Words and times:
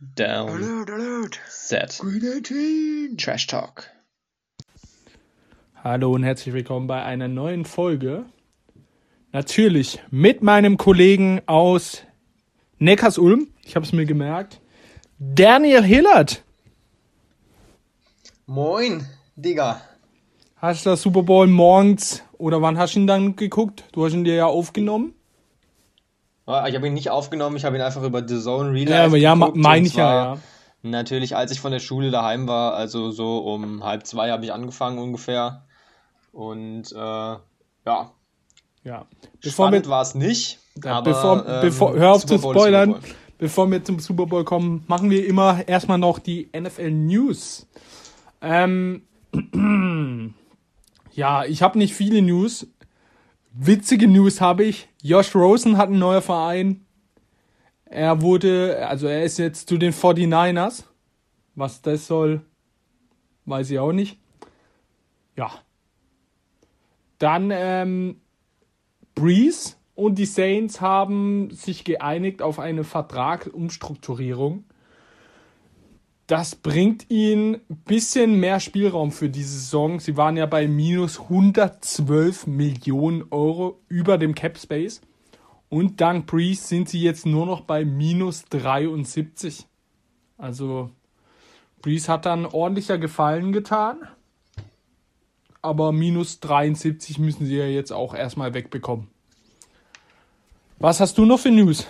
Down. 0.00 0.48
Alert, 0.48 0.90
alert. 0.90 1.40
Set. 1.48 1.98
Green 2.00 2.20
18. 2.42 3.16
Trash 3.16 3.46
Talk. 3.46 3.90
Hallo 5.84 6.12
und 6.12 6.24
herzlich 6.24 6.52
willkommen 6.52 6.88
bei 6.88 7.04
einer 7.04 7.28
neuen 7.28 7.64
Folge. 7.64 8.24
Natürlich 9.30 10.00
mit 10.10 10.42
meinem 10.42 10.78
Kollegen 10.78 11.42
aus 11.46 12.02
Neckarsulm. 12.78 13.46
Ich 13.62 13.76
habe 13.76 13.86
es 13.86 13.92
mir 13.92 14.04
gemerkt. 14.04 14.60
Daniel 15.20 15.84
Hillert. 15.84 16.42
Moin, 18.46 19.06
Digga. 19.36 19.80
Hast 20.56 20.86
du 20.86 20.90
das 20.90 21.02
Super 21.02 21.22
Bowl 21.22 21.46
morgens 21.46 22.24
oder 22.36 22.60
wann 22.60 22.78
hast 22.78 22.96
du 22.96 23.00
ihn 23.00 23.06
dann 23.06 23.36
geguckt? 23.36 23.84
Du 23.92 24.04
hast 24.04 24.12
ihn 24.12 24.24
dir 24.24 24.34
ja 24.34 24.46
aufgenommen. 24.46 25.14
Ah, 26.46 26.68
Ich 26.68 26.74
habe 26.74 26.86
ihn 26.86 26.94
nicht 26.94 27.10
aufgenommen, 27.10 27.56
ich 27.56 27.64
habe 27.64 27.76
ihn 27.76 27.82
einfach 27.82 28.02
über 28.02 28.26
The 28.26 28.40
Zone 28.40 28.72
Real 28.72 28.88
Ja, 28.90 29.04
aber 29.06 29.16
ja, 29.16 29.34
meine 29.34 29.86
ich 29.86 29.94
ja, 29.94 30.34
ja. 30.34 30.38
Natürlich, 30.82 31.34
als 31.34 31.50
ich 31.50 31.60
von 31.60 31.72
der 31.72 31.78
Schule 31.78 32.10
daheim 32.10 32.46
war, 32.46 32.74
also 32.74 33.10
so 33.10 33.38
um 33.38 33.82
halb 33.84 34.06
zwei 34.06 34.30
habe 34.30 34.44
ich 34.44 34.52
angefangen 34.52 34.98
ungefähr. 34.98 35.64
Und 36.32 36.92
äh, 36.92 36.96
ja, 36.96 37.40
Ja. 38.82 39.06
Bevor 39.40 39.68
spannend 39.68 39.88
war 39.88 40.02
es 40.02 40.14
nicht. 40.14 40.58
Ja, 40.84 40.96
aber, 40.96 41.10
bevor, 41.12 41.46
ähm, 41.48 41.60
bevor, 41.62 41.94
hör 41.94 42.12
auf 42.12 42.22
Super 42.22 42.34
zu 42.34 42.38
spoilern. 42.50 42.96
Bevor 43.38 43.70
wir 43.70 43.82
zum 43.82 43.98
Super 43.98 44.26
Bowl 44.26 44.44
kommen, 44.44 44.84
machen 44.86 45.10
wir 45.10 45.26
immer 45.26 45.66
erstmal 45.66 45.98
noch 45.98 46.18
die 46.18 46.50
NFL 46.56 46.90
News. 46.90 47.66
Ähm, 48.40 49.02
ja, 51.12 51.44
ich 51.44 51.62
habe 51.62 51.78
nicht 51.78 51.94
viele 51.94 52.22
News. 52.22 52.66
Witzige 53.52 54.06
News 54.06 54.40
habe 54.40 54.64
ich. 54.64 54.88
Josh 55.06 55.34
Rosen 55.34 55.76
hat 55.76 55.90
einen 55.90 55.98
neuen 55.98 56.22
Verein. 56.22 56.86
Er 57.84 58.22
wurde, 58.22 58.88
also 58.88 59.06
er 59.06 59.22
ist 59.22 59.38
jetzt 59.38 59.68
zu 59.68 59.76
den 59.76 59.92
49ers. 59.92 60.84
Was 61.54 61.82
das 61.82 62.06
soll, 62.06 62.40
weiß 63.44 63.70
ich 63.70 63.78
auch 63.78 63.92
nicht. 63.92 64.18
Ja. 65.36 65.50
Dann, 67.18 67.50
ähm, 67.52 68.22
Breeze 69.14 69.74
und 69.94 70.14
die 70.14 70.24
Saints 70.24 70.80
haben 70.80 71.50
sich 71.50 71.84
geeinigt 71.84 72.40
auf 72.40 72.58
eine 72.58 72.82
Vertragsumstrukturierung. 72.82 74.64
Das 76.26 76.54
bringt 76.54 77.10
ihnen 77.10 77.56
ein 77.68 77.76
bisschen 77.84 78.40
mehr 78.40 78.58
Spielraum 78.58 79.12
für 79.12 79.28
diese 79.28 79.58
Saison. 79.58 80.00
Sie 80.00 80.16
waren 80.16 80.38
ja 80.38 80.46
bei 80.46 80.66
minus 80.66 81.20
112 81.20 82.46
Millionen 82.46 83.24
Euro 83.30 83.80
über 83.88 84.16
dem 84.16 84.34
Cap 84.34 84.58
Space. 84.58 85.02
Und 85.68 86.00
dank 86.00 86.26
Breeze 86.26 86.66
sind 86.66 86.88
sie 86.88 87.02
jetzt 87.02 87.26
nur 87.26 87.44
noch 87.44 87.62
bei 87.62 87.84
minus 87.84 88.44
73. 88.46 89.66
Also 90.38 90.90
Breeze 91.82 92.10
hat 92.10 92.24
dann 92.24 92.46
ordentlicher 92.46 92.96
Gefallen 92.96 93.52
getan. 93.52 93.98
Aber 95.60 95.92
minus 95.92 96.40
73 96.40 97.18
müssen 97.18 97.44
sie 97.44 97.56
ja 97.56 97.66
jetzt 97.66 97.92
auch 97.92 98.14
erstmal 98.14 98.54
wegbekommen. 98.54 99.08
Was 100.78 101.00
hast 101.00 101.18
du 101.18 101.26
noch 101.26 101.40
für 101.40 101.50
News? 101.50 101.86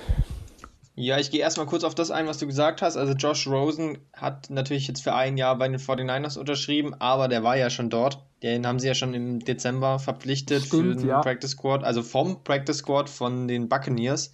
Ja, 0.96 1.18
ich 1.18 1.32
gehe 1.32 1.40
erstmal 1.40 1.66
kurz 1.66 1.82
auf 1.82 1.96
das 1.96 2.12
ein, 2.12 2.28
was 2.28 2.38
du 2.38 2.46
gesagt 2.46 2.80
hast. 2.80 2.96
Also 2.96 3.14
Josh 3.14 3.48
Rosen 3.48 3.98
hat 4.12 4.48
natürlich 4.48 4.86
jetzt 4.86 5.02
für 5.02 5.14
ein 5.14 5.36
Jahr 5.36 5.58
bei 5.58 5.66
den 5.66 5.80
49ers 5.80 6.38
unterschrieben, 6.38 6.94
aber 7.00 7.26
der 7.26 7.42
war 7.42 7.56
ja 7.56 7.68
schon 7.68 7.90
dort. 7.90 8.24
Den 8.44 8.64
haben 8.64 8.78
sie 8.78 8.86
ja 8.86 8.94
schon 8.94 9.12
im 9.12 9.40
Dezember 9.40 9.98
verpflichtet 9.98 10.66
Stimmt, 10.66 10.82
für 10.82 10.94
den 11.00 11.08
ja. 11.08 11.20
Practice 11.20 11.52
Squad, 11.52 11.82
also 11.82 12.02
vom 12.02 12.44
Practice 12.44 12.78
Squad 12.78 13.10
von 13.10 13.48
den 13.48 13.68
Buccaneers. 13.68 14.32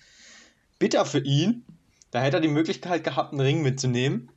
Bitter 0.79 1.07
für 1.07 1.21
ihn. 1.21 1.65
Da 2.11 2.21
hätte 2.21 2.39
er 2.39 2.41
die 2.41 2.49
Möglichkeit 2.49 3.05
gehabt, 3.05 3.33
einen 3.33 3.41
Ring 3.41 3.63
mitzunehmen. 3.63 4.31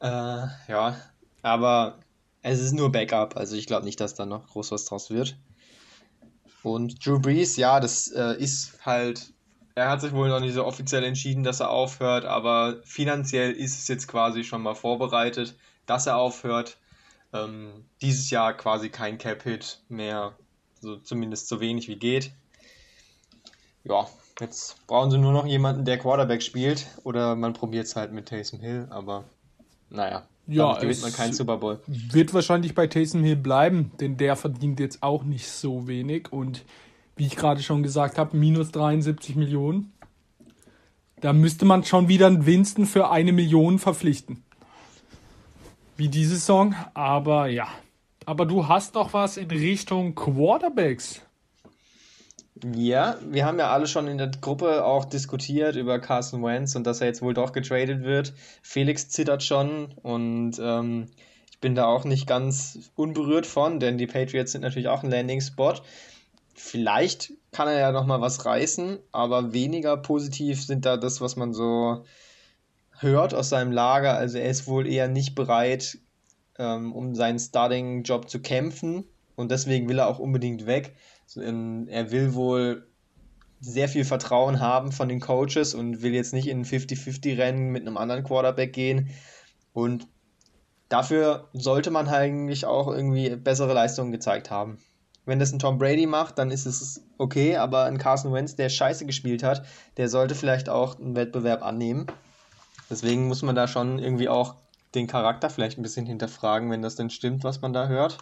Äh, 0.00 0.06
ja, 0.06 0.96
aber 1.42 1.98
es 2.42 2.60
ist 2.60 2.72
nur 2.72 2.92
Backup, 2.92 3.36
also 3.36 3.56
ich 3.56 3.66
glaube 3.66 3.84
nicht, 3.84 4.00
dass 4.00 4.14
da 4.14 4.26
noch 4.26 4.46
groß 4.48 4.70
was 4.70 4.84
draus 4.84 5.10
wird. 5.10 5.36
Und 6.62 7.04
Drew 7.04 7.18
Brees, 7.18 7.56
ja, 7.56 7.80
das 7.80 8.08
äh, 8.08 8.36
ist 8.38 8.84
halt 8.84 9.32
er 9.80 9.88
hat 9.88 10.02
sich 10.02 10.12
wohl 10.12 10.28
noch 10.28 10.40
nicht 10.40 10.52
so 10.54 10.66
offiziell 10.66 11.04
entschieden, 11.04 11.42
dass 11.42 11.60
er 11.60 11.70
aufhört, 11.70 12.26
aber 12.26 12.76
finanziell 12.84 13.52
ist 13.52 13.78
es 13.78 13.88
jetzt 13.88 14.08
quasi 14.08 14.44
schon 14.44 14.62
mal 14.62 14.74
vorbereitet, 14.74 15.56
dass 15.86 16.06
er 16.06 16.18
aufhört. 16.18 16.76
Ähm, 17.32 17.86
dieses 18.02 18.28
Jahr 18.30 18.54
quasi 18.54 18.90
kein 18.90 19.16
Cap-Hit 19.16 19.80
mehr, 19.88 20.34
so 20.80 20.96
zumindest 20.96 21.48
so 21.48 21.60
wenig 21.60 21.88
wie 21.88 21.96
geht. 21.96 22.32
Ja, 23.84 24.06
jetzt 24.38 24.86
brauchen 24.86 25.10
sie 25.10 25.18
nur 25.18 25.32
noch 25.32 25.46
jemanden, 25.46 25.84
der 25.86 25.98
Quarterback 25.98 26.42
spielt, 26.42 26.86
oder 27.04 27.34
man 27.34 27.54
probiert 27.54 27.86
es 27.86 27.96
halt 27.96 28.12
mit 28.12 28.28
Taysom 28.28 28.60
Hill, 28.60 28.86
aber 28.90 29.24
naja, 29.88 30.26
Ja, 30.46 30.78
gewinnt 30.78 31.00
man 31.02 31.12
keinen 31.12 31.32
Super 31.32 31.56
Bowl. 31.56 31.80
Wird 31.86 32.34
wahrscheinlich 32.34 32.74
bei 32.74 32.86
Taysom 32.86 33.24
Hill 33.24 33.36
bleiben, 33.36 33.92
denn 34.00 34.18
der 34.18 34.36
verdient 34.36 34.78
jetzt 34.78 35.02
auch 35.02 35.22
nicht 35.22 35.48
so 35.48 35.86
wenig. 35.88 36.32
Und 36.32 36.64
wie 37.20 37.26
ich 37.26 37.36
gerade 37.36 37.62
schon 37.62 37.82
gesagt 37.82 38.16
habe, 38.16 38.34
minus 38.34 38.72
73 38.72 39.36
Millionen. 39.36 39.92
Da 41.20 41.34
müsste 41.34 41.66
man 41.66 41.84
schon 41.84 42.08
wieder 42.08 42.26
einen 42.26 42.46
Winston 42.46 42.86
für 42.86 43.10
eine 43.10 43.32
Million 43.32 43.78
verpflichten. 43.78 44.42
Wie 45.98 46.08
diese 46.08 46.36
Saison. 46.36 46.74
Aber 46.94 47.46
ja. 47.48 47.68
Aber 48.24 48.46
du 48.46 48.68
hast 48.68 48.96
doch 48.96 49.12
was 49.12 49.36
in 49.36 49.50
Richtung 49.50 50.14
Quarterbacks. 50.14 51.20
Ja, 52.74 53.18
wir 53.28 53.44
haben 53.44 53.58
ja 53.58 53.70
alle 53.70 53.86
schon 53.86 54.08
in 54.08 54.16
der 54.16 54.28
Gruppe 54.28 54.82
auch 54.86 55.04
diskutiert 55.04 55.76
über 55.76 55.98
Carson 55.98 56.42
Wentz 56.42 56.74
und 56.74 56.86
dass 56.86 57.02
er 57.02 57.08
jetzt 57.08 57.20
wohl 57.20 57.34
doch 57.34 57.52
getradet 57.52 58.02
wird. 58.02 58.32
Felix 58.62 59.10
zittert 59.10 59.42
schon 59.42 59.92
und 60.02 60.58
ähm, 60.58 61.08
ich 61.50 61.60
bin 61.60 61.74
da 61.74 61.84
auch 61.84 62.04
nicht 62.06 62.26
ganz 62.26 62.90
unberührt 62.94 63.44
von, 63.44 63.78
denn 63.78 63.98
die 63.98 64.06
Patriots 64.06 64.52
sind 64.52 64.62
natürlich 64.62 64.88
auch 64.88 65.02
ein 65.02 65.10
Landing-Spot. 65.10 65.74
Vielleicht 66.62 67.32
kann 67.52 67.68
er 67.68 67.80
ja 67.80 67.90
nochmal 67.90 68.20
was 68.20 68.44
reißen, 68.44 68.98
aber 69.12 69.52
weniger 69.52 69.96
positiv 69.96 70.64
sind 70.64 70.84
da 70.84 70.96
das, 70.96 71.20
was 71.20 71.34
man 71.34 71.52
so 71.54 72.04
hört 72.98 73.34
aus 73.34 73.48
seinem 73.48 73.72
Lager. 73.72 74.14
Also 74.14 74.38
er 74.38 74.50
ist 74.50 74.66
wohl 74.68 74.86
eher 74.86 75.08
nicht 75.08 75.34
bereit, 75.34 75.98
ähm, 76.58 76.92
um 76.92 77.14
seinen 77.14 77.38
Starting-Job 77.38 78.28
zu 78.28 78.40
kämpfen 78.40 79.04
und 79.36 79.50
deswegen 79.50 79.88
will 79.88 79.98
er 79.98 80.06
auch 80.06 80.18
unbedingt 80.18 80.66
weg. 80.66 80.94
So, 81.26 81.40
ähm, 81.40 81.88
Er 81.88 82.10
will 82.12 82.34
wohl 82.34 82.86
sehr 83.60 83.88
viel 83.88 84.04
Vertrauen 84.04 84.60
haben 84.60 84.92
von 84.92 85.08
den 85.08 85.20
Coaches 85.20 85.74
und 85.74 86.02
will 86.02 86.14
jetzt 86.14 86.34
nicht 86.34 86.46
in 86.46 86.60
ein 86.60 86.64
50-50-Rennen 86.64 87.70
mit 87.70 87.86
einem 87.86 87.96
anderen 87.96 88.22
Quarterback 88.22 88.74
gehen. 88.74 89.08
Und 89.72 90.06
dafür 90.90 91.48
sollte 91.54 91.90
man 91.90 92.06
eigentlich 92.08 92.66
auch 92.66 92.88
irgendwie 92.88 93.34
bessere 93.36 93.72
Leistungen 93.72 94.12
gezeigt 94.12 94.50
haben. 94.50 94.78
Wenn 95.26 95.38
das 95.38 95.52
ein 95.52 95.58
Tom 95.58 95.78
Brady 95.78 96.06
macht, 96.06 96.38
dann 96.38 96.50
ist 96.50 96.66
es 96.66 97.02
okay, 97.18 97.56
aber 97.56 97.84
ein 97.84 97.98
Carson 97.98 98.32
Wentz, 98.32 98.56
der 98.56 98.68
scheiße 98.68 99.06
gespielt 99.06 99.42
hat, 99.42 99.64
der 99.96 100.08
sollte 100.08 100.34
vielleicht 100.34 100.68
auch 100.68 100.98
einen 100.98 101.14
Wettbewerb 101.14 101.62
annehmen. 101.62 102.06
Deswegen 102.88 103.28
muss 103.28 103.42
man 103.42 103.54
da 103.54 103.68
schon 103.68 103.98
irgendwie 103.98 104.28
auch 104.28 104.56
den 104.94 105.06
Charakter 105.06 105.50
vielleicht 105.50 105.78
ein 105.78 105.82
bisschen 105.82 106.06
hinterfragen, 106.06 106.70
wenn 106.70 106.82
das 106.82 106.96
denn 106.96 107.10
stimmt, 107.10 107.44
was 107.44 107.60
man 107.60 107.72
da 107.72 107.86
hört. 107.86 108.18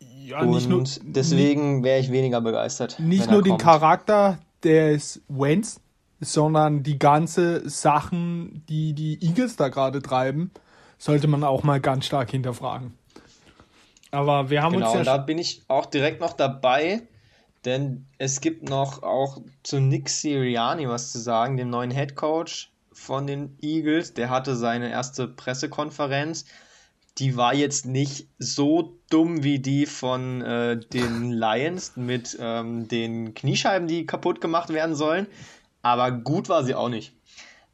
Ja, 0.00 0.40
Und 0.40 1.00
deswegen 1.02 1.82
wäre 1.82 1.98
ich 1.98 2.10
weniger 2.10 2.40
begeistert. 2.40 2.98
nicht 3.00 3.30
nur 3.30 3.42
den 3.42 3.50
kommt. 3.52 3.62
Charakter 3.62 4.38
des 4.62 5.20
Wentz, 5.28 5.80
sondern 6.20 6.84
die 6.84 6.98
ganze 6.98 7.68
Sachen, 7.68 8.64
die 8.68 8.94
die 8.94 9.20
Eagles 9.20 9.56
da 9.56 9.68
gerade 9.68 10.00
treiben, 10.00 10.52
sollte 10.96 11.26
man 11.26 11.42
auch 11.42 11.64
mal 11.64 11.80
ganz 11.80 12.06
stark 12.06 12.30
hinterfragen. 12.30 12.94
Aber 14.12 14.50
wir 14.50 14.62
haben 14.62 14.74
Genau, 14.74 14.86
uns 14.88 14.94
und 14.94 14.98
ja 14.98 15.04
da 15.04 15.18
bin 15.18 15.38
ich 15.38 15.64
auch 15.68 15.86
direkt 15.86 16.20
noch 16.20 16.34
dabei, 16.34 17.08
denn 17.64 18.06
es 18.18 18.40
gibt 18.40 18.64
noch 18.68 19.02
auch 19.02 19.38
zu 19.64 19.80
Nick 19.80 20.08
Sirianni 20.10 20.88
was 20.88 21.12
zu 21.12 21.18
sagen, 21.20 21.56
dem 21.56 21.70
neuen 21.70 21.90
Head 21.90 22.14
Coach 22.16 22.72
von 22.92 23.26
den 23.26 23.58
Eagles. 23.62 24.14
Der 24.14 24.30
hatte 24.30 24.56
seine 24.56 24.90
erste 24.90 25.28
Pressekonferenz. 25.28 26.44
Die 27.18 27.36
war 27.36 27.54
jetzt 27.54 27.86
nicht 27.86 28.28
so 28.38 28.98
dumm 29.10 29.44
wie 29.44 29.60
die 29.60 29.86
von 29.86 30.42
äh, 30.42 30.78
den 30.78 31.32
Lions 31.32 31.96
mit 31.96 32.36
ähm, 32.40 32.88
den 32.88 33.34
Kniescheiben, 33.34 33.88
die 33.88 34.06
kaputt 34.06 34.40
gemacht 34.42 34.70
werden 34.70 34.94
sollen. 34.94 35.26
Aber 35.82 36.12
gut 36.12 36.48
war 36.50 36.64
sie 36.64 36.74
auch 36.74 36.90
nicht. 36.90 37.14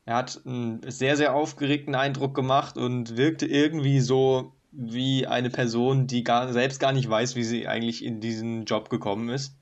Er 0.06 0.16
hat 0.16 0.40
einen 0.46 0.80
sehr, 0.90 1.16
sehr 1.16 1.34
aufgeregten 1.34 1.94
Eindruck 1.94 2.34
gemacht 2.34 2.78
und 2.78 3.16
wirkte 3.16 3.46
irgendwie 3.46 4.00
so 4.00 4.57
wie 4.70 5.26
eine 5.26 5.50
Person, 5.50 6.06
die 6.06 6.24
gar, 6.24 6.52
selbst 6.52 6.80
gar 6.80 6.92
nicht 6.92 7.08
weiß, 7.08 7.36
wie 7.36 7.44
sie 7.44 7.66
eigentlich 7.66 8.04
in 8.04 8.20
diesen 8.20 8.64
Job 8.64 8.90
gekommen 8.90 9.28
ist. 9.28 9.54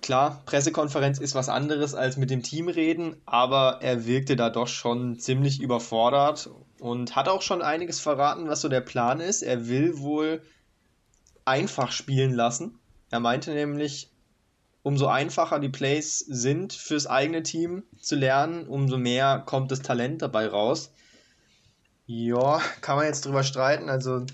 Klar, 0.00 0.42
Pressekonferenz 0.46 1.18
ist 1.18 1.34
was 1.34 1.48
anderes 1.48 1.94
als 1.94 2.16
mit 2.16 2.30
dem 2.30 2.42
Team 2.42 2.68
reden, 2.68 3.16
aber 3.26 3.80
er 3.82 4.06
wirkte 4.06 4.36
da 4.36 4.48
doch 4.48 4.68
schon 4.68 5.18
ziemlich 5.18 5.60
überfordert 5.60 6.48
und 6.80 7.14
hat 7.14 7.28
auch 7.28 7.42
schon 7.42 7.62
einiges 7.62 8.00
verraten, 8.00 8.48
was 8.48 8.62
so 8.62 8.68
der 8.68 8.80
Plan 8.80 9.20
ist. 9.20 9.42
Er 9.42 9.68
will 9.68 9.98
wohl 9.98 10.42
einfach 11.44 11.92
spielen 11.92 12.32
lassen. 12.32 12.78
Er 13.10 13.20
meinte 13.20 13.52
nämlich, 13.52 14.10
umso 14.82 15.06
einfacher 15.08 15.58
die 15.58 15.68
Plays 15.68 16.20
sind 16.20 16.72
fürs 16.72 17.06
eigene 17.06 17.42
Team 17.42 17.82
zu 18.00 18.16
lernen, 18.16 18.66
umso 18.66 18.96
mehr 18.96 19.42
kommt 19.44 19.70
das 19.70 19.82
Talent 19.82 20.22
dabei 20.22 20.46
raus. 20.46 20.92
Ja, 22.10 22.62
kann 22.80 22.96
man 22.96 23.04
jetzt 23.04 23.26
drüber 23.26 23.42
streiten. 23.42 23.90
Also 23.90 24.24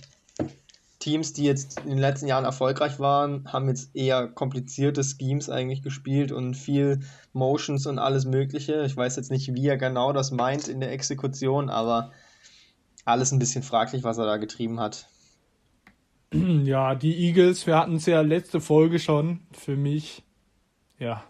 Teams, 1.00 1.32
die 1.32 1.42
jetzt 1.42 1.80
in 1.80 1.90
den 1.90 1.98
letzten 1.98 2.28
Jahren 2.28 2.44
erfolgreich 2.44 3.00
waren, 3.00 3.52
haben 3.52 3.66
jetzt 3.66 3.96
eher 3.96 4.28
komplizierte 4.28 5.02
Schemes 5.02 5.50
eigentlich 5.50 5.82
gespielt 5.82 6.30
und 6.30 6.54
viel 6.54 7.00
Motions 7.32 7.86
und 7.86 7.98
alles 7.98 8.26
Mögliche. 8.26 8.84
Ich 8.84 8.96
weiß 8.96 9.16
jetzt 9.16 9.32
nicht, 9.32 9.54
wie 9.54 9.66
er 9.66 9.76
genau 9.76 10.12
das 10.12 10.30
meint 10.30 10.68
in 10.68 10.78
der 10.78 10.92
Exekution, 10.92 11.68
aber 11.68 12.12
alles 13.04 13.32
ein 13.32 13.40
bisschen 13.40 13.64
fraglich, 13.64 14.04
was 14.04 14.18
er 14.18 14.26
da 14.26 14.36
getrieben 14.36 14.78
hat. 14.80 15.08
Ja, 16.32 16.94
die 16.94 17.26
Eagles, 17.26 17.66
wir 17.66 17.76
hatten 17.76 17.96
es 17.96 18.06
ja 18.06 18.20
letzte 18.20 18.60
Folge 18.60 18.98
schon, 18.98 19.40
für 19.52 19.76
mich, 19.76 20.24
ja. 20.98 21.22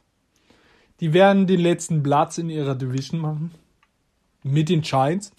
Die 1.00 1.12
werden 1.12 1.46
den 1.46 1.60
letzten 1.60 2.02
Platz 2.02 2.38
in 2.38 2.48
ihrer 2.48 2.74
Division 2.74 3.20
machen. 3.20 3.50
Mit 4.42 4.68
den 4.70 4.82
Giants. 4.82 5.32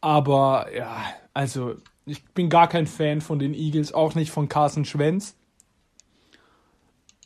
Aber 0.00 0.68
ja, 0.74 1.04
also 1.34 1.76
ich 2.04 2.24
bin 2.24 2.48
gar 2.48 2.68
kein 2.68 2.86
Fan 2.86 3.20
von 3.20 3.38
den 3.38 3.54
Eagles, 3.54 3.92
auch 3.92 4.14
nicht 4.14 4.30
von 4.30 4.48
Carson 4.48 4.84
Schwenz. 4.84 5.36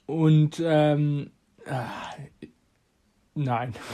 Und 0.07 0.61
ähm, 0.65 1.31
äh, 1.65 2.47
nein. 3.35 3.75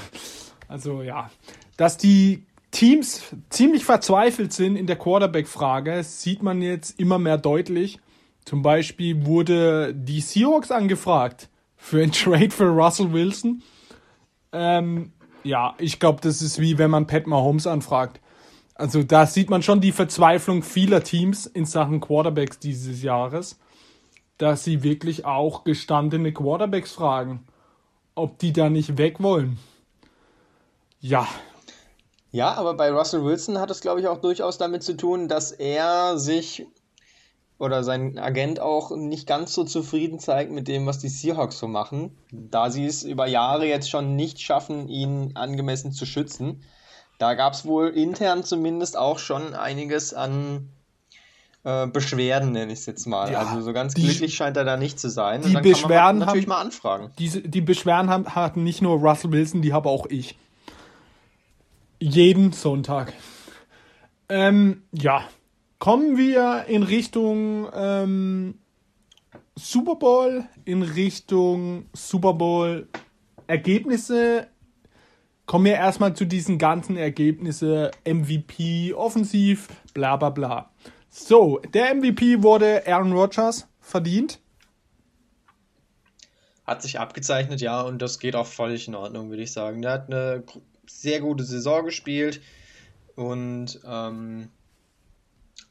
Also 0.69 1.03
ja, 1.03 1.31
dass 1.77 1.97
die 1.97 2.45
Teams 2.73 3.23
ziemlich 3.51 3.85
verzweifelt 3.85 4.53
sind 4.53 4.75
in 4.75 4.89
der 4.89 4.97
Quarterback-Frage, 4.97 6.03
sieht 6.03 6.43
man 6.43 6.61
jetzt 6.61 6.99
immer 6.99 7.21
mehr 7.21 7.39
deutlich. 7.39 8.01
Zum 8.45 8.63
Beispiel 8.63 9.27
wurde 9.27 9.95
die 9.95 10.21
Seahawks 10.21 10.73
angefragt 10.73 11.49
für 11.77 12.03
ein 12.03 12.11
Trade 12.13 12.51
für 12.51 12.67
Russell 12.67 13.13
Wilson. 13.13 13.63
Ähm, 14.51 15.13
ja, 15.45 15.75
ich 15.79 16.01
glaube, 16.01 16.21
das 16.21 16.43
ist 16.43 16.61
wie 16.61 16.79
wenn 16.79 16.91
man 16.91 17.07
Pat 17.07 17.27
Mahomes 17.27 17.67
anfragt. 17.67 18.21
Also 18.79 19.03
da 19.03 19.27
sieht 19.27 19.49
man 19.49 19.63
schon 19.63 19.81
die 19.81 19.93
Verzweiflung 19.93 20.63
vieler 20.63 21.03
Teams 21.03 21.47
in 21.47 21.65
Sachen 21.65 22.01
Quarterbacks 22.01 22.59
dieses 22.59 23.03
Jahres, 23.03 23.59
dass 24.37 24.65
sie 24.65 24.83
wirklich 24.83 25.25
auch 25.25 25.65
gestandene 25.65 26.33
Quarterbacks 26.33 26.93
fragen, 26.93 27.47
ob 28.15 28.39
die 28.39 28.53
da 28.53 28.69
nicht 28.69 28.99
weg 28.99 29.23
wollen. 29.23 29.59
Ja. 31.01 31.27
Ja, 32.33 32.53
aber 32.53 32.75
bei 32.75 32.91
Russell 32.91 33.25
Wilson 33.25 33.59
hat 33.59 33.71
es, 33.71 33.81
glaube 33.81 34.01
ich, 34.01 34.09
auch 34.09 34.21
durchaus 34.21 34.59
damit 34.59 34.83
zu 34.83 34.95
tun, 34.95 35.29
dass 35.29 35.53
er 35.53 36.19
sich 36.19 36.67
oder 37.59 37.83
sein 37.83 38.19
Agent 38.19 38.61
auch 38.61 38.95
nicht 38.95 39.27
ganz 39.27 39.55
so 39.55 39.65
zufrieden 39.65 40.19
zeigt 40.19 40.53
mit 40.53 40.69
dem, 40.69 40.85
was 40.85 40.99
die 40.99 41.09
Seahawks 41.09 41.59
so 41.59 41.67
machen, 41.67 42.19
da 42.31 42.71
sie 42.71 42.85
es 42.85 43.03
über 43.03 43.27
Jahre 43.27 43.67
jetzt 43.67 43.89
schon 43.89 44.17
nicht 44.17 44.41
schaffen, 44.41 44.89
ihn 44.89 45.33
angemessen 45.35 45.93
zu 45.93 46.05
schützen. 46.05 46.63
Da 47.19 47.35
gab 47.35 47.55
es 47.55 47.65
wohl 47.65 47.89
intern 47.89 48.45
zumindest 48.45 48.97
auch 48.97 49.19
schon 49.19 49.55
einiges 49.55 50.13
an 50.13 50.69
äh, 51.65 51.87
Beschwerden, 51.87 52.53
nenne 52.53 52.73
ich 52.73 52.81
es 52.81 52.87
jetzt 52.87 53.07
mal. 53.07 53.33
Ja, 53.33 53.41
also 53.41 53.61
so 53.61 53.73
ganz 53.73 53.95
die, 53.95 54.03
glücklich 54.03 54.35
scheint 54.35 54.57
er 54.57 54.65
da 54.65 54.77
nicht 54.77 55.01
zu 55.01 55.09
sein. 55.09 55.43
Die 55.43 55.55
Beschwerden 55.55 56.21
natürlich 56.21 56.45
haben, 56.45 56.49
mal 56.49 56.61
anfragen. 56.61 57.11
Diese, 57.19 57.41
die 57.41 57.61
Beschwerden 57.61 58.11
haben, 58.11 58.35
hatten 58.35 58.63
nicht 58.63 58.83
nur 58.83 58.99
Russell 58.99 59.33
Wilson, 59.33 59.63
die 59.63 59.73
habe 59.73 59.89
auch 59.89 60.07
ich. 60.07 60.39
Jeden 61.99 62.53
Sonntag. 62.53 63.13
Ähm, 64.29 64.83
ja, 64.93 65.25
kommen 65.79 66.17
wir 66.17 66.67
in 66.69 66.83
Richtung 66.83 67.69
ähm, 67.75 68.59
Super 69.55 69.97
Bowl, 69.97 70.45
in 70.65 70.83
Richtung 70.83 71.87
Super 71.95 72.35
Bowl 72.35 72.87
Ergebnisse 73.47 74.49
kommen 75.47 75.65
wir 75.65 75.75
erstmal 75.75 76.15
zu 76.15 76.25
diesen 76.25 76.59
ganzen 76.59 76.97
Ergebnissen. 76.97 77.89
MVP, 78.05 78.93
offensiv, 78.95 79.69
bla 79.95 80.17
bla 80.17 80.31
bla. 80.31 80.71
So, 81.09 81.61
der 81.73 81.95
MVP 81.95 82.43
wurde 82.43 82.87
Aaron 82.87 83.13
Rodgers 83.13 83.69
verdient. 83.81 84.41
Hat 86.67 86.83
sich 86.83 86.99
abgezeichnet, 86.99 87.61
ja, 87.61 87.81
und 87.81 88.03
das 88.03 88.19
geht 88.19 88.35
auch 88.35 88.47
völlig 88.47 88.89
in 88.89 88.97
Ordnung, 88.97 89.31
würde 89.31 89.45
ich 89.45 89.53
sagen. 89.53 89.83
Der 89.83 89.93
hat 89.93 90.11
eine 90.11 90.43
sehr 90.87 91.21
gute 91.21 91.45
Saison 91.45 91.85
gespielt 91.85 92.41
und 93.15 93.81
ähm, 93.87 94.51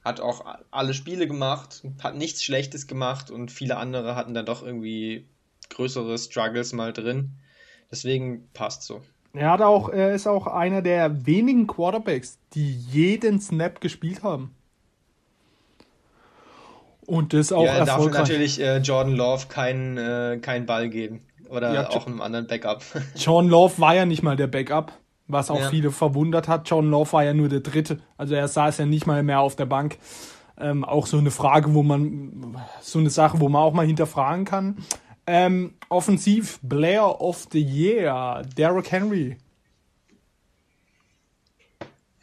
hat 0.03 0.21
auch 0.21 0.45
alle 0.71 0.93
Spiele 0.93 1.27
gemacht, 1.27 1.83
hat 2.01 2.15
nichts 2.15 2.43
Schlechtes 2.43 2.87
gemacht 2.87 3.29
und 3.29 3.51
viele 3.51 3.77
andere 3.77 4.15
hatten 4.15 4.33
dann 4.33 4.45
doch 4.45 4.63
irgendwie 4.63 5.27
größere 5.69 6.17
Struggles 6.17 6.73
mal 6.73 6.93
drin. 6.93 7.33
Deswegen 7.91 8.49
passt 8.53 8.83
so. 8.83 9.01
Er 9.35 9.51
hat 9.51 9.61
auch, 9.61 9.89
er 9.89 10.13
ist 10.13 10.27
auch 10.27 10.47
einer 10.47 10.81
der 10.81 11.25
wenigen 11.25 11.67
Quarterbacks, 11.67 12.39
die 12.53 12.71
jeden 12.71 13.39
Snap 13.39 13.81
gespielt 13.81 14.23
haben. 14.23 14.55
Und 17.05 17.33
das 17.33 17.51
auch 17.51 17.65
ja, 17.65 17.73
erfolgreich. 17.73 18.11
darf 18.13 18.29
natürlich 18.29 18.59
äh, 18.59 18.77
Jordan 18.77 19.15
Love 19.15 19.45
keinen 19.47 19.97
äh, 19.97 20.39
keinen 20.41 20.65
Ball 20.65 20.89
geben. 20.89 21.21
Oder 21.49 21.73
ja, 21.73 21.89
auch 21.89 22.07
einem 22.07 22.21
anderen 22.21 22.47
Backup. 22.47 22.83
John 23.15 23.47
Love 23.47 23.79
war 23.79 23.95
ja 23.95 24.05
nicht 24.05 24.23
mal 24.23 24.35
der 24.35 24.47
Backup, 24.47 24.93
was 25.27 25.51
auch 25.51 25.59
ja. 25.59 25.69
viele 25.69 25.91
verwundert 25.91 26.47
hat. 26.47 26.67
John 26.69 26.89
Love 26.89 27.13
war 27.13 27.23
ja 27.23 27.33
nur 27.33 27.49
der 27.49 27.59
Dritte. 27.59 27.99
Also 28.17 28.35
er 28.35 28.47
saß 28.47 28.79
ja 28.79 28.85
nicht 28.85 29.05
mal 29.05 29.21
mehr 29.21 29.41
auf 29.41 29.55
der 29.55 29.65
Bank. 29.65 29.97
Ähm, 30.57 30.83
auch 30.83 31.05
so 31.05 31.17
eine 31.17 31.31
Frage, 31.31 31.73
wo 31.73 31.83
man, 31.83 32.57
so 32.81 32.99
eine 32.99 33.09
Sache, 33.09 33.39
wo 33.39 33.49
man 33.49 33.61
auch 33.61 33.73
mal 33.73 33.85
hinterfragen 33.85 34.45
kann. 34.45 34.77
Ähm, 35.27 35.73
offensiv 35.89 36.59
Player 36.67 37.19
of 37.19 37.47
the 37.51 37.61
Year, 37.61 38.43
Derrick 38.57 38.91
Henry. 38.91 39.37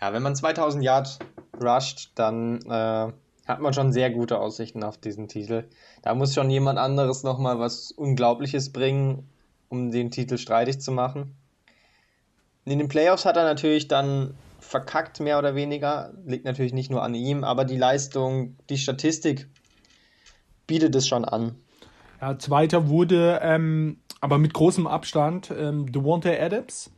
Ja, 0.01 0.13
wenn 0.13 0.23
man 0.23 0.37
2000 0.37 0.85
Yard 0.85 1.19
rusht, 1.61 2.11
dann 2.15 2.61
äh, 2.63 3.13
hat 3.47 3.61
man 3.61 3.75
schon 3.75 3.93
sehr 3.93 4.11
gute 4.11 4.39
Aussichten 4.39 4.85
auf 4.85 4.99
diesen 4.99 5.29
Titel. 5.29 5.65
Da 6.03 6.15
muss 6.15 6.35
schon 6.35 6.51
jemand 6.51 6.79
anderes 6.79 7.23
nochmal 7.23 7.59
was 7.59 7.93
Unglaubliches 7.93 8.73
bringen, 8.73 9.29
um 9.69 9.91
den 9.91 10.11
Titel 10.11 10.39
streitig 10.39 10.81
zu 10.81 10.93
machen. 10.93 11.35
In 12.65 12.79
den 12.79 12.89
Playoffs 12.89 13.25
hat 13.25 13.37
er 13.37 13.45
natürlich 13.45 13.89
dann 13.89 14.35
verkackt, 14.61 15.19
mehr 15.19 15.39
oder 15.39 15.55
weniger. 15.55 16.13
Liegt 16.25 16.45
natürlich 16.45 16.73
nicht 16.73 16.91
nur 16.91 17.03
an 17.03 17.15
ihm, 17.15 17.43
aber 17.43 17.65
die 17.65 17.77
Leistung, 17.77 18.57
die 18.71 18.79
Statistik 18.79 19.49
bietet 20.67 20.95
es 20.95 21.09
schon 21.09 21.25
an. 21.25 21.57
Ja, 22.23 22.39
zweiter 22.39 22.89
wurde, 22.89 23.41
ähm, 23.43 23.97
aber 24.21 24.39
mit 24.39 24.55
großem 24.55 24.87
Abstand, 24.87 25.51
ähm, 25.51 25.91
Devontae 25.91 26.39
Adams. 26.39 26.93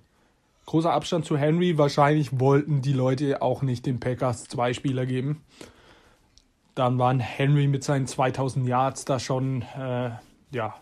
Großer 0.67 0.93
Abstand 0.93 1.25
zu 1.25 1.38
Henry. 1.38 1.78
Wahrscheinlich 1.78 2.38
wollten 2.38 2.83
die 2.83 2.93
Leute 2.93 3.40
auch 3.40 3.62
nicht 3.62 3.87
den 3.87 4.00
Packers 4.00 4.45
zwei 4.45 4.75
Spieler 4.75 5.07
geben. 5.07 5.43
Dann 6.75 6.99
waren 6.99 7.21
Henry 7.21 7.69
mit 7.69 7.85
seinen 7.85 8.07
2000 8.07 8.69
Yards 8.69 9.07
da 9.07 9.19
schon, 9.19 9.62
äh, 9.62 10.11
ja, 10.50 10.75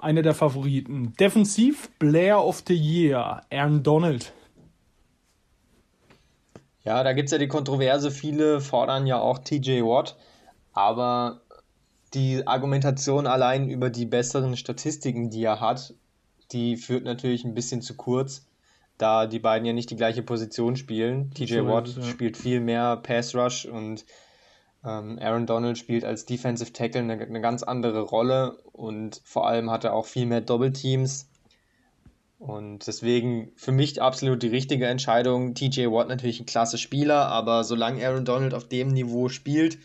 einer 0.00 0.22
der 0.22 0.34
Favoriten. 0.34 1.14
Defensiv 1.20 1.90
Player 2.00 2.44
of 2.44 2.64
the 2.66 2.74
Year, 2.74 3.42
Aaron 3.52 3.84
Donald. 3.84 4.32
Ja, 6.82 7.04
da 7.04 7.12
gibt 7.12 7.26
es 7.26 7.32
ja 7.32 7.38
die 7.38 7.46
Kontroverse. 7.46 8.10
Viele 8.10 8.60
fordern 8.60 9.06
ja 9.06 9.20
auch 9.20 9.38
TJ 9.38 9.82
Watt. 9.82 10.16
Aber 10.72 11.42
die 12.14 12.46
Argumentation 12.46 13.26
allein 13.26 13.68
über 13.68 13.90
die 13.90 14.06
besseren 14.06 14.56
Statistiken, 14.56 15.30
die 15.30 15.44
er 15.44 15.60
hat, 15.60 15.94
die 16.52 16.76
führt 16.76 17.04
natürlich 17.04 17.44
ein 17.44 17.54
bisschen 17.54 17.82
zu 17.82 17.94
kurz, 17.94 18.46
da 18.96 19.26
die 19.26 19.38
beiden 19.38 19.66
ja 19.66 19.72
nicht 19.72 19.90
die 19.90 19.96
gleiche 19.96 20.22
Position 20.22 20.76
spielen. 20.76 21.30
TJ 21.32 21.60
Watt 21.64 21.88
ja. 21.88 22.02
spielt 22.04 22.36
viel 22.36 22.60
mehr 22.60 22.96
Pass 22.96 23.34
Rush 23.34 23.66
und 23.66 24.04
ähm, 24.84 25.18
Aaron 25.20 25.46
Donald 25.46 25.78
spielt 25.78 26.04
als 26.04 26.24
Defensive 26.24 26.72
Tackle 26.72 27.00
eine, 27.00 27.20
eine, 27.20 27.40
ganz 27.40 27.62
andere 27.62 28.00
Rolle 28.00 28.58
und 28.72 29.20
vor 29.24 29.46
allem 29.46 29.70
hat 29.70 29.84
er 29.84 29.92
auch 29.92 30.06
viel 30.06 30.26
mehr 30.26 30.40
Doppelteams. 30.40 31.28
Und 32.38 32.86
deswegen 32.86 33.50
für 33.56 33.72
mich 33.72 34.00
absolut 34.00 34.42
die 34.44 34.48
richtige 34.48 34.86
Entscheidung. 34.86 35.54
TJ 35.54 35.86
Watt 35.86 36.08
natürlich 36.08 36.38
ein 36.40 36.46
klasse 36.46 36.78
Spieler, 36.78 37.26
aber 37.26 37.64
solange 37.64 38.06
Aaron 38.06 38.24
Donald 38.24 38.54
auf 38.54 38.68
dem 38.68 38.88
Niveau 38.88 39.28
spielt, 39.28 39.78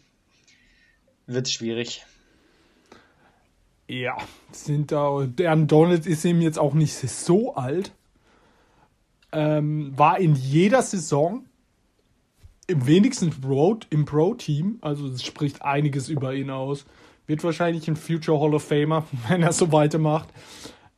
wird 1.26 1.48
es 1.48 1.54
schwierig. 1.54 2.06
Ja, 3.88 4.18
sind 4.52 4.92
da. 4.92 5.26
Der 5.26 5.56
Donald 5.56 6.06
ist 6.06 6.26
eben 6.26 6.42
jetzt 6.42 6.60
auch 6.60 6.74
nicht 6.74 6.94
so 6.94 7.56
alt. 7.56 7.94
Ähm, 9.32 9.98
war 9.98 10.20
in 10.20 10.36
jeder 10.36 10.82
Saison 10.82 11.46
im 12.68 12.88
wenigsten 12.88 13.30
Pro, 13.30 13.78
im 13.90 14.06
Pro-Team, 14.06 14.78
also 14.82 15.08
es 15.08 15.24
spricht 15.24 15.64
einiges 15.64 16.08
über 16.08 16.34
ihn 16.34 16.50
aus. 16.50 16.86
Wird 17.26 17.44
wahrscheinlich 17.44 17.88
ein 17.88 17.96
Future 17.96 18.40
Hall 18.40 18.54
of 18.54 18.64
Famer, 18.64 19.06
wenn 19.28 19.44
er 19.44 19.54
so 19.54 19.72
weitermacht. 19.72 20.30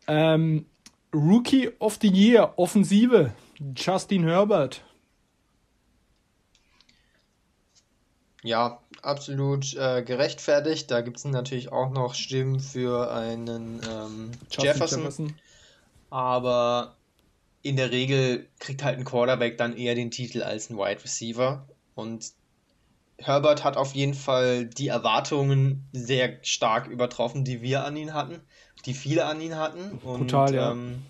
Ähm, 0.08 0.65
Rookie 1.13 1.72
of 1.80 1.98
the 2.01 2.10
Year, 2.10 2.54
Offensive, 2.58 3.34
Justin 3.75 4.24
Herbert. 4.24 4.84
Ja, 8.44 8.80
absolut 9.05 9.74
äh, 9.75 10.03
gerechtfertigt. 10.03 10.91
Da 10.91 11.01
gibt 11.01 11.17
es 11.17 11.25
natürlich 11.25 11.71
auch 11.71 11.91
noch 11.91 12.13
Stimmen 12.13 12.59
für 12.59 13.12
einen 13.12 13.81
ähm, 13.89 14.31
Jefferson. 14.50 15.00
Jefferson. 15.00 15.35
Aber 16.09 16.95
in 17.62 17.75
der 17.75 17.91
Regel 17.91 18.47
kriegt 18.59 18.83
halt 18.83 18.97
ein 18.97 19.05
Quarterback 19.05 19.57
dann 19.57 19.75
eher 19.75 19.95
den 19.95 20.12
Titel 20.12 20.43
als 20.43 20.69
ein 20.69 20.77
Wide 20.77 21.03
Receiver. 21.03 21.67
Und 21.95 22.31
Herbert 23.17 23.63
hat 23.63 23.77
auf 23.77 23.95
jeden 23.95 24.13
Fall 24.13 24.65
die 24.65 24.89
Erwartungen 24.89 25.88
sehr 25.93 26.38
stark 26.43 26.88
übertroffen, 26.88 27.45
die 27.45 27.62
wir 27.62 27.83
an 27.85 27.95
ihn 27.95 28.13
hatten, 28.13 28.41
die 28.85 28.93
viele 28.93 29.25
an 29.25 29.41
ihn 29.41 29.55
hatten. 29.55 30.00
Und 30.03 30.29
Total, 30.29 30.53
ja. 30.53 30.71
ähm, 30.71 31.01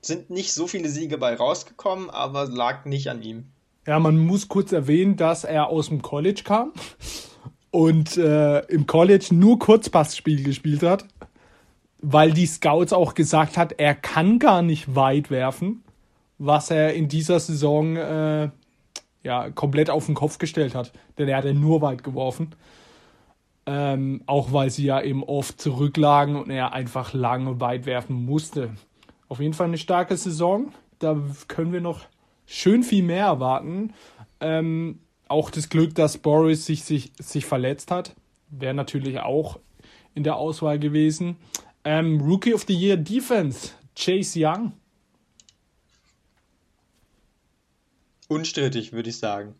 sind 0.00 0.30
nicht 0.30 0.52
so 0.52 0.66
viele 0.66 0.88
Siege 0.88 1.18
bei 1.18 1.34
rausgekommen, 1.34 2.10
aber 2.10 2.46
lag 2.46 2.84
nicht 2.84 3.08
an 3.08 3.22
ihm. 3.22 3.50
Ja, 3.86 4.00
man 4.00 4.18
muss 4.18 4.48
kurz 4.48 4.72
erwähnen, 4.72 5.16
dass 5.16 5.44
er 5.44 5.68
aus 5.68 5.88
dem 5.88 6.02
College 6.02 6.42
kam 6.44 6.72
und 7.70 8.16
äh, 8.16 8.60
im 8.66 8.86
College 8.88 9.28
nur 9.30 9.60
Kurzpassspiel 9.60 10.42
gespielt 10.42 10.82
hat, 10.82 11.06
weil 11.98 12.32
die 12.32 12.46
Scouts 12.46 12.92
auch 12.92 13.14
gesagt 13.14 13.56
hat, 13.56 13.78
er 13.78 13.94
kann 13.94 14.40
gar 14.40 14.62
nicht 14.62 14.96
weit 14.96 15.30
werfen, 15.30 15.84
was 16.36 16.72
er 16.72 16.94
in 16.94 17.06
dieser 17.06 17.38
Saison 17.38 17.96
äh, 17.96 18.50
ja 19.22 19.50
komplett 19.50 19.88
auf 19.88 20.06
den 20.06 20.16
Kopf 20.16 20.38
gestellt 20.38 20.74
hat, 20.74 20.92
denn 21.16 21.28
er 21.28 21.36
hat 21.36 21.44
ja 21.44 21.52
nur 21.52 21.80
weit 21.80 22.02
geworfen. 22.02 22.56
Ähm, 23.68 24.22
auch 24.26 24.52
weil 24.52 24.70
sie 24.70 24.84
ja 24.84 25.00
eben 25.00 25.22
oft 25.22 25.60
zurücklagen 25.60 26.36
und 26.36 26.50
er 26.50 26.72
einfach 26.72 27.14
lange 27.14 27.60
weit 27.60 27.86
werfen 27.86 28.24
musste. 28.24 28.70
Auf 29.28 29.40
jeden 29.40 29.54
Fall 29.54 29.66
eine 29.66 29.78
starke 29.78 30.16
Saison. 30.16 30.72
Da 31.00 31.16
können 31.48 31.72
wir 31.72 31.80
noch 31.80 32.06
schön 32.46 32.82
viel 32.82 33.02
mehr 33.02 33.26
erwarten. 33.26 33.92
Ähm, 34.40 35.00
auch 35.28 35.50
das 35.50 35.68
Glück, 35.68 35.94
dass 35.94 36.18
Boris 36.18 36.66
sich, 36.66 36.84
sich, 36.84 37.12
sich 37.18 37.46
verletzt 37.46 37.90
hat, 37.90 38.14
wäre 38.48 38.74
natürlich 38.74 39.20
auch 39.20 39.58
in 40.14 40.22
der 40.22 40.36
Auswahl 40.36 40.78
gewesen. 40.78 41.36
Ähm, 41.84 42.20
Rookie 42.20 42.54
of 42.54 42.64
the 42.66 42.74
Year 42.74 42.96
Defense, 42.96 43.70
Chase 43.94 44.38
Young. 44.40 44.72
Unstrittig, 48.28 48.92
würde 48.92 49.10
ich 49.10 49.18
sagen. 49.18 49.54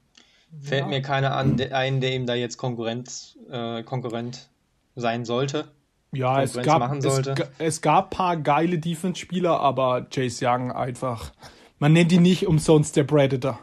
Fällt 0.61 0.83
ja. 0.83 0.87
mir 0.89 1.03
keiner 1.03 1.37
an, 1.37 1.57
der, 1.57 1.77
ein, 1.77 2.01
der 2.01 2.15
ihm 2.15 2.27
da 2.27 2.35
jetzt 2.35 2.57
Konkurrenz, 2.57 3.37
äh, 3.51 3.83
Konkurrent 3.83 4.49
sein 4.95 5.25
sollte. 5.25 5.69
Ja, 6.13 6.43
es 6.43 6.55
gab, 6.55 6.95
es, 6.95 7.23
es, 7.59 7.81
gab 7.83 8.11
paar 8.11 8.37
geile 8.37 8.79
Defense-Spieler, 8.79 9.61
aber 9.61 10.07
Chase 10.09 10.47
Young 10.47 10.73
einfach 10.73 11.33
man 11.79 11.93
nennt 11.93 12.13
ihn 12.13 12.23
nicht 12.23 12.47
umsonst 12.47 12.97
der 12.97 13.05
Predator. 13.05 13.59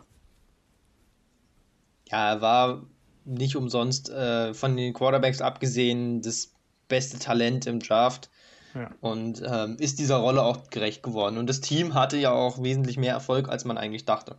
Ja, 2.09 2.33
er 2.33 2.41
war 2.41 2.83
nicht 3.25 3.55
umsonst 3.55 4.09
äh, 4.09 4.53
von 4.53 4.75
den 4.75 4.93
Quarterbacks 4.93 5.41
abgesehen 5.41 6.21
das 6.21 6.51
beste 6.87 7.19
Talent 7.19 7.65
im 7.65 7.79
Draft. 7.79 8.29
Ja. 8.75 8.89
Und 9.01 9.41
ähm, 9.45 9.77
ist 9.79 9.99
dieser 9.99 10.17
Rolle 10.17 10.43
auch 10.43 10.69
gerecht 10.69 11.03
geworden. 11.03 11.37
Und 11.37 11.47
das 11.47 11.61
Team 11.61 11.93
hatte 11.93 12.17
ja 12.17 12.31
auch 12.31 12.61
wesentlich 12.61 12.97
mehr 12.97 13.13
Erfolg, 13.13 13.47
als 13.49 13.65
man 13.65 13.77
eigentlich 13.77 14.05
dachte. 14.05 14.35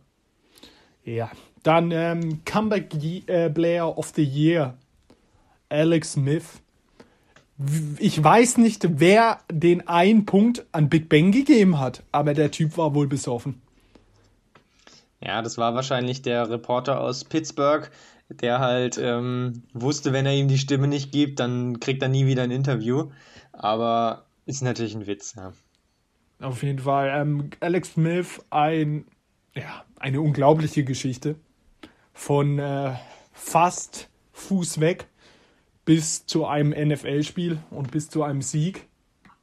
Ja, 1.05 1.31
dann 1.63 1.91
ähm, 1.91 2.41
Comeback 2.45 2.93
äh, 3.27 3.49
Player 3.49 3.97
of 3.97 4.11
the 4.15 4.23
Year, 4.23 4.77
Alex 5.69 6.13
Smith. 6.13 6.45
Ich 7.99 8.21
weiß 8.21 8.57
nicht, 8.57 8.99
wer 8.99 9.39
den 9.49 9.87
einen 9.87 10.25
Punkt 10.25 10.65
an 10.73 10.89
Big 10.89 11.07
Bang 11.07 11.31
gegeben 11.31 11.79
hat, 11.79 12.03
aber 12.11 12.33
der 12.33 12.51
Typ 12.51 12.77
war 12.77 12.93
wohl 12.93 13.07
besoffen. 13.07 13.61
Ja, 15.25 15.41
das 15.41 15.57
war 15.57 15.73
wahrscheinlich 15.73 16.21
der 16.21 16.49
Reporter 16.49 17.01
aus 17.01 17.23
Pittsburgh, 17.23 17.89
der 18.29 18.59
halt 18.59 18.99
ähm, 19.01 19.63
wusste, 19.73 20.13
wenn 20.13 20.27
er 20.27 20.33
ihm 20.33 20.47
die 20.47 20.59
Stimme 20.59 20.87
nicht 20.87 21.11
gibt, 21.11 21.39
dann 21.39 21.79
kriegt 21.79 22.03
er 22.03 22.09
nie 22.09 22.27
wieder 22.27 22.43
ein 22.43 22.51
Interview. 22.51 23.09
Aber 23.51 24.25
ist 24.45 24.61
natürlich 24.61 24.93
ein 24.93 25.07
Witz, 25.07 25.33
ja. 25.35 25.53
Auf 26.41 26.61
jeden 26.61 26.79
Fall. 26.79 27.09
Ähm, 27.15 27.49
Alex 27.59 27.93
Smith, 27.93 28.45
ein, 28.51 29.05
ja, 29.55 29.83
eine 29.99 30.21
unglaubliche 30.21 30.83
Geschichte. 30.83 31.35
Von 32.13 32.59
äh, 32.59 32.93
fast 33.33 34.09
Fuß 34.33 34.79
weg 34.79 35.07
bis 35.85 36.25
zu 36.25 36.45
einem 36.45 36.69
NFL-Spiel 36.69 37.59
und 37.71 37.91
bis 37.91 38.09
zu 38.09 38.21
einem 38.23 38.41
Sieg, 38.41 38.87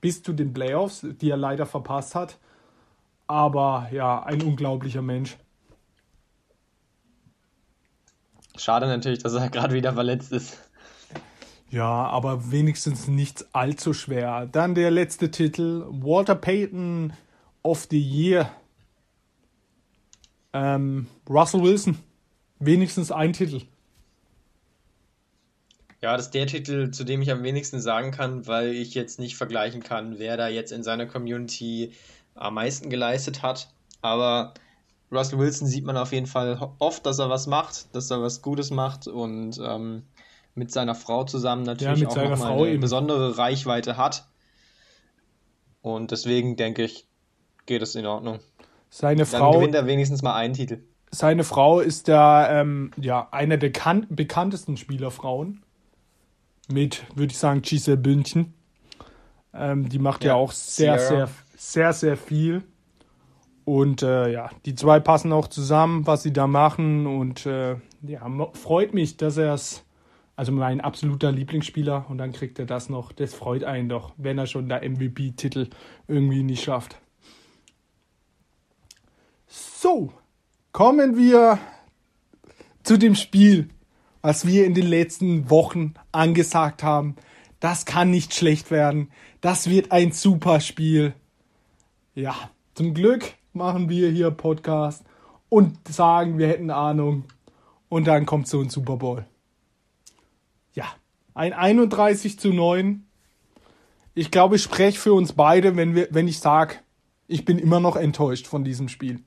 bis 0.00 0.22
zu 0.22 0.32
den 0.32 0.52
Playoffs, 0.52 1.06
die 1.20 1.30
er 1.30 1.36
leider 1.36 1.66
verpasst 1.66 2.14
hat. 2.14 2.38
Aber 3.26 3.88
ja, 3.92 4.22
ein 4.22 4.42
unglaublicher 4.42 5.02
Mensch. 5.02 5.38
Schade 8.62 8.86
natürlich, 8.86 9.18
dass 9.18 9.34
er 9.34 9.48
gerade 9.50 9.74
wieder 9.74 9.92
verletzt 9.92 10.32
ist. 10.32 10.58
Ja, 11.70 11.88
aber 11.88 12.52
wenigstens 12.52 13.08
nichts 13.08 13.46
allzu 13.54 13.94
schwer. 13.94 14.46
Dann 14.46 14.74
der 14.74 14.90
letzte 14.90 15.30
Titel: 15.30 15.86
Walter 15.88 16.34
Payton 16.34 17.12
of 17.62 17.86
the 17.90 18.00
Year. 18.00 18.50
Ähm, 20.52 21.06
Russell 21.28 21.62
Wilson. 21.62 21.98
Wenigstens 22.58 23.10
ein 23.10 23.32
Titel. 23.32 23.62
Ja, 26.02 26.16
das 26.16 26.26
ist 26.26 26.34
der 26.34 26.46
Titel, 26.46 26.90
zu 26.90 27.04
dem 27.04 27.22
ich 27.22 27.30
am 27.30 27.42
wenigsten 27.42 27.80
sagen 27.80 28.10
kann, 28.10 28.46
weil 28.46 28.72
ich 28.72 28.94
jetzt 28.94 29.18
nicht 29.18 29.36
vergleichen 29.36 29.82
kann, 29.82 30.18
wer 30.18 30.36
da 30.36 30.48
jetzt 30.48 30.72
in 30.72 30.82
seiner 30.82 31.06
Community 31.06 31.92
am 32.34 32.54
meisten 32.54 32.90
geleistet 32.90 33.42
hat. 33.42 33.72
Aber 34.02 34.52
Russell 35.12 35.38
Wilson 35.38 35.68
sieht 35.68 35.84
man 35.84 35.96
auf 35.96 36.12
jeden 36.12 36.26
Fall 36.26 36.72
oft, 36.78 37.04
dass 37.04 37.18
er 37.18 37.28
was 37.28 37.46
macht, 37.46 37.94
dass 37.94 38.10
er 38.10 38.22
was 38.22 38.40
Gutes 38.40 38.70
macht 38.70 39.06
und 39.06 39.60
ähm, 39.62 40.04
mit 40.54 40.72
seiner 40.72 40.94
Frau 40.94 41.24
zusammen 41.24 41.62
natürlich 41.64 42.00
ja, 42.00 42.08
auch 42.08 42.16
nochmal 42.16 42.52
eine 42.52 42.68
eben. 42.68 42.80
besondere 42.80 43.36
Reichweite 43.36 43.96
hat. 43.96 44.26
Und 45.82 46.10
deswegen 46.10 46.56
denke 46.56 46.84
ich, 46.84 47.06
geht 47.66 47.82
es 47.82 47.94
in 47.94 48.06
Ordnung. 48.06 48.40
Seine 48.88 49.24
Dann 49.24 49.40
Frau 49.40 49.52
gewinnt 49.52 49.74
er 49.74 49.86
wenigstens 49.86 50.22
mal 50.22 50.34
einen 50.34 50.54
Titel. 50.54 50.80
Seine 51.10 51.44
Frau 51.44 51.80
ist 51.80 52.08
da 52.08 52.60
ähm, 52.60 52.90
ja 52.96 53.28
eine 53.32 53.58
der 53.58 53.70
bekanntesten 54.08 54.76
Spielerfrauen. 54.76 55.62
Mit, 56.68 57.04
würde 57.14 57.32
ich 57.32 57.38
sagen, 57.38 57.60
Giselle 57.60 57.96
Bündchen. 57.96 58.54
Ähm, 59.52 59.88
die 59.88 59.98
macht 59.98 60.24
ja, 60.24 60.30
ja 60.30 60.34
auch 60.36 60.52
sehr, 60.52 60.98
Sierra. 60.98 61.26
sehr, 61.26 61.28
sehr, 61.56 61.92
sehr 61.92 62.16
viel. 62.16 62.62
Und 63.64 64.02
äh, 64.02 64.30
ja, 64.32 64.50
die 64.66 64.74
zwei 64.74 64.98
passen 64.98 65.32
auch 65.32 65.48
zusammen, 65.48 66.06
was 66.06 66.22
sie 66.22 66.32
da 66.32 66.46
machen. 66.46 67.06
Und 67.06 67.46
äh, 67.46 67.76
ja, 68.02 68.26
freut 68.54 68.94
mich, 68.94 69.16
dass 69.16 69.36
er 69.36 69.54
es, 69.54 69.84
also 70.34 70.50
mein 70.52 70.80
absoluter 70.80 71.30
Lieblingsspieler, 71.30 72.06
und 72.08 72.18
dann 72.18 72.32
kriegt 72.32 72.58
er 72.58 72.66
das 72.66 72.88
noch. 72.88 73.12
Das 73.12 73.34
freut 73.34 73.64
einen 73.64 73.88
doch, 73.88 74.12
wenn 74.16 74.38
er 74.38 74.46
schon 74.46 74.68
der 74.68 74.88
MVP-Titel 74.88 75.68
irgendwie 76.08 76.42
nicht 76.42 76.64
schafft. 76.64 76.98
So, 79.46 80.12
kommen 80.72 81.16
wir 81.16 81.58
zu 82.82 82.98
dem 82.98 83.14
Spiel, 83.14 83.68
was 84.22 84.46
wir 84.46 84.66
in 84.66 84.74
den 84.74 84.86
letzten 84.86 85.50
Wochen 85.50 85.94
angesagt 86.10 86.82
haben. 86.82 87.16
Das 87.60 87.84
kann 87.84 88.10
nicht 88.10 88.34
schlecht 88.34 88.72
werden. 88.72 89.12
Das 89.40 89.70
wird 89.70 89.92
ein 89.92 90.10
super 90.10 90.60
Spiel. 90.60 91.14
Ja, 92.14 92.34
zum 92.74 92.94
Glück 92.94 93.34
machen 93.52 93.88
wir 93.88 94.10
hier 94.10 94.30
Podcast 94.30 95.04
und 95.48 95.86
sagen, 95.88 96.38
wir 96.38 96.48
hätten 96.48 96.70
Ahnung. 96.70 97.24
Und 97.88 98.06
dann 98.06 98.24
kommt 98.24 98.48
so 98.48 98.60
ein 98.60 98.70
Super 98.70 98.96
Bowl. 98.96 99.26
Ja, 100.74 100.86
ein 101.34 101.52
31 101.52 102.38
zu 102.38 102.52
9. 102.52 103.04
Ich 104.14 104.30
glaube, 104.30 104.56
ich 104.56 104.62
spreche 104.62 104.98
für 104.98 105.12
uns 105.12 105.34
beide, 105.34 105.76
wenn, 105.76 105.94
wir, 105.94 106.08
wenn 106.10 106.28
ich 106.28 106.38
sage, 106.38 106.76
ich 107.28 107.44
bin 107.44 107.58
immer 107.58 107.80
noch 107.80 107.96
enttäuscht 107.96 108.46
von 108.46 108.64
diesem 108.64 108.88
Spiel. 108.88 109.22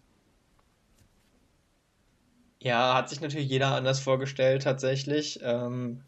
Ja, 2.60 2.96
hat 2.96 3.10
sich 3.10 3.22
natürlich 3.22 3.50
jeder 3.50 3.76
anders 3.76 4.00
vorgestellt, 4.00 4.64
tatsächlich. 4.64 5.40
Ähm, 5.44 6.02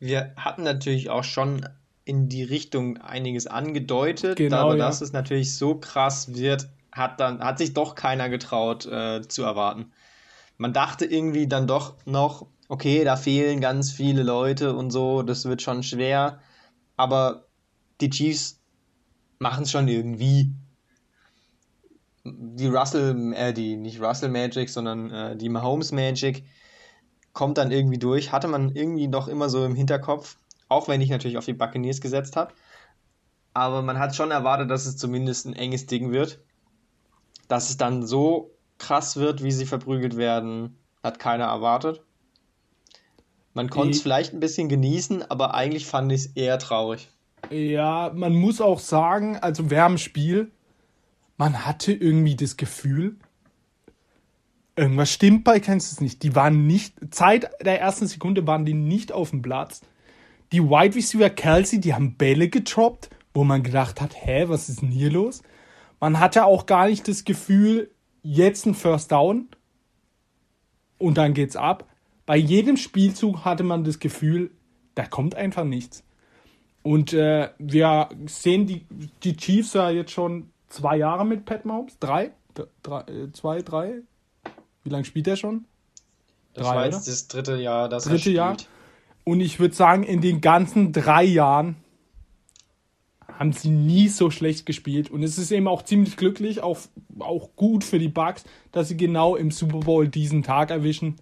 wir 0.00 0.32
hatten 0.36 0.64
natürlich 0.64 1.10
auch 1.10 1.22
schon 1.22 1.68
in 2.04 2.28
die 2.28 2.42
Richtung 2.42 2.98
einiges 2.98 3.46
angedeutet, 3.46 4.36
genau, 4.36 4.56
aber 4.58 4.76
ja. 4.76 4.86
dass 4.86 5.00
es 5.00 5.12
natürlich 5.12 5.56
so 5.56 5.76
krass 5.76 6.34
wird, 6.34 6.68
hat 6.90 7.20
dann 7.20 7.40
hat 7.40 7.58
sich 7.58 7.74
doch 7.74 7.94
keiner 7.94 8.28
getraut 8.28 8.86
äh, 8.86 9.22
zu 9.22 9.42
erwarten. 9.42 9.92
Man 10.58 10.72
dachte 10.72 11.04
irgendwie 11.04 11.46
dann 11.46 11.66
doch 11.66 11.94
noch, 12.04 12.46
okay, 12.68 13.04
da 13.04 13.16
fehlen 13.16 13.60
ganz 13.60 13.92
viele 13.92 14.22
Leute 14.22 14.74
und 14.74 14.90
so, 14.90 15.22
das 15.22 15.44
wird 15.44 15.62
schon 15.62 15.82
schwer, 15.82 16.40
aber 16.96 17.46
die 18.00 18.10
Chiefs 18.10 18.60
machen 19.38 19.64
es 19.64 19.70
schon 19.70 19.88
irgendwie. 19.88 20.54
Die 22.24 22.68
Russell, 22.68 23.32
äh, 23.34 23.52
die 23.52 23.76
nicht 23.76 24.00
Russell 24.00 24.28
Magic, 24.28 24.70
sondern 24.70 25.10
äh, 25.10 25.36
die 25.36 25.48
Mahomes 25.48 25.92
Magic 25.92 26.44
kommt 27.32 27.58
dann 27.58 27.72
irgendwie 27.72 27.98
durch. 27.98 28.32
Hatte 28.32 28.48
man 28.48 28.74
irgendwie 28.74 29.08
noch 29.08 29.28
immer 29.28 29.48
so 29.48 29.64
im 29.64 29.74
Hinterkopf, 29.74 30.36
auch 30.72 30.88
wenn 30.88 31.00
ich 31.00 31.10
natürlich 31.10 31.38
auf 31.38 31.44
die 31.44 31.52
Buccaneers 31.52 32.00
gesetzt 32.00 32.36
habe. 32.36 32.52
Aber 33.54 33.82
man 33.82 33.98
hat 33.98 34.16
schon 34.16 34.30
erwartet, 34.30 34.70
dass 34.70 34.86
es 34.86 34.96
zumindest 34.96 35.46
ein 35.46 35.54
enges 35.54 35.86
Ding 35.86 36.10
wird. 36.10 36.40
Dass 37.48 37.70
es 37.70 37.76
dann 37.76 38.06
so 38.06 38.50
krass 38.78 39.16
wird, 39.16 39.42
wie 39.42 39.52
sie 39.52 39.66
verprügelt 39.66 40.16
werden, 40.16 40.76
hat 41.02 41.18
keiner 41.18 41.44
erwartet. 41.44 42.02
Man 43.54 43.68
konnte 43.68 43.90
es 43.90 44.02
vielleicht 44.02 44.32
ein 44.32 44.40
bisschen 44.40 44.68
genießen, 44.68 45.30
aber 45.30 45.54
eigentlich 45.54 45.86
fand 45.86 46.10
ich 46.10 46.22
es 46.22 46.26
eher 46.28 46.58
traurig. 46.58 47.10
Ja, 47.50 48.10
man 48.14 48.34
muss 48.34 48.60
auch 48.60 48.78
sagen, 48.78 49.36
also 49.36 49.70
wer 49.70 49.84
am 49.84 49.98
Spiel, 49.98 50.50
man 51.36 51.66
hatte 51.66 51.92
irgendwie 51.92 52.36
das 52.36 52.56
Gefühl, 52.56 53.16
irgendwas 54.76 55.10
stimmt 55.10 55.44
bei 55.44 55.60
Kansas 55.60 56.00
nicht. 56.00 56.22
Die 56.22 56.34
waren 56.34 56.66
nicht, 56.66 56.94
Zeit 57.10 57.50
der 57.62 57.80
ersten 57.80 58.06
Sekunde 58.06 58.46
waren 58.46 58.64
die 58.64 58.74
nicht 58.74 59.12
auf 59.12 59.30
dem 59.30 59.42
Platz. 59.42 59.82
Die 60.52 60.62
Wide 60.62 60.94
Receiver 60.94 61.30
Kelsey, 61.30 61.80
die 61.80 61.94
haben 61.94 62.16
Bälle 62.16 62.48
getroppt, 62.48 63.08
wo 63.34 63.42
man 63.44 63.62
gedacht 63.62 64.00
hat, 64.00 64.14
hä, 64.14 64.44
was 64.48 64.68
ist 64.68 64.82
denn 64.82 64.90
hier 64.90 65.10
los? 65.10 65.42
Man 65.98 66.20
hatte 66.20 66.44
auch 66.44 66.66
gar 66.66 66.88
nicht 66.88 67.08
das 67.08 67.24
Gefühl, 67.24 67.90
jetzt 68.22 68.66
ein 68.66 68.74
First 68.74 69.10
Down 69.10 69.48
und 70.98 71.16
dann 71.16 71.34
geht's 71.34 71.56
ab. 71.56 71.88
Bei 72.26 72.36
jedem 72.36 72.76
Spielzug 72.76 73.44
hatte 73.44 73.64
man 73.64 73.84
das 73.84 73.98
Gefühl, 73.98 74.50
da 74.94 75.06
kommt 75.06 75.34
einfach 75.34 75.64
nichts. 75.64 76.04
Und 76.82 77.12
äh, 77.12 77.50
wir 77.58 78.08
sehen 78.26 78.66
die, 78.66 78.86
die 79.22 79.36
Chiefs 79.36 79.74
ja 79.74 79.90
jetzt 79.90 80.10
schon 80.10 80.50
zwei 80.68 80.96
Jahre 80.96 81.24
mit 81.24 81.44
Pat 81.44 81.64
Mahomes. 81.64 81.98
Drei? 81.98 82.32
Drei 82.82 83.00
äh, 83.02 83.32
zwei, 83.32 83.62
drei? 83.62 84.02
Wie 84.82 84.90
lange 84.90 85.04
spielt 85.04 85.28
er 85.28 85.36
schon? 85.36 85.64
Das 86.54 86.66
Drei, 86.66 86.74
war 86.74 86.86
oder? 86.86 86.96
jetzt 86.96 87.08
das 87.08 87.28
dritte 87.28 87.56
Jahr, 87.56 87.88
das 87.88 88.04
Dritte. 88.04 88.30
Jahr. 88.30 88.56
Und 89.24 89.40
ich 89.40 89.60
würde 89.60 89.74
sagen, 89.74 90.02
in 90.02 90.20
den 90.20 90.40
ganzen 90.40 90.92
drei 90.92 91.24
Jahren 91.24 91.76
haben 93.38 93.52
sie 93.52 93.70
nie 93.70 94.08
so 94.08 94.30
schlecht 94.30 94.66
gespielt. 94.66 95.10
Und 95.10 95.22
es 95.22 95.38
ist 95.38 95.50
eben 95.50 95.68
auch 95.68 95.82
ziemlich 95.82 96.16
glücklich, 96.16 96.62
auch, 96.62 96.78
auch 97.18 97.50
gut 97.56 97.84
für 97.84 97.98
die 97.98 98.08
Bucks, 98.08 98.44
dass 98.72 98.88
sie 98.88 98.96
genau 98.96 99.36
im 99.36 99.50
Super 99.50 99.80
Bowl 99.80 100.08
diesen 100.08 100.42
Tag 100.42 100.70
erwischen, 100.70 101.16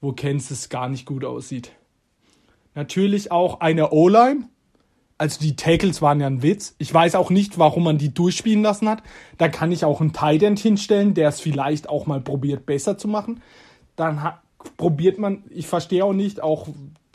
wo 0.00 0.12
Kansas 0.12 0.68
gar 0.68 0.88
nicht 0.88 1.06
gut 1.06 1.24
aussieht. 1.24 1.72
Natürlich 2.74 3.30
auch 3.30 3.60
eine 3.60 3.90
O-Line. 3.90 4.48
Also 5.18 5.40
die 5.40 5.56
Tackles 5.56 6.02
waren 6.02 6.20
ja 6.20 6.26
ein 6.26 6.42
Witz. 6.42 6.74
Ich 6.78 6.92
weiß 6.92 7.14
auch 7.14 7.30
nicht, 7.30 7.58
warum 7.58 7.84
man 7.84 7.98
die 7.98 8.12
durchspielen 8.12 8.62
lassen 8.62 8.88
hat. 8.88 9.02
Da 9.38 9.48
kann 9.48 9.70
ich 9.70 9.84
auch 9.84 10.00
einen 10.00 10.12
Tight 10.12 10.42
End 10.42 10.58
hinstellen, 10.58 11.14
der 11.14 11.28
es 11.28 11.40
vielleicht 11.40 11.88
auch 11.88 12.06
mal 12.06 12.20
probiert, 12.20 12.66
besser 12.66 12.98
zu 12.98 13.08
machen. 13.08 13.40
Dann 13.94 14.32
probiert 14.76 15.18
man, 15.18 15.44
ich 15.50 15.66
verstehe 15.66 16.04
auch 16.04 16.12
nicht, 16.12 16.42
auch 16.42 16.68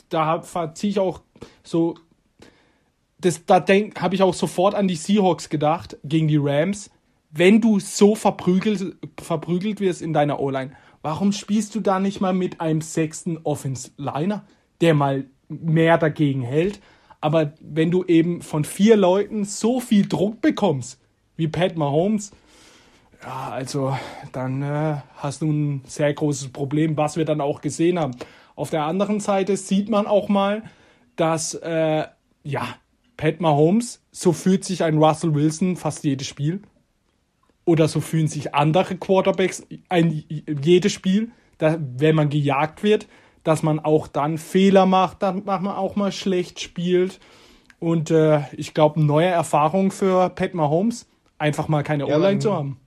da 0.08 0.42
verziehe 0.42 0.90
ich 0.90 0.98
auch 0.98 1.22
so, 1.62 1.94
das, 3.20 3.44
da 3.46 3.64
habe 4.00 4.14
ich 4.14 4.22
auch 4.22 4.34
sofort 4.34 4.74
an 4.74 4.88
die 4.88 4.96
Seahawks 4.96 5.48
gedacht 5.48 5.96
gegen 6.04 6.28
die 6.28 6.38
Rams. 6.40 6.90
Wenn 7.30 7.60
du 7.60 7.78
so 7.80 8.14
verprügelt, 8.14 8.96
verprügelt 9.20 9.80
wirst 9.80 10.02
in 10.02 10.12
deiner 10.12 10.40
O-Line, 10.40 10.72
warum 11.02 11.32
spielst 11.32 11.74
du 11.74 11.80
da 11.80 12.00
nicht 12.00 12.20
mal 12.20 12.32
mit 12.32 12.60
einem 12.60 12.80
sechsten 12.80 13.38
Offense-Liner, 13.38 14.44
der 14.80 14.94
mal 14.94 15.26
mehr 15.48 15.98
dagegen 15.98 16.42
hält? 16.42 16.80
Aber 17.20 17.52
wenn 17.60 17.90
du 17.90 18.04
eben 18.04 18.42
von 18.42 18.64
vier 18.64 18.96
Leuten 18.96 19.44
so 19.44 19.80
viel 19.80 20.06
Druck 20.06 20.40
bekommst, 20.40 21.00
wie 21.36 21.48
Pat 21.48 21.76
Mahomes, 21.76 22.30
ja, 23.22 23.50
also 23.50 23.96
dann 24.32 24.62
äh, 24.62 24.98
hast 25.16 25.42
du 25.42 25.50
ein 25.50 25.82
sehr 25.86 26.14
großes 26.14 26.48
Problem, 26.48 26.96
was 26.96 27.16
wir 27.16 27.24
dann 27.24 27.40
auch 27.40 27.60
gesehen 27.60 27.98
haben. 27.98 28.14
Auf 28.58 28.70
der 28.70 28.82
anderen 28.82 29.20
Seite 29.20 29.56
sieht 29.56 29.88
man 29.88 30.08
auch 30.08 30.28
mal, 30.28 30.64
dass, 31.14 31.54
äh, 31.54 32.04
ja, 32.42 32.68
Pat 33.16 33.40
Mahomes, 33.40 34.02
so 34.10 34.32
fühlt 34.32 34.64
sich 34.64 34.82
ein 34.82 34.98
Russell 34.98 35.32
Wilson 35.32 35.76
fast 35.76 36.02
jedes 36.02 36.26
Spiel. 36.26 36.62
Oder 37.64 37.86
so 37.86 38.00
fühlen 38.00 38.26
sich 38.26 38.56
andere 38.56 38.96
Quarterbacks 38.96 39.64
ein 39.88 40.24
jedes 40.64 40.92
Spiel, 40.92 41.30
da, 41.58 41.76
wenn 41.78 42.16
man 42.16 42.30
gejagt 42.30 42.82
wird, 42.82 43.06
dass 43.44 43.62
man 43.62 43.78
auch 43.78 44.08
dann 44.08 44.38
Fehler 44.38 44.86
macht, 44.86 45.22
dann 45.22 45.44
macht 45.44 45.62
man 45.62 45.76
auch 45.76 45.94
mal 45.94 46.10
schlecht 46.10 46.58
spielt. 46.58 47.20
Und 47.78 48.10
äh, 48.10 48.40
ich 48.56 48.74
glaube, 48.74 49.00
neue 49.00 49.26
Erfahrung 49.28 49.92
für 49.92 50.30
Pat 50.30 50.52
Mahomes, 50.54 51.08
einfach 51.38 51.68
mal 51.68 51.84
keine 51.84 52.08
Ja, 52.08 52.16
O-Line 52.16 52.32
man- 52.32 52.40
zu 52.40 52.52
haben. 52.52 52.80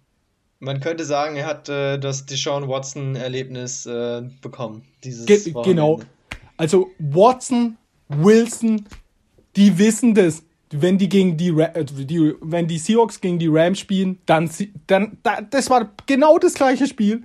Man 0.63 0.79
könnte 0.79 1.03
sagen, 1.05 1.35
er 1.35 1.47
hat 1.47 1.67
äh, 1.69 1.97
das 1.97 2.27
Deshaun 2.27 2.67
Watson-Erlebnis 2.67 3.87
äh, 3.87 4.21
bekommen. 4.41 4.83
Dieses 5.03 5.25
Ge 5.25 5.37
Wochenende. 5.55 5.65
genau. 5.69 5.99
Also 6.55 6.87
Watson, 6.99 7.77
Wilson, 8.07 8.85
die 9.55 9.77
wissen 9.79 10.13
das. 10.13 10.43
Wenn 10.69 10.97
die 10.99 11.09
gegen 11.09 11.35
die, 11.35 11.49
Ra 11.49 11.65
äh, 11.73 11.83
die 11.83 12.35
wenn 12.41 12.67
die 12.67 12.77
Seahawks 12.77 13.19
gegen 13.19 13.39
die 13.39 13.47
Rams 13.49 13.79
spielen, 13.79 14.19
dann, 14.27 14.49
dann 14.85 15.17
da, 15.23 15.41
das 15.41 15.69
war 15.71 15.89
genau 16.05 16.37
das 16.37 16.53
gleiche 16.53 16.85
Spiel. 16.85 17.23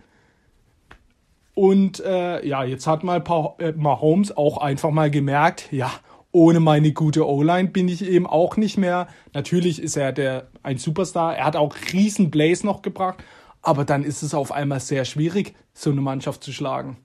Und 1.54 2.00
äh, 2.00 2.44
ja, 2.44 2.64
jetzt 2.64 2.86
hat 2.86 3.04
mal 3.04 3.20
Pa- 3.20 3.54
äh, 3.58 3.72
Mahomes 3.72 4.36
auch 4.36 4.58
einfach 4.58 4.90
mal 4.90 5.10
gemerkt, 5.10 5.70
ja, 5.72 5.90
ohne 6.36 6.60
meine 6.60 6.92
gute 6.92 7.26
O-Line 7.26 7.70
bin 7.70 7.88
ich 7.88 8.04
eben 8.04 8.26
auch 8.26 8.58
nicht 8.58 8.76
mehr. 8.76 9.08
Natürlich 9.32 9.80
ist 9.80 9.96
er 9.96 10.12
der 10.12 10.48
ein 10.62 10.76
Superstar. 10.76 11.34
Er 11.34 11.46
hat 11.46 11.56
auch 11.56 11.74
riesen 11.94 12.30
Plays 12.30 12.62
noch 12.62 12.82
gebracht, 12.82 13.24
aber 13.62 13.86
dann 13.86 14.04
ist 14.04 14.22
es 14.22 14.34
auf 14.34 14.52
einmal 14.52 14.80
sehr 14.80 15.06
schwierig, 15.06 15.54
so 15.72 15.90
eine 15.90 16.02
Mannschaft 16.02 16.44
zu 16.44 16.52
schlagen. 16.52 16.98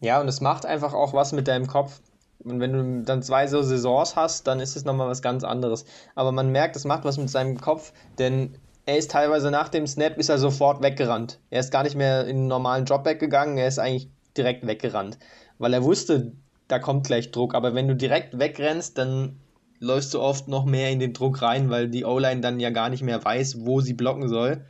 Ja, 0.00 0.22
und 0.22 0.26
es 0.26 0.40
macht 0.40 0.64
einfach 0.64 0.94
auch 0.94 1.12
was 1.12 1.32
mit 1.32 1.48
deinem 1.48 1.66
Kopf. 1.66 2.00
Und 2.42 2.60
wenn 2.60 2.72
du 2.72 3.02
dann 3.04 3.22
zwei 3.22 3.46
so 3.46 3.60
Saisons 3.60 4.16
hast, 4.16 4.46
dann 4.46 4.58
ist 4.58 4.74
es 4.74 4.86
nochmal 4.86 5.08
was 5.08 5.20
ganz 5.20 5.44
anderes. 5.44 5.84
Aber 6.14 6.32
man 6.32 6.50
merkt, 6.50 6.76
es 6.76 6.86
macht 6.86 7.04
was 7.04 7.18
mit 7.18 7.28
seinem 7.28 7.60
Kopf, 7.60 7.92
denn 8.18 8.54
er 8.86 8.96
ist 8.96 9.10
teilweise 9.10 9.50
nach 9.50 9.68
dem 9.68 9.86
Snap 9.86 10.16
ist 10.16 10.30
er 10.30 10.38
sofort 10.38 10.82
weggerannt. 10.82 11.40
Er 11.50 11.60
ist 11.60 11.70
gar 11.72 11.82
nicht 11.82 11.94
mehr 11.94 12.22
in 12.22 12.38
einen 12.38 12.46
normalen 12.46 12.86
Job 12.86 13.04
weggegangen, 13.04 13.58
er 13.58 13.68
ist 13.68 13.78
eigentlich 13.78 14.08
direkt 14.34 14.66
weggerannt. 14.66 15.18
Weil 15.58 15.74
er 15.74 15.84
wusste, 15.84 16.32
da 16.70 16.78
kommt 16.78 17.06
gleich 17.06 17.30
Druck. 17.30 17.54
Aber 17.54 17.74
wenn 17.74 17.88
du 17.88 17.96
direkt 17.96 18.38
wegrennst, 18.38 18.96
dann 18.98 19.40
läufst 19.78 20.14
du 20.14 20.20
oft 20.20 20.48
noch 20.48 20.64
mehr 20.64 20.90
in 20.90 21.00
den 21.00 21.12
Druck 21.12 21.42
rein, 21.42 21.70
weil 21.70 21.88
die 21.88 22.04
O-Line 22.04 22.40
dann 22.40 22.60
ja 22.60 22.70
gar 22.70 22.90
nicht 22.90 23.02
mehr 23.02 23.24
weiß, 23.24 23.64
wo 23.64 23.80
sie 23.80 23.94
blocken 23.94 24.28
soll. 24.28 24.64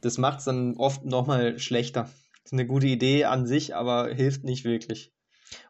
Das 0.00 0.18
macht 0.18 0.38
es 0.38 0.44
dann 0.44 0.76
oft 0.76 1.04
nochmal 1.04 1.58
schlechter. 1.58 2.10
Ist 2.44 2.52
eine 2.52 2.66
gute 2.66 2.86
Idee 2.86 3.24
an 3.24 3.46
sich, 3.46 3.74
aber 3.74 4.08
hilft 4.14 4.44
nicht 4.44 4.64
wirklich. 4.64 5.12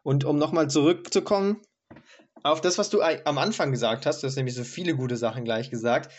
Und 0.03 0.23
um 0.23 0.37
nochmal 0.37 0.69
zurückzukommen 0.69 1.57
auf 2.43 2.61
das, 2.61 2.77
was 2.77 2.89
du 2.89 3.01
am 3.01 3.37
Anfang 3.37 3.71
gesagt 3.71 4.05
hast, 4.05 4.21
du 4.21 4.27
hast 4.27 4.35
nämlich 4.35 4.53
so 4.53 4.63
viele 4.63 4.95
gute 4.95 5.17
Sachen 5.17 5.45
gleich 5.45 5.71
gesagt, 5.71 6.11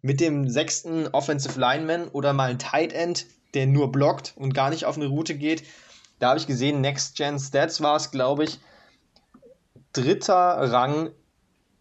mit 0.00 0.20
dem 0.20 0.48
sechsten 0.48 1.08
Offensive 1.08 1.60
Lineman 1.60 2.08
oder 2.08 2.32
mal 2.32 2.50
ein 2.50 2.58
Tight 2.58 2.92
End, 2.92 3.26
der 3.52 3.66
nur 3.66 3.92
blockt 3.92 4.32
und 4.36 4.54
gar 4.54 4.70
nicht 4.70 4.86
auf 4.86 4.96
eine 4.96 5.06
Route 5.06 5.34
geht. 5.34 5.62
Da 6.20 6.30
habe 6.30 6.38
ich 6.38 6.46
gesehen, 6.46 6.80
Next 6.80 7.16
Gen 7.16 7.38
Stats 7.38 7.82
war 7.82 7.96
es, 7.96 8.10
glaube 8.10 8.44
ich, 8.44 8.60
dritter 9.94 10.34
Rang 10.70 11.10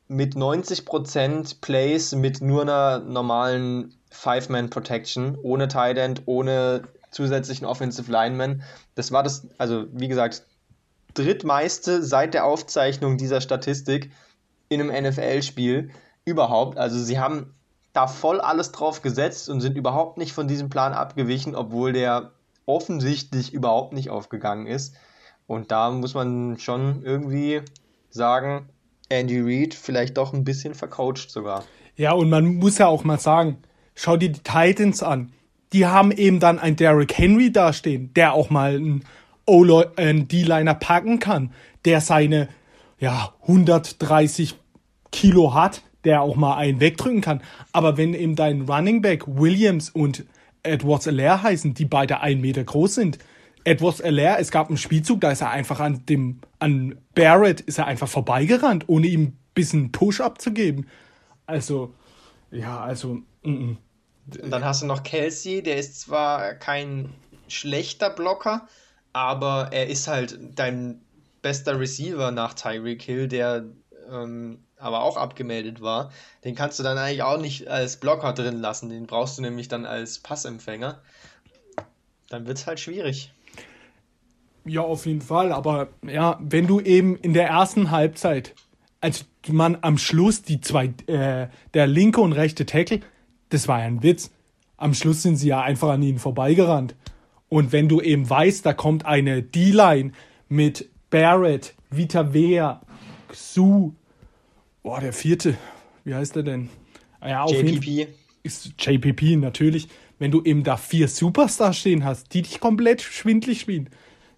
mit 0.07 0.35
90% 0.35 1.59
Plays 1.59 2.13
mit 2.13 2.41
nur 2.41 2.61
einer 2.61 2.99
normalen 2.99 3.95
Five-Man-Protection, 4.11 5.37
ohne 5.41 5.67
Tight 5.67 5.97
End, 5.97 6.21
ohne 6.25 6.83
zusätzlichen 7.11 7.65
Offensive 7.65 8.11
Lineman. 8.11 8.63
Das 8.95 9.11
war 9.11 9.23
das, 9.23 9.47
also 9.57 9.85
wie 9.91 10.07
gesagt, 10.07 10.45
drittmeiste 11.13 12.03
seit 12.03 12.33
der 12.33 12.45
Aufzeichnung 12.45 13.17
dieser 13.17 13.41
Statistik 13.41 14.11
in 14.69 14.81
einem 14.81 15.09
NFL-Spiel 15.09 15.91
überhaupt. 16.25 16.77
Also 16.77 16.99
sie 16.99 17.19
haben 17.19 17.53
da 17.93 18.07
voll 18.07 18.39
alles 18.41 18.71
drauf 18.71 19.01
gesetzt 19.01 19.49
und 19.49 19.61
sind 19.61 19.77
überhaupt 19.77 20.17
nicht 20.17 20.33
von 20.33 20.47
diesem 20.47 20.69
Plan 20.69 20.93
abgewichen, 20.93 21.55
obwohl 21.55 21.93
der 21.93 22.31
offensichtlich 22.65 23.53
überhaupt 23.53 23.93
nicht 23.93 24.09
aufgegangen 24.09 24.67
ist. 24.67 24.95
Und 25.47 25.71
da 25.71 25.91
muss 25.91 26.13
man 26.13 26.57
schon 26.57 27.03
irgendwie 27.03 27.61
sagen, 28.13 28.69
Andy 29.09 29.41
Reid 29.41 29.73
vielleicht 29.73 30.17
doch 30.17 30.33
ein 30.33 30.43
bisschen 30.43 30.75
vercoacht 30.75 31.29
sogar. 31.29 31.63
Ja, 31.95 32.13
und 32.13 32.29
man 32.29 32.55
muss 32.55 32.77
ja 32.77 32.87
auch 32.87 33.03
mal 33.03 33.19
sagen, 33.19 33.57
schau 33.95 34.17
dir 34.17 34.31
die 34.31 34.41
Titans 34.41 35.03
an. 35.03 35.31
Die 35.73 35.85
haben 35.85 36.11
eben 36.11 36.39
dann 36.39 36.59
einen 36.59 36.75
Derrick 36.75 37.17
Henry 37.17 37.51
dastehen, 37.51 38.13
der 38.13 38.33
auch 38.33 38.49
mal 38.49 38.75
einen 38.75 39.03
einen 39.45 40.27
D-Liner 40.29 40.73
packen 40.73 41.19
kann, 41.19 41.51
der 41.83 41.99
seine 41.99 42.47
ja, 42.97 43.33
130 43.41 44.55
Kilo 45.11 45.53
hat, 45.53 45.81
der 46.05 46.21
auch 46.21 46.37
mal 46.37 46.55
einen 46.55 46.79
wegdrücken 46.79 47.19
kann. 47.19 47.41
Aber 47.73 47.97
wenn 47.97 48.13
eben 48.13 48.37
dein 48.37 48.61
Running 48.61 49.01
Back 49.01 49.23
Williams 49.27 49.89
und 49.89 50.23
Edwards 50.63 51.09
Alaire 51.09 51.43
heißen, 51.43 51.73
die 51.73 51.83
beide 51.83 52.21
ein 52.21 52.39
Meter 52.39 52.63
groß 52.63 52.95
sind, 52.95 53.19
Edwards 53.63 54.01
Alaire, 54.01 54.39
es 54.39 54.51
gab 54.51 54.67
einen 54.67 54.77
Spielzug, 54.77 55.21
da 55.21 55.31
ist 55.31 55.41
er 55.41 55.51
einfach 55.51 55.79
an 55.79 56.05
dem, 56.05 56.41
an 56.59 56.97
Barrett 57.15 57.61
ist 57.61 57.77
er 57.77 57.87
einfach 57.87 58.07
vorbeigerannt, 58.07 58.85
ohne 58.87 59.07
ihm 59.07 59.21
ein 59.21 59.39
bisschen 59.53 59.91
Push-up 59.91 60.41
zu 60.41 60.51
geben. 60.51 60.87
Also, 61.45 61.93
ja, 62.51 62.79
also, 62.79 63.19
mm, 63.43 63.51
mm. 63.51 63.77
Dann 64.25 64.63
hast 64.63 64.81
du 64.81 64.85
noch 64.85 65.03
Kelsey, 65.03 65.61
der 65.61 65.77
ist 65.77 65.99
zwar 65.99 66.53
kein 66.53 67.13
schlechter 67.47 68.09
Blocker, 68.09 68.67
aber 69.11 69.69
er 69.71 69.87
ist 69.87 70.07
halt 70.07 70.39
dein 70.55 71.01
bester 71.41 71.79
Receiver 71.79 72.31
nach 72.31 72.53
Tyreek 72.53 73.01
Hill, 73.01 73.27
der 73.27 73.65
ähm, 74.09 74.63
aber 74.77 75.03
auch 75.03 75.17
abgemeldet 75.17 75.81
war. 75.81 76.11
Den 76.43 76.55
kannst 76.55 76.79
du 76.79 76.83
dann 76.83 76.97
eigentlich 76.97 77.23
auch 77.23 77.39
nicht 77.39 77.67
als 77.67 77.97
Blocker 77.97 78.33
drin 78.33 78.59
lassen. 78.59 78.89
Den 78.89 79.07
brauchst 79.07 79.37
du 79.37 79.41
nämlich 79.41 79.67
dann 79.67 79.85
als 79.85 80.19
Passempfänger. 80.19 81.01
Dann 82.29 82.47
wird 82.47 82.57
es 82.57 82.67
halt 82.67 82.79
schwierig. 82.79 83.31
Ja, 84.65 84.81
auf 84.81 85.05
jeden 85.05 85.21
Fall. 85.21 85.51
Aber 85.51 85.89
ja, 86.07 86.39
wenn 86.41 86.67
du 86.67 86.79
eben 86.79 87.15
in 87.17 87.33
der 87.33 87.47
ersten 87.47 87.91
Halbzeit, 87.91 88.55
als 89.01 89.25
man 89.49 89.77
am 89.81 89.97
Schluss 89.97 90.41
die 90.41 90.61
zwei, 90.61 90.93
äh, 91.07 91.47
der 91.73 91.87
linke 91.87 92.21
und 92.21 92.33
rechte 92.33 92.65
Tackle, 92.65 93.01
das 93.49 93.67
war 93.67 93.79
ja 93.79 93.85
ein 93.85 94.03
Witz. 94.03 94.31
Am 94.77 94.93
Schluss 94.93 95.21
sind 95.21 95.35
sie 95.35 95.49
ja 95.49 95.61
einfach 95.61 95.89
an 95.89 96.01
ihnen 96.01 96.19
vorbeigerannt. 96.19 96.95
Und 97.49 97.71
wenn 97.71 97.87
du 97.87 98.01
eben 98.01 98.29
weißt, 98.29 98.65
da 98.65 98.73
kommt 98.73 99.05
eine 99.05 99.43
D-Line 99.43 100.13
mit 100.49 100.89
Barrett, 101.09 101.75
Vita 101.91 102.33
Vea, 102.33 102.81
Xu, 103.27 103.91
boah, 104.81 104.99
der 104.99 105.13
vierte, 105.13 105.55
wie 106.03 106.15
heißt 106.15 106.35
der 106.35 106.43
denn? 106.43 106.69
Ja, 107.21 107.43
auf 107.43 107.51
jeden 107.51 107.81
Fall 107.81 107.93
JPP. 107.93 108.07
ist 108.43 108.73
JPP 108.79 109.35
natürlich, 109.37 109.87
wenn 110.19 110.31
du 110.31 110.41
eben 110.43 110.63
da 110.63 110.77
vier 110.77 111.07
Superstars 111.07 111.77
stehen 111.77 112.03
hast, 112.03 112.33
die 112.33 112.41
dich 112.41 112.59
komplett 112.59 113.01
schwindlig 113.01 113.59
spielen, 113.59 113.89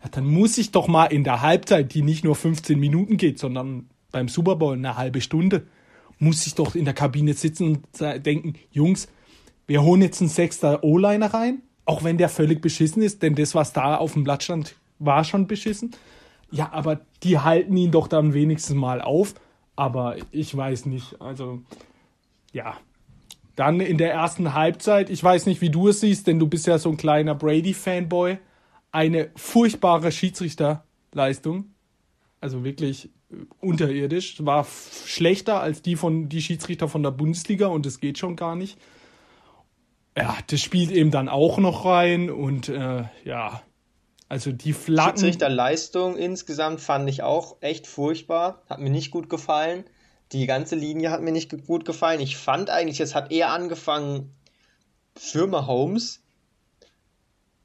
ja, 0.05 0.09
dann 0.11 0.25
muss 0.25 0.59
ich 0.59 0.69
doch 0.71 0.87
mal 0.87 1.05
in 1.05 1.23
der 1.23 1.41
Halbzeit, 1.41 1.93
die 1.95 2.03
nicht 2.03 2.23
nur 2.23 2.35
15 2.35 2.79
Minuten 2.79 3.17
geht, 3.17 3.39
sondern 3.39 3.89
beim 4.11 4.27
Super 4.27 4.55
Bowl 4.55 4.75
eine 4.75 4.97
halbe 4.97 5.19
Stunde, 5.19 5.65
muss 6.19 6.45
ich 6.45 6.53
doch 6.53 6.75
in 6.75 6.85
der 6.85 6.93
Kabine 6.93 7.33
sitzen 7.33 7.67
und 7.67 8.25
denken, 8.25 8.53
Jungs, 8.71 9.07
wir 9.65 9.81
holen 9.81 10.03
jetzt 10.03 10.21
einen 10.21 10.29
sechster 10.29 10.83
O-Liner 10.83 11.33
rein, 11.33 11.63
auch 11.85 12.03
wenn 12.03 12.19
der 12.19 12.29
völlig 12.29 12.61
beschissen 12.61 13.01
ist, 13.01 13.23
denn 13.23 13.33
das, 13.33 13.55
was 13.55 13.73
da 13.73 13.97
auf 13.97 14.13
dem 14.13 14.23
Blatt 14.23 14.43
stand, 14.43 14.75
war 14.99 15.23
schon 15.23 15.47
beschissen. 15.47 15.95
Ja, 16.51 16.71
aber 16.71 17.01
die 17.23 17.39
halten 17.39 17.75
ihn 17.75 17.91
doch 17.91 18.07
dann 18.07 18.33
wenigstens 18.33 18.75
mal 18.75 19.01
auf. 19.01 19.33
Aber 19.75 20.17
ich 20.31 20.55
weiß 20.55 20.85
nicht, 20.85 21.19
also 21.19 21.61
ja, 22.53 22.77
dann 23.55 23.79
in 23.79 23.97
der 23.97 24.13
ersten 24.13 24.53
Halbzeit, 24.53 25.09
ich 25.09 25.23
weiß 25.23 25.47
nicht, 25.47 25.61
wie 25.61 25.71
du 25.71 25.87
es 25.87 25.99
siehst, 25.99 26.27
denn 26.27 26.37
du 26.37 26.47
bist 26.47 26.67
ja 26.67 26.77
so 26.77 26.89
ein 26.89 26.97
kleiner 26.97 27.33
Brady-Fanboy, 27.33 28.37
eine 28.95 29.29
furchtbare 29.35 30.11
Schiedsrichterleistung. 30.11 31.75
Also 32.39 32.63
wirklich 32.63 33.09
äh, 33.29 33.35
unterirdisch. 33.59 34.43
War 34.45 34.65
schlechter 35.05 35.59
als 35.59 35.81
die 35.81 35.95
von 35.95 36.29
die 36.29 36.41
Schiedsrichter 36.41 36.87
von 36.87 37.03
der 37.03 37.11
Bundesliga 37.11 37.67
und 37.67 37.85
das 37.85 37.99
geht 37.99 38.17
schon 38.17 38.35
gar 38.35 38.55
nicht. 38.55 38.79
Ja, 40.17 40.37
das 40.47 40.61
spielt 40.61 40.91
eben 40.91 41.11
dann 41.11 41.27
auch 41.27 41.57
noch 41.57 41.83
rein 41.83 42.29
und 42.29 42.69
äh, 42.69 43.03
ja, 43.25 43.61
also 44.29 44.53
die 44.53 44.71
Flaggen. 44.71 45.17
Schiedsrichterleistung 45.17 46.15
insgesamt 46.15 46.79
fand 46.79 47.09
ich 47.09 47.21
auch 47.21 47.57
echt 47.59 47.87
furchtbar. 47.87 48.61
Hat 48.69 48.79
mir 48.79 48.89
nicht 48.89 49.11
gut 49.11 49.29
gefallen. 49.29 49.83
Die 50.31 50.47
ganze 50.47 50.75
Linie 50.75 51.11
hat 51.11 51.21
mir 51.21 51.31
nicht 51.33 51.67
gut 51.67 51.83
gefallen. 51.83 52.21
Ich 52.21 52.37
fand 52.37 52.69
eigentlich, 52.69 53.01
es 53.01 53.13
hat 53.13 53.31
eher 53.31 53.51
angefangen 53.51 54.31
für 55.15 55.47
Mahomes. 55.47 56.24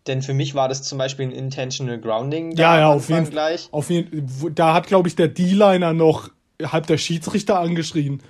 Denn 0.07 0.23
für 0.23 0.33
mich 0.35 0.55
war 0.55 0.69
das 0.69 0.83
zum 0.83 0.99
Beispiel 0.99 1.27
ein 1.27 1.33
Intentional 1.33 1.99
Grounding. 2.01 2.53
Ja, 2.57 2.79
ja, 2.79 2.89
auf 2.89 3.09
jeden 3.09 3.19
Anfang 3.21 3.33
gleich. 3.33 3.69
Auf 3.71 3.91
jeden, 3.91 4.25
wo- 4.41 4.49
da 4.49 4.73
hat, 4.75 4.87
glaube 4.87 5.09
ich, 5.09 5.17
der 5.17 5.29
D-Liner 5.29 5.93
noch 5.93 6.31
halb 6.63 6.87
der 6.87 6.99
Schiedsrichter 6.99 7.59
angeschrien. 7.61 8.23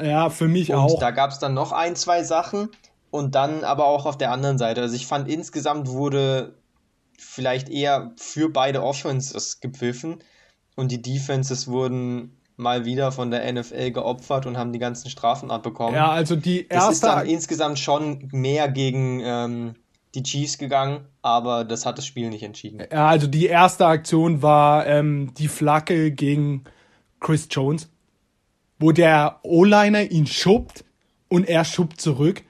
Ja, 0.00 0.28
für 0.28 0.46
mich 0.46 0.70
Und 0.72 0.78
auch. 0.78 0.98
da 0.98 1.10
gab 1.10 1.30
es 1.30 1.38
dann 1.38 1.54
noch 1.54 1.72
ein, 1.72 1.96
zwei 1.96 2.22
Sachen. 2.22 2.68
Und 3.10 3.34
dann 3.34 3.64
aber 3.64 3.86
auch 3.86 4.04
auf 4.04 4.18
der 4.18 4.30
anderen 4.30 4.58
Seite. 4.58 4.82
Also 4.82 4.94
ich 4.94 5.06
fand 5.06 5.28
insgesamt 5.28 5.88
wurde 5.88 6.54
vielleicht 7.18 7.70
eher 7.70 8.12
für 8.18 8.50
beide 8.50 8.82
Offenses 8.82 9.60
gepfiffen. 9.60 10.18
Und 10.74 10.92
die 10.92 11.00
Defenses 11.00 11.66
wurden 11.68 12.36
mal 12.58 12.84
wieder 12.84 13.12
von 13.12 13.30
der 13.30 13.50
NFL 13.50 13.90
geopfert 13.92 14.44
und 14.46 14.58
haben 14.58 14.72
die 14.72 14.78
ganzen 14.78 15.08
Strafen 15.08 15.50
abbekommen. 15.50 15.94
ja, 15.94 16.10
also 16.10 16.36
die 16.36 16.68
das 16.68 16.84
ist 16.90 17.02
erste, 17.04 17.06
dann 17.06 17.26
insgesamt 17.26 17.78
schon 17.78 18.28
mehr 18.32 18.68
gegen 18.68 19.20
ähm, 19.24 19.74
die 20.16 20.22
Chiefs 20.22 20.58
gegangen, 20.58 21.04
aber 21.22 21.64
das 21.64 21.86
hat 21.86 21.98
das 21.98 22.06
Spiel 22.06 22.30
nicht 22.30 22.42
entschieden. 22.42 22.82
ja, 22.90 23.06
also 23.06 23.26
die 23.26 23.46
erste 23.46 23.86
Aktion 23.86 24.42
war 24.42 24.86
ähm, 24.86 25.32
die 25.34 25.48
Flagge 25.48 26.10
gegen 26.10 26.64
Chris 27.20 27.48
Jones, 27.50 27.88
wo 28.78 28.92
der 28.92 29.40
O-Liner 29.42 30.10
ihn 30.10 30.26
schubbt 30.26 30.84
und 31.28 31.48
er 31.48 31.64
schubbt 31.64 32.00
zurück. 32.00 32.42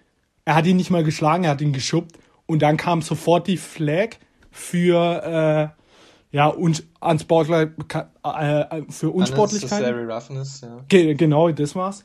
Er 0.44 0.54
hat 0.54 0.66
ihn 0.66 0.76
nicht 0.76 0.90
mal 0.90 1.04
geschlagen, 1.04 1.44
er 1.44 1.50
hat 1.50 1.60
ihn 1.60 1.72
geschubbt 1.72 2.18
und 2.46 2.62
dann 2.62 2.76
kam 2.76 3.02
sofort 3.02 3.46
die 3.48 3.56
Flag 3.56 4.16
für 4.50 5.74
äh, 5.74 6.36
ja 6.36 6.46
und 6.46 6.84
Unsportler, 7.00 7.62
äh, 7.62 8.82
für 8.88 9.10
Unsportlichkeit. 9.10 9.94
Roughness, 9.94 10.60
ja. 10.60 10.84
Ge 10.88 11.14
genau, 11.14 11.50
das 11.50 11.74
war's. 11.74 12.04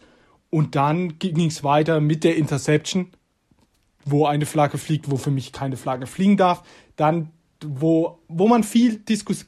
Und 0.50 0.76
dann 0.76 1.18
ging 1.18 1.48
es 1.48 1.64
weiter 1.64 2.02
mit 2.02 2.24
der 2.24 2.36
Interception, 2.36 3.08
wo 4.06 4.26
eine 4.26 4.46
Flagge 4.46 4.78
fliegt, 4.78 5.10
wo 5.12 5.18
für 5.18 5.32
mich 5.32 5.52
keine 5.52 5.78
Flagge 5.78 6.08
fliegen 6.08 6.38
darf. 6.38 6.64
Dann, 6.96 7.30
wo, 7.66 8.20
wo 8.28 8.48
man 8.48 8.64
viel 8.64 8.98
diskus 8.98 9.46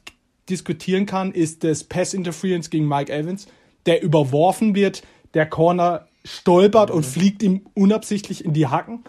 diskutieren 0.48 1.06
kann, 1.06 1.32
ist 1.32 1.64
das 1.64 1.84
Pass 1.84 2.14
Interference 2.14 2.70
gegen 2.70 2.86
Mike 2.86 3.12
Evans, 3.12 3.46
der 3.86 4.02
überworfen 4.02 4.74
wird, 4.74 5.02
der 5.34 5.46
Corner 5.46 6.06
stolpert 6.24 6.90
und 6.90 7.04
fliegt 7.04 7.42
ihm 7.42 7.66
unabsichtlich 7.74 8.44
in 8.44 8.52
die 8.52 8.66
Hacken. 8.66 9.04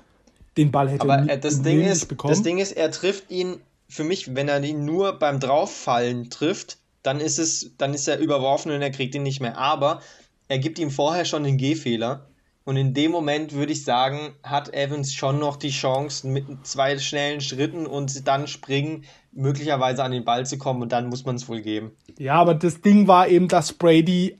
Den 0.58 0.71
Ball 0.71 0.89
hätte 0.89 1.01
Aber 1.01 1.17
er 1.17 1.36
äh, 1.36 1.39
das 1.39 1.62
Ding 1.62 1.81
ist, 1.81 1.99
nicht 2.01 2.08
bekommen. 2.08 2.34
das 2.34 2.43
Ding 2.43 2.58
ist, 2.58 2.71
er 2.71 2.91
trifft 2.91 3.29
ihn 3.29 3.58
für 3.88 4.03
mich, 4.03 4.36
wenn 4.36 4.47
er 4.47 4.63
ihn 4.63 4.86
nur 4.86 5.19
beim 5.19 5.39
Drauffallen 5.39 6.29
trifft, 6.29 6.77
dann 7.03 7.19
ist 7.19 7.38
es, 7.38 7.71
dann 7.77 7.93
ist 7.93 8.08
er 8.08 8.19
überworfen 8.19 8.71
und 8.71 8.81
er 8.81 8.89
kriegt 8.89 9.13
ihn 9.15 9.23
nicht 9.23 9.41
mehr. 9.41 9.58
Aber 9.58 10.01
er 10.47 10.60
gibt 10.60 10.79
ihm 10.79 10.91
vorher 10.91 11.25
schon 11.25 11.43
den 11.43 11.58
Gehfehler. 11.58 12.27
Und 12.65 12.78
in 12.78 12.95
dem 12.95 13.12
Moment 13.12 13.54
würde 13.54 13.71
ich 13.71 13.84
sagen, 13.84 14.34
hat 14.41 14.73
Evans 14.73 15.13
schon 15.13 15.39
noch 15.39 15.56
die 15.56 15.69
Chance, 15.69 16.28
mit 16.28 16.45
zwei 16.63 16.97
schnellen 16.97 17.39
Schritten 17.39 17.86
und 17.86 18.28
dann 18.28 18.47
springen, 18.47 19.06
möglicherweise 19.32 20.04
an 20.04 20.12
den 20.12 20.25
Ball 20.25 20.47
zu 20.47 20.58
kommen 20.58 20.82
und 20.82 20.91
dann 20.91 21.08
muss 21.08 21.25
man 21.25 21.36
es 21.36 21.47
wohl 21.47 21.62
geben. 21.62 21.91
Ja, 22.17 22.34
aber 22.36 22.56
das 22.56 22.82
Ding 22.82 23.08
war 23.08 23.28
eben, 23.28 23.47
dass 23.47 23.73
Brady 23.73 24.39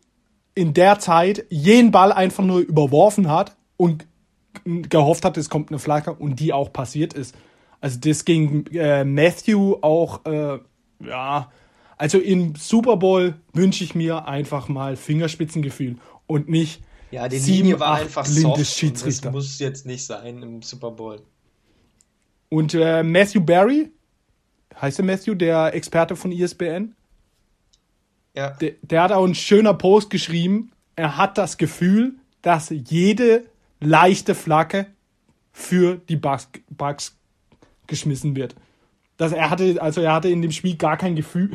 in 0.56 0.74
der 0.74 0.98
Zeit 0.98 1.46
jeden 1.50 1.92
Ball 1.92 2.12
einfach 2.12 2.44
nur 2.44 2.62
überworfen 2.62 3.30
hat 3.30 3.56
und 3.78 4.08
gehofft 4.64 5.24
hat, 5.24 5.38
es 5.38 5.50
kommt 5.50 5.70
eine 5.70 5.80
Flagge 5.80 6.14
und 6.14 6.40
die 6.40 6.52
auch 6.52 6.74
passiert 6.74 7.14
ist. 7.14 7.36
Also 7.80 8.00
das 8.00 8.26
ging 8.26 8.66
äh, 8.74 9.04
Matthew 9.04 9.78
auch, 9.82 10.26
äh, 10.26 10.58
ja, 11.06 11.52
also 11.98 12.18
im 12.18 12.56
Super 12.56 12.98
Bowl 12.98 13.36
wünsche 13.54 13.84
ich 13.84 13.94
mir 13.94 14.28
einfach 14.28 14.68
mal 14.68 14.96
Fingerspitzengefühl 14.96 15.98
und 16.26 16.50
nicht 16.50 16.82
Ja, 17.12 17.28
die 17.30 17.38
sieben, 17.38 17.58
Linie 17.58 17.80
war 17.80 17.96
einfach 17.96 18.26
soft. 18.26 18.46
und 18.46 18.60
Das 18.60 18.76
Schiedsrichter. 18.76 19.32
muss 19.32 19.60
jetzt 19.60 19.86
nicht 19.86 20.06
sein 20.06 20.42
im 20.42 20.62
Super 20.62 20.92
Bowl. 20.92 21.22
Und 22.50 22.74
äh, 22.74 23.04
Matthew 23.04 23.42
Barry, 23.42 23.92
heißt 24.80 24.98
der 24.98 25.06
Matthew, 25.06 25.36
der 25.36 25.74
Experte 25.74 26.16
von 26.16 26.32
E 26.32 26.42
ESPN, 26.44 26.96
Ja. 28.36 28.52
der, 28.52 28.74
der 28.82 29.02
hat 29.04 29.12
auch 29.12 29.24
einen 29.24 29.36
schöner 29.36 29.74
Post 29.74 30.10
geschrieben. 30.10 30.72
Er 30.96 31.18
hat 31.18 31.38
das 31.38 31.58
Gefühl, 31.58 32.16
dass 32.42 32.70
jede 32.70 33.46
leichte 33.80 34.36
Flagge 34.36 34.88
für 35.52 35.98
die 36.10 36.16
Bugs, 36.18 36.50
Bugs 36.70 37.16
geschmissen 37.88 38.36
wird. 38.36 38.56
Dass 39.18 39.32
er 39.32 39.50
hatte, 39.50 39.82
also 39.82 40.02
er 40.02 40.14
hatte 40.14 40.30
in 40.30 40.42
dem 40.42 40.52
Spiel 40.52 40.76
gar 40.76 40.98
kein 40.98 41.16
Gefühl. 41.16 41.52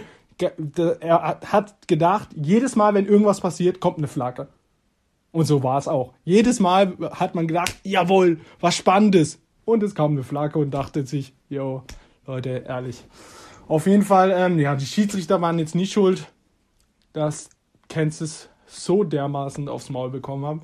Er 1.00 1.22
hat- 1.22 1.52
hat 1.52 1.88
gedacht, 1.88 2.30
jedes 2.34 2.74
Mal, 2.76 2.94
wenn 2.94 3.04
irgendwas 3.06 3.40
passiert, 3.42 3.80
kommt 3.80 3.98
eine 3.98 4.08
Flagge. 4.08 4.48
Und 5.32 5.44
so 5.44 5.62
war 5.62 5.78
es 5.78 5.88
auch. 5.88 6.12
Jedes 6.24 6.60
Mal 6.60 6.96
hat 7.12 7.34
man 7.34 7.46
gedacht, 7.46 7.76
jawohl, 7.84 8.40
was 8.60 8.76
Spannendes. 8.76 9.40
Und 9.64 9.82
es 9.82 9.94
kam 9.94 10.12
eine 10.12 10.24
Flagge 10.24 10.58
und 10.58 10.72
dachte 10.72 11.06
sich, 11.06 11.34
jo, 11.48 11.82
Leute, 12.26 12.64
ehrlich. 12.66 13.04
Auf 13.68 13.86
jeden 13.86 14.02
Fall, 14.02 14.32
ähm, 14.34 14.58
ja, 14.58 14.74
die 14.74 14.86
Schiedsrichter 14.86 15.40
waren 15.40 15.58
jetzt 15.58 15.76
nicht 15.76 15.92
schuld, 15.92 16.32
dass 17.12 17.50
Kansas 17.88 18.48
so 18.66 19.04
dermaßen 19.04 19.68
aufs 19.68 19.90
Maul 19.90 20.10
bekommen 20.10 20.44
haben. 20.44 20.62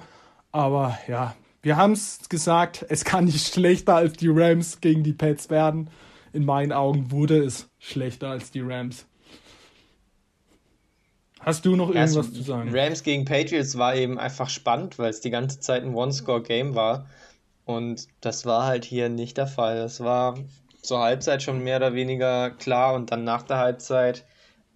Aber 0.50 0.98
ja, 1.06 1.36
wir 1.62 1.76
haben 1.76 1.92
es 1.92 2.28
gesagt, 2.28 2.84
es 2.88 3.04
kann 3.04 3.26
nicht 3.26 3.52
schlechter 3.52 3.96
als 3.96 4.14
die 4.14 4.28
Rams 4.28 4.80
gegen 4.80 5.02
die 5.02 5.12
Pets 5.12 5.50
werden. 5.50 5.90
In 6.32 6.44
meinen 6.44 6.72
Augen 6.72 7.10
wurde 7.10 7.42
es 7.42 7.68
schlechter 7.78 8.28
als 8.30 8.50
die 8.50 8.60
Rams. 8.60 9.06
Hast 11.46 11.64
du 11.64 11.76
noch 11.76 11.94
Erst 11.94 12.16
irgendwas 12.16 12.36
zu 12.36 12.42
sagen? 12.42 12.70
Rams 12.74 13.02
gegen 13.04 13.24
Patriots 13.24 13.78
war 13.78 13.94
eben 13.94 14.18
einfach 14.18 14.48
spannend, 14.50 14.98
weil 14.98 15.10
es 15.10 15.20
die 15.20 15.30
ganze 15.30 15.60
Zeit 15.60 15.82
ein 15.84 15.94
One-Score-Game 15.94 16.74
war. 16.74 17.06
Und 17.64 18.08
das 18.20 18.44
war 18.46 18.66
halt 18.66 18.84
hier 18.84 19.08
nicht 19.08 19.36
der 19.38 19.46
Fall. 19.46 19.78
Es 19.78 20.00
war 20.00 20.36
zur 20.82 21.00
Halbzeit 21.00 21.42
schon 21.42 21.62
mehr 21.62 21.76
oder 21.78 21.94
weniger 21.94 22.50
klar 22.50 22.94
und 22.94 23.10
dann 23.12 23.24
nach 23.24 23.42
der 23.42 23.58
Halbzeit 23.58 24.24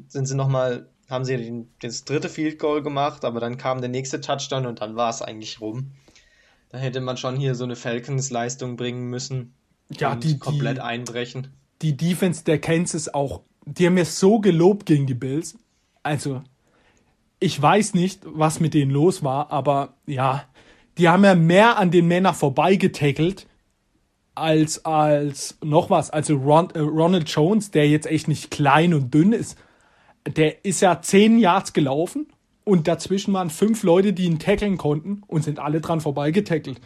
sind 0.08 0.26
sie 0.26 0.34
nochmal, 0.36 0.88
haben 1.08 1.24
sie 1.24 1.36
den, 1.36 1.68
das 1.82 2.04
dritte 2.04 2.28
Field 2.28 2.58
Goal 2.58 2.82
gemacht, 2.82 3.24
aber 3.24 3.38
dann 3.40 3.58
kam 3.58 3.80
der 3.80 3.90
nächste 3.90 4.20
Touchdown 4.20 4.66
und 4.66 4.80
dann 4.80 4.96
war 4.96 5.10
es 5.10 5.22
eigentlich 5.22 5.60
rum. 5.60 5.90
Da 6.70 6.78
hätte 6.78 7.00
man 7.00 7.16
schon 7.16 7.36
hier 7.36 7.54
so 7.56 7.64
eine 7.64 7.74
Falcons-Leistung 7.76 8.76
bringen 8.76 9.10
müssen 9.10 9.54
Ja, 9.90 10.12
und 10.12 10.22
die- 10.24 10.34
die- 10.34 10.38
komplett 10.38 10.78
einbrechen. 10.78 11.48
die 11.82 11.96
Defense 11.96 12.44
der 12.44 12.60
Kansas 12.60 13.12
auch, 13.12 13.42
die 13.66 13.86
haben 13.86 13.94
mir 13.94 14.04
so 14.04 14.38
gelobt 14.40 14.86
gegen 14.86 15.06
die 15.06 15.14
Bills. 15.14 15.56
Also, 16.02 16.42
ich 17.40 17.60
weiß 17.60 17.94
nicht, 17.94 18.20
was 18.24 18.60
mit 18.60 18.74
denen 18.74 18.90
los 18.90 19.24
war, 19.24 19.50
aber 19.50 19.94
ja, 20.06 20.44
die 20.98 21.08
haben 21.08 21.24
ja 21.24 21.34
mehr 21.34 21.78
an 21.78 21.90
den 21.90 22.06
Männern 22.06 22.34
vorbeigetackelt, 22.34 23.46
als, 24.34 24.84
als 24.84 25.58
noch 25.62 25.90
was. 25.90 26.10
Also 26.10 26.36
Ron, 26.36 26.70
äh, 26.74 26.80
Ronald 26.80 27.28
Jones, 27.28 27.70
der 27.70 27.88
jetzt 27.88 28.06
echt 28.06 28.28
nicht 28.28 28.50
klein 28.50 28.94
und 28.94 29.12
dünn 29.12 29.32
ist, 29.32 29.58
der 30.26 30.64
ist 30.64 30.80
ja 30.80 31.00
zehn 31.00 31.38
Yards 31.38 31.72
gelaufen 31.72 32.26
und 32.64 32.86
dazwischen 32.86 33.32
waren 33.32 33.50
fünf 33.50 33.82
Leute, 33.82 34.12
die 34.12 34.24
ihn 34.24 34.38
tackeln 34.38 34.76
konnten 34.76 35.22
und 35.26 35.42
sind 35.42 35.58
alle 35.58 35.80
dran 35.80 36.00
vorbeigetackelt. 36.00 36.80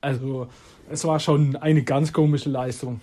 Also, 0.00 0.48
es 0.90 1.04
war 1.04 1.20
schon 1.20 1.56
eine 1.56 1.82
ganz 1.82 2.12
komische 2.12 2.50
Leistung. 2.50 3.00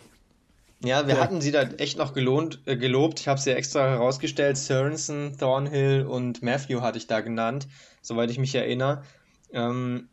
Ja, 0.83 1.07
wir 1.07 1.15
Ja. 1.15 1.21
hatten 1.21 1.41
sie 1.41 1.51
da 1.51 1.63
echt 1.63 1.97
noch 1.97 2.13
gelohnt, 2.13 2.61
äh, 2.65 2.77
gelobt. 2.77 3.19
Ich 3.19 3.27
habe 3.27 3.39
sie 3.39 3.51
extra 3.55 3.87
herausgestellt. 3.89 4.57
Sorensen, 4.57 5.37
Thornhill 5.37 6.05
und 6.05 6.43
Matthew 6.43 6.81
hatte 6.81 6.97
ich 6.99 7.07
da 7.07 7.21
genannt, 7.21 7.67
soweit 8.01 8.29
ich 8.29 8.37
mich 8.37 8.53
erinnere. 8.53 9.03
Ähm, 9.51 10.09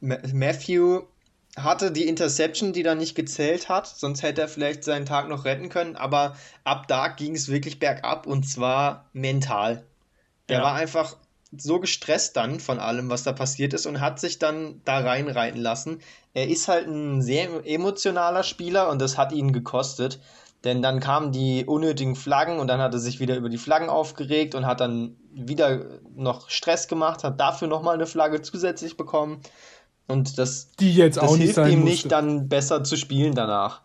Ma- 0.00 0.18
Matthew 0.32 1.02
hatte 1.56 1.92
die 1.92 2.06
Interception, 2.08 2.72
die 2.72 2.82
da 2.82 2.94
nicht 2.94 3.14
gezählt 3.14 3.68
hat, 3.68 3.86
sonst 3.86 4.22
hätte 4.22 4.40
er 4.40 4.48
vielleicht 4.48 4.84
seinen 4.84 5.04
Tag 5.04 5.28
noch 5.28 5.44
retten 5.44 5.68
können, 5.68 5.96
aber 5.96 6.36
ab 6.64 6.88
da 6.88 7.08
ging 7.08 7.34
es 7.34 7.48
wirklich 7.48 7.78
bergab 7.78 8.26
und 8.26 8.44
zwar 8.48 9.10
mental. 9.12 9.84
Der 10.48 10.58
Ja. 10.58 10.64
war 10.64 10.74
einfach 10.74 11.16
so 11.56 11.80
gestresst 11.80 12.36
dann 12.36 12.60
von 12.60 12.78
allem, 12.78 13.10
was 13.10 13.22
da 13.24 13.32
passiert 13.32 13.74
ist 13.74 13.86
und 13.86 14.00
hat 14.00 14.18
sich 14.18 14.38
dann 14.38 14.80
da 14.84 14.98
reinreiten 14.98 15.60
lassen. 15.60 16.00
Er 16.34 16.48
ist 16.48 16.68
halt 16.68 16.86
ein 16.86 17.20
sehr 17.22 17.48
emotionaler 17.64 18.42
Spieler 18.42 18.88
und 18.90 19.00
das 19.00 19.18
hat 19.18 19.32
ihn 19.32 19.52
gekostet, 19.52 20.18
denn 20.64 20.80
dann 20.80 21.00
kamen 21.00 21.32
die 21.32 21.64
unnötigen 21.66 22.16
Flaggen 22.16 22.58
und 22.58 22.68
dann 22.68 22.80
hat 22.80 22.94
er 22.94 23.00
sich 23.00 23.20
wieder 23.20 23.36
über 23.36 23.48
die 23.50 23.58
Flaggen 23.58 23.90
aufgeregt 23.90 24.54
und 24.54 24.64
hat 24.66 24.80
dann 24.80 25.16
wieder 25.34 25.84
noch 26.14 26.48
Stress 26.48 26.88
gemacht, 26.88 27.24
hat 27.24 27.38
dafür 27.38 27.68
nochmal 27.68 27.94
eine 27.94 28.06
Flagge 28.06 28.40
zusätzlich 28.42 28.96
bekommen 28.96 29.40
und 30.06 30.38
das 30.38 30.70
Die 30.80 30.94
jetzt 30.94 31.16
das 31.16 31.24
auch 31.24 31.36
nicht 31.36 31.54
hilft 31.54 31.54
sein 31.54 31.72
ihm 31.72 31.80
musste. 31.80 32.08
nicht, 32.08 32.12
dann 32.12 32.48
besser 32.48 32.84
zu 32.84 32.96
spielen 32.96 33.34
danach. 33.34 33.82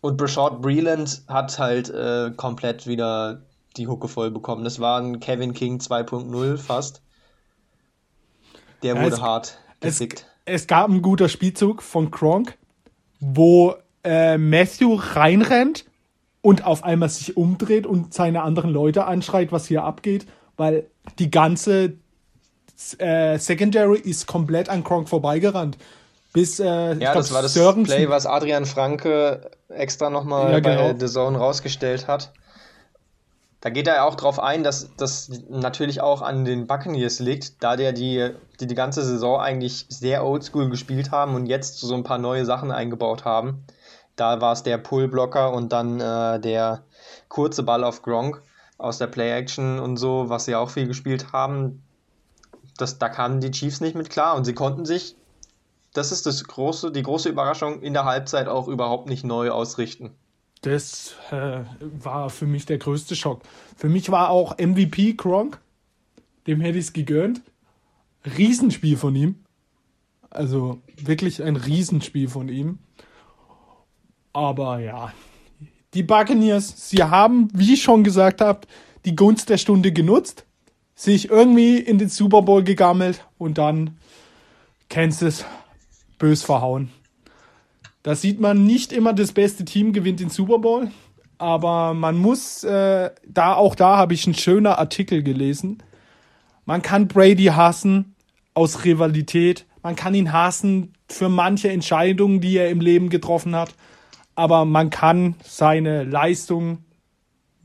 Und 0.00 0.16
Brashard 0.16 0.62
Breland 0.62 1.22
hat 1.26 1.58
halt 1.58 1.90
äh, 1.90 2.30
komplett 2.36 2.86
wieder 2.86 3.42
die 3.76 3.86
Hucke 3.86 4.08
voll 4.08 4.30
bekommen. 4.30 4.64
Das 4.64 4.80
war 4.80 5.00
ein 5.00 5.20
Kevin 5.20 5.52
King 5.54 5.78
2.0 5.78 6.56
fast. 6.56 7.02
Der 8.82 8.94
Ja, 8.94 9.02
wurde 9.02 9.14
es- 9.16 9.20
hart 9.20 9.58
es, 9.80 9.98
gefickt. 9.98 10.26
es 10.44 10.66
gab 10.66 10.88
einen 10.88 11.02
guter 11.02 11.28
Spielzug 11.28 11.82
von 11.82 12.10
Gronk, 12.10 12.56
wo 13.20 13.74
äh, 14.04 14.38
Matthew 14.38 14.94
reinrennt 14.94 15.84
und 16.40 16.64
auf 16.64 16.84
einmal 16.84 17.08
sich 17.08 17.36
umdreht 17.36 17.86
und 17.86 18.14
seine 18.14 18.42
anderen 18.42 18.70
Leute 18.70 19.04
anschreit, 19.06 19.50
was 19.52 19.66
hier 19.66 19.82
abgeht, 19.84 20.26
weil 20.56 20.86
die 21.18 21.30
ganze 21.30 21.94
äh, 22.98 23.38
Secondary 23.38 23.98
ist 23.98 24.26
komplett 24.28 24.68
an 24.68 24.84
Gronk 24.84 25.08
vorbeigerannt. 25.08 25.76
Bis, 26.32 26.60
äh, 26.60 26.94
Ja, 26.94 27.12
das 27.14 27.32
war 27.32 27.42
das 27.42 27.54
Play, 27.54 28.08
was 28.08 28.24
Adrian 28.26 28.66
Franke 28.66 29.50
extra 29.68 30.10
nochmal 30.10 30.52
Ja, 30.52 30.60
bei 30.60 30.76
genau. 30.76 30.94
The 30.98 31.06
Zone 31.06 31.36
rausgestellt 31.38 32.06
hat. 32.06 32.32
Da 33.60 33.70
geht 33.70 33.88
er 33.88 34.04
auch 34.04 34.14
drauf 34.14 34.38
ein, 34.38 34.62
dass 34.62 34.94
das 34.96 35.30
natürlich 35.48 36.00
auch 36.00 36.22
an 36.22 36.44
den 36.44 36.66
Buccaneers 36.66 37.18
liegt, 37.18 37.62
da 37.62 37.74
der 37.74 37.92
die, 37.92 38.30
die 38.60 38.66
die 38.68 38.74
ganze 38.74 39.02
Saison 39.04 39.40
eigentlich 39.40 39.86
sehr 39.88 40.24
oldschool 40.24 40.70
gespielt 40.70 41.10
haben 41.10 41.34
und 41.34 41.46
jetzt 41.46 41.78
so 41.78 41.94
ein 41.94 42.04
paar 42.04 42.18
neue 42.18 42.44
Sachen 42.44 42.70
eingebaut 42.70 43.24
haben. 43.24 43.64
Da 44.14 44.40
war 44.40 44.52
es 44.52 44.62
der 44.62 44.78
Pullblocker 44.78 45.52
und 45.52 45.72
dann 45.72 46.00
äh, 46.00 46.40
der 46.40 46.84
kurze 47.28 47.64
Ball 47.64 47.82
auf 47.82 48.02
Gronk 48.02 48.42
aus 48.76 48.98
der 48.98 49.08
Play-Action 49.08 49.80
und 49.80 49.96
so, 49.96 50.28
was 50.28 50.44
sie 50.44 50.54
auch 50.54 50.70
viel 50.70 50.86
gespielt 50.86 51.32
haben. 51.32 51.82
Das, 52.76 52.98
da 52.98 53.08
kamen 53.08 53.40
die 53.40 53.50
Chiefs 53.50 53.80
nicht 53.80 53.96
mit 53.96 54.08
klar 54.08 54.36
und 54.36 54.44
sie 54.44 54.54
konnten 54.54 54.84
sich 54.84 55.16
das 55.98 56.12
ist 56.12 56.26
das 56.26 56.44
große, 56.44 56.92
die 56.92 57.02
große 57.02 57.28
Überraschung 57.28 57.82
in 57.82 57.92
der 57.92 58.04
Halbzeit 58.04 58.48
auch 58.48 58.68
überhaupt 58.68 59.08
nicht 59.08 59.24
neu 59.24 59.50
ausrichten. 59.50 60.14
Das 60.62 61.14
äh, 61.30 61.60
war 61.80 62.30
für 62.30 62.46
mich 62.46 62.66
der 62.66 62.78
größte 62.78 63.14
Schock. 63.14 63.42
Für 63.76 63.88
mich 63.88 64.10
war 64.10 64.30
auch 64.30 64.58
MVP 64.58 65.14
Gronk. 65.14 65.60
Dem 66.46 66.60
hätte 66.60 66.78
ich 66.78 66.86
es 66.86 66.92
gegönnt. 66.92 67.42
Riesenspiel 68.36 68.96
von 68.96 69.14
ihm. 69.14 69.36
Also 70.30 70.80
wirklich 70.96 71.42
ein 71.42 71.56
Riesenspiel 71.56 72.28
von 72.28 72.48
ihm. 72.48 72.78
Aber 74.32 74.78
ja, 74.80 75.12
die 75.94 76.02
Buccaneers, 76.02 76.90
sie 76.90 77.02
haben, 77.02 77.48
wie 77.54 77.74
ich 77.74 77.82
schon 77.82 78.04
gesagt 78.04 78.40
habe, 78.40 78.66
die 79.04 79.16
Gunst 79.16 79.48
der 79.48 79.58
Stunde 79.58 79.92
genutzt, 79.92 80.44
sich 80.94 81.30
irgendwie 81.30 81.78
in 81.78 81.98
den 81.98 82.08
Super 82.08 82.42
Bowl 82.42 82.62
gegammelt 82.62 83.24
und 83.38 83.58
dann 83.58 83.96
Kansas 84.88 85.44
bös 86.18 86.42
verhauen. 86.42 86.90
Da 88.08 88.14
sieht 88.14 88.40
man 88.40 88.64
nicht 88.64 88.94
immer 88.94 89.12
das 89.12 89.32
beste 89.32 89.66
Team 89.66 89.92
gewinnt 89.92 90.20
den 90.20 90.30
Super 90.30 90.60
Bowl, 90.60 90.90
aber 91.36 91.92
man 91.92 92.16
muss 92.16 92.64
äh, 92.64 93.10
da 93.26 93.52
auch 93.52 93.74
da 93.74 93.98
habe 93.98 94.14
ich 94.14 94.24
einen 94.24 94.32
schönen 94.32 94.64
Artikel 94.64 95.22
gelesen. 95.22 95.82
Man 96.64 96.80
kann 96.80 97.06
Brady 97.06 97.44
hassen 97.48 98.14
aus 98.54 98.86
Rivalität, 98.86 99.66
man 99.82 99.94
kann 99.94 100.14
ihn 100.14 100.32
hassen 100.32 100.94
für 101.10 101.28
manche 101.28 101.68
Entscheidungen, 101.68 102.40
die 102.40 102.56
er 102.56 102.70
im 102.70 102.80
Leben 102.80 103.10
getroffen 103.10 103.54
hat, 103.54 103.74
aber 104.34 104.64
man 104.64 104.88
kann 104.88 105.34
seine 105.44 106.04
Leistung 106.04 106.78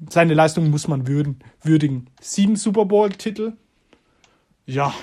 seine 0.09 0.33
Leistung 0.33 0.69
muss 0.71 0.89
man 0.89 1.07
würden, 1.07 1.39
würdigen. 1.61 2.09
Sieben 2.19 2.57
Super 2.57 2.83
Bowl 2.83 3.11
Titel. 3.11 3.53
Ja, 4.65 4.93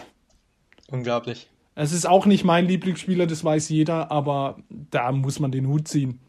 Unglaublich. 0.88 1.49
Es 1.82 1.92
ist 1.92 2.06
auch 2.06 2.26
nicht 2.26 2.44
mein 2.44 2.66
Lieblingsspieler, 2.66 3.26
das 3.26 3.42
weiß 3.42 3.70
jeder, 3.70 4.10
aber 4.10 4.58
da 4.68 5.12
muss 5.12 5.40
man 5.40 5.50
den 5.50 5.66
Hut 5.66 5.88
ziehen. 5.88 6.20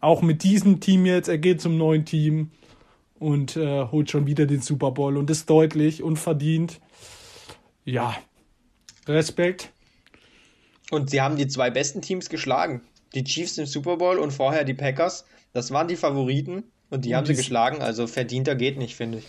Auch 0.00 0.22
mit 0.22 0.44
diesem 0.44 0.78
Team 0.78 1.06
jetzt, 1.06 1.28
er 1.28 1.38
geht 1.38 1.60
zum 1.60 1.76
neuen 1.76 2.04
Team 2.04 2.52
und 3.18 3.56
äh, 3.56 3.86
holt 3.86 4.10
schon 4.10 4.28
wieder 4.28 4.46
den 4.46 4.62
Super 4.62 4.92
Bowl 4.92 5.16
und 5.16 5.28
ist 5.28 5.50
deutlich 5.50 6.04
und 6.04 6.18
verdient. 6.18 6.80
Ja, 7.84 8.16
Respekt. 9.08 9.72
Und 10.92 11.10
sie 11.10 11.20
haben 11.20 11.36
die 11.36 11.48
zwei 11.48 11.70
besten 11.70 12.00
Teams 12.00 12.28
geschlagen. 12.28 12.82
Die 13.14 13.24
Chiefs 13.24 13.58
im 13.58 13.66
Super 13.66 13.96
Bowl 13.96 14.18
und 14.18 14.30
vorher 14.30 14.62
die 14.62 14.74
Packers. 14.74 15.24
Das 15.52 15.72
waren 15.72 15.88
die 15.88 15.96
Favoriten 15.96 16.62
und 16.90 17.04
die 17.04 17.08
Und 17.08 17.16
haben 17.16 17.26
sie 17.26 17.34
geschlagen. 17.34 17.82
Also 17.82 18.06
verdienter 18.06 18.54
geht 18.54 18.78
nicht, 18.78 18.94
finde 18.94 19.18
ich. 19.18 19.26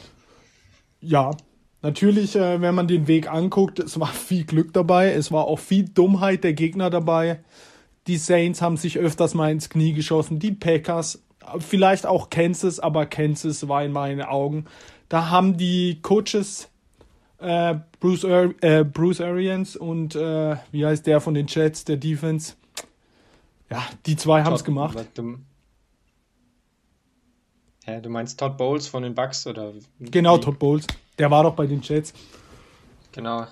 Ja, 1.02 1.32
natürlich, 1.84 2.36
äh, 2.36 2.60
wenn 2.62 2.74
man 2.74 2.88
den 2.88 3.08
Weg 3.08 3.32
anguckt, 3.32 3.80
es 3.80 4.00
war 4.00 4.08
viel 4.14 4.46
Glück 4.46 4.74
dabei, 4.74 5.12
es 5.12 5.32
war 5.32 5.46
auch 5.46 5.60
viel 5.60 5.86
Dummheit 5.88 6.44
der 6.44 6.54
Gegner 6.54 6.90
dabei. 6.90 7.40
Die 8.08 8.18
Saints 8.18 8.62
haben 8.62 8.78
sich 8.78 8.98
öfters 8.98 9.34
mal 9.34 9.52
ins 9.52 9.70
Knie 9.70 9.94
geschossen, 9.94 10.40
die 10.40 10.52
Packers, 10.52 11.22
vielleicht 11.60 12.06
auch 12.06 12.30
Kansas, 12.30 12.80
aber 12.80 13.06
Kansas 13.06 13.68
war 13.68 13.84
in 13.84 13.92
meinen 13.92 14.22
Augen. 14.22 14.66
Da 15.08 15.30
haben 15.30 15.58
die 15.58 16.00
Coaches 16.02 16.70
äh, 17.40 17.76
Bruce, 18.00 18.26
Ar 18.26 18.50
äh, 18.62 18.84
Bruce 18.84 19.22
Arians 19.22 19.76
und 19.76 20.16
äh, 20.16 20.56
wie 20.72 20.86
heißt 20.86 21.06
der 21.06 21.22
von 21.22 21.34
den 21.34 21.48
Jets, 21.48 21.86
der 21.86 21.98
Defense? 21.98 22.54
Ja, 23.70 23.84
die 24.06 24.16
zwei 24.16 24.44
haben 24.44 24.54
es 24.54 24.64
gemacht. 24.64 24.98
Du, 25.14 25.38
Hä, 27.86 28.00
du 28.00 28.10
meinst 28.10 28.40
Todd 28.40 28.58
Bowles 28.58 28.88
von 28.88 29.04
den 29.04 29.14
Bucks 29.14 29.46
oder? 29.46 29.74
Genau? 30.00 30.38
Todd 30.38 30.58
Bowles. 30.58 30.88
Der 31.18 31.30
war 31.30 31.44
doch 31.44 31.54
bei 31.54 31.68
den 31.68 31.82
Jets. 31.82 32.14
Genau. 33.12 33.46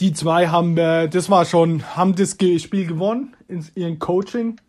Die 0.00 0.12
zwei 0.12 0.48
haben, 0.48 0.76
äh, 0.76 1.08
das 1.08 1.30
war 1.30 1.44
schon, 1.44 1.96
haben 1.96 2.14
das 2.14 2.32
Spiel 2.32 2.86
gewonnen 2.86 3.34
in 3.48 3.66
ihrem 3.74 3.98
Coaching. 3.98 4.60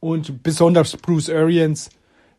Und 0.00 0.42
besonders 0.42 0.96
Bruce 0.96 1.30
Arians, 1.30 1.90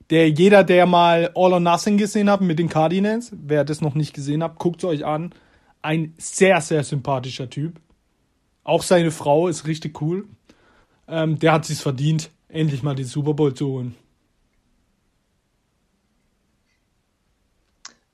der 0.10 0.30
jeder, 0.30 0.64
der 0.64 0.86
mal 0.86 1.32
All 1.34 1.54
or 1.54 1.60
Nothing 1.60 1.98
gesehen 1.98 2.30
hat 2.30 2.42
mit 2.42 2.60
den 2.60 2.70
Cardinals, 2.70 3.32
wer 3.34 3.64
das 3.64 3.82
noch 3.82 3.96
nicht 3.96 4.14
gesehen 4.14 4.44
hat, 4.44 4.60
guckt 4.60 4.84
es 4.84 4.90
euch 4.90 5.06
an. 5.06 5.34
Ein 5.82 6.14
sehr, 6.18 6.62
sehr 6.62 6.84
sympathischer 6.84 7.50
Typ. 7.50 7.80
Auch 8.64 8.84
seine 8.84 9.12
Frau 9.12 9.48
ist 9.48 9.66
richtig 9.66 10.00
cool. 10.02 10.26
Ähm, 11.08 11.40
der 11.40 11.54
hat 11.54 11.66
sich 11.66 11.80
verdient, 11.80 12.30
endlich 12.50 12.84
mal 12.84 12.96
den 12.96 13.06
Super 13.06 13.34
Bowl 13.34 13.54
zu 13.54 13.68
holen. 13.68 13.96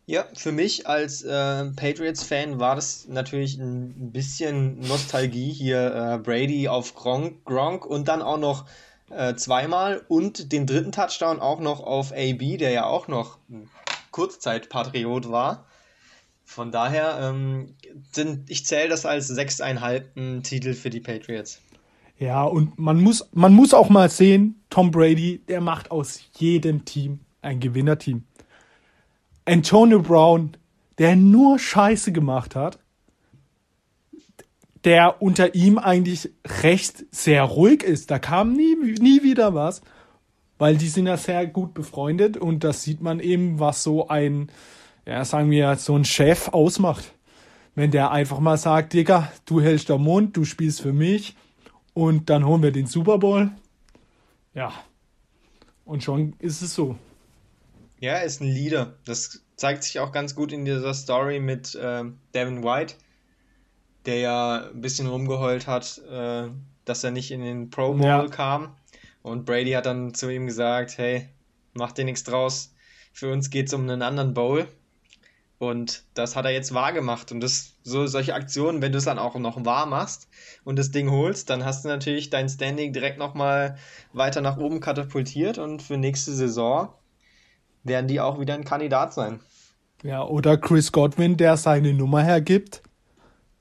Ja, 0.10 0.26
für 0.34 0.52
mich 0.52 0.88
als 0.88 1.22
äh, 1.22 1.65
Patriots-Fan 1.65 2.60
war 2.60 2.76
das 2.76 3.08
natürlich 3.08 3.60
ein 3.60 4.12
bisschen 4.12 4.80
Nostalgie 4.80 5.52
hier. 5.52 5.93
Äh, 5.93 6.17
Brady 6.17 6.67
auf 6.67 6.95
Gronk, 6.95 7.45
Gronk 7.45 7.86
und 7.86 8.08
dann 8.08 8.24
auch 8.24 8.39
noch 8.39 8.65
äh, 9.12 9.36
zweimal 9.36 10.02
und 10.08 10.52
den 10.52 10.65
dritten 10.65 10.91
Touchdown 10.91 11.39
auch 11.39 11.60
noch 11.60 11.82
auf 11.82 12.12
AB, 12.12 12.58
der 12.58 12.72
ja 12.72 12.88
auch 12.88 13.08
noch 13.08 13.38
Kurzzeitpatriot 14.10 15.30
war. 15.30 15.67
Von 16.43 16.72
daher 16.72 17.19
ähm, 17.22 17.76
sind, 18.12 18.50
ich 18.50 18.65
zähle 18.65 18.89
das 18.89 19.06
als 19.06 19.28
sechseinhalbten 19.28 20.41
Titel 20.41 20.74
für 20.74 20.89
die 20.89 21.02
Patriots. 21.02 21.62
Ja, 22.17 22.45
und 22.45 22.80
man 22.80 23.00
muss, 23.00 23.30
man 23.32 23.54
muss 23.54 23.76
auch 23.76 23.89
mal 23.89 24.10
sehen, 24.10 24.63
Tom 24.72 24.89
Brady, 24.89 25.43
der 25.48 25.62
macht 25.62 25.91
aus 25.91 26.22
jedem 26.39 26.84
Team 26.84 27.19
ein 27.43 27.60
Gewinnerteam. 27.60 28.24
Antonio 29.50 30.00
Brown, 30.02 30.52
der 31.00 31.16
nur 31.16 31.58
Scheiße 31.58 32.12
gemacht 32.12 32.56
hat, 32.56 32.78
der 34.84 35.22
unter 35.22 35.56
ihm 35.56 35.78
eigentlich 35.78 36.30
recht 36.62 37.06
sehr 37.12 37.44
ruhig 37.44 37.84
ist. 37.84 38.12
Da 38.12 38.20
kam 38.20 38.54
nie, 38.54 38.76
nie 38.76 39.24
wieder 39.24 39.56
was, 39.56 39.82
weil 40.60 40.78
die 40.78 40.88
sind 40.88 41.08
ja 41.08 41.18
sehr 41.18 41.48
gut 41.48 41.74
befreundet 41.74 42.38
und 42.38 42.64
das 42.64 42.84
sieht 42.84 43.02
man 43.02 43.20
eben, 43.20 43.60
was 43.60 43.84
so 43.84 44.08
ein, 44.08 44.52
ja, 45.06 45.26
sagen 45.26 45.50
wir, 45.50 45.76
so 45.78 45.96
ein 45.96 46.06
Chef 46.06 46.50
ausmacht. 46.50 47.14
Wenn 47.74 47.92
der 47.92 48.12
einfach 48.12 48.40
mal 48.40 48.58
sagt, 48.58 48.94
Digga, 48.94 49.32
du 49.46 49.62
hältst 49.62 49.90
den 49.90 50.02
Mund, 50.02 50.38
du 50.38 50.46
spielst 50.46 50.82
für 50.82 50.94
mich 50.94 51.36
und 51.94 52.30
dann 52.30 52.46
holen 52.46 52.62
wir 52.62 52.72
den 52.72 52.88
Super 52.88 53.18
Bowl. 53.18 53.50
Ja. 54.54 54.72
Und 55.86 56.04
schon 56.04 56.34
ist 56.40 56.62
es 56.62 56.76
so. 56.76 56.98
Ja, 58.00 58.14
er 58.14 58.24
ist 58.24 58.42
ein 58.42 58.48
Leader. 58.48 58.96
Das 59.06 59.44
zeigt 59.56 59.84
sich 59.84 60.00
auch 60.00 60.12
ganz 60.12 60.36
gut 60.36 60.52
in 60.52 60.66
dieser 60.66 60.94
Story 60.94 61.40
mit 61.40 61.76
äh, 61.76 62.04
Devin 62.34 62.64
White, 62.64 62.96
der 64.06 64.20
ja 64.20 64.70
ein 64.70 64.82
bisschen 64.82 65.08
rumgeheult 65.08 65.68
hat, 65.68 66.02
äh, 66.10 66.48
dass 66.86 67.04
er 67.04 67.12
nicht 67.12 67.32
in 67.32 67.42
den 67.42 67.70
Pro 67.70 67.94
Bowl 67.94 68.06
Ja. 68.06 68.28
kam. 68.28 68.76
Und 69.22 69.46
Brady 69.46 69.72
hat 69.72 69.86
dann 69.86 70.14
zu 70.14 70.30
ihm 70.30 70.48
gesagt, 70.48 70.98
hey, 70.98 71.28
mach 71.74 71.92
dir 71.92 72.06
nichts 72.06 72.24
draus. 72.24 72.74
Für 73.12 73.32
uns 73.34 73.50
geht 73.50 73.68
es 73.68 73.74
um 73.74 73.82
einen 73.82 74.02
anderen 74.02 74.34
Bowl. 74.34 74.66
Und 75.58 76.06
das 76.14 76.38
hat 76.38 76.46
er 76.46 76.52
jetzt 76.52 76.74
wahr 76.74 76.94
gemacht. 76.94 77.34
Und 77.34 77.42
das, 77.42 77.74
so 77.84 78.08
solche 78.08 78.34
Aktionen, 78.34 78.82
wenn 78.82 78.94
du 78.94 78.98
es 78.98 79.04
dann 79.04 79.20
auch 79.20 79.36
noch 79.36 79.66
wahr 79.66 79.88
machst 79.88 80.30
und 80.64 80.80
das 80.80 80.92
Ding 80.92 81.12
holst, 81.12 81.50
dann 81.50 81.66
hast 81.66 81.84
du 81.84 81.90
natürlich 81.90 82.30
dein 82.30 82.48
Standing 82.48 82.94
direkt 82.94 83.18
nochmal 83.18 83.78
weiter 84.14 84.40
nach 84.40 84.56
oben 84.58 84.80
katapultiert 84.80 85.58
und 85.58 85.82
für 85.82 85.98
nächste 85.98 86.32
Saison 86.32 86.94
werden 87.84 88.08
die 88.08 88.20
auch 88.22 88.39
wieder 88.39 88.54
ein 88.54 88.63
Kandidat 88.65 89.13
sein. 89.13 89.39
Ja, 90.04 90.24
oder 90.24 90.58
Chris 90.58 90.92
Godwin, 90.92 91.38
der 91.38 91.58
seine 91.58 91.94
Nummer 91.94 92.22
hergibt. 92.24 92.82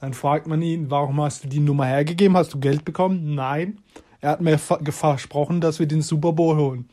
Dann 0.01 0.15
fragt 0.15 0.47
man 0.47 0.63
ihn, 0.63 0.91
warum 0.91 1.21
hast 1.21 1.43
du 1.45 1.49
die 1.49 1.59
Nummer 1.61 1.87
hergegeben? 1.87 2.37
Hast 2.37 2.55
du 2.55 2.61
Geld 2.61 2.85
bekommen? 2.85 3.35
Nein. 3.35 3.81
Er 4.21 4.31
hat 4.31 4.41
mir 4.41 4.59
ver- 4.59 4.81
versprochen, 4.91 5.61
dass 5.61 5.79
wir 5.81 5.87
den 5.89 6.03
Super 6.03 6.33
Bowl 6.33 6.57
holen. 6.57 6.89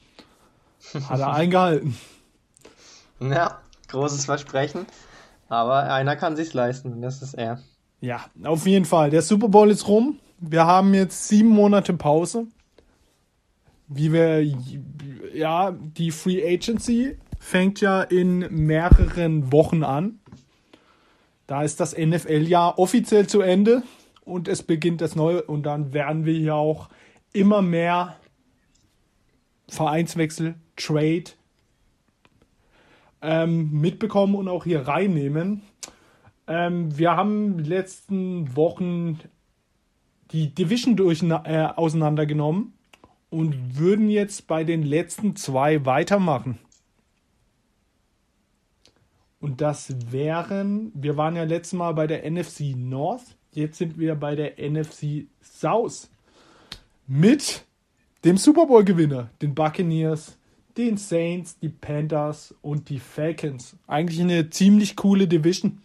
Hat 1.08 1.20
er 1.20 1.34
eingehalten. 1.34 1.96
Ja, 3.20 3.60
großes 3.90 4.26
Versprechen. 4.26 4.86
Aber 5.48 5.84
einer 5.94 6.16
kann 6.16 6.36
sich's 6.36 6.54
leisten, 6.54 7.02
das 7.02 7.22
ist 7.22 7.36
er. 7.36 7.60
Ja, 8.02 8.26
auf 8.44 8.66
jeden 8.66 8.86
Fall. 8.86 9.12
Der 9.12 9.22
Super 9.22 9.48
Bowl 9.48 9.70
ist 9.70 9.88
rum. 9.88 10.20
Wir 10.40 10.66
haben 10.66 10.94
jetzt 10.94 11.28
sieben 11.28 11.50
Monate 11.50 11.94
Pause. 11.94 12.48
Wie 13.88 14.12
wir, 14.12 14.44
ja, 15.34 15.72
die 15.72 16.12
Free 16.12 16.44
Agency 16.44 17.18
fängt 17.40 17.82
ja 17.82 18.02
in 18.02 18.40
mehreren 18.50 19.52
Wochen 19.52 19.84
an. 19.84 20.20
Da 21.48 21.62
ist 21.62 21.80
das 21.80 21.96
NFL-Jahr 21.96 22.80
offiziell 22.80 23.28
zu 23.28 23.42
Ende 23.42 23.84
und 24.24 24.48
es 24.48 24.64
beginnt 24.64 25.02
das 25.02 25.16
neue. 25.16 25.44
Und 25.44 25.64
dann 25.64 25.94
werden 25.94 26.26
wir 26.26 26.34
hier 26.34 26.56
auch 26.56 26.90
immer 27.34 27.62
mehr 27.62 28.16
Vereinswechsel, 29.68 30.56
Trade 30.76 31.26
ähm, 33.22 33.72
mitbekommen 33.72 34.36
und 34.36 34.48
auch 34.48 34.64
hier 34.64 34.88
reinnehmen. 34.88 35.62
Ähm, 36.48 36.98
wir 36.98 37.16
haben 37.16 37.60
letzten 37.60 38.56
Wochen 38.56 39.20
die 40.32 40.54
Division 40.54 40.96
durch, 40.96 41.22
äh, 41.22 41.68
auseinandergenommen 41.76 42.75
und 43.36 43.78
würden 43.78 44.10
jetzt 44.10 44.48
bei 44.48 44.64
den 44.64 44.82
letzten 44.82 45.36
zwei 45.36 45.86
weitermachen. 45.86 46.58
Und 49.42 49.60
das 49.60 49.94
wären, 50.10 50.94
wir 50.94 51.18
waren 51.18 51.36
ja 51.36 51.44
letztes 51.44 51.74
Mal 51.74 51.92
bei 51.92 52.08
der 52.08 52.32
NFC 52.32 52.74
North, 52.78 53.36
jetzt 53.52 53.78
sind 53.78 54.00
wir 54.00 54.16
bei 54.16 54.38
der 54.38 54.54
NFC 54.58 55.28
South. 55.44 56.10
Mit 57.08 57.66
dem 58.24 58.38
Super 58.38 58.68
Bowl-Gewinner, 58.68 59.30
den 59.42 59.54
Buccaneers, 59.54 60.38
den 60.78 60.96
Saints, 60.96 61.60
die 61.60 61.68
Panthers 61.68 62.56
und 62.62 62.88
die 62.88 63.00
Falcons. 63.00 63.76
Eigentlich 63.86 64.22
eine 64.22 64.50
ziemlich 64.50 64.96
coole 64.96 65.28
Division. 65.28 65.82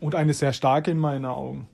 Und 0.00 0.16
eine 0.16 0.34
sehr 0.34 0.52
starke 0.52 0.90
in 0.90 0.98
meinen 0.98 1.24
Augen. 1.24 1.68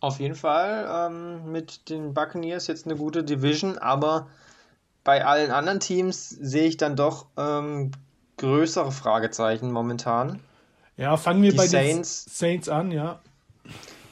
Auf 0.00 0.20
jeden 0.20 0.36
Fall 0.36 1.10
ähm, 1.10 1.50
mit 1.50 1.88
den 1.88 2.14
Buccaneers 2.14 2.66
jetzt 2.68 2.86
eine 2.86 2.96
gute 2.96 3.24
Division, 3.24 3.78
aber 3.78 4.28
bei 5.04 5.24
allen 5.24 5.50
anderen 5.50 5.80
Teams 5.80 6.28
sehe 6.28 6.68
ich 6.68 6.76
dann 6.76 6.94
doch 6.94 7.26
ähm, 7.36 7.90
größere 8.36 8.92
Fragezeichen 8.92 9.72
momentan. 9.72 10.40
Ja, 10.96 11.16
fangen 11.16 11.42
wir 11.42 11.50
Die 11.50 11.56
bei 11.56 11.66
Saints- 11.66 12.24
den 12.26 12.32
Saints 12.32 12.68
an, 12.68 12.90
ja. 12.92 13.20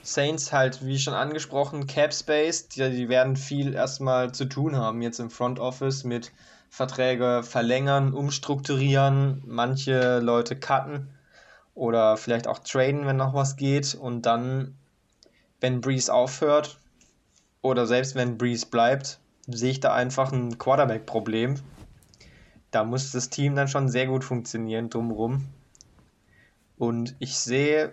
Saints 0.03 0.53
halt, 0.53 0.85
wie 0.87 0.99
schon 0.99 1.15
angesprochen, 1.15 1.87
Cap 1.87 2.15
Space, 2.15 2.69
die, 2.69 2.91
die 2.91 3.09
werden 3.09 3.37
viel 3.37 3.75
erstmal 3.75 4.33
zu 4.33 4.45
tun 4.47 4.77
haben 4.77 5.03
jetzt 5.03 5.19
im 5.19 5.31
Front 5.31 5.59
Office 5.59 6.05
mit 6.05 6.33
Verträge 6.71 7.43
verlängern, 7.43 8.13
umstrukturieren, 8.13 9.43
manche 9.47 10.21
Leute 10.21 10.57
cutten 10.57 11.09
oder 11.75 12.17
vielleicht 12.17 12.47
auch 12.47 12.61
traden, 12.61 13.07
wenn 13.07 13.17
noch 13.17 13.35
was 13.35 13.57
geht 13.57 13.95
und 13.95 14.23
dann, 14.23 14.77
wenn 15.61 15.81
Breeze 15.81 16.13
aufhört 16.13 16.79
oder 17.63 17.87
selbst 17.87 18.15
wenn 18.15 18.39
Breeze 18.39 18.67
bleibt, 18.67 19.19
sehe 19.47 19.71
ich 19.71 19.81
da 19.81 19.95
einfach 19.95 20.33
ein 20.33 20.59
Quarterback-Problem. 20.59 21.57
Da 22.71 22.85
muss 22.85 23.13
das 23.13 23.31
Team 23.31 23.55
dann 23.55 23.69
schon 23.69 23.89
sehr 23.89 24.07
gut 24.07 24.25
funktionieren 24.25 24.91
drumherum. 24.91 25.47
Und 26.77 27.15
ich 27.19 27.39
sehe 27.39 27.93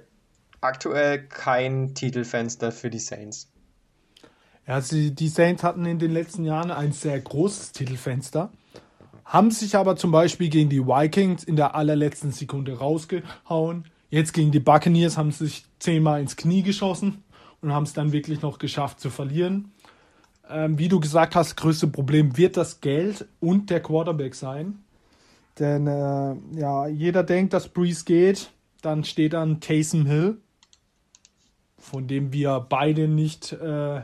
aktuell 0.61 1.25
kein 1.27 1.93
Titelfenster 1.93 2.71
für 2.71 2.89
die 2.89 2.99
Saints. 2.99 3.49
Ja, 4.67 4.81
sie, 4.81 5.11
die 5.11 5.27
Saints 5.27 5.63
hatten 5.63 5.85
in 5.85 5.99
den 5.99 6.11
letzten 6.11 6.45
Jahren 6.45 6.71
ein 6.71 6.93
sehr 6.93 7.19
großes 7.19 7.73
Titelfenster, 7.73 8.51
haben 9.25 9.51
sich 9.51 9.75
aber 9.75 9.95
zum 9.95 10.11
Beispiel 10.11 10.49
gegen 10.49 10.69
die 10.69 10.85
Vikings 10.85 11.43
in 11.43 11.55
der 11.55 11.75
allerletzten 11.75 12.31
Sekunde 12.31 12.77
rausgehauen. 12.77 13.85
Jetzt 14.09 14.33
gegen 14.33 14.51
die 14.51 14.59
Buccaneers 14.59 15.17
haben 15.17 15.31
sie 15.31 15.45
sich 15.45 15.65
zehnmal 15.79 16.21
ins 16.21 16.35
Knie 16.35 16.63
geschossen 16.63 17.23
und 17.63 17.73
haben 17.73 17.83
es 17.83 17.93
dann 17.93 18.11
wirklich 18.11 18.41
noch 18.41 18.59
geschafft 18.59 18.99
zu 18.99 19.09
verlieren. 19.09 19.71
Ähm, 20.49 20.77
wie 20.77 20.89
du 20.89 20.99
gesagt 20.99 21.35
hast, 21.35 21.55
größte 21.55 21.87
Problem 21.87 22.37
wird 22.37 22.57
das 22.57 22.81
Geld 22.81 23.25
und 23.39 23.69
der 23.69 23.81
Quarterback 23.81 24.35
sein. 24.35 24.83
Denn 25.59 25.87
äh, 25.87 26.35
ja, 26.59 26.87
jeder 26.87 27.23
denkt, 27.23 27.53
dass 27.53 27.69
Breeze 27.69 28.03
geht, 28.03 28.51
dann 28.81 29.03
steht 29.05 29.33
dann 29.33 29.61
Taysom 29.61 30.05
Hill, 30.05 30.37
von 31.77 32.07
dem 32.07 32.33
wir 32.33 32.65
beide 32.67 33.07
nicht 33.07 33.53
äh, 33.53 34.01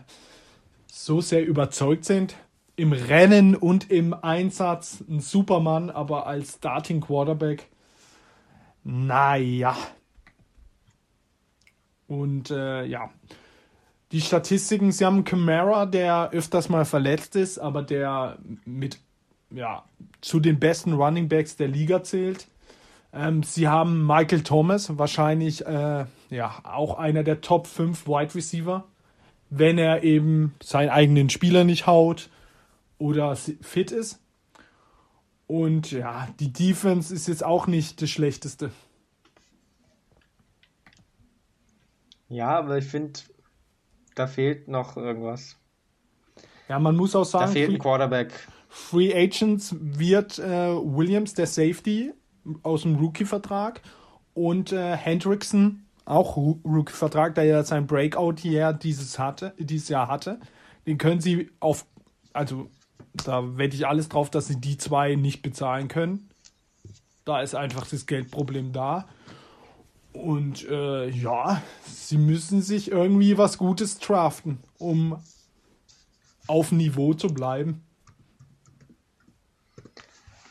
so 0.88 1.22
sehr 1.22 1.45
überzeugt 1.45 2.06
sind. 2.06 2.36
Im 2.78 2.93
Rennen 2.93 3.56
und 3.56 3.91
im 3.91 4.13
Einsatz 4.13 5.04
ein 5.10 5.19
Supermann, 5.19 5.89
aber 5.89 6.28
als 6.28 6.54
Starting 6.56 7.02
Quarterback, 7.02 7.67
naja. 8.86 9.76
Und 12.08 12.52
äh, 12.52 12.86
ja, 12.86 13.12
die 14.12 14.22
Statistiken, 14.22 14.91
sie 14.91 15.06
haben 15.06 15.24
Camara, 15.24 15.86
der 15.86 16.32
öfters 16.32 16.69
mal 16.69 16.86
verletzt 16.86 17.36
ist, 17.36 17.60
aber 17.60 17.84
der 17.84 18.38
mit, 18.65 19.00
ja, 19.52 19.84
zu 20.22 20.39
den 20.39 20.60
besten 20.60 20.93
Running 20.93 21.30
Backs 21.30 21.56
der 21.56 21.67
Liga 21.67 22.04
zählt. 22.04 22.48
Ähm, 23.13 23.43
sie 23.43 23.67
haben 23.67 24.06
Michael 24.06 24.41
Thomas, 24.41 24.98
wahrscheinlich 24.98 25.65
äh, 25.65 26.06
ja, 26.30 26.60
auch 26.63 26.98
einer 26.98 27.24
der 27.24 27.41
Top 27.41 27.67
5 27.67 28.08
Wide 28.08 28.36
Receiver, 28.36 28.84
wenn 29.50 29.78
er 29.78 30.04
eben 30.04 30.56
seinen 30.62 30.89
eigenen 30.89 31.30
Spieler 31.30 31.63
nicht 31.63 31.88
haut 31.88 32.30
oder 32.98 33.36
fit 33.36 33.91
ist. 33.91 34.19
Und 35.48 35.91
ja, 35.91 36.28
die 36.39 36.54
Defense 36.54 37.13
ist 37.13 37.28
jetzt 37.28 37.43
auch 37.43 37.65
nicht 37.65 38.02
das 38.02 38.10
Schlechteste. 38.12 38.72
Ja, 42.28 42.60
aber 42.60 42.78
ich 42.78 42.86
finde, 42.86 43.19
da 44.19 44.27
fehlt 44.27 44.67
noch 44.67 44.97
irgendwas. 44.97 45.55
Ja, 46.67 46.77
man 46.77 46.95
muss 46.95 47.15
auch 47.15 47.23
Da 47.23 47.39
sagen, 47.39 47.51
fehlt 47.53 47.69
ein 47.69 47.75
Free, 47.75 47.79
Quarterback. 47.79 48.34
Free 48.67 49.13
Agents 49.15 49.75
wird 49.79 50.38
äh, 50.39 50.75
Williams 50.75 51.33
der 51.33 51.48
Safety 51.48 52.12
aus 52.62 52.81
dem 52.81 52.96
Rookie-Vertrag 52.96 53.81
und 54.33 54.73
äh, 54.73 54.96
Hendrickson 54.96 55.85
auch 56.04 56.35
Rookie-Vertrag, 56.35 57.35
der 57.35 57.46
ja 57.46 57.63
sein 57.63 57.87
Breakout-Jahr 57.87 58.73
dieses, 58.73 59.17
hatte, 59.19 59.54
dieses 59.58 59.87
Jahr 59.87 60.10
hatte. 60.10 60.39
Den 60.85 60.98
können 60.98 61.21
sie 61.21 61.50
auf, 61.60 61.85
also 62.33 62.69
da 63.13 63.58
wette 63.58 63.75
ich 63.75 63.87
alles 63.87 64.10
drauf, 64.10 64.29
dass 64.29 64.48
sie 64.48 64.60
die 64.60 64.77
zwei 64.77 65.15
nicht 65.15 65.41
bezahlen 65.41 65.87
können. 65.87 66.29
Da 67.23 67.41
ist 67.41 67.56
einfach 67.56 67.87
das 67.87 68.06
Geldproblem 68.06 68.73
da. 68.73 69.08
Und 70.13 70.67
äh, 70.67 71.10
ja, 71.10 71.62
sie 71.85 72.17
müssen 72.17 72.62
sich 72.62 72.91
irgendwie 72.91 73.37
was 73.37 73.57
Gutes 73.57 73.99
draften, 73.99 74.60
um 74.77 75.21
auf 76.47 76.71
Niveau 76.71 77.13
zu 77.13 77.27
bleiben. 77.27 77.83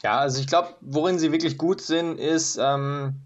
Ja, 0.03 0.21
also 0.21 0.41
ich 0.41 0.47
glaube, 0.47 0.77
worin 0.81 1.19
sie 1.19 1.33
wirklich 1.33 1.59
gut 1.59 1.81
sind, 1.81 2.19
ist, 2.19 2.57
ähm, 2.61 3.17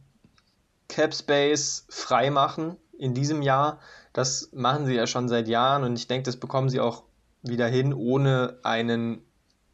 Cap 0.88 1.14
Space 1.14 1.86
freimachen 1.90 2.76
in 2.98 3.14
diesem 3.14 3.42
Jahr. 3.42 3.78
Das 4.12 4.50
machen 4.52 4.86
sie 4.86 4.94
ja 4.94 5.06
schon 5.06 5.28
seit 5.28 5.48
Jahren 5.48 5.84
und 5.84 5.98
ich 5.98 6.06
denke, 6.06 6.24
das 6.24 6.36
bekommen 6.36 6.68
sie 6.68 6.80
auch 6.80 7.04
wieder 7.42 7.66
hin, 7.66 7.92
ohne 7.92 8.58
einen 8.62 9.22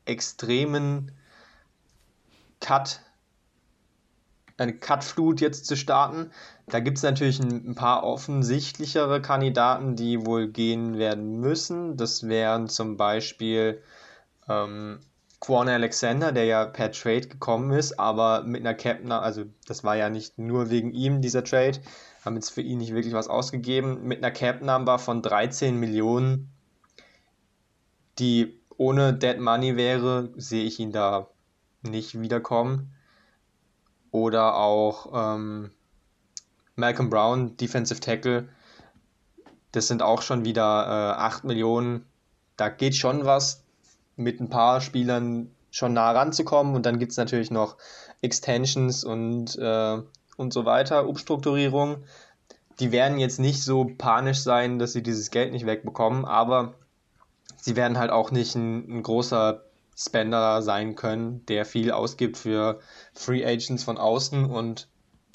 extremen 0.04 1.12
Cut, 2.60 3.00
eine 4.58 4.74
Cut-Flut 4.74 5.40
jetzt 5.40 5.66
zu 5.66 5.76
starten. 5.76 6.30
Da 6.66 6.80
gibt 6.80 6.98
es 6.98 7.04
natürlich 7.04 7.40
ein, 7.40 7.74
paar 7.74 8.04
offensichtlichere 8.04 9.22
Kandidaten, 9.22 9.96
die 9.96 10.26
wohl 10.26 10.48
gehen 10.48 10.98
werden 10.98 11.40
müssen. 11.40 11.96
Das 11.96 12.28
wären 12.28 12.68
zum 12.68 12.96
Beispiel 12.96 13.80
ähm, 14.48 14.98
Quan 15.40 15.68
Alexander, 15.68 16.32
der 16.32 16.44
ja 16.44 16.64
per 16.64 16.90
Trade 16.90 17.28
gekommen 17.28 17.70
ist, 17.70 17.98
aber 17.98 18.42
mit 18.42 18.60
einer 18.60 18.74
Cap, 18.74 18.98
also 19.08 19.44
das 19.66 19.84
war 19.84 19.96
ja 19.96 20.10
nicht 20.10 20.38
nur 20.38 20.68
wegen 20.70 20.92
ihm 20.92 21.22
dieser 21.22 21.44
Trade, 21.44 21.78
haben 22.24 22.34
jetzt 22.34 22.50
für 22.50 22.60
ihn 22.60 22.78
nicht 22.78 22.92
wirklich 22.92 23.14
was 23.14 23.28
ausgegeben, 23.28 24.02
mit 24.02 24.18
einer 24.18 24.32
Cap 24.32 24.62
Number 24.62 24.98
von 24.98 25.22
13 25.22 25.76
Millionen, 25.78 26.50
die 28.18 28.60
ohne 28.76 29.14
Dead 29.14 29.38
Money 29.38 29.76
wäre, 29.76 30.30
sehe 30.36 30.64
ich 30.64 30.80
ihn 30.80 30.90
da 30.90 31.28
nicht 31.82 32.20
wiederkommen. 32.20 32.92
Oder 34.10 34.56
auch 34.56 35.10
ähm, 35.14 35.70
Malcolm 36.76 37.10
Brown, 37.10 37.56
Defensive 37.56 38.00
Tackle, 38.00 38.48
das 39.72 39.88
sind 39.88 40.02
auch 40.02 40.22
schon 40.22 40.44
wieder 40.44 41.14
äh, 41.16 41.20
8 41.20 41.44
Millionen. 41.44 42.06
Da 42.56 42.68
geht 42.68 42.96
schon 42.96 43.24
was 43.24 43.62
mit 44.16 44.40
ein 44.40 44.48
paar 44.48 44.80
Spielern 44.80 45.50
schon 45.70 45.92
nah 45.92 46.10
ranzukommen. 46.10 46.74
Und 46.74 46.86
dann 46.86 46.98
gibt 46.98 47.12
es 47.12 47.18
natürlich 47.18 47.50
noch 47.50 47.76
Extensions 48.22 49.04
und, 49.04 49.56
äh, 49.58 49.98
und 50.36 50.52
so 50.52 50.64
weiter, 50.64 51.06
Umstrukturierung. 51.06 52.04
Die 52.80 52.92
werden 52.92 53.18
jetzt 53.18 53.40
nicht 53.40 53.62
so 53.62 53.90
panisch 53.98 54.40
sein, 54.40 54.78
dass 54.78 54.92
sie 54.92 55.02
dieses 55.02 55.30
Geld 55.30 55.52
nicht 55.52 55.66
wegbekommen, 55.66 56.24
aber 56.24 56.74
sie 57.56 57.76
werden 57.76 57.98
halt 57.98 58.10
auch 58.10 58.30
nicht 58.30 58.54
ein, 58.54 58.98
ein 58.98 59.02
großer 59.02 59.62
Spender 59.96 60.62
sein 60.62 60.94
können, 60.94 61.44
der 61.46 61.64
viel 61.64 61.90
ausgibt 61.90 62.36
für 62.36 62.78
Free 63.18 63.44
Agents 63.44 63.82
von 63.82 63.98
außen 63.98 64.44
und 64.44 64.86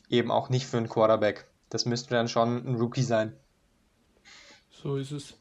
eben 0.10 0.32
auch 0.32 0.48
nicht 0.50 0.66
für 0.66 0.78
einen 0.78 0.88
Quarterback. 0.88 1.50
Das 1.70 1.86
müsste 1.86 2.12
dann 2.12 2.30
schon 2.30 2.66
ein 2.66 2.76
Rookie 2.76 3.02
sein. 3.02 3.34
So 4.70 4.96
ist 4.96 5.12
es. 5.12 5.34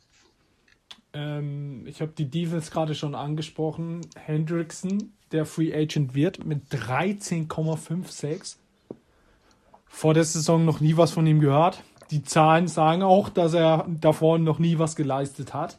Ähm, 1.12 1.86
ich 1.86 2.00
habe 2.00 2.12
die 2.12 2.28
Devils 2.28 2.72
gerade 2.72 2.96
schon 2.96 3.14
angesprochen. 3.14 4.00
Hendrickson, 4.16 5.12
der 5.30 5.46
Free 5.46 5.72
Agent 5.72 6.14
wird, 6.14 6.44
mit 6.44 6.68
13,56. 6.70 8.56
Vor 9.86 10.14
der 10.14 10.24
Saison 10.24 10.64
noch 10.64 10.80
nie 10.80 10.96
was 10.96 11.12
von 11.12 11.26
ihm 11.26 11.38
gehört. 11.38 11.82
Die 12.10 12.24
Zahlen 12.24 12.66
sagen 12.66 13.04
auch, 13.04 13.28
dass 13.28 13.54
er 13.54 13.86
davor 13.88 14.38
noch 14.38 14.58
nie 14.58 14.78
was 14.78 14.96
geleistet 14.96 15.54
hat. 15.54 15.78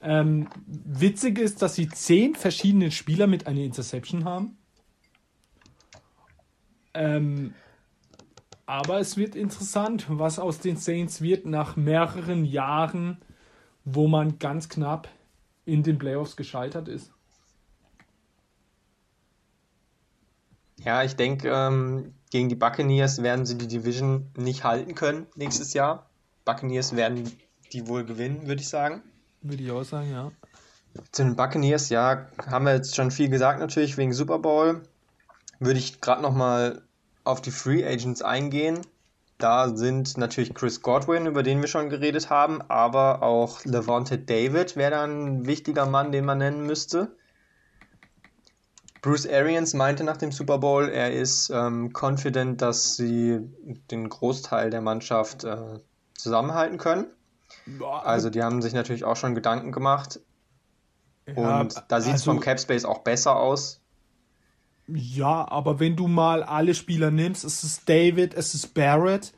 Ähm, 0.00 0.48
witzig 0.66 1.38
ist, 1.38 1.62
dass 1.62 1.76
sie 1.76 1.88
zehn 1.88 2.34
verschiedene 2.34 2.90
Spieler 2.90 3.28
mit 3.28 3.46
einer 3.46 3.60
Interception 3.60 4.24
haben. 4.24 4.56
Ähm, 6.94 7.54
aber 8.66 9.00
es 9.00 9.16
wird 9.16 9.34
interessant, 9.34 10.06
was 10.08 10.38
aus 10.38 10.60
den 10.60 10.76
Saints 10.76 11.20
wird 11.20 11.46
nach 11.46 11.76
mehreren 11.76 12.44
Jahren 12.44 13.18
wo 13.84 14.08
man 14.08 14.38
ganz 14.38 14.68
knapp 14.68 15.08
in 15.64 15.82
den 15.82 15.98
Playoffs 15.98 16.36
gescheitert 16.36 16.88
ist. 16.88 17.12
Ja, 20.78 21.04
ich 21.04 21.14
denke, 21.14 21.48
ähm, 21.48 22.14
gegen 22.30 22.48
die 22.48 22.56
Buccaneers 22.56 23.22
werden 23.22 23.46
sie 23.46 23.56
die 23.56 23.68
Division 23.68 24.30
nicht 24.36 24.64
halten 24.64 24.94
können 24.94 25.26
nächstes 25.36 25.74
Jahr. 25.74 26.10
Buccaneers 26.44 26.96
werden 26.96 27.30
die 27.72 27.86
wohl 27.86 28.04
gewinnen, 28.04 28.48
würde 28.48 28.62
ich 28.62 28.68
sagen. 28.68 29.02
Würde 29.42 29.62
ich 29.62 29.70
auch 29.70 29.84
sagen, 29.84 30.10
ja. 30.10 30.32
Zu 31.12 31.22
den 31.22 31.36
Buccaneers, 31.36 31.88
ja, 31.88 32.28
haben 32.46 32.66
wir 32.66 32.74
jetzt 32.74 32.96
schon 32.96 33.10
viel 33.10 33.28
gesagt 33.28 33.60
natürlich 33.60 33.96
wegen 33.96 34.12
Super 34.12 34.40
Bowl. 34.40 34.82
Würde 35.64 35.78
ich 35.78 36.00
gerade 36.00 36.22
nochmal 36.22 36.82
auf 37.24 37.40
die 37.40 37.52
Free 37.52 37.84
Agents 37.86 38.22
eingehen. 38.22 38.80
Da 39.38 39.76
sind 39.76 40.18
natürlich 40.18 40.54
Chris 40.54 40.82
Godwin, 40.82 41.26
über 41.26 41.42
den 41.42 41.60
wir 41.60 41.68
schon 41.68 41.88
geredet 41.88 42.30
haben, 42.30 42.62
aber 42.62 43.22
auch 43.22 43.64
Levante 43.64 44.18
David 44.18 44.76
wäre 44.76 44.92
dann 44.92 45.24
ein 45.24 45.46
wichtiger 45.46 45.86
Mann, 45.86 46.12
den 46.12 46.24
man 46.24 46.38
nennen 46.38 46.64
müsste. 46.64 47.16
Bruce 49.02 49.26
Arians 49.26 49.74
meinte 49.74 50.04
nach 50.04 50.16
dem 50.16 50.30
Super 50.30 50.58
Bowl, 50.58 50.88
er 50.88 51.12
ist 51.12 51.50
ähm, 51.50 51.92
confident, 51.92 52.62
dass 52.62 52.94
sie 52.94 53.40
den 53.90 54.08
Großteil 54.08 54.70
der 54.70 54.80
Mannschaft 54.80 55.42
äh, 55.42 55.80
zusammenhalten 56.14 56.78
können. 56.78 57.06
Also 58.04 58.30
die 58.30 58.42
haben 58.42 58.62
sich 58.62 58.74
natürlich 58.74 59.04
auch 59.04 59.16
schon 59.16 59.34
Gedanken 59.34 59.72
gemacht. 59.72 60.20
Ja, 61.26 61.60
und 61.60 61.82
da 61.88 62.00
sieht 62.00 62.14
es 62.14 62.22
also, 62.22 62.32
vom 62.32 62.40
Capspace 62.40 62.84
auch 62.84 62.98
besser 62.98 63.36
aus. 63.36 63.81
Ja, 64.88 65.48
aber 65.48 65.80
wenn 65.80 65.96
du 65.96 66.08
mal 66.08 66.42
alle 66.42 66.74
Spieler 66.74 67.10
nimmst, 67.10 67.44
es 67.44 67.62
ist 67.62 67.88
David, 67.88 68.34
es 68.34 68.54
ist 68.54 68.74
Barrett, 68.74 69.32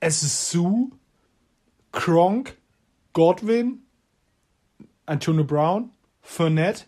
es 0.00 0.22
ist 0.22 0.50
Sue, 0.50 0.90
Kronk, 1.92 2.56
Godwin, 3.12 3.82
Antonio 5.06 5.44
Brown, 5.44 5.90
Fournette. 6.20 6.84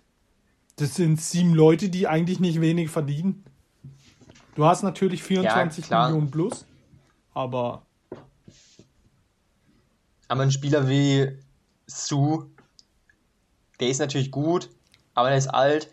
Das 0.76 0.94
sind 0.94 1.20
sieben 1.20 1.54
Leute, 1.54 1.88
die 1.88 2.08
eigentlich 2.08 2.40
nicht 2.40 2.60
wenig 2.60 2.90
verdienen. 2.90 3.44
Du 4.54 4.64
hast 4.64 4.82
natürlich 4.82 5.22
24 5.22 5.88
ja, 5.88 6.06
Millionen 6.06 6.30
plus, 6.30 6.66
aber. 7.32 7.86
Aber 10.28 10.42
ein 10.42 10.52
Spieler 10.52 10.88
wie 10.88 11.38
Sue, 11.86 12.50
der 13.80 13.88
ist 13.88 13.98
natürlich 13.98 14.30
gut, 14.30 14.70
aber 15.14 15.28
der 15.28 15.38
ist 15.38 15.48
alt 15.48 15.92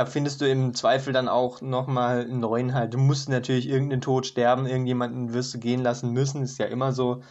da 0.00 0.06
findest 0.06 0.40
du 0.40 0.48
im 0.48 0.72
Zweifel 0.72 1.12
dann 1.12 1.28
auch 1.28 1.60
nochmal 1.60 2.22
einen 2.22 2.40
neuen 2.40 2.72
halt. 2.72 2.94
Du 2.94 2.98
musst 2.98 3.28
natürlich 3.28 3.68
irgendeinen 3.68 4.00
Tod 4.00 4.24
sterben, 4.24 4.64
irgendjemanden 4.64 5.34
wirst 5.34 5.52
du 5.52 5.58
gehen 5.58 5.82
lassen 5.82 6.12
müssen, 6.12 6.42
ist 6.42 6.58
ja 6.58 6.64
immer 6.64 6.94
so. 6.94 7.22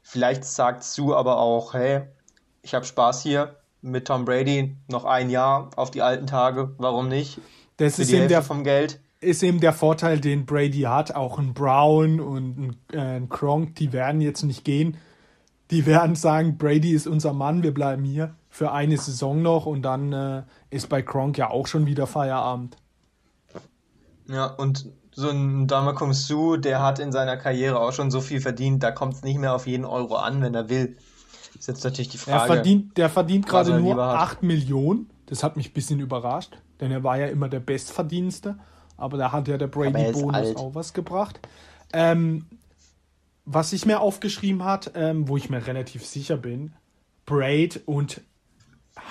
Vielleicht 0.00 0.44
sagt 0.44 0.84
Sue 0.84 1.16
aber 1.16 1.38
auch, 1.38 1.74
hey, 1.74 2.02
ich 2.62 2.72
habe 2.72 2.84
Spaß 2.84 3.20
hier 3.20 3.56
mit 3.82 4.06
Tom 4.06 4.24
Brady, 4.24 4.76
noch 4.86 5.04
ein 5.04 5.28
Jahr 5.28 5.70
auf 5.74 5.90
die 5.90 6.02
alten 6.02 6.28
Tage, 6.28 6.72
warum 6.78 7.08
nicht? 7.08 7.40
Das 7.78 7.96
Für 7.96 8.02
ist 8.02 8.12
eben 8.12 8.28
der 8.28 8.42
vom 8.42 8.62
Geld. 8.62 9.00
Ist 9.20 9.42
eben 9.42 9.58
der 9.58 9.72
Vorteil, 9.72 10.20
den 10.20 10.46
Brady 10.46 10.82
hat. 10.82 11.16
Auch 11.16 11.40
ein 11.40 11.52
Brown 11.52 12.20
und 12.20 12.58
ein, 12.58 12.76
äh, 12.92 13.16
ein 13.16 13.28
Kronk, 13.28 13.74
die 13.74 13.92
werden 13.92 14.20
jetzt 14.20 14.44
nicht 14.44 14.64
gehen. 14.64 14.98
Die 15.72 15.84
werden 15.84 16.14
sagen, 16.14 16.58
Brady 16.58 16.92
ist 16.92 17.08
unser 17.08 17.32
Mann, 17.32 17.64
wir 17.64 17.74
bleiben 17.74 18.04
hier 18.04 18.36
für 18.54 18.70
eine 18.70 18.96
Saison 18.96 19.42
noch 19.42 19.66
und 19.66 19.82
dann 19.82 20.12
äh, 20.12 20.42
ist 20.70 20.88
bei 20.88 21.02
Kronk 21.02 21.36
ja 21.36 21.50
auch 21.50 21.66
schon 21.66 21.86
wieder 21.86 22.06
Feierabend. 22.06 22.76
Ja, 24.28 24.46
und 24.46 24.86
so 25.10 25.28
ein 25.28 25.66
Damakum 25.66 26.12
Su, 26.12 26.56
der 26.56 26.80
hat 26.80 27.00
in 27.00 27.10
seiner 27.10 27.36
Karriere 27.36 27.80
auch 27.80 27.90
schon 27.92 28.12
so 28.12 28.20
viel 28.20 28.40
verdient, 28.40 28.80
da 28.84 28.92
kommt 28.92 29.14
es 29.14 29.22
nicht 29.24 29.40
mehr 29.40 29.56
auf 29.56 29.66
jeden 29.66 29.84
Euro 29.84 30.14
an, 30.14 30.40
wenn 30.40 30.54
er 30.54 30.68
will. 30.68 30.96
Ist 31.58 31.66
jetzt 31.66 31.82
natürlich 31.82 32.10
die 32.10 32.18
Frage. 32.18 32.42
Er 32.42 32.46
verdient, 32.46 32.96
der 32.96 33.10
verdient 33.10 33.48
gerade 33.48 33.76
nur 33.80 34.00
8 34.00 34.44
Millionen. 34.44 35.10
Das 35.26 35.42
hat 35.42 35.56
mich 35.56 35.70
ein 35.70 35.74
bisschen 35.74 35.98
überrascht, 35.98 36.56
denn 36.80 36.92
er 36.92 37.02
war 37.02 37.18
ja 37.18 37.26
immer 37.26 37.48
der 37.48 37.58
Bestverdienste. 37.58 38.56
Aber 38.96 39.18
da 39.18 39.32
hat 39.32 39.48
ja 39.48 39.58
der 39.58 39.66
Brady-Bonus 39.66 40.54
auch 40.54 40.76
was 40.76 40.92
gebracht. 40.92 41.40
Ähm, 41.92 42.46
was 43.46 43.72
ich 43.72 43.84
mir 43.84 43.98
aufgeschrieben 43.98 44.62
hat, 44.64 44.92
ähm, 44.94 45.26
wo 45.26 45.36
ich 45.36 45.50
mir 45.50 45.66
relativ 45.66 46.06
sicher 46.06 46.36
bin, 46.36 46.72
Braid 47.26 47.80
und 47.86 48.20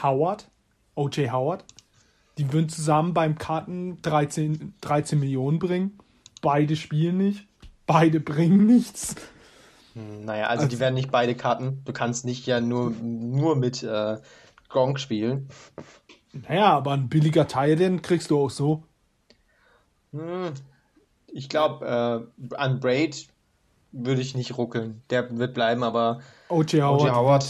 Howard, 0.02 0.50
O.J. 0.96 1.32
Howard. 1.32 1.64
Die 2.38 2.52
würden 2.52 2.70
zusammen 2.70 3.14
beim 3.14 3.38
Karten 3.38 4.02
13, 4.02 4.74
13 4.82 5.20
Millionen 5.20 5.60
bringen. 5.60 6.00
Beide 6.42 6.76
spielen 6.76 7.18
nicht. 7.18 7.48
Beide 7.86 8.20
bringen 8.20 8.66
nichts. 8.66 9.16
Hm, 9.94 10.26
naja, 10.26 10.48
also, 10.48 10.64
also 10.64 10.76
die 10.76 10.80
werden 10.80 10.96
nicht 10.96 11.12
beide 11.12 11.36
Karten. 11.36 11.82
Du 11.86 11.94
kannst 11.94 12.26
nicht 12.26 12.46
ja 12.48 12.60
nur, 12.60 12.92
nur 12.92 13.56
mit 13.56 13.84
äh, 13.84 14.18
Gronk 14.70 15.00
spielen. 15.00 15.50
Naja, 16.32 16.74
aber 16.74 16.94
ein 16.94 17.10
billiger 17.10 17.48
Teil, 17.48 17.76
den 17.76 18.02
kriegst 18.02 18.32
du 18.32 18.40
auch 18.40 18.50
so. 18.50 18.84
Hm, 20.12 20.54
ich 21.28 21.50
glaube, 21.50 21.86
äh, 21.86 22.56
an 22.56 22.80
Braid 22.80 23.28
würde 23.92 24.22
ich 24.22 24.36
nicht 24.36 24.58
ruckeln. 24.58 25.04
Der 25.12 25.38
wird 25.38 25.54
bleiben, 25.54 25.84
aber 25.84 26.20
O.J. 26.50 26.82
Howard, 26.82 27.16
Howard 27.16 27.46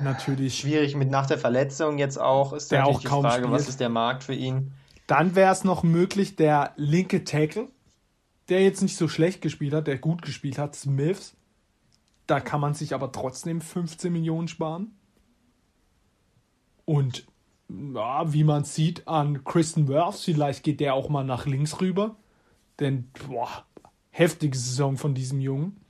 natürlich. 0.00 0.58
Schwierig 0.58 0.94
mit 0.96 1.10
nach 1.10 1.26
der 1.26 1.38
Verletzung 1.38 1.98
jetzt 1.98 2.18
auch. 2.18 2.52
Ist 2.52 2.72
der 2.72 2.86
auch 2.86 3.00
die 3.00 3.06
kaum 3.06 3.22
Frage, 3.22 3.44
spielt. 3.44 3.52
was 3.52 3.68
ist 3.68 3.80
der 3.80 3.88
Markt 3.88 4.24
für 4.24 4.34
ihn? 4.34 4.72
Dann 5.06 5.34
wäre 5.34 5.52
es 5.52 5.64
noch 5.64 5.82
möglich, 5.82 6.36
der 6.36 6.72
linke 6.76 7.24
Tackle, 7.24 7.68
der 8.48 8.62
jetzt 8.62 8.82
nicht 8.82 8.96
so 8.96 9.08
schlecht 9.08 9.42
gespielt 9.42 9.74
hat, 9.74 9.86
der 9.86 9.98
gut 9.98 10.22
gespielt 10.22 10.58
hat, 10.58 10.74
Smiths. 10.74 11.36
Da 12.26 12.40
kann 12.40 12.60
man 12.60 12.74
sich 12.74 12.94
aber 12.94 13.12
trotzdem 13.12 13.60
15 13.60 14.12
Millionen 14.12 14.48
sparen. 14.48 14.96
Und 16.86 17.26
ja, 17.68 18.32
wie 18.32 18.44
man 18.44 18.64
sieht 18.64 19.06
an 19.08 19.44
Kristen 19.44 19.88
Worth, 19.88 20.20
vielleicht 20.20 20.62
geht 20.64 20.80
der 20.80 20.94
auch 20.94 21.08
mal 21.08 21.24
nach 21.24 21.46
links 21.46 21.80
rüber. 21.80 22.16
Denn 22.80 23.10
boah, 23.26 23.64
heftige 24.10 24.56
Saison 24.56 24.96
von 24.96 25.14
diesem 25.14 25.40
Jungen. 25.40 25.83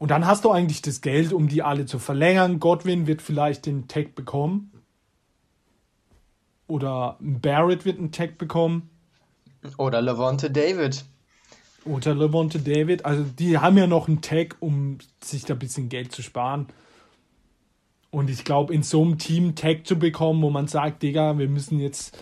Und 0.00 0.10
dann 0.10 0.26
hast 0.26 0.46
du 0.46 0.50
eigentlich 0.50 0.80
das 0.80 1.02
Geld, 1.02 1.30
um 1.30 1.46
die 1.46 1.62
alle 1.62 1.84
zu 1.84 1.98
verlängern. 1.98 2.58
Godwin 2.58 3.06
wird 3.06 3.20
vielleicht 3.20 3.66
den 3.66 3.86
Tag 3.86 4.14
bekommen. 4.14 4.72
Oder 6.66 7.18
Barrett 7.20 7.84
wird 7.84 7.98
einen 7.98 8.10
Tag 8.10 8.38
bekommen. 8.38 8.88
Oder 9.76 10.00
Levante 10.00 10.50
David. 10.50 11.04
Oder 11.84 12.14
Levante 12.14 12.60
David. 12.60 13.04
Also 13.04 13.24
die 13.24 13.58
haben 13.58 13.76
ja 13.76 13.86
noch 13.86 14.08
einen 14.08 14.22
Tag, 14.22 14.56
um 14.60 14.96
sich 15.22 15.44
da 15.44 15.52
ein 15.52 15.58
bisschen 15.58 15.90
Geld 15.90 16.12
zu 16.12 16.22
sparen. 16.22 16.68
Und 18.10 18.30
ich 18.30 18.42
glaube, 18.42 18.72
in 18.72 18.82
so 18.82 19.02
einem 19.02 19.18
Team 19.18 19.44
einen 19.44 19.54
Tag 19.54 19.86
zu 19.86 19.98
bekommen, 19.98 20.40
wo 20.40 20.48
man 20.48 20.66
sagt, 20.66 21.02
Digga, 21.02 21.36
wir 21.36 21.48
müssen 21.50 21.78
jetzt 21.78 22.16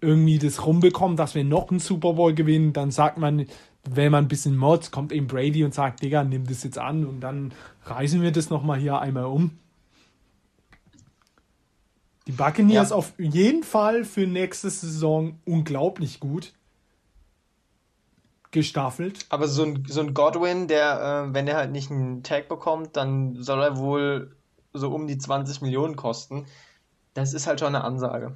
irgendwie 0.00 0.40
das 0.40 0.66
rumbekommen, 0.66 1.16
dass 1.16 1.36
wir 1.36 1.44
noch 1.44 1.70
einen 1.70 1.78
Super 1.78 2.14
Bowl 2.14 2.34
gewinnen, 2.34 2.72
dann 2.72 2.90
sagt 2.90 3.16
man, 3.16 3.46
wenn 3.84 4.12
man 4.12 4.24
ein 4.24 4.28
bisschen 4.28 4.56
mods, 4.56 4.90
kommt 4.90 5.12
eben 5.12 5.26
Brady 5.26 5.64
und 5.64 5.74
sagt, 5.74 6.02
Digga, 6.02 6.22
nimm 6.24 6.46
das 6.46 6.62
jetzt 6.62 6.78
an 6.78 7.04
und 7.04 7.20
dann 7.20 7.52
reißen 7.84 8.22
wir 8.22 8.30
das 8.32 8.48
nochmal 8.50 8.78
hier 8.78 8.98
einmal 8.98 9.24
um. 9.24 9.58
Die 12.28 12.32
Buccaneers 12.32 12.90
Ja. 12.90 12.96
auf 12.96 13.12
jeden 13.18 13.64
Fall 13.64 14.04
für 14.04 14.26
nächste 14.26 14.70
Saison 14.70 15.38
unglaublich 15.44 16.20
gut 16.20 16.52
gestaffelt. 18.52 19.26
Aber 19.30 19.48
so 19.48 19.64
ein, 19.64 19.84
so 19.88 20.00
ein 20.00 20.14
Godwin, 20.14 20.68
der, 20.68 21.26
äh, 21.30 21.34
wenn 21.34 21.48
er 21.48 21.56
halt 21.56 21.72
nicht 21.72 21.90
einen 21.90 22.22
Tag 22.22 22.48
bekommt, 22.48 22.96
dann 22.96 23.42
soll 23.42 23.60
er 23.62 23.78
wohl 23.78 24.36
so 24.72 24.94
um 24.94 25.06
die 25.06 25.18
20 25.18 25.62
Millionen 25.62 25.96
kosten. 25.96 26.46
Das 27.14 27.32
ist 27.34 27.46
halt 27.46 27.60
schon 27.60 27.74
eine 27.74 27.82
Ansage. 27.82 28.34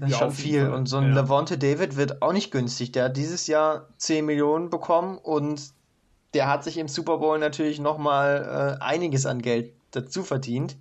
Das 0.00 0.10
ist 0.10 0.12
Ja, 0.12 0.18
schon 0.18 0.32
viel. 0.32 0.68
Und 0.68 0.86
so 0.86 0.98
ein 0.98 1.08
Ja. 1.08 1.22
Levante 1.22 1.58
David 1.58 1.96
wird 1.96 2.22
auch 2.22 2.32
nicht 2.32 2.50
günstig. 2.50 2.92
Der 2.92 3.04
hat 3.04 3.16
dieses 3.16 3.46
Jahr 3.46 3.88
10 3.96 4.24
Millionen 4.26 4.70
bekommen 4.70 5.18
und 5.18 5.62
der 6.34 6.48
hat 6.48 6.64
sich 6.64 6.76
im 6.76 6.88
Super 6.88 7.18
Bowl 7.18 7.38
natürlich 7.38 7.78
nochmal 7.80 8.76
äh, 8.80 8.84
einiges 8.84 9.24
an 9.26 9.40
Geld 9.40 9.72
dazu 9.92 10.22
verdient. 10.22 10.76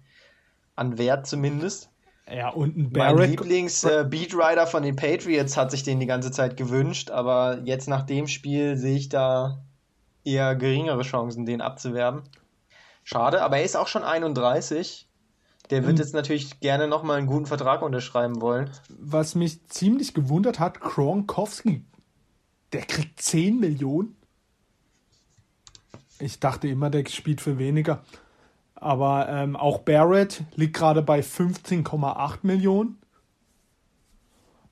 An 0.75 0.97
Wert 0.97 1.27
zumindest. 1.27 1.89
Ja, 2.29 2.49
und 2.49 2.75
ein 2.75 2.83
Mein 2.91 3.15
Barrett. 3.15 3.29
Lieblings-Beatwriter 3.29 4.67
von 4.67 4.83
den 4.83 4.95
Patriots 4.95 5.55
hat 5.55 5.71
sich 5.71 5.83
den 5.83 5.99
die 5.99 6.07
ganze 6.07 6.31
Zeit 6.31 6.57
gewünscht, 6.57 7.11
aber 7.11 7.59
jetzt 7.63 7.87
nach 7.87 8.03
dem 8.03 8.27
Spiel 8.27 8.75
sehe 8.77 8.97
ich 8.97 9.09
da 9.09 9.59
eher 10.23 10.55
geringere 10.55 11.03
Chancen, 11.03 11.45
den 11.45 11.61
abzuwerben. 11.61 12.23
Schade, 13.03 13.43
aber 13.43 13.57
er 13.57 13.63
ist 13.63 13.77
auch 13.77 13.87
schon 13.87 14.03
31. 14.03 15.04
Der 15.71 15.81
wird 15.83 15.93
Und- 15.93 15.99
jetzt 15.99 16.13
natürlich 16.13 16.59
gerne 16.59 16.87
nochmal 16.87 17.17
einen 17.17 17.27
guten 17.27 17.45
Vertrag 17.47 17.81
unterschreiben 17.81 18.41
wollen. 18.41 18.69
was 18.89 19.35
mich 19.35 19.65
ziemlich 19.67 20.13
gewundert 20.13 20.59
hat, 20.59 20.79
Kronkowski, 20.79 21.83
der 22.73 22.81
kriegt 22.81 23.21
10 23.21 23.59
Millionen. 23.59 24.15
Ich 26.19 26.39
dachte 26.39 26.67
immer, 26.67 26.89
der 26.89 27.05
spielt 27.07 27.41
für 27.41 27.57
weniger. 27.57 28.03
Aber 28.75 29.27
ähm, 29.29 29.55
auch 29.55 29.79
Barrett 29.79 30.43
liegt 30.55 30.75
gerade 30.75 31.01
bei 31.01 31.21
15,8 31.21 32.39
Millionen. 32.43 32.97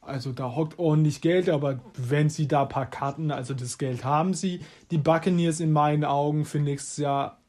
Also 0.01 0.33
da 0.33 0.53
hockt 0.55 0.77
ordentlich 0.79 1.21
Geld, 1.21 1.47
aber 1.49 1.79
wenn 1.95 2.29
sie 2.29 2.47
da 2.47 2.63
ein 2.63 2.69
paar 2.69 2.85
Karten, 2.89 3.31
also 3.31 3.53
das 3.53 3.77
Geld 3.77 4.03
haben 4.03 4.33
sie. 4.33 4.59
Die 4.91 4.97
Buccaneers 4.97 5.59
in 5.61 5.71
meinen 5.71 6.03
Augen 6.03 6.43
für 6.45 6.59
nächstes 6.59 6.97
Jahr 6.97 7.39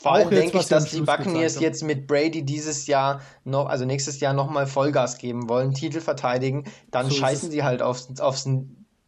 Vor 0.00 0.12
allem 0.12 0.30
denke 0.30 0.58
ich, 0.58 0.66
dass 0.66 0.90
die 0.90 1.00
Buccaneers 1.00 1.58
jetzt 1.58 1.82
mit 1.82 2.06
Brady 2.06 2.44
dieses 2.44 2.86
Jahr 2.86 3.20
noch, 3.44 3.66
also 3.66 3.84
nächstes 3.84 4.20
Jahr 4.20 4.32
nochmal 4.32 4.66
Vollgas 4.66 5.18
geben 5.18 5.48
wollen, 5.48 5.74
Titel 5.74 6.00
verteidigen, 6.00 6.64
dann 6.90 7.10
So 7.10 7.16
scheißen 7.16 7.50
sie 7.50 7.64
halt 7.64 7.82
aufs, 7.82 8.20
aufs 8.20 8.48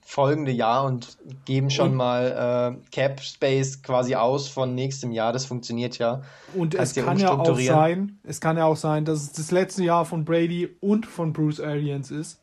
folgende 0.01 0.51
Jahr 0.51 0.84
und 0.84 1.16
geben 1.45 1.70
schon 1.70 1.93
Und- 1.93 1.97
mal 1.97 2.74
äh, 2.82 2.91
Cap 2.91 3.20
Space 3.20 3.80
quasi 3.82 4.16
aus 4.16 4.49
von 4.49 4.74
nächstem 4.74 5.12
Jahr. 5.12 5.32
Das 5.32 5.45
funktioniert 5.47 5.99
ja. 5.99 6.22
Und 6.55 6.74
Kannst 6.74 6.97
es 6.97 7.05
kann 7.05 7.18
ja 7.18 7.30
auch 7.30 7.57
sein, 7.61 8.18
es 8.24 8.41
kann 8.41 8.57
ja 8.57 8.64
auch 8.64 8.76
sein, 8.76 9.05
dass 9.05 9.22
es 9.22 9.32
das 9.32 9.53
letzte 9.53 9.84
Jahr 9.84 10.05
von 10.05 10.24
Brady 10.24 10.68
und 10.80 11.07
von 11.07 11.32
Bruce 11.32 11.61
Arians 11.61 12.11
ist. 12.11 12.43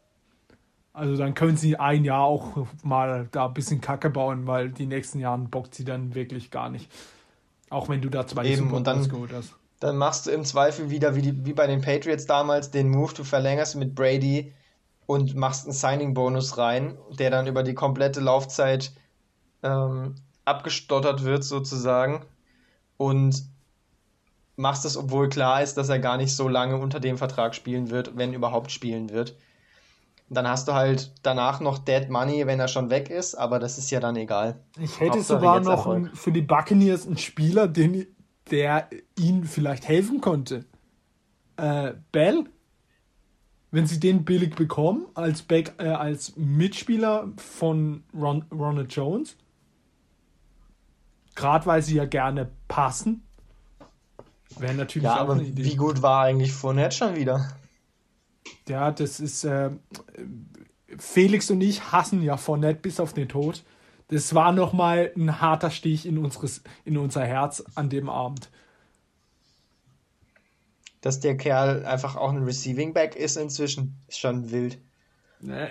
Also 0.94 1.18
dann 1.18 1.34
können 1.34 1.58
sie 1.58 1.78
ein 1.78 2.06
Jahr 2.06 2.24
auch 2.24 2.66
mal 2.84 3.28
da 3.32 3.48
ein 3.48 3.54
bisschen 3.54 3.82
Kacke 3.82 4.10
bauen, 4.10 4.48
weil 4.48 4.70
die 4.70 4.86
nächsten 4.86 5.20
Jahren 5.20 5.50
bockt 5.50 5.76
sie 5.76 5.84
dann 5.84 6.16
wirklich 6.16 6.50
gar 6.50 6.70
nicht. 6.70 6.90
Auch 7.70 7.90
wenn 7.90 8.02
du 8.02 8.10
da 8.10 8.26
zwei 8.26 8.46
Eben, 8.46 8.64
Super 8.66 8.76
und 8.78 8.88
dann- 8.88 9.08
geholt 9.08 9.32
hast. 9.34 9.54
Dann 9.80 9.98
machst 9.98 10.26
du 10.26 10.32
im 10.32 10.44
Zweifel 10.44 10.90
wieder 10.90 11.16
wie, 11.16 11.22
die, 11.22 11.46
wie 11.46 11.54
bei 11.54 11.68
den 11.68 11.82
Patriots 11.82 12.26
damals 12.26 12.72
den 12.72 12.90
Move, 12.90 13.14
du 13.14 13.24
verlängerst 13.24 13.76
mit 13.76 13.94
Brady 13.94 14.54
und 15.06 15.36
machst 15.36 15.66
einen 15.66 15.74
Signing-Bonus 15.74 16.58
rein, 16.58 16.98
der 17.20 17.30
dann 17.30 17.46
über 17.46 17.62
die 17.62 17.76
komplette 17.76 18.20
Laufzeit 18.20 18.92
ähm, 19.62 20.16
abgestottert 20.46 21.24
wird 21.24 21.44
sozusagen 21.44 22.26
und 22.98 23.44
machst 24.56 24.84
es, 24.86 24.98
obwohl 24.98 25.30
klar 25.30 25.62
ist, 25.62 25.78
dass 25.78 25.90
er 25.90 26.00
gar 26.00 26.18
nicht 26.18 26.36
so 26.36 26.48
lange 26.48 26.78
unter 26.78 27.00
dem 27.00 27.18
Vertrag 27.20 27.54
spielen 27.54 27.92
wird, 27.92 28.18
wenn 28.18 28.34
überhaupt 28.34 28.72
spielen 28.72 29.12
wird. 29.12 29.36
Und 30.30 30.36
dann 30.36 30.48
hast 30.48 30.68
du 30.68 30.74
halt 30.74 31.14
danach 31.24 31.62
noch 31.62 31.78
Dead 31.78 32.10
Money, 32.10 32.46
wenn 32.48 32.60
er 32.60 32.68
schon 32.68 32.90
weg 32.90 33.10
ist, 33.10 33.36
aber 33.36 33.60
das 33.60 33.78
ist 33.78 33.90
ja 33.92 34.00
dann 34.02 34.16
egal. 34.18 34.60
Ich 34.78 35.00
hätte 35.00 35.20
Hauptsache 35.20 35.40
sogar 35.40 35.60
noch 35.62 35.88
einen, 35.88 36.14
für 36.16 36.32
die 36.34 36.42
Buccaneers 36.42 37.08
einen 37.08 37.18
Spieler, 37.18 37.68
den, 37.70 38.06
der 38.52 38.90
ihnen 39.18 39.46
vielleicht 39.46 39.88
helfen 39.88 40.20
konnte. 40.20 40.66
Äh, 41.56 41.94
Bell, 42.12 42.44
wenn 43.72 43.88
sie 43.88 44.00
den 44.02 44.26
billig 44.26 44.56
bekommen, 44.56 45.06
als, 45.14 45.44
Back, 45.44 45.76
äh, 45.78 45.88
als 45.88 46.36
Mitspieler 46.36 47.30
von 47.38 48.04
Ron, 48.14 48.44
Ronald 48.52 48.94
Jones, 48.94 49.38
gerade 51.36 51.66
weil 51.66 51.82
sie 51.82 51.96
ja 51.96 52.06
gerne 52.06 52.50
passen, 52.68 53.24
wäre 54.60 54.74
natürlich 54.74 55.06
Ja, 55.06 55.16
auch 55.16 55.22
aber 55.22 55.34
eine 55.34 55.44
Idee. 55.44 55.64
wie 55.64 55.76
gut 55.76 56.02
war 56.02 56.24
eigentlich 56.24 56.52
Fournette 56.52 56.96
schon 56.98 57.16
wieder? 57.16 57.48
Ja, 58.68 58.92
das 58.92 59.20
ist. 59.20 59.44
Äh, 59.44 59.72
Felix 60.98 61.52
und 61.52 61.62
ich 61.62 61.92
hassen 61.92 62.22
ja 62.22 62.38
Fournette 62.38 62.82
bis 62.82 63.00
auf 63.00 63.14
den 63.14 63.28
Tod. 63.28 63.64
Das 64.10 64.34
war 64.34 64.52
nochmal 64.54 65.12
ein 65.18 65.42
harter 65.42 65.70
Stich 65.70 66.06
in, 66.06 66.18
unseres, 66.18 66.62
in 66.86 66.98
unser 66.98 67.26
Herz 67.26 67.64
an 67.76 67.90
dem 67.90 68.10
Abend. 68.10 68.50
Dass 71.02 71.20
der 71.20 71.36
Kerl 71.36 71.86
einfach 71.86 72.16
auch 72.16 72.30
ein 72.30 72.44
Receiving 72.44 72.94
Back 72.94 73.16
ist 73.16 73.36
inzwischen, 73.36 73.98
ist 74.08 74.20
schon 74.20 74.50
wild. 74.52 74.78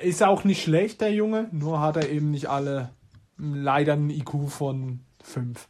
Ist 0.02 0.22
auch 0.22 0.44
nicht 0.44 0.62
schlecht, 0.62 1.00
der 1.00 1.12
Junge, 1.12 1.48
nur 1.50 1.80
hat 1.80 1.96
er 1.96 2.08
eben 2.08 2.30
nicht 2.30 2.48
alle 2.48 2.90
leider 3.36 3.94
einen 3.94 4.10
IQ 4.10 4.48
von 4.48 5.00
5. 5.22 5.68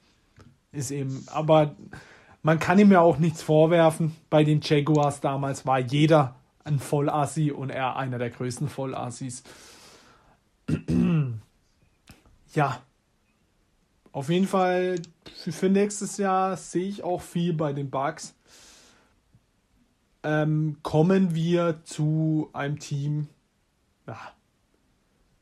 Ist 0.73 0.91
eben, 0.91 1.25
aber 1.29 1.75
man 2.43 2.59
kann 2.59 2.79
ihm 2.79 2.93
ja 2.93 3.01
auch 3.01 3.19
nichts 3.19 3.43
vorwerfen. 3.43 4.15
Bei 4.29 4.45
den 4.45 4.61
Jaguars 4.63 5.21
damals 5.21 5.65
war 5.65 5.79
jeder 5.79 6.37
ein 6.67 6.79
Vollassi 6.79 7.51
und 7.51 7.71
er 7.71 7.97
einer 7.97 8.19
der 8.19 8.31
größten 8.31 8.69
Vollassis. 8.69 9.43
ja. 12.55 12.83
Auf 14.13 14.31
jeden 14.31 14.47
Fall 14.47 14.97
für, 15.35 15.69
nächstes 15.69 16.17
Jahr 16.17 16.57
sehe 16.57 16.89
ich 16.89 17.05
auch 17.05 17.21
viel 17.21 17.53
bei 17.53 17.75
den 17.75 17.91
Bugs. 17.91 18.35
Ähm, 20.23 20.79
kommen 20.83 21.35
wir 21.35 21.85
zu 21.85 22.49
einem 22.55 22.79
Team, 22.79 23.29
ja, 24.07 24.19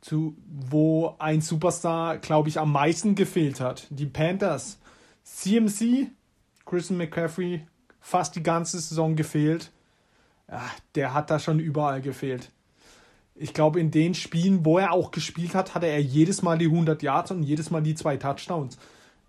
zu, 0.01 0.37
wo 0.47 1.15
ein 1.19 1.41
Superstar, 1.41 2.19
glaube 2.19 2.49
ich, 2.49 2.59
am 2.59 2.73
meisten 2.73 3.15
gefehlt 3.15 3.61
hat. 3.61 3.87
Die 3.91 4.07
Panthers. 4.07 4.79
CMC, 5.23 6.11
Christian 6.67 6.99
McCaffrey, 6.99 7.67
fast 8.01 8.37
die 8.37 8.43
ganze 8.43 8.79
Saison 8.81 9.17
gefehlt. 9.17 9.71
Ja, 10.55 10.63
der 10.95 11.15
hat 11.15 11.31
da 11.31 11.41
schon 11.41 11.59
überall 11.59 12.01
gefehlt. 12.01 12.53
Ich 13.35 13.55
glaube, 13.55 13.81
in 13.81 13.91
den 13.91 14.15
Spielen, 14.15 14.65
wo 14.65 14.79
er 14.79 14.93
auch 14.93 15.11
gespielt 15.11 15.53
hat, 15.53 15.75
hatte 15.75 15.87
er 15.87 16.01
jedes 16.01 16.43
Mal 16.43 16.59
die 16.59 16.67
100 16.67 17.03
Yards 17.03 17.33
und 17.33 17.43
jedes 17.43 17.73
Mal 17.73 17.83
die 17.83 17.97
zwei 17.97 18.17
Touchdowns. 18.17 18.79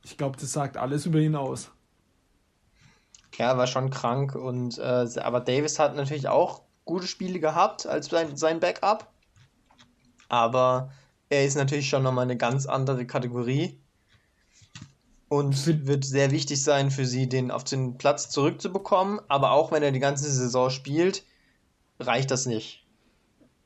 Ich 0.03 0.19
glaube, 0.19 0.37
das 0.39 0.51
sagt 0.51 0.77
alles 0.77 1.07
über 1.07 1.17
ihn 1.17 1.35
aus. 1.35 1.71
Ja, 3.39 3.57
war 3.57 3.65
schon 3.65 3.89
krank 3.89 4.35
und 4.35 4.77
äh, 4.77 5.07
aber 5.19 5.39
Davis 5.39 5.79
hat 5.79 5.95
natürlich 5.95 6.27
auch 6.27 6.61
gute 6.85 7.07
Spiele 7.07 7.39
gehabt 7.39 7.87
als 7.87 8.05
sein, 8.05 8.37
sein 8.37 8.59
Backup. 8.59 9.11
Aber 10.29 10.91
er 11.29 11.43
ist 11.43 11.55
natürlich 11.55 11.89
schon 11.89 12.03
nochmal 12.03 12.25
eine 12.25 12.37
ganz 12.37 12.67
andere 12.67 13.07
Kategorie. 13.07 13.79
Und 15.27 15.87
wird 15.87 16.05
sehr 16.05 16.31
wichtig 16.31 16.61
sein 16.61 16.91
für 16.91 17.05
sie, 17.05 17.27
den 17.27 17.49
auf 17.49 17.63
den 17.63 17.97
Platz 17.97 18.29
zurückzubekommen. 18.29 19.19
Aber 19.27 19.51
auch 19.51 19.71
wenn 19.71 19.81
er 19.81 19.91
die 19.91 19.99
ganze 19.99 20.31
Saison 20.31 20.69
spielt, 20.69 21.23
reicht 21.99 22.29
das 22.31 22.45
nicht. 22.45 22.85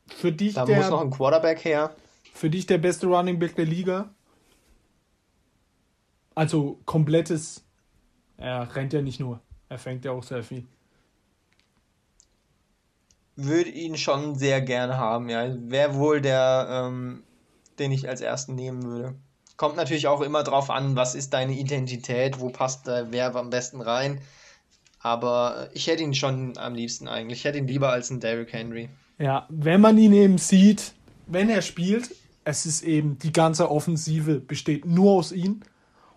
Für 0.08 0.32
dich, 0.32 0.54
Da 0.56 0.66
muss 0.66 0.90
noch 0.90 1.00
der, 1.00 1.08
ein 1.08 1.12
Quarterback 1.12 1.64
her. 1.66 1.96
für 2.34 2.50
dich 2.50 2.66
der 2.66 2.78
beste 2.78 3.08
Running 3.08 3.40
Back 3.40 3.56
der 3.56 3.66
Liga? 3.66 4.10
Also 6.34 6.80
komplettes. 6.86 7.66
Er 8.38 8.74
rennt 8.76 8.94
ja 8.94 9.02
nicht 9.02 9.20
nur. 9.20 9.42
Er 9.68 9.78
fängt 9.78 10.06
ja 10.06 10.12
auch 10.12 10.24
sehr 10.24 10.42
viel. 10.44 10.66
Würde 13.36 13.70
ihn 13.70 13.98
schon 13.98 14.36
sehr 14.36 14.62
gerne 14.62 14.98
haben, 14.98 15.30
ja. 15.30 15.46
Wäre 15.70 15.96
wohl 15.96 16.22
der, 16.22 16.68
ähm, 16.70 17.24
den 17.78 17.92
ich 17.92 18.08
als 18.08 18.22
ersten 18.22 18.56
nehmen 18.56 18.84
würde. 18.84 19.16
Kommt 19.60 19.76
natürlich 19.76 20.08
auch 20.08 20.22
immer 20.22 20.44
drauf 20.44 20.70
an, 20.70 20.96
was 20.96 21.16
ist 21.16 21.34
deine 21.34 21.52
Identität, 21.52 22.40
wo 22.40 22.48
passt 22.48 22.88
da 22.88 23.08
wer 23.12 23.36
am 23.36 23.50
besten 23.50 23.82
rein. 23.82 24.22
Aber 25.02 25.68
ich 25.74 25.88
hätte 25.88 26.02
ihn 26.02 26.14
schon 26.14 26.58
am 26.58 26.76
liebsten 26.76 27.10
eigentlich. 27.10 27.40
Ich 27.40 27.44
hätte 27.44 27.58
ihn 27.58 27.68
lieber 27.68 27.90
als 27.90 28.10
einen 28.10 28.22
Derrick 28.22 28.54
Henry. 28.54 28.88
Ja, 29.18 29.48
wenn 29.50 29.82
man 29.82 29.98
ihn 29.98 30.14
eben 30.14 30.38
sieht, 30.38 30.94
wenn 31.28 31.50
er 31.50 31.62
spielt, 31.62 32.16
es 32.46 32.66
ist 32.66 32.84
eben 32.84 33.20
die 33.20 33.34
ganze 33.34 33.70
Offensive 33.70 34.40
besteht 34.40 34.86
nur 34.86 35.12
aus 35.12 35.34
ihm. 35.34 35.60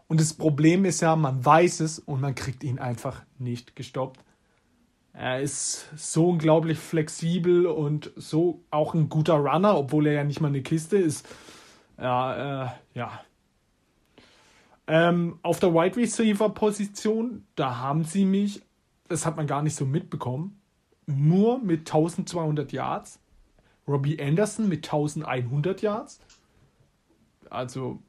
Und 0.07 0.21
das 0.21 0.35
Problem 0.35 0.85
ist 0.85 1.01
ja, 1.01 1.17
man 1.17 1.45
weiß 1.45 1.81
es 1.81 1.99
und 1.99 2.21
man 2.21 2.37
kriegt 2.37 2.63
ihn 2.63 2.79
einfach 2.79 3.23
nicht 3.41 3.75
gestoppt. 3.75 4.21
Er 5.15 5.41
ist 5.41 5.87
so 5.97 6.29
unglaublich 6.29 6.79
flexibel 6.79 7.67
und 7.67 8.13
so 8.15 8.63
auch 8.71 8.95
ein 8.95 9.09
guter 9.09 9.35
Runner, 9.35 9.77
obwohl 9.77 10.07
er 10.07 10.13
ja 10.13 10.23
nicht 10.23 10.41
mal 10.41 10.47
eine 10.47 10.63
Kiste 10.63 10.97
ist. 10.97 11.27
Ja, 11.99 12.67
äh, 12.67 12.71
ja. 12.95 13.21
Ähm, 14.87 15.39
auf 15.43 15.61
der 15.61 15.73
Wide 15.75 15.97
Receiver 15.97 16.49
Position, 16.49 17.47
da 17.55 17.79
haben 17.79 18.05
sie 18.05 18.25
mich, 18.25 18.63
das 19.09 19.25
hat 19.27 19.37
man 19.37 19.47
gar 19.47 19.63
nicht 19.63 19.77
so 19.77 19.85
mitbekommen, 19.87 20.61
nur 21.07 21.59
mit 21.59 21.81
1200 21.81 22.73
Yards. 22.73 23.19
Robbie 23.87 24.21
Anderson 24.21 24.69
mit 24.69 24.87
1100 24.87 25.83
Yards. 25.83 26.21
Also 27.51 28.01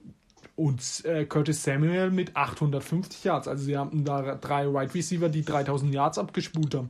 und 0.56 1.04
äh, 1.06 1.26
Curtis 1.26 1.64
Samuel 1.64 2.12
mit 2.12 2.36
850 2.36 3.24
Yards. 3.24 3.48
Also 3.48 3.64
sie 3.64 3.78
haben 3.78 4.06
da 4.06 4.36
drei 4.36 4.68
Wide 4.68 4.94
Receiver, 4.94 5.30
die 5.30 5.44
3000 5.44 5.94
Yards 5.94 6.18
abgespult 6.18 6.76
haben. 6.76 6.90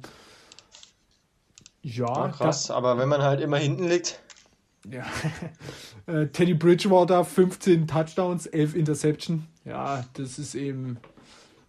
Ja, 1.81 2.05
ja 2.05 2.27
krass, 2.29 2.71
aber 2.71 2.97
wenn 2.97 3.09
man 3.09 3.21
halt 3.21 3.41
immer 3.41 3.57
hinten 3.57 3.87
liegt. 3.87 4.21
Ja. 4.89 5.05
Äh, 6.05 6.27
Teddy 6.27 6.53
Bridgewater 6.53 7.23
15 7.23 7.87
Touchdowns, 7.87 8.45
11 8.45 8.75
Interception. 8.75 9.47
Ja, 9.63 10.03
das 10.15 10.37
ist 10.37 10.53
eben 10.53 10.97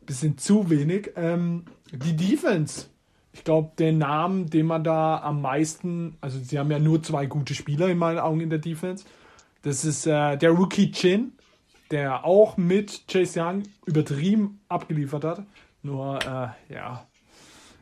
ein 0.01 0.07
bisschen 0.07 0.39
zu 0.39 0.71
wenig. 0.71 1.12
Ähm, 1.15 1.67
die 1.93 2.17
Defense. 2.17 2.87
Ich 3.33 3.45
glaube, 3.45 3.71
der 3.79 3.93
Name, 3.93 4.47
den 4.47 4.67
man 4.67 4.83
da 4.83 5.21
am 5.21 5.41
meisten, 5.41 6.17
also 6.21 6.41
sie 6.41 6.59
haben 6.59 6.69
ja 6.73 6.81
nur 6.81 7.01
zwei 7.05 7.27
gute 7.27 7.55
Spieler 7.55 7.89
in 7.89 7.99
meinen 7.99 8.19
Augen 8.19 8.41
in 8.41 8.51
der 8.51 8.59
Defense. 8.59 9.05
Das 9.62 9.85
ist 9.85 10.05
äh, 10.05 10.37
der 10.37 10.51
Rookie 10.51 10.91
Chin, 10.91 11.33
der 11.93 12.25
auch 12.25 12.57
mit 12.57 13.07
Chase 13.07 13.41
Young 13.41 13.62
übertrieben 13.87 14.59
abgeliefert 14.69 15.23
hat. 15.23 15.47
Nur, 15.85 16.19
äh, 16.23 16.75
ja, 16.75 17.07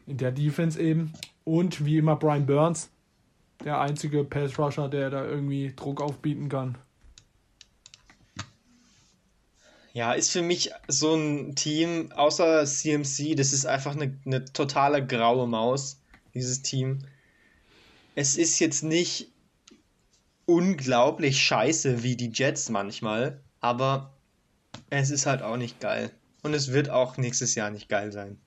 in 0.07 0.18
der 0.18 0.33
Defense 0.33 0.78
eben. 0.78 1.14
Und 1.45 1.85
wie 1.85 1.97
immer 1.97 2.16
Brian 2.16 2.45
Burns, 2.45 2.91
der 3.65 3.81
einzige 3.81 4.25
Pass 4.25 4.59
Rusher, 4.59 4.89
der 4.89 5.11
da 5.11 5.25
irgendwie 5.25 5.73
Druck 5.75 6.01
aufbieten 6.01 6.49
kann. 6.49 6.79
Ja, 9.95 10.13
ist 10.13 10.31
für 10.31 10.43
mich 10.43 10.71
so 10.89 11.15
ein 11.15 11.55
Team, 11.55 12.13
außer 12.13 12.65
CMC, 12.65 13.35
das 13.37 13.53
ist 13.53 13.67
einfach 13.67 13.95
eine, 13.95 14.19
eine 14.25 14.45
totale 14.47 15.07
graue 15.07 15.47
Maus, 15.47 16.01
dieses 16.33 16.63
Team. 16.63 17.01
Es 18.15 18.37
ist 18.37 18.59
jetzt 18.59 18.83
nicht 18.83 19.31
unglaublich 20.47 21.41
scheiße 21.43 22.03
wie 22.03 22.17
die 22.17 22.31
Jets 22.33 22.71
manchmal, 22.71 23.41
aber 23.61 24.15
es 24.89 25.11
ist 25.11 25.27
halt 25.27 25.43
auch 25.43 25.57
nicht 25.57 25.79
geil. 25.81 26.11
Und 26.43 26.55
es 26.55 26.73
wird 26.73 26.89
auch 26.91 27.19
nächstes 27.19 27.55
Jahr 27.55 27.71
nicht 27.71 27.89
geil 27.89 28.13
sein. 28.13 28.41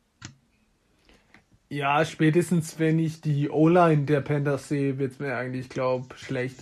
Ja, 1.69 2.05
spätestens 2.05 2.79
wenn 2.79 2.99
ich 2.99 3.21
die 3.21 3.49
O-Line 3.49 4.05
der 4.05 4.21
Panthers 4.21 4.69
sehe, 4.69 4.97
wird 4.97 5.13
es 5.13 5.19
mir 5.19 5.35
eigentlich, 5.35 5.69
glaube 5.69 6.15
schlecht. 6.15 6.59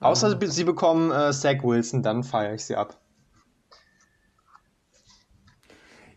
Außer 0.00 0.38
sie 0.50 0.64
bekommen 0.64 1.10
äh, 1.10 1.32
Zach 1.32 1.62
Wilson, 1.62 2.02
dann 2.02 2.22
feiere 2.22 2.54
ich 2.54 2.64
sie 2.64 2.76
ab. 2.76 2.98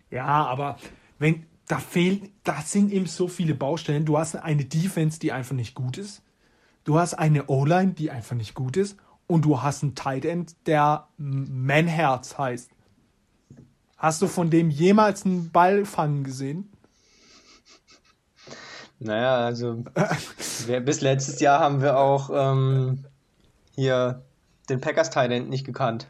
Ja, 0.10 0.46
aber 0.46 0.78
wenn 1.18 1.46
da 1.68 1.78
fehlen, 1.78 2.32
da 2.44 2.62
sind 2.62 2.92
eben 2.92 3.06
so 3.06 3.28
viele 3.28 3.54
Baustellen. 3.54 4.06
Du 4.06 4.18
hast 4.18 4.36
eine 4.36 4.66
Defense, 4.66 5.20
die 5.20 5.32
einfach 5.32 5.56
nicht 5.56 5.76
gut 5.76 5.98
ist. 5.98 6.24
Du 6.84 6.98
hast 6.98 7.14
eine 7.14 7.46
O-Line, 7.46 7.94
die 7.94 8.10
einfach 8.10 8.36
nicht 8.36 8.56
gut 8.56 8.76
ist 8.76 8.98
und 9.28 9.46
du 9.46 9.62
hast 9.62 9.84
einen 9.84 9.94
Tight 9.94 10.26
End, 10.26 10.56
der 10.66 11.08
Manherz 11.18 12.38
heißt. 12.38 12.72
Hast 13.98 14.22
du 14.22 14.28
von 14.28 14.50
dem 14.50 14.70
jemals 14.70 15.26
einen 15.26 15.52
Ball 15.52 15.86
fangen 15.86 16.24
gesehen? 16.24 16.72
Naja, 19.00 19.38
also 19.38 19.84
bis 20.84 21.02
letztes 21.02 21.40
Jahr 21.40 21.60
haben 21.60 21.82
wir 21.82 21.98
auch 21.98 22.30
ähm, 22.34 23.06
hier 23.76 24.24
den 24.70 24.82
Packers 24.82 25.16
End 25.16 25.50
nicht 25.50 25.66
gekannt. 25.66 26.08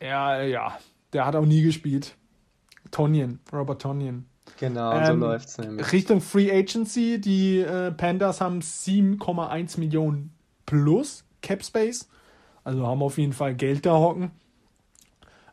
Ja, 0.00 0.42
ja, 0.42 0.76
der 1.12 1.26
hat 1.26 1.36
auch 1.36 1.46
nie 1.46 1.62
gespielt. 1.62 2.16
Tonyan, 2.90 3.40
Robert 3.52 3.82
Tonyan. 3.82 4.26
Genau, 4.58 4.92
ähm, 4.96 5.06
so 5.06 5.12
läuft's 5.14 5.58
nämlich. 5.58 5.92
Richtung 5.92 6.20
Free 6.20 6.50
Agency, 6.50 7.20
die 7.20 7.60
äh, 7.60 7.92
Panthers 7.92 8.40
haben 8.40 8.60
7,1 8.60 9.78
Millionen 9.78 10.32
plus 10.66 11.24
Cap 11.42 11.64
Space. 11.64 12.08
Also 12.64 12.86
haben 12.86 13.02
auf 13.02 13.18
jeden 13.18 13.32
Fall 13.32 13.54
Geld 13.54 13.86
da 13.86 13.96
hocken. 13.96 14.32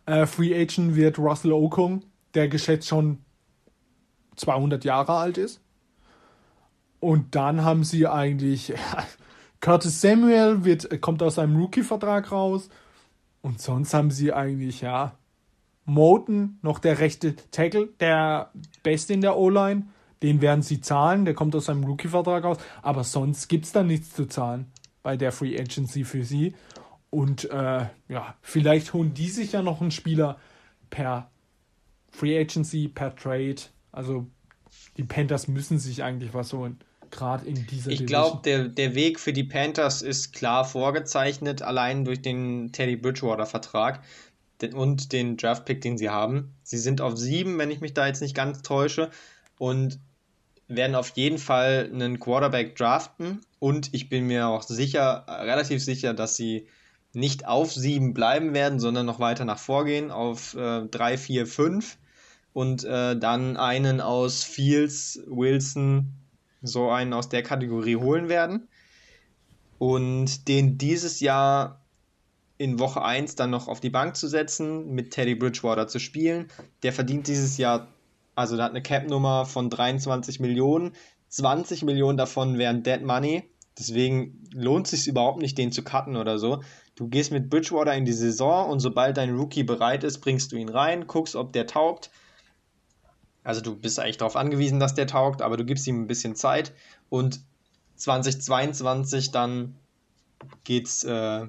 Äh, 0.06 0.26
Free 0.26 0.60
Agent 0.60 0.96
wird 0.96 1.18
Russell 1.20 1.54
Okung, 1.54 2.04
der 2.34 2.48
geschätzt 2.48 2.88
schon 2.88 3.20
200 4.36 4.84
Jahre 4.84 5.14
alt 5.14 5.38
ist. 5.38 5.62
Und 7.06 7.36
dann 7.36 7.64
haben 7.64 7.84
sie 7.84 8.08
eigentlich 8.08 8.74
Curtis 9.60 10.02
Samuel 10.02 10.66
wird, 10.66 11.02
kommt 11.02 11.22
aus 11.22 11.36
seinem 11.36 11.56
Rookie-Vertrag 11.56 12.32
raus. 12.32 12.68
Und 13.44 13.62
sonst 13.62 13.94
haben 13.94 14.10
sie 14.10 14.34
eigentlich, 14.34 14.82
ja, 14.82 15.16
Moten, 15.86 16.58
noch 16.64 16.80
der 16.80 16.98
rechte 16.98 17.36
Tackle, 17.52 17.90
der 18.00 18.50
Beste 18.82 19.14
in 19.14 19.22
der 19.22 19.38
O-Line. 19.38 19.84
Den 20.24 20.42
werden 20.42 20.64
sie 20.64 20.82
zahlen, 20.82 21.26
der 21.26 21.36
kommt 21.36 21.56
aus 21.56 21.66
seinem 21.66 21.84
Rookie-Vertrag 21.84 22.44
raus. 22.44 22.58
Aber 22.82 23.04
sonst 23.04 23.50
gibt 23.50 23.66
es 23.66 23.72
da 23.72 23.84
nichts 23.84 24.16
zu 24.16 24.26
zahlen 24.26 24.72
bei 25.04 25.16
der 25.16 25.32
Free 25.32 25.60
Agency 25.60 26.06
für 26.06 26.24
sie. 26.24 26.56
Und 27.12 27.48
äh, 27.52 27.86
ja, 28.10 28.36
vielleicht 28.42 28.94
holen 28.94 29.14
die 29.14 29.30
sich 29.30 29.52
ja 29.52 29.62
noch 29.62 29.80
einen 29.80 29.92
Spieler 29.92 30.40
per 30.90 31.30
Free 32.10 32.36
Agency, 32.36 32.88
per 32.88 33.16
Trade. 33.16 33.58
Also 33.92 34.26
die 34.98 35.04
Panthers 35.04 35.48
müssen 35.48 35.78
sich 35.78 36.02
eigentlich 36.02 36.34
was 36.34 36.52
holen. 36.52 36.80
Gerade 37.16 37.46
in 37.46 37.66
dieser 37.68 37.92
Ich 37.92 38.06
glaube, 38.06 38.42
der, 38.44 38.68
der 38.68 38.96
Weg 38.96 39.20
für 39.20 39.34
die 39.34 39.44
Panthers 39.44 40.02
ist 40.02 40.34
klar 40.34 40.66
vorgezeichnet, 40.66 41.62
allein 41.62 42.06
durch 42.06 42.22
den 42.22 42.72
Teddy 42.72 42.96
Bridgewater-Vertrag 42.96 44.04
und 44.74 45.12
den 45.12 45.38
Draft-Pick, 45.38 45.82
den 45.82 45.98
sie 45.98 46.10
haben. 46.10 46.54
Sie 46.64 46.78
sind 46.78 47.02
auf 47.02 47.18
sieben, 47.18 47.58
wenn 47.58 47.72
ich 47.72 47.82
mich 47.82 47.94
da 47.94 48.08
jetzt 48.08 48.22
nicht 48.22 48.36
ganz 48.36 48.62
täusche. 48.62 49.12
Und 49.58 50.00
werden 50.68 50.96
auf 50.96 51.10
jeden 51.16 51.38
Fall 51.38 51.90
einen 51.92 52.20
Quarterback 52.20 52.76
draften. 52.76 53.42
Und 53.60 53.94
ich 53.94 54.10
bin 54.10 54.28
mir 54.28 54.48
auch 54.48 54.64
sicher, 54.64 55.26
relativ 55.28 55.84
sicher, 55.84 56.14
dass 56.14 56.36
sie 56.36 56.68
nicht 57.14 57.48
auf 57.48 57.74
7 57.74 58.14
bleiben 58.14 58.54
werden, 58.54 58.80
sondern 58.80 59.06
noch 59.06 59.20
weiter 59.20 59.46
nach 59.46 59.60
vorgehen 59.60 60.12
auf 60.12 60.56
äh, 60.56 60.82
3, 60.86 61.18
4, 61.18 61.48
5 61.48 61.98
und 62.54 62.84
äh, 62.84 63.18
dann 63.18 63.58
einen 63.58 64.02
aus 64.02 64.44
Fields, 64.44 65.22
Wilson, 65.28 66.14
so 66.68 66.90
einen 66.90 67.14
aus 67.14 67.30
der 67.30 67.44
Kategorie 67.44 67.96
holen 67.96 68.30
werden 68.30 68.68
und 69.78 70.48
den 70.48 70.78
dieses 70.78 71.20
Jahr 71.20 71.82
in 72.58 72.80
Woche 72.80 73.04
1 73.04 73.36
dann 73.36 73.50
noch 73.50 73.68
auf 73.68 73.80
die 73.80 73.90
Bank 73.90 74.16
zu 74.16 74.28
setzen, 74.28 74.94
mit 74.94 75.12
Teddy 75.12 75.36
Bridgewater 75.36 75.88
zu 75.88 76.00
spielen. 76.00 76.48
Der 76.84 76.94
verdient 76.94 77.28
dieses 77.28 77.58
Jahr, 77.58 77.90
also 78.34 78.56
der 78.56 78.66
hat 78.66 78.72
eine 78.72 78.82
Cap-Nummer 78.82 79.46
von 79.46 79.70
23 79.70 80.40
Millionen. 80.40 80.94
20 81.30 81.84
Millionen 81.84 82.18
davon 82.18 82.58
wären 82.58 82.84
Dead 82.84 83.02
Money. 83.02 83.44
Deswegen 83.78 84.48
lohnt 84.54 84.86
es 84.86 84.92
sich 84.92 85.08
überhaupt 85.08 85.42
nicht, 85.42 85.58
den 85.58 85.74
zu 85.74 85.84
cutten 85.84 86.16
oder 86.16 86.40
so. 86.40 86.62
Du 86.96 87.10
gehst 87.10 87.34
mit 87.34 87.50
Bridgewater 87.50 87.94
in 87.94 88.06
die 88.06 88.14
Saison 88.14 88.70
und 88.70 88.80
sobald 88.80 89.18
dein 89.18 89.36
Rookie 89.36 89.64
bereit 89.64 90.06
ist, 90.06 90.20
bringst 90.20 90.54
du 90.54 90.56
ihn 90.56 90.70
rein, 90.70 91.08
guckst, 91.08 91.36
ob 91.36 91.52
der 91.52 91.68
taugt. 91.68 92.10
Also 93.46 93.62
du 93.62 93.76
bist 93.76 94.00
eigentlich 94.00 94.18
darauf 94.18 94.36
angewiesen, 94.36 94.80
dass 94.80 94.94
der 94.94 95.08
taugt, 95.08 95.42
aber 95.42 95.56
du 95.56 95.64
gibst 95.64 95.88
ihm 95.88 96.02
ein 96.02 96.08
bisschen 96.08 96.36
Zeit 96.36 96.74
und 97.10 97.40
2022 97.96 99.32
dann 99.32 99.76
geht's 100.66 101.06
äh, 101.06 101.48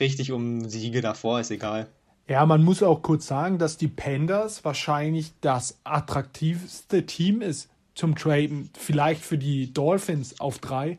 richtig 0.00 0.32
um 0.32 0.68
Siege 0.68 1.00
davor, 1.00 1.38
ist 1.38 1.52
egal. 1.52 1.86
Ja, 2.26 2.44
man 2.46 2.64
muss 2.64 2.82
auch 2.82 3.02
kurz 3.02 3.26
sagen, 3.28 3.58
dass 3.58 3.76
die 3.76 3.86
Pandas 3.86 4.64
wahrscheinlich 4.64 5.32
das 5.40 5.78
attraktivste 5.84 7.06
Team 7.06 7.42
ist 7.42 7.68
zum 7.94 8.16
Traden. 8.16 8.70
Vielleicht 8.76 9.22
für 9.22 9.38
die 9.38 9.72
Dolphins 9.72 10.40
auf 10.40 10.58
drei. 10.58 10.98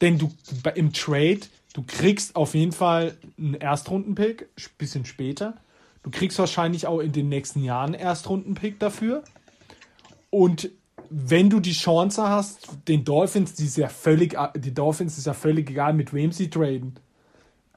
Denn 0.00 0.18
du 0.18 0.30
im 0.74 0.92
Trade 0.92 1.40
Du 1.78 1.84
kriegst 1.86 2.34
auf 2.34 2.54
jeden 2.54 2.72
Fall 2.72 3.16
einen 3.38 3.54
Erstrundenpick, 3.54 4.48
bisschen 4.78 5.04
später. 5.04 5.54
Du 6.02 6.10
kriegst 6.10 6.38
wahrscheinlich 6.38 6.86
auch 6.86 7.00
in 7.00 7.12
den 7.12 7.28
nächsten 7.28 7.62
Jahren 7.62 7.94
Erstrundenpick 7.94 8.78
dafür. 8.78 9.24
Und 10.30 10.70
wenn 11.10 11.50
du 11.50 11.60
die 11.60 11.72
Chance 11.72 12.28
hast, 12.28 12.68
den 12.86 13.04
Dolphins, 13.04 13.54
die 13.54 13.64
ist 13.64 13.76
ja 13.76 13.88
völlig, 13.88 14.36
die 14.56 14.74
Dolphins 14.74 15.18
ist 15.18 15.26
ja 15.26 15.34
völlig 15.34 15.70
egal, 15.70 15.94
mit 15.94 16.12
wem 16.12 16.32
sie 16.32 16.50
traden. 16.50 16.98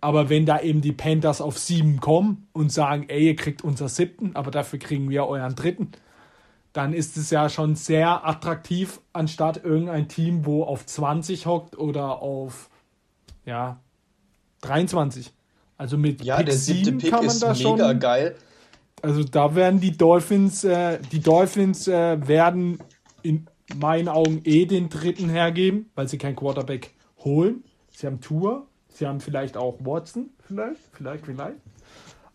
Aber 0.02 0.30
wenn 0.30 0.46
da 0.46 0.60
eben 0.60 0.82
die 0.82 0.92
Panthers 0.92 1.42
auf 1.42 1.60
sieben 1.60 2.00
kommen 2.00 2.48
und 2.54 2.72
sagen, 2.72 3.06
ey, 3.08 3.28
ihr 3.28 3.36
kriegt 3.36 3.64
unser 3.64 3.88
siebten, 3.88 4.36
aber 4.36 4.50
dafür 4.50 4.80
kriegen 4.80 5.10
wir 5.10 5.28
euren 5.28 5.56
dritten, 5.56 5.92
dann 6.74 6.94
ist 6.94 7.18
es 7.18 7.30
ja 7.30 7.50
schon 7.50 7.76
sehr 7.76 8.26
attraktiv, 8.28 9.00
anstatt 9.14 9.64
irgendein 9.64 10.08
Team, 10.08 10.46
wo 10.46 10.64
auf 10.64 10.86
20 10.86 11.46
hockt 11.46 11.78
oder 11.78 12.22
auf 12.22 12.70
ja, 13.46 13.80
23. 14.62 15.32
Also 15.82 15.98
mit 15.98 16.24
Ja, 16.24 16.38
Pick 16.38 16.46
der 16.46 16.56
siebte 16.56 16.86
7 16.86 16.98
Pick 17.00 17.10
kann 17.10 17.26
man 17.26 17.36
ist 17.36 17.42
da 17.42 17.54
mega 17.54 17.90
schon. 17.90 18.00
geil. 18.00 18.36
Also 19.02 19.24
da 19.24 19.56
werden 19.56 19.80
die 19.80 19.98
Dolphins, 19.98 20.64
äh, 20.64 21.00
die 21.12 21.22
Dolphins 21.22 21.88
äh, 21.88 22.28
werden 22.28 22.78
in 23.24 23.48
meinen 23.76 24.08
Augen 24.08 24.42
eh 24.44 24.68
den 24.68 24.90
dritten 24.90 25.28
hergeben, 25.28 25.90
weil 25.96 26.08
sie 26.08 26.20
kein 26.20 26.36
Quarterback 26.36 26.94
holen. 27.24 27.64
Sie 27.90 28.06
haben 28.06 28.22
Tour, 28.22 28.68
sie 28.90 29.08
haben 29.08 29.22
vielleicht 29.22 29.58
auch 29.58 29.78
Watson, 29.80 30.30
vielleicht, 30.46 30.80
vielleicht, 30.94 31.26
vielleicht. 31.26 31.56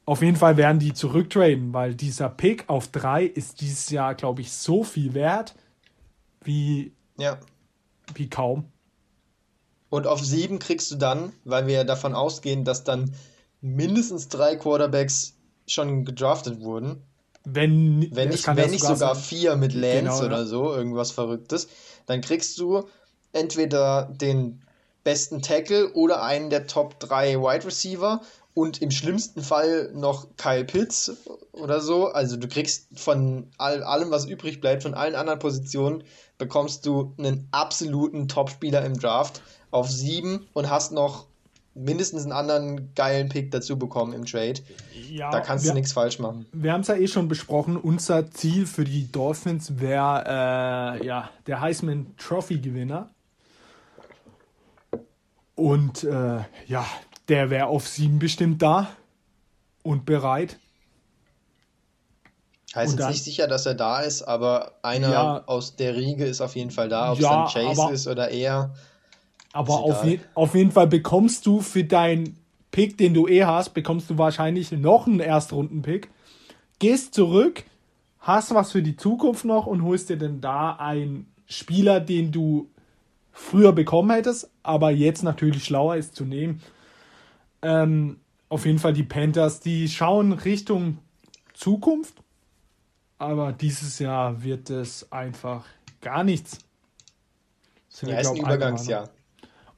Auf 0.07 0.23
jeden 0.23 0.37
Fall 0.37 0.57
werden 0.57 0.81
die 0.81 0.93
zurücktraden, 0.93 1.73
weil 1.73 1.95
dieser 1.95 2.29
Pick 2.29 2.65
auf 2.69 2.89
drei 2.89 3.25
ist 3.25 3.61
dieses 3.61 3.91
Jahr, 3.91 4.17
glaube 4.17 4.41
ich, 4.41 4.51
so 4.51 4.83
viel 4.83 5.15
wert 5.15 5.55
wie, 6.43 6.93
Ja. 7.17 7.39
wie 8.17 8.29
kaum. 8.29 8.65
Und 9.89 10.09
auf 10.09 10.19
sieben 10.25 10.59
kriegst 10.59 10.91
du 10.91 10.97
dann, 10.97 11.33
weil 11.45 11.69
wir 11.69 11.75
ja 11.75 11.85
davon 11.85 12.15
ausgehen, 12.17 12.65
dass 12.65 12.83
dann 12.83 13.13
mindestens 13.61 14.29
drei 14.29 14.57
Quarterbacks 14.57 15.35
schon 15.67 16.05
gedraftet 16.05 16.61
wurden. 16.61 17.03
Wenn, 17.45 18.09
Wenn 18.13 18.31
nicht, 18.31 18.47
wenn 18.47 18.57
ja 18.59 18.67
nicht 18.67 18.81
sogar 18.83 19.15
sein- 19.15 19.23
vier 19.23 19.57
mit 19.57 19.73
Lance 19.73 19.99
Genau, 19.99 20.19
ja. 20.21 20.27
oder 20.27 20.47
so, 20.47 20.73
irgendwas 20.75 21.13
Verrücktes, 21.13 21.69
dann 22.07 22.21
kriegst 22.21 22.59
du 22.59 22.85
entweder 23.33 24.13
den 24.21 24.63
besten 25.05 25.43
Tackle 25.43 25.93
oder 25.93 26.23
einen 26.23 26.51
der 26.51 26.67
Top 26.67 26.99
3 26.99 27.37
Wide 27.41 27.65
Receiver 27.67 28.21
und 28.55 28.83
im 28.83 28.91
schlimmsten 28.91 29.43
Fall 29.43 29.93
noch 29.95 30.27
Kyle 30.37 30.65
Pitts 30.65 31.13
oder 31.53 31.81
so. 31.81 32.07
Also 32.09 32.37
du 32.37 32.49
kriegst 32.49 32.87
von 32.99 33.49
all, 33.59 33.83
allem, 33.85 34.11
was 34.11 34.25
übrig 34.25 34.61
bleibt, 34.61 34.83
von 34.83 34.95
allen 34.95 35.15
anderen 35.15 35.39
Positionen, 35.39 36.03
bekommst 36.39 36.85
du 36.87 37.15
einen 37.19 37.47
absoluten 37.53 38.27
Topspieler 38.29 38.85
im 38.85 38.99
Draft 38.99 39.43
auf 39.71 39.89
sieben 39.91 40.47
und 40.53 40.69
hast 40.71 40.91
noch 40.93 41.27
mindestens 41.77 42.23
einen 42.25 42.33
anderen 42.33 42.95
geilen 42.95 43.29
Pick 43.29 43.51
dazu 43.51 43.79
bekommen 43.79 44.13
im 44.15 44.25
Trade. 44.25 44.61
Ja, 45.11 45.31
Da 45.31 45.41
kannst 45.41 45.65
wir- 45.65 45.73
du 45.73 45.77
nichts 45.77 45.93
falsch 45.93 46.19
machen. 46.19 46.47
Wir 46.53 46.73
haben 46.73 46.81
es 46.81 46.89
ja 46.89 46.95
eh 46.97 47.07
schon 47.07 47.29
besprochen. 47.29 47.77
Unser 47.77 48.31
Ziel 48.31 48.67
für 48.67 48.85
die 48.85 49.13
Dolphins 49.13 49.79
wäre 49.79 50.99
äh, 51.01 51.07
ja, 51.07 51.31
der 51.47 51.61
Heisman 51.61 52.15
Trophy 52.17 52.59
Gewinner. 52.59 53.11
Und 55.55 56.05
äh, 56.05 56.41
ja, 56.67 56.87
der 57.29 57.51
wäre 57.51 57.67
auf 57.67 57.89
sieben 57.89 58.19
bestimmt 58.19 58.61
da 58.63 58.89
und 59.83 60.05
bereit. 60.05 60.59
Heißt 62.75 62.93
Und 62.93 62.99
jetzt 62.99 63.01
dann- 63.01 63.11
nicht 63.13 63.25
sicher, 63.25 63.47
dass 63.49 63.65
er 63.65 63.75
da 63.75 64.01
ist, 64.01 64.23
aber 64.23 64.73
einer 64.83 65.11
Ja. 65.11 65.43
aus 65.47 65.77
der 65.77 65.97
Riege 65.97 66.27
ist 66.27 66.41
auf 66.43 66.57
jeden 66.57 66.71
Fall 66.71 66.89
da. 66.91 67.13
Ob 67.13 67.21
Ja, 67.21 67.47
es 67.47 67.53
dann 67.55 67.63
Chase 67.69 67.83
aber- 67.83 67.93
ist 67.93 68.07
oder 68.07 68.29
er. 68.31 68.75
Aber 69.57 69.81
auf, 69.81 70.05
je, 70.05 70.21
auf 70.35 70.55
jeden 70.55 70.71
Fall 70.71 70.87
bekommst 70.87 71.47
du 71.47 71.61
für 71.61 71.83
deinen 71.83 72.37
Pick, 72.71 72.99
den 72.99 73.15
du 73.15 73.27
eh 73.27 73.45
hast, 73.45 73.73
bekommst 73.73 74.11
du 74.11 74.19
wahrscheinlich 74.19 74.71
noch 74.71 75.07
einen 75.07 75.21
Erstrunden-Pick. 75.21 76.11
Gehst 76.79 77.15
zurück, 77.15 77.65
hast 78.21 78.55
was 78.55 78.73
für 78.73 78.83
die 78.83 78.97
Zukunft 78.97 79.47
noch 79.47 79.67
und 79.67 79.83
holst 79.83 80.11
dir 80.11 80.19
dann 80.19 80.43
da 80.43 80.73
einen 80.73 81.33
Spieler, 81.47 82.01
den 82.01 82.33
du 82.33 82.69
früher 83.33 83.73
bekommen 83.73 84.11
hättest, 84.11 84.51
aber 84.63 84.91
jetzt 84.91 85.23
natürlich 85.23 85.65
schlauer 85.65 85.97
ist 85.97 86.15
zu 86.15 86.25
nehmen. 86.25 86.61
Ähm, 87.63 88.21
auf 88.51 88.67
jeden 88.67 88.79
Fall 88.79 88.93
die 88.93 89.05
Panthers, 89.05 89.61
die 89.61 89.89
schauen 89.89 90.33
Richtung 90.33 90.99
Zukunft, 91.55 92.23
aber 93.19 93.53
dieses 93.53 93.99
Jahr 93.99 94.43
wird 94.43 94.69
es 94.69 95.11
einfach 95.11 95.65
gar 96.03 96.25
nichts. 96.25 96.59
Sind 97.89 98.11
Ja, 98.11 98.21
ist 98.21 98.29
ein 98.29 98.37
Übergangsjahr. 98.37 99.09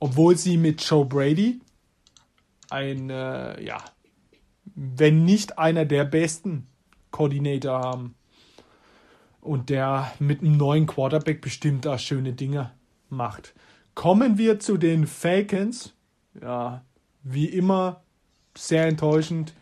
Obwohl 0.01 0.37
sie 0.37 0.57
mit 0.57 0.83
Joe 0.83 1.05
Brady 1.05 1.61
ein, 2.71 3.11
äh, 3.11 3.63
ja, 3.63 3.83
wenn 4.75 5.25
nicht 5.25 5.59
einer 5.59 5.85
der 5.85 6.05
besten 6.05 6.67
Koordinator 7.11 7.81
haben. 7.81 8.15
Und 9.41 9.71
der 9.71 10.13
mit 10.19 10.41
einem 10.41 10.57
neuen 10.57 10.87
Quarterback 10.87 11.41
bestimmt 11.41 11.85
da 11.85 11.97
schöne 11.97 12.33
Dinge 12.33 12.73
macht. 13.09 13.55
Kommen 13.95 14.37
wir 14.37 14.59
zu 14.59 14.77
den 14.77 15.07
Falcons. 15.07 15.95
Ja, 16.41 16.85
wie 17.23 17.47
immer 17.47 18.03
sehr 18.57 18.87
enttäuschend. 18.87 19.55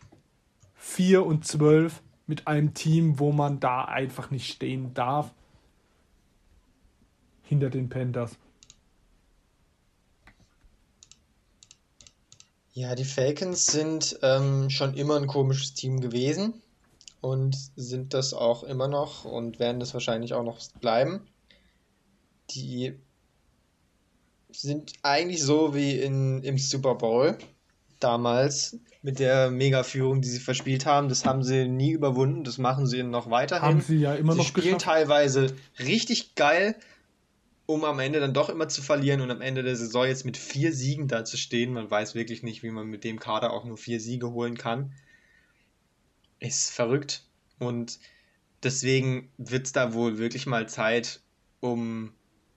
4 0.75 1.25
und 1.25 1.45
12 1.45 2.03
mit 2.27 2.47
einem 2.47 2.75
Team, 2.75 3.19
wo 3.19 3.33
man 3.33 3.61
da 3.61 3.85
einfach 3.85 4.31
nicht 4.31 4.51
stehen 4.53 4.95
darf. 4.95 5.33
Hinter 7.43 7.71
den 7.71 7.89
Panthers. 7.89 8.39
Ja, 12.77 12.95
die 12.95 13.07
Falcons 13.07 13.65
sind 13.65 14.19
ähm, 14.21 14.69
schon 14.69 14.93
immer 14.93 15.17
ein 15.17 15.27
komisches 15.27 15.73
Team 15.73 16.03
gewesen 16.03 16.61
und 17.23 17.57
sind 17.75 18.13
das 18.13 18.35
auch 18.35 18.65
immer 18.65 18.87
noch 18.87 19.25
und 19.25 19.59
werden 19.59 19.81
das 19.81 19.95
wahrscheinlich 19.95 20.35
auch 20.35 20.43
noch 20.43 20.59
bleiben. 20.83 21.23
Die 22.51 22.93
sind 24.51 24.93
eigentlich 25.03 25.43
so 25.43 25.75
wie 25.75 25.99
in, 25.99 26.43
im 26.43 26.59
Super 26.59 26.97
Bowl 26.97 27.39
damals 27.99 28.79
mit 29.01 29.21
der 29.21 29.51
Mega-Führung, 29.51 30.21
die 30.21 30.29
sie 30.29 30.39
verspielt 30.39 30.85
haben. 30.85 31.09
Das 31.09 31.25
haben 31.25 31.43
sie 31.43 31.67
nie 31.69 31.93
überwunden, 31.93 32.45
das 32.45 32.59
machen 32.59 32.87
sie 32.87 33.03
noch 33.03 33.31
weiterhin. 33.31 33.69
Haben 33.69 33.81
sie 33.81 34.01
ja 34.01 34.15
immer 34.15 34.33
Sie 34.35 34.39
noch 34.41 34.47
spielen 34.47 34.75
geschafft. 34.75 34.85
teilweise 34.85 35.47
richtig 35.79 36.35
geil, 36.35 36.77
um 37.67 37.85
am 37.85 37.99
Ende 37.99 38.21
dann 38.21 38.33
doch 38.33 38.49
immer 38.49 38.69
zu 38.69 38.81
verlieren 38.81 39.21
und 39.21 39.31
am 39.31 39.41
Ende 39.41 39.63
der 39.63 39.77
Saison 39.77 40.07
jetzt 40.07 40.25
mit 40.25 40.37
vier 40.37 40.73
Siegen 40.73 41.09
dazustehen. 41.09 41.73
Man 41.73 41.91
weiß 41.91 42.15
wirklich 42.15 42.43
nicht, 42.43 42.63
wie 42.63 42.71
man 42.71 42.87
mit 42.87 43.05
dem 43.05 43.19
Kader 43.19 43.53
auch 43.53 43.65
nur 43.65 43.77
vier 43.77 44.01
Siege 44.01 44.31
holen 44.31 44.57
kann. 44.57 44.93
Ist 46.39 46.71
verrückt. 46.71 47.25
Und 47.59 47.99
deswegen 48.63 49.31
wird 49.37 49.67
es 49.67 49.73
da 49.73 49.95
wohl 49.95 50.19
wirklich 50.19 50.47
mal 50.47 50.69
Zeit, 50.69 51.21
um 51.61 52.13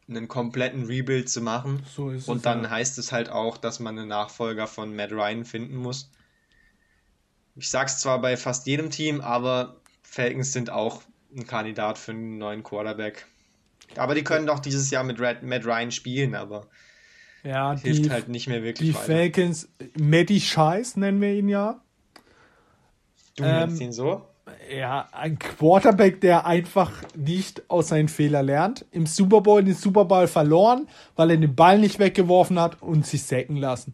einen 0.07 0.27
kompletten 0.27 0.85
Rebuild 0.85 1.29
zu 1.29 1.41
machen. 1.41 1.83
So 1.95 2.11
ist 2.11 2.23
es, 2.23 2.29
Und 2.29 2.45
dann 2.45 2.63
ja. 2.63 2.69
heißt 2.69 2.97
es 2.99 3.11
halt 3.11 3.29
auch, 3.29 3.57
dass 3.57 3.79
man 3.79 3.97
einen 3.97 4.09
Nachfolger 4.09 4.67
von 4.67 4.95
Matt 4.95 5.11
Ryan 5.11 5.45
finden 5.45 5.75
muss. 5.75 6.11
Ich 7.55 7.69
sag's 7.69 7.99
zwar 7.99 8.21
bei 8.21 8.37
fast 8.37 8.67
jedem 8.67 8.89
Team, 8.89 9.21
aber 9.21 9.81
Falcons 10.03 10.53
sind 10.53 10.69
auch 10.69 11.01
ein 11.35 11.45
Kandidat 11.45 11.97
für 11.97 12.11
einen 12.11 12.37
neuen 12.37 12.63
Quarterback. 12.63 13.27
Aber 13.95 14.15
die 14.15 14.23
können 14.23 14.45
doch 14.45 14.59
dieses 14.59 14.89
Jahr 14.91 15.03
mit 15.03 15.19
Red, 15.19 15.43
Matt 15.43 15.65
Ryan 15.65 15.91
spielen, 15.91 16.35
aber 16.35 16.67
Ja, 17.43 17.77
hilft 17.77 18.05
die, 18.05 18.09
halt 18.11 18.29
nicht 18.29 18.47
mehr 18.47 18.63
wirklich 18.63 18.89
die 18.89 18.95
weiter. 18.95 19.05
Falcons, 19.05 19.69
Matty 19.99 20.39
Scheiß 20.39 20.97
nennen 20.97 21.21
wir 21.21 21.33
ihn 21.33 21.49
ja. 21.49 21.81
Du 23.35 23.43
ähm, 23.43 23.51
nennst 23.51 23.81
ihn 23.81 23.93
so? 23.93 24.25
Ja, 24.71 25.07
ein 25.11 25.37
Quarterback, 25.39 26.21
der 26.21 26.45
einfach 26.45 26.91
nicht 27.15 27.69
aus 27.69 27.89
seinen 27.89 28.07
Fehlern 28.07 28.45
lernt. 28.45 28.85
Im 28.91 29.05
Super 29.05 29.41
Bowl 29.41 29.63
den 29.63 29.75
Super 29.75 30.05
Bowl 30.05 30.27
verloren, 30.27 30.87
weil 31.15 31.31
er 31.31 31.37
den 31.37 31.55
Ball 31.55 31.79
nicht 31.79 31.99
weggeworfen 31.99 32.59
hat 32.59 32.81
und 32.81 33.05
sich 33.05 33.23
sacken 33.23 33.57
lassen. 33.57 33.93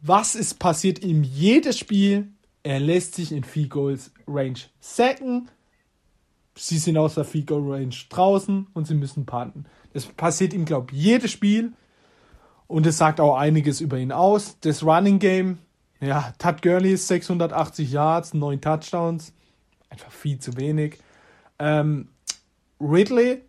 Was 0.00 0.34
ist 0.34 0.58
passiert 0.58 1.04
ihm 1.04 1.22
jedes 1.22 1.78
Spiel? 1.78 2.28
Er 2.62 2.80
lässt 2.80 3.14
sich 3.14 3.32
in 3.32 3.44
Field 3.44 3.70
Goals 3.70 4.12
Range 4.26 4.58
sacken. 4.80 5.50
Sie 6.56 6.78
sind 6.78 6.96
aus 6.98 7.14
der 7.14 7.24
Field 7.24 7.46
Goal 7.46 7.72
Range 7.72 7.94
draußen 8.08 8.66
und 8.74 8.86
sie 8.86 8.94
müssen 8.94 9.24
panten. 9.26 9.64
Das 9.92 10.06
passiert 10.06 10.52
ihm, 10.52 10.64
glaube 10.64 10.92
ich, 10.92 10.98
jedes 11.02 11.30
Spiel. 11.30 11.72
Und 12.66 12.86
es 12.86 12.98
sagt 12.98 13.20
auch 13.20 13.36
einiges 13.36 13.80
über 13.80 13.98
ihn 13.98 14.12
aus. 14.12 14.56
Das 14.60 14.84
Running 14.84 15.18
Game, 15.18 15.58
ja, 16.00 16.32
Todd 16.38 16.62
Gurley 16.62 16.92
ist 16.92 17.08
680 17.08 17.90
Yards, 17.90 18.34
9 18.34 18.60
Touchdowns. 18.60 19.32
Einfach 19.88 20.12
viel 20.12 20.38
zu 20.38 20.56
wenig. 20.56 20.98
Ähm, 21.58 22.08
Ridley, 22.80 23.42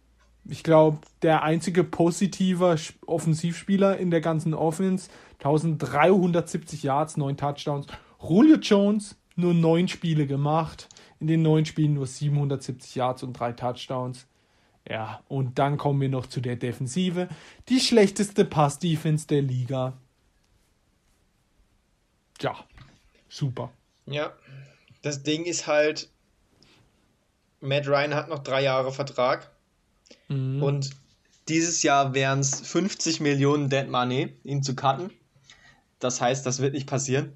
ich 0.45 0.63
glaube, 0.63 0.99
der 1.21 1.43
einzige 1.43 1.83
positive 1.83 2.73
Sch- 2.73 2.93
Offensivspieler 3.05 3.97
in 3.97 4.09
der 4.09 4.21
ganzen 4.21 4.53
Offense. 4.55 5.09
1370 5.39 6.83
Yards, 6.83 7.17
9 7.17 7.37
Touchdowns. 7.37 7.87
Julio 8.21 8.57
Jones, 8.57 9.15
nur 9.35 9.53
9 9.53 9.87
Spiele 9.87 10.25
gemacht. 10.27 10.87
In 11.21 11.27
den 11.27 11.41
9 11.43 11.65
Spielen 11.65 11.93
nur 11.93 12.07
770 12.07 12.95
Yards 12.95 13.23
und 13.23 13.33
3 13.33 13.53
Touchdowns. 13.53 14.25
Ja, 14.89 15.21
und 15.27 15.59
dann 15.59 15.77
kommen 15.77 16.01
wir 16.01 16.09
noch 16.09 16.25
zu 16.25 16.41
der 16.41 16.55
Defensive. 16.55 17.29
Die 17.69 17.79
schlechteste 17.79 18.43
Pass-Defense 18.43 19.27
der 19.27 19.43
Liga. 19.43 19.93
Ja, 22.41 22.55
super. 23.29 23.71
Ja. 24.07 24.33
Das 25.03 25.21
Ding 25.23 25.45
ist 25.45 25.67
halt, 25.67 26.09
Matt 27.59 27.87
Ryan 27.87 28.15
hat 28.15 28.29
noch 28.29 28.39
drei 28.39 28.63
Jahre 28.63 28.91
Vertrag 28.91 29.51
Mhm. 30.27 30.61
und 30.63 30.89
dieses 31.47 31.83
Jahr 31.83 32.13
wären 32.13 32.39
es 32.39 32.61
50 32.61 33.19
Millionen 33.19 33.69
Dead 33.69 33.87
Money, 33.87 34.35
ihn 34.43 34.63
zu 34.63 34.75
cutten. 34.75 35.11
das 35.99 36.19
heißt, 36.19 36.45
das 36.47 36.59
wird 36.61 36.73
nicht 36.73 36.87
passieren. 36.87 37.33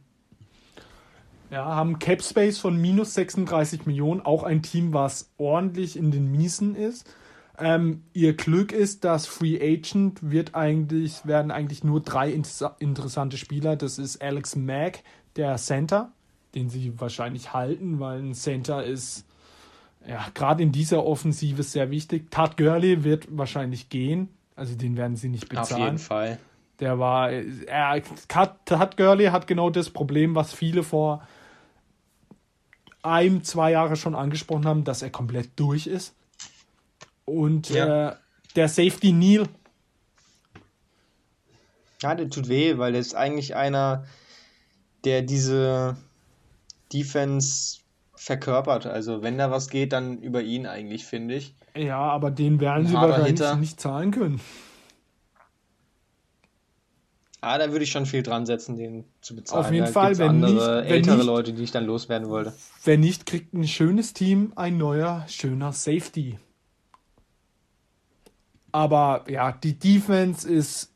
Ja, 1.56 1.74
haben 1.74 2.00
Cap 2.00 2.22
Space 2.22 2.58
von 2.58 2.76
minus 2.76 3.14
36 3.14 3.86
Millionen, 3.86 4.20
auch 4.20 4.44
ein 4.44 4.62
Team, 4.62 4.92
was 4.92 5.32
ordentlich 5.38 5.96
in 5.96 6.12
den 6.12 6.30
Miesen 6.30 6.76
ist. 6.76 7.10
Ähm, 7.58 8.04
ihr 8.12 8.36
Glück 8.36 8.74
ist, 8.74 9.06
dass 9.06 9.26
Free 9.26 9.58
Agent 9.62 10.20
wird 10.30 10.54
eigentlich, 10.54 11.26
werden 11.26 11.52
eigentlich 11.52 11.82
nur 11.86 12.02
drei 12.02 12.30
inter 12.30 12.76
interessante 12.80 13.38
Spieler. 13.38 13.78
Das 13.78 14.00
ist 14.00 14.22
Alex 14.22 14.58
Mack, 14.58 15.00
der 15.38 15.56
Center, 15.56 16.12
den 16.56 16.68
sie 16.68 17.00
wahrscheinlich 17.00 17.54
halten, 17.54 18.02
weil 18.02 18.20
ein 18.20 18.34
Center 18.34 18.84
ist 18.84 19.26
ja 20.06 20.26
gerade 20.34 20.62
in 20.62 20.74
dieser 20.74 21.06
Offensive 21.06 21.64
sehr 21.64 21.90
wichtig. 21.90 22.32
Todd 22.32 22.58
Gurley 22.58 23.06
wird 23.06 23.28
wahrscheinlich 23.30 23.88
gehen, 23.88 24.28
also 24.58 24.76
den 24.76 24.98
werden 24.98 25.16
sie 25.16 25.30
nicht 25.30 25.48
bezahlen. 25.48 25.72
Auf 25.72 25.80
jeden 25.80 26.00
Fall. 26.00 26.38
Der 26.82 27.00
war, 27.00 27.32
er, 27.32 28.02
Todd 28.28 28.98
Gurley 28.98 29.28
hat 29.28 29.48
genau 29.48 29.70
das 29.70 29.90
Problem, 29.90 30.36
was 30.36 30.54
viele 30.54 30.84
vor 30.84 31.26
ein, 33.06 33.44
zwei 33.44 33.72
Jahre 33.72 33.96
schon 33.96 34.16
angesprochen 34.16 34.66
haben, 34.66 34.84
dass 34.84 35.02
er 35.02 35.10
komplett 35.10 35.50
durch 35.58 35.88
ist. 35.88 36.14
Und 37.26 37.70
Ja. 37.70 38.10
äh, 38.10 38.16
der 38.56 38.70
Safety 38.70 39.12
Neil, 39.12 39.48
Ja, 42.02 42.14
der 42.16 42.30
tut 42.30 42.50
weh, 42.50 42.78
weil 42.78 42.92
der 42.92 43.02
ist 43.02 43.16
eigentlich 43.16 43.56
einer, 43.56 44.06
der 45.06 45.22
diese 45.22 45.96
Defense 46.94 47.80
verkörpert. 48.16 48.86
Also 48.86 49.22
wenn 49.24 49.38
da 49.38 49.50
was 49.50 49.70
geht, 49.70 49.94
dann 49.94 50.20
über 50.20 50.42
ihn 50.42 50.66
eigentlich, 50.68 51.06
finde 51.06 51.36
ich. 51.36 51.56
ja, 51.76 51.98
aber 52.00 52.32
den 52.32 52.60
werden 52.60 52.86
Ein 52.86 52.88
sie 52.88 52.94
wahrscheinlich 52.96 53.28
Hitter. 53.32 53.56
nicht 53.56 53.80
zahlen 53.80 54.12
können. 54.12 54.40
Ah, 57.46 57.58
da 57.60 57.72
würde 57.72 57.84
ich 57.84 57.92
schon 57.92 58.06
viel 58.06 58.24
dran 58.24 58.46
setzen, 58.46 58.76
den 58.76 59.06
zu 59.22 59.36
bezahlen. 59.36 59.66
Auf 59.66 59.72
jeden 59.72 59.86
da 59.86 59.92
Fall, 59.92 60.18
wenn 60.18 60.30
andere 60.30 60.52
nicht- 60.52 60.62
wenn 60.66 60.86
ältere 60.96 61.16
nicht- 61.18 61.26
Leute, 61.26 61.54
die 61.54 61.64
ich 61.64 61.72
dann 61.72 61.86
loswerden 61.86 62.28
wollte. 62.30 62.54
Wenn 62.84 63.00
nicht, 63.02 63.26
kriegt 63.26 63.54
ein 63.54 63.68
schönes 63.68 64.14
Team 64.14 64.52
ein 64.56 64.78
neuer, 64.78 65.26
schöner 65.28 65.72
Safety. 65.72 66.40
Aber 68.72 69.24
ja, 69.30 69.52
die 69.52 69.78
Defense 69.78 70.48
ist. 70.50 70.92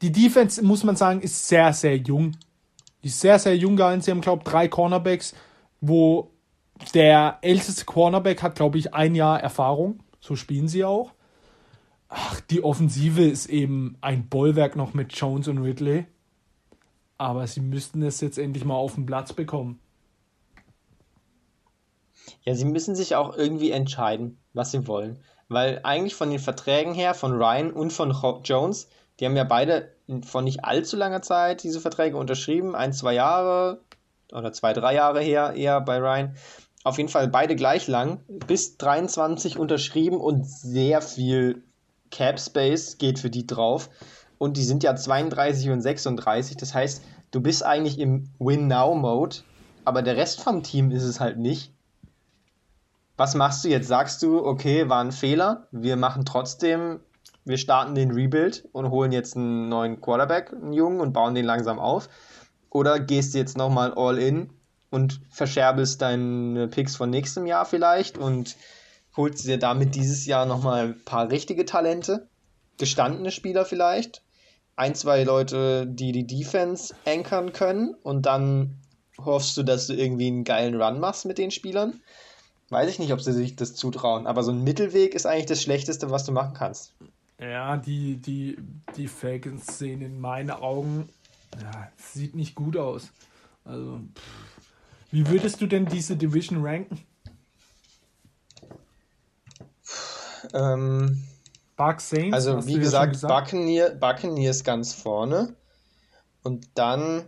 Die 0.00 0.10
Defense, 0.10 0.62
muss 0.64 0.82
man 0.82 0.96
sagen, 0.96 1.20
ist 1.20 1.46
sehr, 1.46 1.72
sehr 1.72 1.96
jung. 1.96 2.36
Die 3.04 3.08
ist 3.08 3.20
sehr, 3.20 3.38
sehr 3.38 3.56
jung 3.56 3.76
gehalten. 3.76 4.00
Sie 4.00 4.10
haben, 4.10 4.20
glaube 4.20 4.42
ich, 4.44 4.50
drei 4.50 4.66
Cornerbacks, 4.68 5.34
wo 5.80 6.30
der 6.94 7.38
älteste 7.42 7.84
Cornerback 7.84 8.42
hat, 8.42 8.56
glaube 8.56 8.78
ich, 8.78 8.94
ein 8.94 9.14
Jahr 9.14 9.40
Erfahrung. 9.40 10.00
So 10.20 10.34
spielen 10.34 10.66
sie 10.66 10.84
auch. 10.84 11.12
Ach, 12.14 12.40
die 12.42 12.62
Offensive 12.62 13.22
ist 13.22 13.46
eben 13.46 13.96
ein 14.02 14.28
Bollwerk 14.28 14.76
noch 14.76 14.92
mit 14.92 15.14
Jones 15.14 15.48
und 15.48 15.58
Ridley. 15.58 16.04
Aber 17.16 17.46
sie 17.46 17.60
müssten 17.60 18.02
es 18.02 18.20
jetzt 18.20 18.38
endlich 18.38 18.66
mal 18.66 18.74
auf 18.74 18.96
den 18.96 19.06
Platz 19.06 19.32
bekommen. 19.32 19.80
Ja, 22.44 22.54
sie 22.54 22.66
müssen 22.66 22.94
sich 22.94 23.16
auch 23.16 23.34
irgendwie 23.34 23.70
entscheiden, 23.70 24.36
was 24.52 24.72
sie 24.72 24.86
wollen. 24.86 25.20
Weil 25.48 25.80
eigentlich 25.84 26.14
von 26.14 26.28
den 26.28 26.38
Verträgen 26.38 26.92
her, 26.92 27.14
von 27.14 27.32
Ryan 27.32 27.72
und 27.72 27.94
von 27.94 28.14
Jones, 28.44 28.90
die 29.18 29.24
haben 29.24 29.36
ja 29.36 29.44
beide 29.44 29.90
vor 30.22 30.42
nicht 30.42 30.64
allzu 30.64 30.96
langer 30.96 31.22
Zeit 31.22 31.62
diese 31.62 31.80
Verträge 31.80 32.18
unterschrieben. 32.18 32.74
Ein, 32.74 32.92
zwei 32.92 33.14
Jahre 33.14 33.80
oder 34.32 34.52
zwei, 34.52 34.74
drei 34.74 34.94
Jahre 34.94 35.22
her 35.22 35.54
eher 35.54 35.80
bei 35.80 35.96
Ryan. 35.96 36.36
Auf 36.84 36.98
jeden 36.98 37.08
Fall 37.08 37.28
beide 37.28 37.56
gleich 37.56 37.86
lang, 37.88 38.20
bis 38.28 38.76
23 38.76 39.58
unterschrieben 39.58 40.20
und 40.20 40.46
sehr 40.46 41.00
viel 41.00 41.62
Cap 42.12 42.38
Space 42.38 42.98
geht 42.98 43.18
für 43.18 43.30
die 43.30 43.46
drauf. 43.46 43.90
Und 44.38 44.56
die 44.56 44.62
sind 44.62 44.84
ja 44.84 44.94
32 44.94 45.70
und 45.70 45.80
36. 45.80 46.56
Das 46.56 46.74
heißt, 46.74 47.02
du 47.32 47.40
bist 47.40 47.64
eigentlich 47.64 47.98
im 47.98 48.28
Win-Now-Mode, 48.38 49.38
aber 49.84 50.02
der 50.02 50.16
Rest 50.16 50.40
vom 50.40 50.62
Team 50.62 50.92
ist 50.92 51.02
es 51.02 51.18
halt 51.18 51.38
nicht. 51.38 51.72
Was 53.16 53.34
machst 53.34 53.64
du 53.64 53.68
jetzt? 53.68 53.88
Sagst 53.88 54.22
du, 54.22 54.44
okay, 54.44 54.88
war 54.88 55.02
ein 55.02 55.12
Fehler, 55.12 55.66
wir 55.70 55.96
machen 55.96 56.24
trotzdem, 56.24 57.00
wir 57.44 57.58
starten 57.58 57.94
den 57.94 58.12
Rebuild 58.12 58.68
und 58.72 58.90
holen 58.90 59.12
jetzt 59.12 59.36
einen 59.36 59.68
neuen 59.68 60.00
Quarterback, 60.00 60.52
einen 60.52 60.72
Jungen, 60.72 61.00
und 61.00 61.12
bauen 61.12 61.34
den 61.34 61.44
langsam 61.44 61.78
auf? 61.78 62.08
Oder 62.70 63.00
gehst 63.00 63.34
du 63.34 63.38
jetzt 63.38 63.56
nochmal 63.56 63.92
all 63.94 64.18
in 64.18 64.50
und 64.90 65.20
verscherbelst 65.30 66.00
deine 66.00 66.68
Picks 66.68 66.96
von 66.96 67.10
nächstem 67.10 67.46
Jahr 67.46 67.64
vielleicht 67.64 68.18
und 68.18 68.56
holst 69.16 69.46
dir 69.46 69.58
damit 69.58 69.94
dieses 69.94 70.26
Jahr 70.26 70.46
nochmal 70.46 70.86
ein 70.86 71.04
paar 71.04 71.30
richtige 71.30 71.64
Talente, 71.64 72.28
gestandene 72.78 73.30
Spieler 73.30 73.64
vielleicht, 73.64 74.22
ein, 74.76 74.94
zwei 74.94 75.22
Leute, 75.24 75.86
die 75.86 76.12
die 76.12 76.26
Defense 76.26 76.94
ankern 77.04 77.52
können 77.52 77.94
und 78.02 78.26
dann 78.26 78.78
hoffst 79.18 79.56
du, 79.56 79.62
dass 79.62 79.86
du 79.86 79.94
irgendwie 79.94 80.28
einen 80.28 80.44
geilen 80.44 80.80
Run 80.80 80.98
machst 80.98 81.26
mit 81.26 81.38
den 81.38 81.50
Spielern? 81.50 82.00
Weiß 82.70 82.88
ich 82.88 82.98
nicht, 82.98 83.12
ob 83.12 83.20
sie 83.20 83.32
sich 83.32 83.54
das 83.54 83.74
zutrauen, 83.74 84.26
aber 84.26 84.42
so 84.42 84.50
ein 84.50 84.64
Mittelweg 84.64 85.14
ist 85.14 85.26
eigentlich 85.26 85.46
das 85.46 85.62
Schlechteste, 85.62 86.10
was 86.10 86.24
du 86.24 86.32
machen 86.32 86.54
kannst. 86.54 86.94
Ja, 87.38 87.76
die, 87.76 88.16
die, 88.16 88.56
die 88.96 89.08
Falcons 89.08 89.78
sehen 89.78 90.00
in 90.00 90.20
meinen 90.20 90.50
Augen, 90.50 91.08
ja, 91.60 91.90
sieht 91.96 92.34
nicht 92.34 92.54
gut 92.54 92.76
aus. 92.76 93.10
Also, 93.64 94.00
pff. 94.14 94.22
wie 95.10 95.28
würdest 95.28 95.60
du 95.60 95.66
denn 95.66 95.86
diese 95.86 96.16
Division 96.16 96.64
ranken? 96.64 96.98
Ähm, 100.52 101.22
Bucks 101.76 102.10
Saints? 102.10 102.34
also, 102.34 102.66
wie 102.66 102.74
du 102.74 102.88
ja 102.88 103.06
gesagt, 103.06 103.20
Buccaneer, 103.22 103.90
Buccaneers 103.90 104.64
ganz 104.64 104.92
vorne. 104.94 105.56
Und 106.42 106.68
dann, 106.74 107.24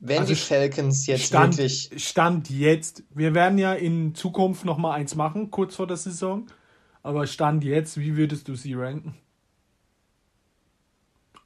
wenn 0.00 0.20
Also 0.20 0.34
die 0.34 0.40
Falcons 0.40 1.06
jetzt 1.06 1.24
Stand, 1.24 1.58
wirklich. 1.58 1.90
Stand 1.96 2.50
jetzt. 2.50 3.04
Wir 3.10 3.34
werden 3.34 3.58
ja 3.58 3.74
in 3.74 4.14
Zukunft 4.14 4.64
noch 4.64 4.78
mal 4.78 4.92
eins 4.92 5.14
machen, 5.14 5.50
kurz 5.50 5.76
vor 5.76 5.86
der 5.86 5.96
Saison. 5.96 6.46
Aber 7.02 7.26
Stand 7.26 7.64
jetzt, 7.64 7.98
wie 7.98 8.16
würdest 8.16 8.48
du 8.48 8.54
sie 8.54 8.74
ranken? 8.74 9.16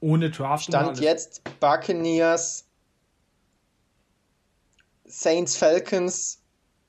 Ohne 0.00 0.30
Draft. 0.30 0.64
Stand 0.64 1.00
jetzt 1.00 1.42
Buccaneers, 1.60 2.66
Saints, 5.04 5.56
Falcons, 5.56 6.43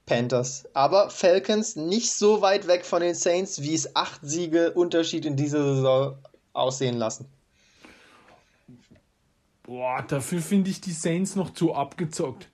Panthers. 0.06 0.66
Aber 0.74 1.10
Falcons 1.10 1.76
nicht 1.76 2.12
so 2.12 2.42
weit 2.42 2.68
weg 2.68 2.86
von 2.86 3.02
den 3.02 3.16
Saints, 3.16 3.62
wie 3.62 3.74
es 3.74 3.96
acht 3.96 4.22
Siege 4.24 4.72
Unterschied 4.74 5.26
in 5.26 5.36
dieser 5.36 5.76
Saison 5.76 6.18
aussehen 6.54 6.98
lassen. 6.98 7.28
Boah, 9.64 10.04
dafür 10.08 10.42
finde 10.42 10.70
ich 10.70 10.80
die 10.80 10.92
Saints 10.92 11.36
noch 11.36 11.52
zu 11.52 11.74
abgezockt. 11.74 12.50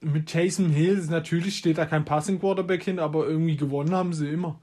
Mit 0.00 0.32
Jason 0.32 0.70
Hill, 0.70 1.04
natürlich 1.08 1.58
steht 1.58 1.78
da 1.78 1.86
kein 1.86 2.04
Passing 2.04 2.40
Quarterback 2.40 2.82
hin, 2.84 2.98
aber 2.98 3.26
irgendwie 3.26 3.56
gewonnen 3.56 3.94
haben 3.94 4.12
sie 4.12 4.28
immer. 4.28 4.60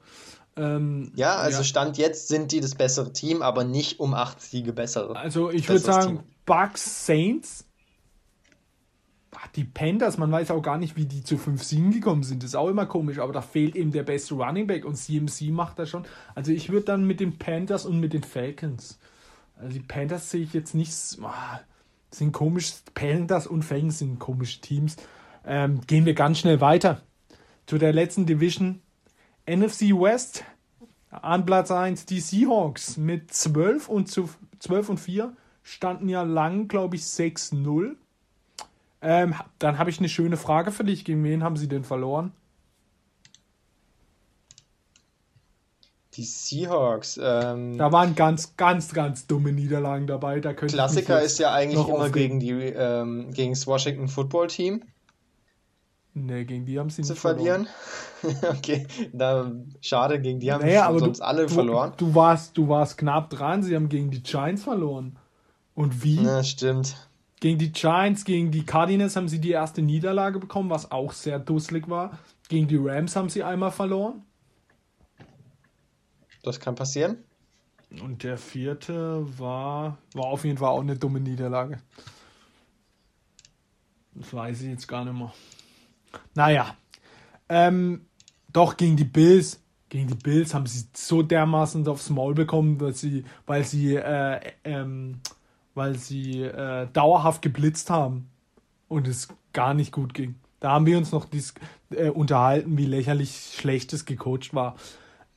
Ähm, 0.56 1.12
Ja, 1.14 1.36
also 1.36 1.62
Stand 1.62 1.98
jetzt 1.98 2.28
sind 2.28 2.52
die 2.52 2.60
das 2.60 2.74
bessere 2.74 3.12
Team, 3.12 3.42
aber 3.42 3.64
nicht 3.64 4.00
um 4.00 4.14
acht 4.14 4.40
Siege 4.40 4.72
bessere. 4.72 5.16
Also 5.16 5.50
ich 5.50 5.68
würde 5.68 5.80
sagen, 5.80 6.16
Team. 6.16 6.24
Bucks, 6.46 7.06
Saints. 7.06 7.65
Ah, 9.38 9.48
Die 9.54 9.64
Panthers, 9.64 10.16
man 10.16 10.32
weiß 10.32 10.50
auch 10.50 10.62
gar 10.62 10.78
nicht, 10.78 10.96
wie 10.96 11.04
die 11.04 11.22
zu 11.22 11.36
fünf 11.36 11.62
Siegen 11.62 11.90
gekommen 11.90 12.22
sind. 12.22 12.42
Das 12.42 12.50
ist 12.50 12.54
auch 12.54 12.68
immer 12.68 12.86
komisch, 12.86 13.18
aber 13.18 13.34
da 13.34 13.42
fehlt 13.42 13.76
eben 13.76 13.92
der 13.92 14.02
beste 14.02 14.34
Running 14.34 14.66
Back 14.66 14.86
und 14.86 14.96
CMC 14.96 15.50
macht 15.50 15.78
das 15.78 15.90
schon. 15.90 16.06
Also 16.34 16.52
ich 16.52 16.70
würde 16.70 16.86
dann 16.86 17.06
mit 17.06 17.20
den 17.20 17.38
Panthers 17.38 17.84
und 17.84 18.00
mit 18.00 18.14
den 18.14 18.22
Falcons. 18.22 18.98
Also 19.58 19.74
die 19.74 19.80
Panthers 19.80 20.30
sehe 20.30 20.42
ich 20.42 20.54
jetzt 20.54 20.74
nicht. 20.74 20.92
Ah, 21.22 21.60
sind 22.10 22.32
komisch. 22.32 22.72
Panthers 22.94 23.46
und 23.46 23.62
Falcons 23.62 23.98
sind 23.98 24.18
komische 24.18 24.62
Teams. 24.62 24.96
Ähm, 25.44 25.82
gehen 25.86 26.06
wir 26.06 26.14
ganz 26.14 26.38
schnell 26.38 26.62
weiter. 26.62 27.02
Zu 27.66 27.76
der 27.76 27.92
letzten 27.92 28.24
Division. 28.24 28.80
NFC 29.46 29.92
West. 29.92 30.44
An 31.10 31.44
Platz 31.44 31.70
1 31.70 32.06
die 32.06 32.20
Seahawks 32.20 32.96
mit 32.96 33.34
12 33.34 33.88
und 33.88 34.08
zu 34.08 34.30
12 34.60 34.88
und 34.88 35.00
4 35.00 35.36
standen 35.62 36.08
ja 36.08 36.22
lang, 36.22 36.68
glaube 36.68 36.96
ich, 36.96 37.02
6-0. 37.02 37.96
Ähm, 39.02 39.34
dann 39.58 39.78
habe 39.78 39.90
ich 39.90 39.98
eine 39.98 40.08
schöne 40.08 40.36
Frage 40.36 40.72
für 40.72 40.84
dich. 40.84 41.04
Gegen 41.04 41.22
wen 41.24 41.42
haben 41.44 41.56
sie 41.56 41.68
denn 41.68 41.84
verloren? 41.84 42.32
Die 46.14 46.24
Seahawks. 46.24 47.20
Ähm, 47.22 47.76
Da 47.76 47.92
waren 47.92 48.14
ganz, 48.14 48.56
ganz, 48.56 48.92
ganz 48.94 49.26
dumme 49.26 49.52
Niederlagen 49.52 50.06
dabei. 50.06 50.40
Da 50.40 50.54
Klassiker 50.54 51.20
ist 51.20 51.38
ja 51.38 51.52
eigentlich 51.52 51.86
immer 51.86 52.08
gegen, 52.10 52.40
die, 52.40 52.50
ähm, 52.52 53.32
gegen 53.32 53.52
das 53.52 53.66
Washington 53.66 54.08
Football 54.08 54.46
Team 54.46 54.82
Nee, 56.18 56.46
gegen 56.46 56.64
die 56.64 56.78
haben 56.78 56.88
sie 56.88 57.02
zu 57.02 57.12
nicht 57.12 57.20
verloren. 57.20 57.68
verlieren. 58.22 58.56
okay, 58.58 58.86
da, 59.12 59.52
schade, 59.82 60.18
gegen 60.18 60.40
die 60.40 60.50
haben 60.50 60.64
Naja, 60.64 60.86
aber 60.86 61.00
sonst 61.00 61.18
du, 61.18 61.24
alle 61.24 61.42
du, 61.44 61.52
verloren. 61.52 61.92
Du 61.98 62.14
warst, 62.14 62.56
du 62.56 62.68
warst 62.70 62.96
knapp 62.96 63.28
dran. 63.28 63.62
Sie 63.62 63.76
haben 63.76 63.90
gegen 63.90 64.10
die 64.10 64.22
Giants 64.22 64.62
verloren. 64.62 65.18
Und 65.74 66.02
wie? 66.02 66.22
Ja, 66.22 66.42
stimmt. 66.42 67.06
Gegen 67.46 67.60
die 67.60 67.70
Giants, 67.70 68.24
gegen 68.24 68.50
die 68.50 68.66
Cardinals 68.66 69.14
haben 69.14 69.28
sie 69.28 69.40
die 69.40 69.52
erste 69.52 69.80
Niederlage 69.80 70.40
bekommen, 70.40 70.68
was 70.68 70.90
auch 70.90 71.12
sehr 71.12 71.38
dusselig 71.38 71.88
war. 71.88 72.18
Gegen 72.48 72.66
die 72.66 72.74
Rams 72.76 73.14
haben 73.14 73.28
sie 73.28 73.44
einmal 73.44 73.70
verloren. 73.70 74.24
Das 76.42 76.58
kann 76.58 76.74
passieren. 76.74 77.18
Und 78.02 78.24
der 78.24 78.36
vierte 78.36 79.24
war, 79.38 79.96
war 80.12 80.24
auf 80.24 80.44
jeden 80.44 80.58
Fall 80.58 80.70
auch 80.70 80.80
eine 80.80 80.98
dumme 80.98 81.20
Niederlage. 81.20 81.78
Das 84.16 84.34
weiß 84.34 84.62
ich 84.62 84.70
jetzt 84.70 84.88
gar 84.88 85.04
nicht 85.04 85.16
mehr. 85.16 85.32
Naja. 86.34 86.76
Ähm, 87.48 88.06
doch 88.52 88.76
gegen 88.76 88.96
die 88.96 89.04
Bills. 89.04 89.62
Gegen 89.88 90.08
die 90.08 90.16
Bills 90.16 90.52
haben 90.52 90.66
sie 90.66 90.88
so 90.94 91.22
dermaßen 91.22 91.86
aufs 91.86 92.10
Maul 92.10 92.34
bekommen, 92.34 92.76
dass 92.76 92.98
sie, 92.98 93.24
weil 93.46 93.62
sie, 93.62 93.94
äh, 93.94 94.40
ähm, 94.64 95.20
weil 95.76 95.96
sie 95.96 96.42
äh, 96.42 96.88
dauerhaft 96.92 97.42
geblitzt 97.42 97.90
haben 97.90 98.28
und 98.88 99.06
es 99.06 99.28
gar 99.52 99.74
nicht 99.74 99.92
gut 99.92 100.14
ging. 100.14 100.34
Da 100.58 100.72
haben 100.72 100.86
wir 100.86 100.98
uns 100.98 101.12
noch 101.12 101.26
dies, 101.26 101.54
äh, 101.90 102.08
unterhalten, 102.08 102.78
wie 102.78 102.86
lächerlich 102.86 103.54
schlecht 103.56 103.92
es 103.92 104.06
gecoacht 104.06 104.54
war. 104.54 104.74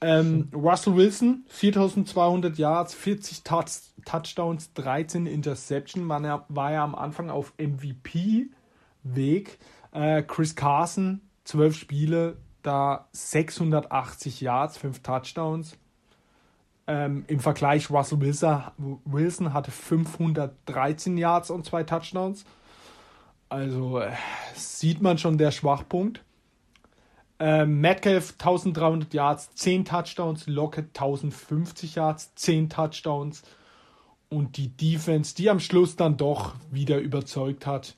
Ähm, 0.01 0.49
Russell 0.53 0.95
Wilson, 0.95 1.43
4200 1.49 2.57
Yards, 2.57 2.93
40 2.93 3.43
Touch 3.43 3.65
Touchdowns, 4.05 4.73
13 4.73 5.25
Interception, 5.25 6.07
war 6.07 6.23
er, 6.23 6.45
war 6.47 6.71
er 6.71 6.83
am 6.83 6.95
Anfang 6.95 7.29
auf 7.29 7.53
MVP-Weg. 7.57 9.59
Äh, 9.91 10.23
Chris 10.23 10.55
Carson, 10.55 11.19
12 11.43 11.75
Spiele, 11.75 12.37
da 12.63 13.09
680 13.11 14.39
Yards, 14.39 14.77
5 14.77 15.03
Touchdowns. 15.03 15.77
Ähm, 16.89 17.23
Im 17.27 17.39
Vergleich 17.39 17.91
Russell 17.91 18.19
Wilson, 18.19 18.63
Wilson 19.05 19.53
hatte 19.53 19.69
513 19.69 21.19
Yards 21.19 21.51
und 21.51 21.63
2 21.63 21.83
Touchdowns. 21.83 22.45
Also 23.47 23.99
äh, 23.99 24.09
sieht 24.55 24.99
man 24.99 25.19
schon 25.19 25.37
der 25.37 25.51
Schwachpunkt. 25.51 26.23
Ähm, 27.37 27.79
Metcalf 27.79 28.31
1300 28.39 29.13
Yards, 29.13 29.53
10 29.53 29.85
Touchdowns, 29.85 30.47
Lockett 30.47 30.87
1050 30.87 31.93
Yards, 31.93 32.33
10 32.33 32.71
Touchdowns. 32.71 33.43
Und 34.29 34.57
die 34.57 34.69
Defense, 34.75 35.35
die 35.35 35.51
am 35.51 35.59
Schluss 35.59 35.95
dann 35.95 36.17
doch 36.17 36.55
wieder 36.71 36.97
überzeugt 36.97 37.67
hat 37.67 37.95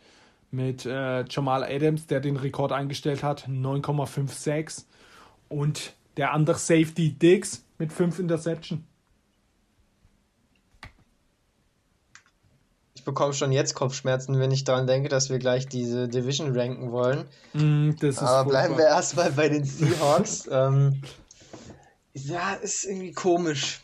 mit 0.52 0.86
äh, 0.86 1.24
Jamal 1.30 1.64
Adams, 1.64 2.08
der 2.08 2.20
den 2.20 2.36
Rekord 2.36 2.74
eingestellt 2.74 3.24
hat, 3.24 3.48
9,56. 3.48 4.84
Und 5.48 5.94
der 6.18 6.34
andere 6.34 6.58
Safety 6.58 7.14
Diggs 7.14 7.64
mit 7.82 7.92
5 7.92 8.20
Interception. 8.20 8.86
Ich 12.94 13.04
bekomme 13.04 13.34
schon 13.34 13.52
jetzt 13.52 13.74
Kopfschmerzen, 13.74 14.38
wenn 14.38 14.52
ich 14.52 14.64
daran 14.66 14.86
denke, 14.86 15.10
dass 15.10 15.32
wir 15.32 15.40
gleich 15.40 15.68
diese 15.68 16.08
Division 16.08 16.56
ranken 16.56 16.92
wollen. 16.92 17.26
Mm, 17.54 17.94
Aber 18.18 18.48
bleiben 18.48 18.78
wir 18.78 18.86
erstmal 18.86 19.32
bei 19.32 19.50
den 19.50 19.64
Seahawks. 19.64 20.48
ähm, 20.52 21.02
ja, 22.14 22.54
ist 22.54 22.86
irgendwie 22.86 23.14
komisch. 23.14 23.82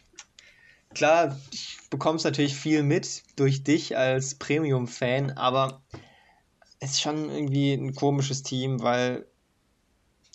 Klar, 0.93 1.35
ich 1.51 1.79
bekomme 1.89 2.17
es 2.17 2.23
natürlich 2.23 2.55
viel 2.55 2.83
mit 2.83 3.23
durch 3.35 3.63
dich 3.63 3.97
als 3.97 4.35
Premium-Fan, 4.35 5.31
aber 5.31 5.81
es 6.79 6.91
ist 6.91 7.01
schon 7.01 7.31
irgendwie 7.31 7.73
ein 7.73 7.95
komisches 7.95 8.43
Team, 8.43 8.83
weil 8.83 9.25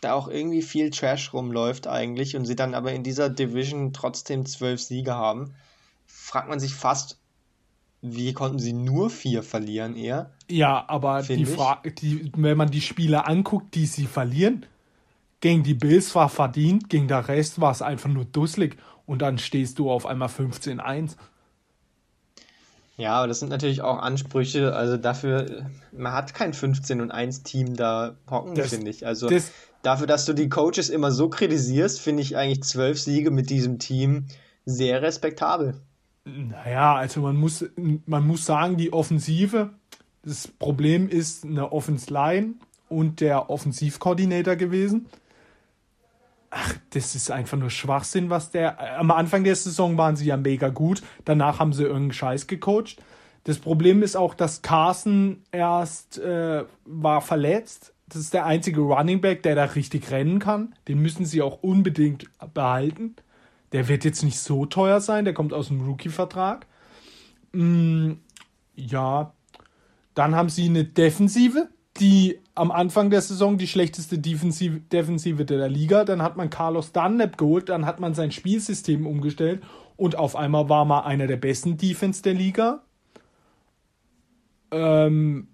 da 0.02 0.14
auch 0.14 0.28
irgendwie 0.28 0.62
viel 0.62 0.90
Trash 0.90 1.32
rumläuft 1.32 1.86
eigentlich 1.86 2.36
und 2.36 2.44
sie 2.44 2.56
dann 2.56 2.74
aber 2.74 2.92
in 2.92 3.04
dieser 3.04 3.30
Division 3.30 3.92
trotzdem 3.92 4.44
zwölf 4.44 4.82
Siege 4.82 5.14
haben. 5.14 5.54
Fragt 6.06 6.48
man 6.48 6.60
sich 6.60 6.74
fast, 6.74 7.18
wie 8.02 8.32
konnten 8.32 8.58
sie 8.58 8.72
nur 8.72 9.10
vier 9.10 9.44
verlieren 9.44 9.96
eher? 9.96 10.32
Ja, 10.50 10.84
aber 10.88 11.22
die 11.22 11.46
Frage, 11.46 11.92
die, 11.92 12.32
wenn 12.36 12.58
man 12.58 12.70
die 12.70 12.80
Spiele 12.80 13.26
anguckt, 13.26 13.76
die 13.76 13.86
sie 13.86 14.06
verlieren, 14.06 14.66
gegen 15.40 15.62
die 15.62 15.74
Bills 15.74 16.14
war 16.16 16.28
verdient, 16.28 16.90
gegen 16.90 17.06
der 17.06 17.28
Rest 17.28 17.60
war 17.60 17.70
es 17.70 17.80
einfach 17.80 18.10
nur 18.10 18.24
dusselig 18.24 18.76
und 19.06 19.22
dann 19.22 19.38
stehst 19.38 19.78
du 19.78 19.88
auf 19.88 20.04
einmal 20.04 20.28
15-1. 20.28 21.16
Ja, 22.96 23.14
aber 23.14 23.28
das 23.28 23.38
sind 23.38 23.48
natürlich 23.48 23.82
auch 23.82 23.98
Ansprüche, 23.98 24.74
also 24.74 24.96
dafür, 24.96 25.70
man 25.92 26.12
hat 26.12 26.34
kein 26.34 26.54
15 26.54 27.00
und 27.00 27.12
1 27.12 27.44
Team 27.44 27.76
da 27.76 28.16
hocken, 28.28 28.56
finde 28.56 28.90
ich. 28.90 29.06
Also 29.06 29.28
das, 29.28 29.52
dafür, 29.82 30.06
dass 30.06 30.24
du 30.24 30.32
die 30.32 30.48
Coaches 30.48 30.88
immer 30.88 31.10
so 31.10 31.28
kritisierst, 31.28 32.00
finde 32.00 32.22
ich 32.22 32.36
eigentlich 32.36 32.62
zwölf 32.62 32.98
Siege 33.00 33.30
mit 33.30 33.50
diesem 33.50 33.78
Team 33.78 34.26
sehr 34.64 35.02
respektabel. 35.02 35.74
Naja, 36.24 36.94
also 36.94 37.20
man 37.20 37.36
muss, 37.36 37.64
man 38.06 38.26
muss 38.26 38.46
sagen, 38.46 38.76
die 38.76 38.92
Offensive, 38.92 39.70
das 40.22 40.46
Problem 40.46 41.08
ist 41.08 41.44
eine 41.44 41.72
Offense 41.72 42.12
Line 42.12 42.54
und 42.88 43.20
der 43.20 43.50
Offensivkoordinator 43.50 44.54
gewesen. 44.54 45.06
Ach, 46.50 46.74
das 46.90 47.14
ist 47.14 47.30
einfach 47.30 47.56
nur 47.58 47.70
Schwachsinn, 47.70 48.30
was 48.30 48.50
der. 48.50 48.98
Am 48.98 49.10
Anfang 49.10 49.42
der 49.42 49.56
Saison 49.56 49.96
waren 49.96 50.16
sie 50.16 50.26
ja 50.26 50.36
mega 50.36 50.68
gut, 50.68 51.02
danach 51.24 51.58
haben 51.58 51.72
sie 51.72 51.82
irgendeinen 51.82 52.12
Scheiß 52.12 52.46
gecoacht. 52.46 52.98
Das 53.44 53.58
Problem 53.58 54.02
ist 54.02 54.16
auch, 54.16 54.34
dass 54.34 54.62
Carson 54.62 55.42
erst 55.50 56.18
äh, 56.18 56.64
war 56.84 57.20
verletzt. 57.20 57.91
Das 58.12 58.20
ist 58.20 58.34
der 58.34 58.44
einzige 58.44 58.82
Running 58.82 59.22
Back, 59.22 59.42
der 59.42 59.54
da 59.54 59.64
richtig 59.64 60.10
rennen 60.10 60.38
kann. 60.38 60.74
Den 60.86 60.98
müssen 60.98 61.24
sie 61.24 61.40
auch 61.40 61.62
unbedingt 61.62 62.26
behalten. 62.52 63.16
Der 63.72 63.88
wird 63.88 64.04
jetzt 64.04 64.22
nicht 64.22 64.38
so 64.38 64.66
teuer 64.66 65.00
sein, 65.00 65.24
der 65.24 65.32
kommt 65.32 65.54
aus 65.54 65.68
dem 65.68 65.80
Rookie-Vertrag. 65.80 66.66
Mm, 67.52 68.12
ja, 68.76 69.32
dann 70.12 70.34
haben 70.34 70.50
sie 70.50 70.66
eine 70.66 70.84
Defensive, 70.84 71.70
die 72.00 72.38
am 72.54 72.70
Anfang 72.70 73.08
der 73.08 73.22
Saison 73.22 73.56
die 73.56 73.66
schlechteste 73.66 74.18
Defensive, 74.18 74.80
Defensive 74.80 75.46
der 75.46 75.70
Liga. 75.70 76.04
Dann 76.04 76.20
hat 76.20 76.36
man 76.36 76.50
Carlos 76.50 76.92
Dunlap 76.92 77.38
geholt, 77.38 77.70
dann 77.70 77.86
hat 77.86 77.98
man 77.98 78.12
sein 78.12 78.30
Spielsystem 78.30 79.06
umgestellt 79.06 79.62
und 79.96 80.16
auf 80.16 80.36
einmal 80.36 80.68
war 80.68 80.84
man 80.84 81.04
einer 81.04 81.26
der 81.26 81.38
besten 81.38 81.78
Defense 81.78 82.22
der 82.22 82.34
Liga. 82.34 82.82
Ähm, 84.70 85.48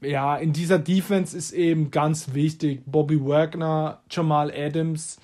ja, 0.00 0.36
in 0.36 0.52
dieser 0.52 0.78
Defense 0.78 1.36
ist 1.36 1.52
eben 1.52 1.90
ganz 1.90 2.34
wichtig 2.34 2.82
Bobby 2.86 3.24
Wagner, 3.24 4.02
Jamal 4.10 4.52
Adams, 4.52 5.18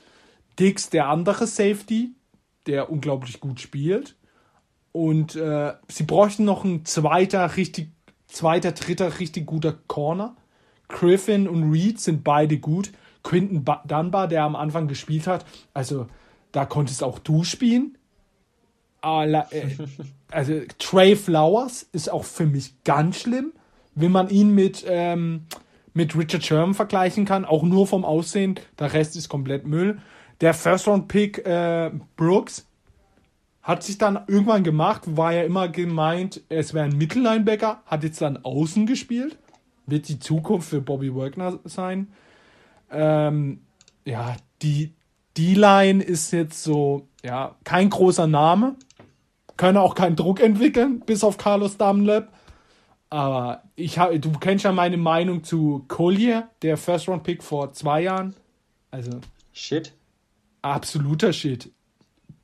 Dix, 0.58 0.90
der 0.90 1.08
andere 1.08 1.46
Safety, 1.46 2.12
der 2.66 2.90
unglaublich 2.90 3.40
gut 3.40 3.60
spielt. 3.60 4.16
Und 4.92 5.36
äh, 5.36 5.74
sie 5.88 6.04
bräuchten 6.04 6.44
noch 6.44 6.64
ein 6.64 6.84
zweiter, 6.84 7.56
richtig, 7.56 7.90
zweiter, 8.26 8.72
dritter, 8.72 9.18
richtig 9.18 9.46
guter 9.46 9.74
Corner. 9.86 10.36
Griffin 10.88 11.48
und 11.48 11.70
Reed 11.70 12.00
sind 12.00 12.24
beide 12.24 12.58
gut. 12.58 12.92
Quinton 13.22 13.64
Dunbar, 13.86 14.28
der 14.28 14.44
am 14.44 14.54
Anfang 14.54 14.86
gespielt 14.86 15.26
hat, 15.26 15.44
also 15.74 16.06
da 16.52 16.64
konntest 16.64 17.02
auch 17.02 17.18
du 17.18 17.42
spielen. 17.42 17.98
Äh, 19.02 19.42
also 20.30 20.60
Trey 20.78 21.16
Flowers 21.16 21.88
ist 21.92 22.10
auch 22.10 22.24
für 22.24 22.46
mich 22.46 22.82
ganz 22.84 23.20
schlimm, 23.20 23.52
wenn 23.96 24.12
man 24.12 24.28
ihn 24.28 24.54
mit, 24.54 24.84
ähm, 24.86 25.46
mit 25.94 26.16
Richard 26.16 26.44
Sherman 26.44 26.74
vergleichen 26.74 27.24
kann, 27.24 27.44
auch 27.44 27.64
nur 27.64 27.86
vom 27.86 28.04
Aussehen. 28.04 28.60
Der 28.78 28.92
Rest 28.92 29.16
ist 29.16 29.28
komplett 29.28 29.66
Müll. 29.66 29.98
Der 30.40 30.54
First-Round-Pick 30.54 31.44
äh, 31.46 31.90
Brooks 32.16 32.66
hat 33.62 33.82
sich 33.82 33.98
dann 33.98 34.20
irgendwann 34.28 34.62
gemacht, 34.62 35.02
war 35.16 35.32
ja 35.32 35.42
immer 35.42 35.68
gemeint, 35.68 36.42
es 36.48 36.72
wäre 36.72 36.84
ein 36.84 36.96
Mittellinebacker, 36.96 37.82
hat 37.86 38.04
jetzt 38.04 38.20
dann 38.20 38.38
außen 38.44 38.86
gespielt. 38.86 39.38
Wird 39.86 40.08
die 40.08 40.20
Zukunft 40.20 40.68
für 40.68 40.80
Bobby 40.80 41.14
Wagner 41.14 41.58
sein. 41.64 42.12
Ähm, 42.90 43.62
ja, 44.04 44.36
die 44.62 44.92
D-Line 45.36 46.02
ist 46.02 46.32
jetzt 46.32 46.62
so, 46.62 47.08
ja, 47.24 47.56
kein 47.64 47.90
großer 47.90 48.26
Name. 48.26 48.76
Können 49.56 49.78
auch 49.78 49.94
keinen 49.94 50.16
Druck 50.16 50.40
entwickeln, 50.40 51.00
bis 51.00 51.24
auf 51.24 51.38
Carlos 51.38 51.76
Dunlap. 51.76 52.28
Aber 53.08 53.62
ich 53.76 53.98
habe, 53.98 54.18
du 54.18 54.32
kennst 54.32 54.64
ja 54.64 54.72
meine 54.72 54.96
Meinung 54.96 55.44
zu 55.44 55.84
Collier, 55.88 56.48
der 56.62 56.76
First-Round-Pick 56.76 57.42
vor 57.42 57.72
zwei 57.72 58.02
Jahren. 58.02 58.34
Also. 58.90 59.20
Shit 59.52 59.92
absoluter 60.66 61.32
Shit. 61.32 61.72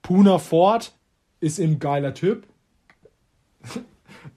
Puna 0.00 0.38
Ford 0.38 0.92
ist 1.40 1.58
ein 1.58 1.78
geiler 1.78 2.14
Typ. 2.14 2.46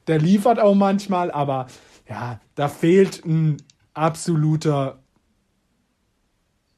Der 0.08 0.20
liefert 0.20 0.60
auch 0.60 0.76
manchmal, 0.76 1.32
aber 1.32 1.68
ja, 2.08 2.40
da 2.54 2.68
fehlt 2.70 3.26
ein 3.26 3.58
absoluter 3.94 5.02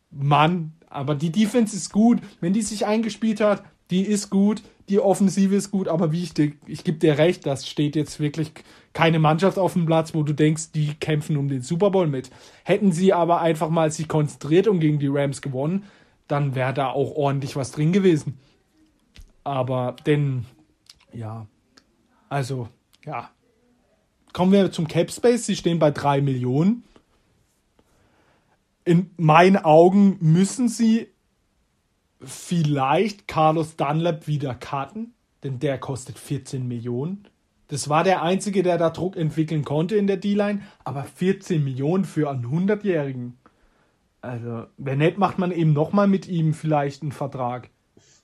Mann. 0.10 0.74
Aber 0.90 1.16
die 1.16 1.32
Defense 1.32 1.76
ist 1.76 1.92
gut. 1.92 2.22
Wenn 2.40 2.54
die 2.54 2.62
sich 2.62 2.86
eingespielt 2.86 3.42
hat, 3.42 3.64
die 3.92 4.02
ist 4.02 4.30
gut. 4.30 4.64
Die 4.88 5.00
Offensive 5.00 5.56
ist 5.56 5.72
gut. 5.72 5.90
Aber 5.90 6.14
wie 6.14 6.24
ich, 6.24 6.34
dir, 6.34 6.54
ich 6.66 6.86
gebe 6.86 6.98
dir 6.98 7.18
recht, 7.18 7.46
das 7.46 7.68
steht 7.68 7.98
jetzt 7.98 8.20
wirklich 8.22 8.52
keine 8.98 9.20
Mannschaft 9.20 9.60
auf 9.60 9.74
dem 9.74 9.86
Platz, 9.86 10.16
wo 10.16 10.24
du 10.24 10.34
denkst, 10.34 10.72
die 10.72 10.96
kämpfen 10.96 11.38
um 11.38 11.50
den 11.50 11.62
Super 11.62 11.92
Bowl 11.92 12.08
mit. 12.08 12.32
Hätten 12.64 12.92
sie 12.92 13.14
aber 13.14 13.42
einfach 13.42 13.70
mal 13.70 13.92
sich 13.92 14.08
konzentriert 14.08 14.68
und 14.68 14.80
gegen 14.80 14.98
die 14.98 15.06
Rams 15.06 15.44
gewonnen, 15.44 15.84
dann 16.28 16.56
wäre 16.56 16.74
da 16.74 16.90
auch 16.90 17.12
ordentlich 17.12 17.56
was 17.56 17.72
drin 17.72 17.92
gewesen. 17.92 18.40
Aber 19.44 19.98
denn, 20.08 20.46
ja, 21.14 21.46
also, 22.28 22.70
ja. 23.06 23.30
Kommen 24.34 24.52
wir 24.52 24.72
zum 24.72 24.88
Cap 24.88 25.12
Space. 25.12 25.46
Sie 25.46 25.56
stehen 25.56 25.78
bei 25.78 25.92
3 25.92 26.22
Millionen. 26.22 26.84
In 28.84 29.12
meinen 29.16 29.58
Augen 29.58 30.18
müssen 30.22 30.70
sie 30.70 31.08
vielleicht 32.20 33.28
Carlos 33.28 33.76
Dunlap 33.76 34.26
wieder 34.26 34.56
cutten. 34.56 35.14
denn 35.44 35.60
der 35.60 35.78
kostet 35.78 36.18
14 36.18 36.68
Millionen. 36.68 37.28
Das 37.70 37.90
war 37.90 38.04
der 38.04 38.22
Einzige, 38.22 38.64
der 38.64 38.78
da 38.78 38.90
Druck 38.90 39.18
entwickeln 39.18 39.66
konnte 39.66 39.96
in 39.96 40.08
der 40.08 40.18
D-Line, 40.18 40.62
aber 40.84 41.04
14 41.04 41.64
Millionen 41.64 42.06
für 42.06 42.30
einen 42.30 42.46
100-Jährigen. 42.46 43.38
Also, 44.22 44.66
wenn 44.78 45.00
nicht, 45.00 45.18
macht 45.18 45.38
man 45.38 45.52
eben 45.52 45.74
nochmal 45.74 46.08
mit 46.08 46.28
ihm 46.28 46.54
vielleicht 46.54 47.02
einen 47.02 47.12
Vertrag, 47.12 47.70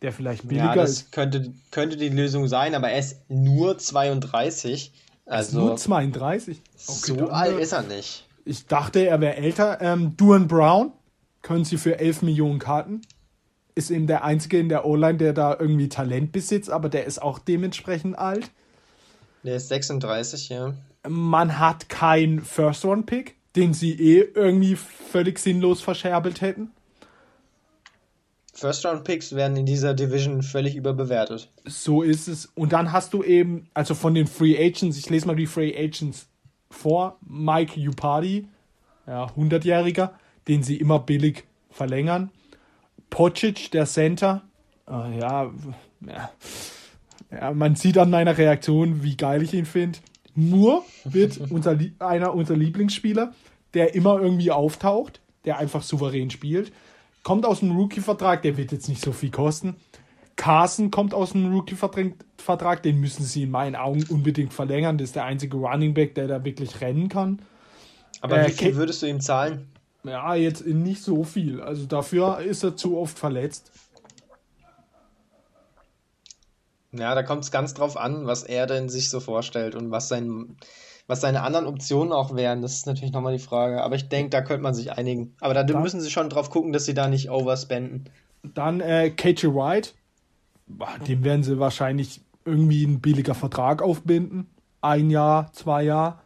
der 0.02 0.12
vielleicht 0.12 0.48
billiger 0.48 0.68
Ja, 0.68 0.76
das 0.76 0.91
ist. 0.91 1.12
könnte, 1.12 1.54
könnte 1.72 1.98
die 1.98 2.10
Lösung 2.10 2.48
sein, 2.48 2.74
aber 2.74 2.89
er 2.89 3.00
ist 3.00 3.30
nur 3.30 3.78
32. 3.78 4.91
Also 5.26 5.60
Nur 5.60 5.78
32. 5.78 6.62
so 6.76 7.16
dann, 7.16 7.30
alt 7.30 7.58
äh, 7.58 7.62
ist 7.62 7.72
er 7.72 7.84
nicht. 7.84 8.28
Ich 8.46 8.68
dachte, 8.68 9.06
er 9.06 9.22
wäre 9.22 9.38
älter. 9.38 9.80
Ähm, 9.82 10.18
Duan 10.18 10.48
Brown 10.48 10.91
können 11.41 11.64
sie 11.64 11.78
für 11.78 12.00
11 12.00 12.24
Millionen 12.24 12.60
Karten. 12.60 13.02
Ist 13.76 13.89
eben 13.89 14.08
der 14.08 14.24
Einzige 14.24 14.60
in 14.60 14.70
der 14.70 14.86
O-Line, 14.86 15.18
der 15.18 15.34
da 15.34 15.56
irgendwie 15.58 15.89
Talent 15.89 16.32
besitzt, 16.32 16.70
aber 16.70 16.89
der 16.89 17.06
ist 17.06 17.22
auch 17.22 17.39
dementsprechend 17.39 18.18
alt. 18.18 18.52
Der 19.44 19.58
ist 19.58 19.68
36, 19.68 20.50
ja. 20.50 20.74
Man 21.08 21.60
hat 21.60 21.89
keinen 21.89 22.41
First-Round-Pick, 22.41 23.36
den 23.56 23.74
sie 23.74 23.91
eh 23.91 24.30
irgendwie 24.34 24.76
völlig 24.76 25.39
sinnlos 25.39 25.82
verscherbelt 25.82 26.41
hätten. 26.41 26.72
First-Round-Picks 28.54 29.36
werden 29.36 29.58
in 29.58 29.66
dieser 29.66 29.94
Division 29.94 30.44
völlig 30.44 30.76
überbewertet. 30.76 31.50
So 31.66 32.04
ist 32.04 32.28
es. 32.28 32.46
Und 32.56 32.72
dann 32.72 32.91
hast 32.91 33.14
du 33.14 33.24
eben, 33.24 33.68
also 33.74 33.96
von 33.96 34.14
den 34.14 34.28
Free 34.28 34.56
Agents, 34.58 34.98
ich 34.98 35.10
lese 35.10 35.28
mal 35.28 35.36
die 35.36 35.48
Free 35.48 35.76
Agents 35.76 36.28
vor. 36.70 37.18
Mike 37.28 37.80
Upardi, 37.80 38.48
ja, 39.08 39.26
100-Jähriger, 39.26 40.12
den 40.48 40.64
sie 40.64 40.78
immer 40.78 41.00
billig 41.00 41.44
verlängern. 41.72 42.32
Pocic, 43.10 43.72
der 43.72 43.86
Center, 43.86 44.44
äh, 44.88 45.20
ja, 45.20 45.52
ja, 46.02 46.32
ja, 47.34 47.53
man 47.53 47.75
sieht 47.75 47.97
an 47.97 48.09
meiner 48.09 48.38
Reaktion, 48.38 49.03
wie 49.03 49.17
geil 49.17 49.41
ich 49.41 49.53
ihn 49.53 49.65
finde. 49.65 49.99
Moore 50.36 50.81
wird 51.03 51.39
unser, 51.51 51.77
einer 51.99 52.34
unserer 52.34 52.57
Lieblingsspieler, 52.57 53.34
der 53.73 53.95
immer 53.95 54.19
irgendwie 54.19 54.51
auftaucht, 54.51 55.21
der 55.45 55.57
einfach 55.57 55.84
souverän 55.84 56.29
spielt. 56.29 56.71
Kommt 57.23 57.45
aus 57.45 57.59
dem 57.59 57.71
Rookie-Vertrag, 57.75 58.41
der 58.41 58.57
wird 58.57 58.71
jetzt 58.71 58.89
nicht 58.89 59.01
so 59.01 59.11
viel 59.11 59.31
kosten. 59.31 59.75
Carson 60.36 60.91
kommt 60.91 61.13
aus 61.13 61.31
dem 61.34 61.53
Rookie-Vertrag, 61.53 62.84
den 62.84 62.99
müssen 62.99 63.23
sie 63.23 63.43
in 63.43 63.51
meinen 63.51 63.75
Augen 63.75 64.03
unbedingt 64.09 64.53
verlängern. 64.53 64.97
Das 64.97 65.09
ist 65.09 65.15
der 65.15 65.25
einzige 65.25 65.57
Running 65.57 65.93
Back, 65.93 66.15
der 66.15 66.27
da 66.27 66.43
wirklich 66.43 66.81
rennen 66.81 67.09
kann. 67.09 67.39
Aber 68.21 68.39
Äh, 68.39 68.47
wie 68.47 68.51
viel 68.51 68.75
würdest 68.75 69.01
du 69.03 69.05
ihm 69.05 69.21
zahlen? 69.21 69.67
Ja, 70.03 70.36
jetzt 70.36 70.65
nicht 70.65 71.01
so 71.01 71.23
viel. 71.23 71.61
Also 71.61 71.86
dafür 71.86 72.39
ist 72.39 72.63
er 72.63 72.75
zu 72.75 72.97
oft 72.97 73.17
verletzt. 73.17 73.71
Ja, 76.94 77.16
da 77.16 77.24
kommt 77.24 77.44
es 77.44 77.52
ganz 77.52 77.74
drauf 77.74 77.98
an, 77.98 78.26
was 78.28 78.44
er 78.44 78.68
denn 78.68 78.88
sich 78.89 79.10
so 79.10 79.20
vorstellt 79.20 79.76
und 79.76 79.91
was 79.91 80.08
sein, 80.10 80.58
was 81.08 81.22
seine 81.22 81.41
anderen 81.41 81.66
Optionen 81.66 82.14
auch 82.14 82.36
wären. 82.36 82.62
Das 82.62 82.74
ist 82.74 82.86
natürlich 82.88 83.12
nochmal 83.14 83.34
die 83.34 83.44
Frage. 83.44 83.82
Aber 83.84 83.96
ich 83.96 84.10
denke, 84.10 84.30
da 84.30 84.41
könnte 84.41 84.64
man 84.64 84.74
sich 84.74 84.91
einigen. 84.91 85.36
Aber 85.41 85.54
da 85.54 85.64
Da- 85.64 85.80
müssen 85.80 86.02
sie 86.02 86.12
schon 86.12 86.30
drauf 86.30 86.50
gucken, 86.50 86.72
dass 86.74 86.86
sie 86.86 86.94
da 86.94 87.08
nicht 87.08 87.30
overspenden. 87.32 88.10
Dann 88.44 88.80
äh, 88.82 89.10
KJ 89.10 89.48
Wright. 89.48 89.96
Dem 91.08 91.24
werden 91.24 91.44
sie 91.44 91.60
wahrscheinlich 91.60 92.22
irgendwie 92.46 92.86
einen 92.86 93.00
billiger 93.00 93.36
Vertrag 93.36 93.82
aufbinden. 93.82 94.48
Ein 94.82 95.10
Jahr, 95.10 95.52
zwei 95.54 95.84
Jahre. 95.84 96.20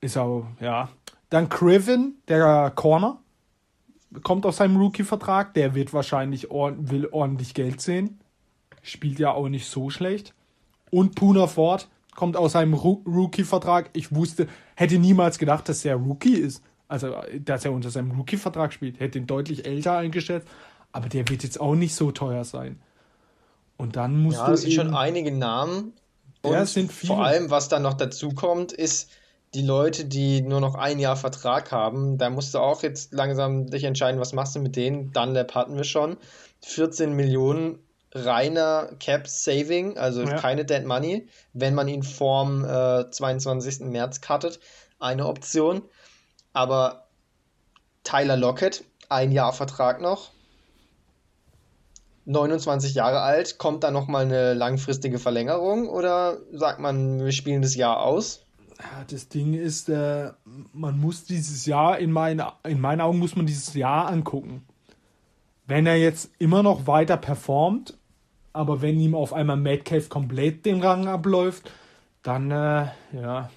Ist 0.00 0.16
auch, 0.16 0.46
ja. 0.60 0.88
Dann 1.30 1.48
Criven, 1.48 2.16
der 2.28 2.70
Corner. 2.74 3.18
Kommt 4.22 4.46
aus 4.46 4.56
seinem 4.56 4.76
Rookie-Vertrag. 4.76 5.54
Der 5.54 5.74
wird 5.74 5.92
wahrscheinlich 5.92 6.48
will 6.50 7.08
ordentlich 7.10 7.54
Geld 7.54 7.80
sehen. 7.80 8.19
Spielt 8.82 9.18
ja 9.18 9.32
auch 9.32 9.48
nicht 9.48 9.66
so 9.68 9.90
schlecht. 9.90 10.34
Und 10.90 11.14
Puna 11.14 11.46
Ford 11.46 11.88
kommt 12.16 12.36
aus 12.36 12.52
seinem 12.52 12.74
Rookie-Vertrag. 12.74 13.90
Ich 13.92 14.14
wusste, 14.14 14.48
hätte 14.74 14.98
niemals 14.98 15.38
gedacht, 15.38 15.68
dass 15.68 15.84
er 15.84 15.96
Rookie 15.96 16.34
ist. 16.34 16.62
Also, 16.88 17.14
dass 17.38 17.64
er 17.64 17.72
unter 17.72 17.90
seinem 17.90 18.10
Rookie-Vertrag 18.12 18.72
spielt. 18.72 18.98
Hätte 18.98 19.18
ihn 19.18 19.26
deutlich 19.26 19.64
älter 19.66 19.96
eingeschätzt. 19.96 20.48
Aber 20.92 21.08
der 21.08 21.28
wird 21.28 21.44
jetzt 21.44 21.60
auch 21.60 21.74
nicht 21.76 21.94
so 21.94 22.10
teuer 22.10 22.44
sein. 22.44 22.80
Und 23.76 23.96
dann 23.96 24.20
musst 24.22 24.38
Ja, 24.38 24.46
du 24.46 24.50
das 24.52 24.62
sind 24.62 24.72
schon 24.72 24.94
einige 24.94 25.30
Namen. 25.32 25.92
Ja, 26.44 26.50
Und 26.50 26.56
es 26.56 26.72
sind 26.74 26.90
viele. 26.92 27.14
vor 27.14 27.24
allem, 27.24 27.50
was 27.50 27.68
dann 27.68 27.82
noch 27.82 27.94
dazu 27.94 28.30
kommt, 28.30 28.72
ist 28.72 29.10
die 29.54 29.62
Leute, 29.62 30.04
die 30.04 30.42
nur 30.42 30.60
noch 30.60 30.74
ein 30.74 30.98
Jahr 30.98 31.16
Vertrag 31.16 31.70
haben. 31.72 32.18
Da 32.18 32.28
musst 32.30 32.54
du 32.54 32.58
auch 32.58 32.82
jetzt 32.82 33.12
langsam 33.12 33.68
dich 33.68 33.84
entscheiden, 33.84 34.20
was 34.20 34.32
machst 34.32 34.54
du 34.56 34.60
mit 34.60 34.76
denen. 34.76 35.12
Dunlap 35.12 35.54
hatten 35.54 35.76
wir 35.76 35.84
schon. 35.84 36.16
14 36.62 37.14
Millionen 37.14 37.78
reiner 38.12 38.90
Cap 38.98 39.28
Saving, 39.28 39.96
also 39.96 40.22
Ja. 40.22 40.36
keine 40.38 40.64
Dead 40.64 40.84
Money, 40.84 41.28
wenn 41.52 41.74
man 41.74 41.88
ihn 41.88 42.02
vorm 42.02 42.64
äh, 42.64 43.10
22. 43.10 43.80
März 43.80 44.20
cuttet. 44.20 44.60
Eine 44.98 45.26
Option. 45.26 45.82
Aber 46.52 47.06
Tyler 48.04 48.36
Lockett, 48.36 48.84
ein 49.08 49.30
Jahr 49.32 49.52
Vertrag 49.52 50.00
noch. 50.00 50.30
29 52.26 52.94
Jahre 52.94 53.20
alt, 53.20 53.58
kommt 53.58 53.82
da 53.82 53.90
nochmal 53.90 54.24
eine 54.24 54.54
langfristige 54.54 55.18
Verlängerung 55.18 55.88
oder 55.88 56.38
sagt 56.52 56.78
man, 56.78 57.24
wir 57.24 57.32
spielen 57.32 57.62
das 57.62 57.74
Jahr 57.74 58.02
aus? 58.02 58.42
Das 59.08 59.28
Ding 59.28 59.54
ist, 59.54 59.88
äh, 59.88 60.30
man 60.72 60.98
muss 60.98 61.24
dieses 61.24 61.66
Jahr, 61.66 61.98
in, 61.98 62.12
meinen 62.12 62.42
in 62.64 62.80
meinen 62.80 63.00
Augen 63.00 63.18
muss 63.18 63.36
man 63.36 63.46
dieses 63.46 63.74
Jahr 63.74 64.08
angucken. 64.08 64.66
Wenn 65.66 65.86
er 65.86 65.96
jetzt 65.96 66.30
immer 66.38 66.62
noch 66.62 66.86
weiter 66.86 67.16
performt, 67.16 67.96
aber 68.52 68.82
wenn 68.82 68.98
ihm 69.00 69.14
auf 69.14 69.32
einmal 69.32 69.56
Metcalf 69.56 70.08
komplett 70.08 70.66
den 70.66 70.82
Rang 70.82 71.06
abläuft, 71.08 71.70
dann, 72.22 72.50
äh, 72.50 72.86
ja, 73.12 73.50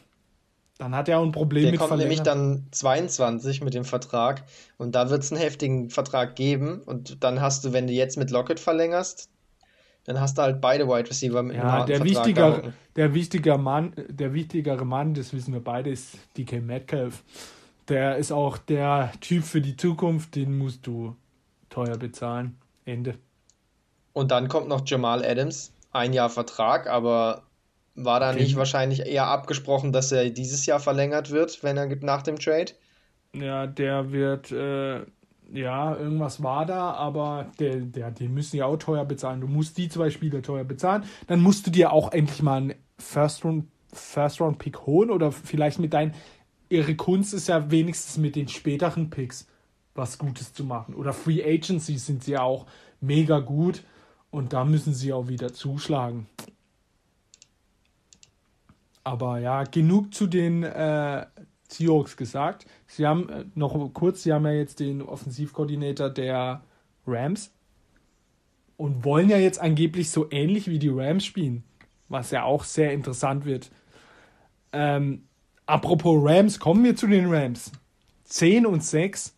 dann 0.78 0.96
hat 0.96 1.08
er 1.10 1.20
auch 1.20 1.24
ein 1.24 1.32
Problem 1.32 1.64
Der 1.64 1.72
mit 1.72 1.80
kommt 1.80 1.98
nämlich 1.98 2.22
Verlängern. 2.22 2.64
dann 2.64 2.68
22 2.72 3.62
mit 3.64 3.74
dem 3.74 3.86
Vertrag 3.86 4.44
und 4.78 4.96
da 4.96 5.10
wird 5.10 5.24
es 5.24 5.32
einen 5.32 5.42
heftigen 5.42 5.90
Vertrag 5.90 6.36
geben 6.36 6.82
und 6.86 7.24
dann 7.24 7.42
hast 7.42 7.66
du, 7.66 7.74
wenn 7.74 7.88
du 7.88 7.94
jetzt 7.94 8.18
mit 8.18 8.32
Lockett 8.32 8.60
verlängerst, 8.60 9.30
dann 10.06 10.20
hast 10.20 10.38
du 10.38 10.42
halt 10.42 10.60
beide 10.62 10.88
Wide 10.88 11.10
Receiver 11.10 11.44
mit 11.44 11.56
einem 11.56 11.68
Ja, 11.68 11.72
harten 11.72 11.88
der 11.88 11.98
Vertrag 11.98 12.58
hocken. 12.58 12.74
der, 12.96 13.14
wichtiger 13.14 13.58
Mann, 13.58 13.94
der 14.10 14.34
wichtigere 14.34 14.86
Mann, 14.86 15.14
das 15.14 15.32
wissen 15.34 15.54
wir 15.54 15.62
beide, 15.64 15.90
ist 15.92 16.18
DK 16.38 16.62
Metcalf. 16.62 17.24
Der 17.88 18.18
ist 18.18 18.32
auch 18.32 18.58
der 18.58 19.12
Typ 19.22 19.44
für 19.44 19.62
die 19.62 19.76
Zukunft, 19.78 20.36
den 20.36 20.58
musst 20.58 20.86
du 20.88 21.16
teuer 21.70 21.98
bezahlen. 21.98 22.58
Ende. 22.86 23.16
Und 24.14 24.32
dann 24.32 24.48
kommt 24.48 24.68
noch 24.68 24.82
Jamal 24.88 25.26
Adams, 25.26 25.74
ein 25.92 26.14
Jahr 26.14 26.30
Vertrag, 26.30 26.88
aber 26.88 27.44
war 27.96 28.20
da 28.20 28.34
Okay. 28.34 28.34
nicht 28.34 28.56
wahrscheinlich 28.56 29.02
eher 29.06 29.28
abgesprochen, 29.28 29.92
dass 29.94 30.12
er 30.12 30.30
dieses 30.32 30.66
Jahr 30.66 30.80
verlängert 30.80 31.32
wird, 31.32 31.64
wenn 31.64 31.78
er 31.78 31.88
nach 31.98 32.24
dem 32.24 32.40
Trade? 32.40 32.74
Ja, 33.36 33.66
der 33.66 34.12
wird, 34.12 34.52
äh, 34.52 35.06
ja, 35.52 35.96
irgendwas 35.96 36.44
war 36.44 36.66
da, 36.66 36.92
aber 36.94 37.52
der, 37.60 37.78
der, 37.78 38.12
den 38.12 38.34
müssen 38.34 38.58
ja 38.58 38.66
auch 38.66 38.78
teuer 38.78 39.06
bezahlen. 39.06 39.42
Du 39.42 39.48
musst 39.48 39.78
die 39.78 39.90
zwei 39.90 40.10
Spieler 40.12 40.42
teuer 40.44 40.64
bezahlen. 40.64 41.04
Dann 41.28 41.42
musst 41.42 41.66
du 41.66 41.72
dir 41.72 41.92
auch 41.92 42.12
endlich 42.12 42.42
mal 42.44 42.58
einen 42.58 42.74
First 43.00 43.44
Round, 43.44 43.66
First 43.92 44.40
Round 44.40 44.60
Pick 44.60 44.86
holen 44.86 45.10
oder 45.10 45.32
vielleicht 45.32 45.80
mit 45.80 45.94
deinen. 45.94 46.14
Ihre 46.70 46.96
Kunst 46.96 47.34
ist 47.34 47.48
ja 47.48 47.72
wenigstens 47.72 48.18
mit 48.18 48.36
den 48.36 48.48
späteren 48.48 49.10
Picks 49.10 49.48
was 49.96 50.18
Gutes 50.18 50.54
zu 50.54 50.64
machen. 50.64 50.96
Oder 50.96 51.14
Free 51.14 51.44
Agency 51.44 51.98
sind 51.98 52.24
sie 52.24 52.34
ja 52.34 52.42
auch 52.42 52.66
mega 53.02 53.40
gut 53.40 53.84
und 54.34 54.52
da 54.52 54.66
müssen 54.66 54.96
sie 54.96 55.14
auch 55.14 55.28
wieder 55.28 55.54
zuschlagen. 55.54 56.26
Aber 59.04 59.38
ja, 59.38 59.64
genug 59.64 60.12
zu 60.12 60.26
den 60.26 60.64
äh, 60.64 61.28
Seahawks 61.68 62.18
gesagt. 62.18 62.66
Sie 62.88 63.06
haben 63.06 63.30
äh, 63.30 63.46
noch 63.54 63.78
kurz, 63.94 64.24
sie 64.24 64.34
haben 64.34 64.46
ja 64.46 64.54
jetzt 64.54 64.80
den 64.80 65.04
Offensivkoordinator 65.04 66.10
der 66.10 66.64
Rams 67.06 67.52
und 68.76 69.06
wollen 69.06 69.30
ja 69.30 69.38
jetzt 69.38 69.62
angeblich 69.62 70.10
so 70.10 70.32
ähnlich 70.32 70.68
wie 70.68 70.80
die 70.80 70.90
Rams 70.90 71.26
spielen, 71.26 71.64
was 72.10 72.32
ja 72.32 72.44
auch 72.44 72.64
sehr 72.64 72.92
interessant 72.92 73.46
wird. 73.46 73.70
Ähm, 74.72 75.26
apropos 75.68 76.18
Rams, 76.20 76.60
kommen 76.60 76.84
wir 76.84 76.96
zu 76.96 77.06
den 77.06 77.32
Rams. 77.32 77.72
10 78.24 78.66
und 78.66 78.84
6. 78.84 79.33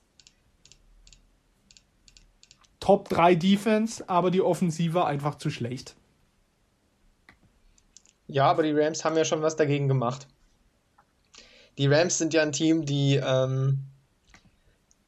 Top 2.85 3.09
3 3.09 3.33
Defense, 3.33 4.07
aber 4.07 4.29
die 4.29 4.43
Offensive 4.43 5.05
einfach 5.05 5.35
zu 5.39 5.49
schlecht. 5.49 5.95
Ja, 8.27 8.45
aber 8.45 8.61
die 8.61 8.73
Rams 8.73 9.03
haben 9.03 9.17
ja 9.17 9.25
schon 9.25 9.41
was 9.41 9.55
dagegen 9.55 9.87
gemacht. 9.87 10.27
Die 11.79 11.87
Rams 11.87 12.19
sind 12.19 12.35
ja 12.35 12.43
ein 12.43 12.51
Team, 12.51 12.85
die 12.85 13.15
ähm, 13.15 13.79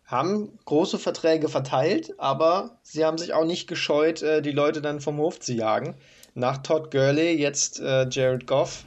haben 0.06 0.58
große 0.66 0.98
Verträge 0.98 1.49
verteilt, 1.49 2.16
aber 2.18 2.80
sie 2.82 3.06
haben 3.06 3.20
sich 3.20 3.34
auch 3.34 3.45
nicht 3.45 3.68
gescheut, 3.68 4.24
äh, 4.24 4.41
die 4.41 4.54
Leute 4.54 4.82
dann 4.82 4.99
vom 4.99 5.20
Hof 5.20 5.40
zu 5.40 5.54
jagen. 5.54 5.94
Nach 6.34 6.58
Todd 6.58 6.90
Gurley 6.90 7.38
jetzt 7.38 7.80
äh, 7.80 8.08
Jared 8.10 8.48
Goff 8.48 8.86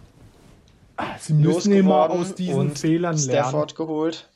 Sie 1.20 1.34
müssen 1.34 1.72
immer 1.72 2.10
aus 2.10 2.34
diesen 2.34 2.74
Fehlern 2.74 3.16
lernen. 3.16 3.30
Stafford 3.30 3.76
geholt. 3.76 4.28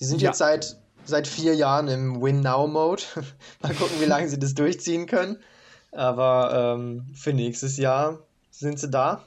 Sie 0.00 0.06
sind 0.06 0.22
Ja. 0.22 0.30
jetzt 0.30 0.38
seit 0.38 0.76
seit 1.04 1.26
vier 1.26 1.54
Jahren 1.54 1.88
im 1.88 2.20
Win-Now-Mode. 2.22 3.02
Mal 3.62 3.74
gucken, 3.74 4.00
wie 4.00 4.04
lange 4.06 4.28
sie 4.28 4.38
das 4.38 4.54
durchziehen 4.54 5.06
können. 5.06 5.36
Aber 5.92 6.76
ähm, 6.78 7.06
für 7.14 7.32
nächstes 7.32 7.76
Jahr 7.76 8.18
sind 8.50 8.78
sie 8.78 8.88
da. 8.88 9.24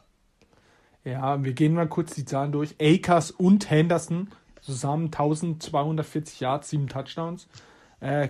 Ja, 1.03 1.43
wir 1.43 1.51
gehen 1.53 1.73
mal 1.73 1.87
kurz 1.89 2.15
die 2.15 2.23
Zahlen 2.23 2.53
durch. 2.53 2.75
Akers 2.81 3.31
und 3.31 3.69
Henderson 3.69 4.29
zusammen 4.61 5.05
1240 5.05 6.39
Yards, 6.39 6.69
7 6.69 6.87
Touchdowns. 6.87 7.47
Äh, 7.99 8.29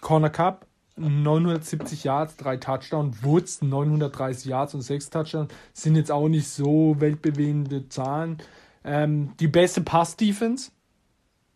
Corner 0.00 0.30
Cup 0.30 0.66
970 0.96 2.04
Yards, 2.04 2.36
3 2.38 2.56
Touchdowns. 2.56 3.22
Woods 3.22 3.60
930 3.60 4.46
Yards 4.46 4.72
und 4.74 4.80
6 4.80 5.10
Touchdowns. 5.10 5.52
Sind 5.74 5.96
jetzt 5.96 6.10
auch 6.10 6.28
nicht 6.28 6.48
so 6.48 6.96
weltbewegende 6.98 7.88
Zahlen. 7.90 8.38
Ähm, 8.84 9.34
die 9.38 9.48
beste 9.48 9.82
Pass-Defense. 9.82 10.70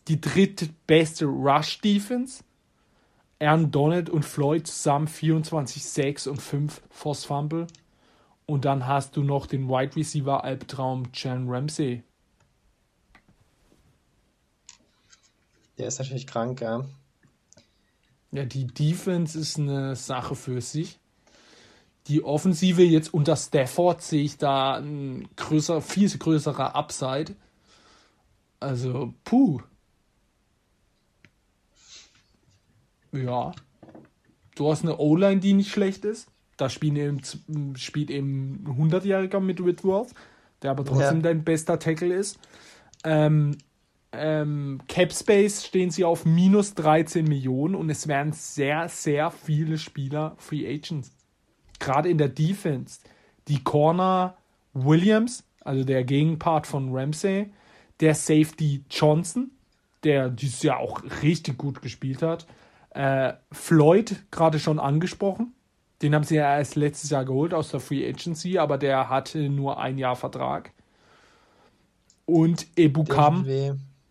Die 0.09 0.21
drittbeste 0.21 1.27
Rush-Defense. 1.27 2.45
Aaron 3.39 3.71
Donald 3.71 4.09
und 4.09 4.25
Floyd 4.25 4.67
zusammen 4.67 5.09
24, 5.09 5.85
6 5.85 6.27
und 6.29 6.41
5 6.41 6.83
Force 6.91 7.25
Fumble. 7.25 7.67
Und 8.47 8.65
dann 8.65 8.87
hast 8.87 9.17
du 9.17 9.23
noch 9.23 9.47
den 9.47 9.69
Wide 9.69 9.97
Receiver 9.97 10.45
Albtraum 10.45 11.05
Jan 11.13 11.49
Ramsey. 11.49 12.05
Der 15.79 15.89
ist 15.89 15.99
natürlich 15.99 16.27
krank, 16.27 16.61
ja. 16.61 16.85
Ja, 18.31 18.45
die 18.45 18.67
Defense 18.67 19.39
ist 19.39 19.59
eine 19.59 19.97
Sache 19.97 20.35
für 20.35 20.61
sich. 20.61 20.99
Die 22.09 22.25
Offensive 22.25 22.83
jetzt 22.83 23.13
unter 23.15 23.37
Stafford 23.37 24.03
sehe 24.03 24.25
ich 24.25 24.39
da 24.39 24.77
ein 24.77 25.29
größer, 25.37 25.81
viel 25.81 26.09
größerer 26.09 26.75
Upside. 26.75 27.37
Also, 28.61 29.15
puh. 29.25 29.61
Ja. 33.13 33.53
Du 34.55 34.71
hast 34.71 34.83
eine 34.83 34.99
O-Line, 34.99 35.41
die 35.41 35.53
nicht 35.55 35.71
schlecht 35.71 36.05
ist. 36.05 36.29
Da 36.57 36.69
spielt 36.69 36.97
eben, 36.99 37.21
spielt 37.77 38.11
eben 38.11 38.65
ein 38.67 38.91
100-Jähriger 38.91 39.41
mit 39.41 39.65
Whitworth, 39.65 40.13
der 40.63 40.71
aber 40.73 40.85
trotzdem 40.85 41.17
Ja. 41.19 41.23
dein 41.23 41.45
bester 41.45 41.79
Tackle 41.79 42.15
ist. 42.15 42.39
Ähm, 43.05 43.57
ähm, 44.13 44.81
Cap 44.89 45.13
Space 45.13 45.65
stehen 45.65 45.91
sie 45.91 46.05
auf 46.05 46.27
minus 46.27 46.75
13 46.75 47.25
Millionen 47.25 47.75
und 47.75 47.89
es 47.89 48.07
werden 48.09 48.33
sehr, 48.33 48.89
sehr 48.89 49.31
viele 49.31 49.79
Spieler 49.79 50.35
Free 50.39 50.67
Agents. 50.69 51.11
Gerade 51.79 52.11
in 52.11 52.19
der 52.19 52.29
Defense. 52.29 53.01
Die 53.49 53.65
Corner 53.65 54.37
Williams, 54.75 55.45
also 55.65 55.83
der 55.83 56.05
Gegenpart 56.05 56.67
von 56.67 56.95
Ramsey, 56.95 57.51
der 58.01 58.15
Safety 58.15 58.85
Johnson, 58.91 59.51
der 60.05 60.29
dieses 60.29 60.63
Jahr 60.63 60.79
auch 60.79 61.03
richtig 61.23 61.57
gut 61.59 61.81
gespielt 61.83 62.23
hat. 62.23 62.47
Äh, 62.95 63.35
Floyd, 63.51 64.17
gerade 64.31 64.59
schon 64.59 64.79
angesprochen. 64.79 65.55
Den 66.03 66.15
haben 66.15 66.25
sie 66.25 66.37
ja 66.37 66.59
erst 66.59 66.77
letztes 66.77 67.11
Jahr 67.11 67.25
geholt 67.25 67.55
aus 67.55 67.71
der 67.71 67.81
Free 67.81 68.07
Agency, 68.07 68.59
aber 68.59 68.77
der 68.77 69.09
hatte 69.09 69.49
nur 69.49 69.79
ein 69.79 69.99
Jahr 69.99 70.17
Vertrag. 70.17 70.73
Und 72.27 72.67
Ebukam, 72.77 73.45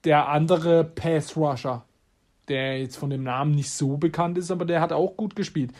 Der 0.03 0.29
andere 0.29 0.83
Pass 0.83 1.35
Rusher, 1.35 1.85
der 2.47 2.79
jetzt 2.79 2.95
von 2.95 3.09
dem 3.09 3.23
Namen 3.23 3.51
nicht 3.51 3.71
so 3.71 3.97
bekannt 3.97 4.37
ist, 4.37 4.51
aber 4.51 4.65
der 4.65 4.81
hat 4.81 4.93
auch 4.93 5.15
gut 5.15 5.35
gespielt. 5.35 5.71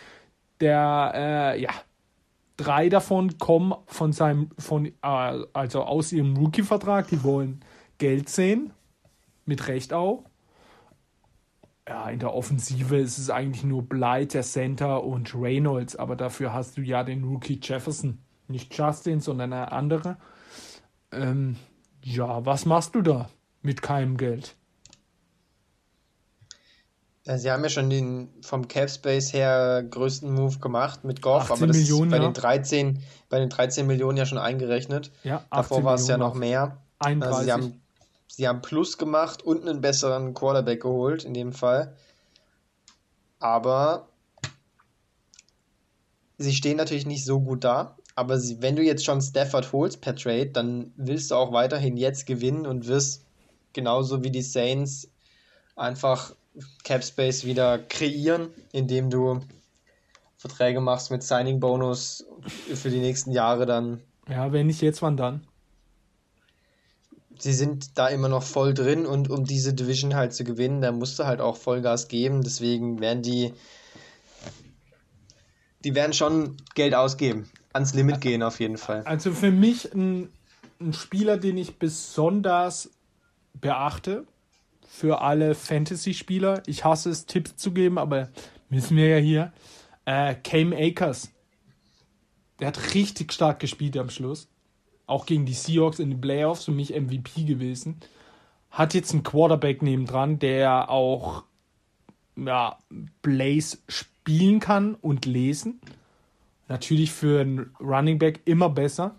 Der, 0.60 1.12
äh, 1.16 1.62
ja, 1.62 1.72
drei 2.58 2.90
davon 2.90 3.38
kommen 3.40 3.74
von 3.88 4.14
seinem, 4.14 4.50
von, 4.60 4.86
äh, 4.86 4.92
also 5.02 5.84
aus 5.84 6.12
ihrem 6.12 6.38
Rookie-Vertrag, 6.38 7.08
die 7.08 7.24
wollen 7.24 7.62
Geld 7.98 8.30
sehen, 8.30 8.72
mit 9.46 9.68
Recht 9.68 9.94
auch. 9.94 10.24
Ja, 11.88 12.10
in 12.10 12.20
der 12.20 12.34
Offensive 12.34 12.98
ist 12.98 13.18
es 13.18 13.30
eigentlich 13.30 13.64
nur 13.64 13.82
Blight, 13.84 14.34
der 14.34 14.44
Center 14.44 15.04
und 15.04 15.34
Reynolds, 15.34 15.96
aber 15.96 16.16
dafür 16.16 16.54
hast 16.54 16.78
du 16.78 16.82
ja 16.82 17.04
den 17.04 17.24
Rookie 17.24 17.60
Jefferson. 17.62 18.20
Nicht 18.48 18.78
Justin, 18.78 19.20
sondern 19.20 19.54
eine 19.54 19.72
andere. 19.72 20.18
Ähm, 21.12 21.58
ja, 22.04 22.46
was 22.46 22.66
machst 22.66 22.96
du 22.96 23.02
da 23.02 23.30
mit 23.62 23.82
keinem 23.82 24.18
Geld? 24.18 24.56
Ja, 27.26 27.38
Sie 27.38 27.52
haben 27.52 27.64
ja 27.64 27.70
schon 27.70 27.90
den 27.90 28.30
vom 28.42 28.68
Cap 28.68 28.90
Space 28.90 29.32
her 29.32 29.84
größten 29.88 30.34
Move 30.34 30.58
gemacht 30.58 31.04
mit 31.04 31.22
Goff, 31.22 31.52
18 31.52 31.58
aber 31.58 31.68
das 31.68 31.78
Millionen, 31.78 32.12
ist 32.12 32.18
bei 32.18 32.20
den 32.20 32.34
13, 32.34 33.04
bei 33.30 33.40
den 33.40 33.50
13 33.50 33.86
Millionen 33.86 34.18
ja 34.18 34.26
schon 34.26 34.40
eingerechnet. 34.40 35.12
Ja, 35.24 35.46
Davor 35.52 35.78
18 35.78 35.86
war 35.86 35.94
es 35.96 36.08
ja 36.08 36.18
noch 36.18 36.34
mehr. 36.34 36.78
Also 36.98 37.22
31. 37.22 37.46
sie 37.46 37.52
haben, 37.52 37.82
sie 38.36 38.48
haben 38.48 38.62
Plus 38.62 38.98
gemacht 38.98 39.42
und 39.42 39.68
einen 39.68 39.82
besseren 39.82 40.34
Quarterback 40.34 40.82
geholt, 40.82 41.24
in 41.24 41.34
dem 41.34 41.54
Fall. 41.54 41.96
Aber 43.40 44.08
sie 46.38 46.54
stehen 46.54 46.78
natürlich 46.78 47.06
nicht 47.06 47.26
so 47.26 47.40
gut 47.40 47.64
da. 47.64 47.98
Aber 48.16 48.40
sie, 48.40 48.62
wenn 48.62 48.76
du 48.76 48.84
jetzt 48.84 49.06
schon 49.06 49.22
Stafford 49.22 49.72
holst 49.72 50.02
per 50.02 50.16
Trade, 50.16 50.48
dann 50.48 50.94
willst 50.96 51.32
du 51.32 51.36
auch 51.36 51.54
weiterhin 51.54 51.98
jetzt 51.98 52.26
gewinnen 52.26 52.66
und 52.66 52.88
wirst 52.88 53.26
genauso 53.74 54.24
wie 54.24 54.32
die 54.32 54.42
Saints 54.42 55.10
einfach 55.76 56.36
Cap 56.84 57.04
Space 57.04 57.46
wieder 57.46 57.80
kreieren, 57.80 58.50
indem 58.74 59.10
du 59.10 59.40
Verträge 60.38 60.82
machst 60.82 61.10
mit 61.10 61.24
Signing 61.24 61.60
Bonus 61.60 62.26
für 62.74 62.90
die 62.90 63.00
nächsten 63.00 63.32
Jahre 63.32 63.66
dann 63.66 64.02
ja, 64.28 64.52
wenn 64.52 64.68
nicht 64.68 64.82
jetzt, 64.82 65.02
wann 65.02 65.18
dann? 65.18 65.42
Sie 67.42 67.54
sind 67.54 67.98
da 67.98 68.08
immer 68.08 68.30
noch 68.30 68.44
voll 68.44 68.74
drin 68.74 69.06
und 69.06 69.30
um 69.30 69.46
diese 69.46 69.74
Division 69.74 70.16
halt 70.16 70.34
zu 70.34 70.44
gewinnen, 70.44 70.82
da 70.82 70.92
musst 70.92 71.18
du 71.20 71.26
halt 71.26 71.42
auch 71.42 71.58
Vollgas 71.58 72.08
geben. 72.08 72.44
Deswegen 72.44 73.00
werden 73.00 73.24
die, 73.24 73.54
die 75.84 75.96
werden 75.96 76.14
schon 76.14 76.58
Geld 76.76 76.94
ausgeben. 76.94 77.50
Ans 77.74 77.94
Limit 77.94 78.22
gehen 78.22 78.44
auf 78.44 78.60
jeden 78.60 78.78
Fall. 78.78 79.04
Also 79.04 79.32
für 79.32 79.52
mich 79.52 79.94
ein, 79.94 80.30
ein 80.80 80.94
Spieler, 80.94 81.38
den 81.38 81.58
ich 81.58 81.78
besonders 81.78 82.90
beachte, 83.54 84.26
für 84.88 85.22
alle 85.22 85.56
Fantasy-Spieler. 85.56 86.64
Ich 86.66 86.84
hasse 86.84 87.10
es, 87.10 87.26
Tipps 87.26 87.56
zu 87.56 87.72
geben, 87.72 87.98
aber 87.98 88.30
müssen 88.70 88.98
wir 88.98 89.08
ja 89.08 89.18
hier. 89.18 89.54
Äh, 90.06 90.36
Cam 90.36 90.74
Akers. 90.74 91.30
Der 92.60 92.68
hat 92.68 92.94
richtig 92.94 93.32
stark 93.34 93.60
gespielt 93.60 93.98
am 93.98 94.10
Schluss. 94.10 94.48
Auch 95.12 95.26
gegen 95.26 95.46
die 95.46 95.54
Seahawks 95.54 96.00
in 96.00 96.10
den 96.10 96.22
Playoffs, 96.22 96.64
für 96.64 96.72
mich 96.72 96.96
MVP 96.96 97.44
gewesen. 97.44 97.98
Hat 98.70 98.94
jetzt 98.94 99.12
einen 99.12 99.24
Quarterback 99.24 99.82
nebendran, 99.82 100.40
der 100.40 100.90
auch 100.90 101.44
ja, 102.38 102.78
Plays 103.22 103.84
spielen 103.90 104.62
kann 104.62 104.96
und 104.96 105.26
lesen. 105.26 105.82
Natürlich 106.70 107.12
für 107.12 107.42
einen 107.42 107.76
Running 107.82 108.20
Back 108.20 108.40
immer 108.46 108.70
besser. 108.70 109.14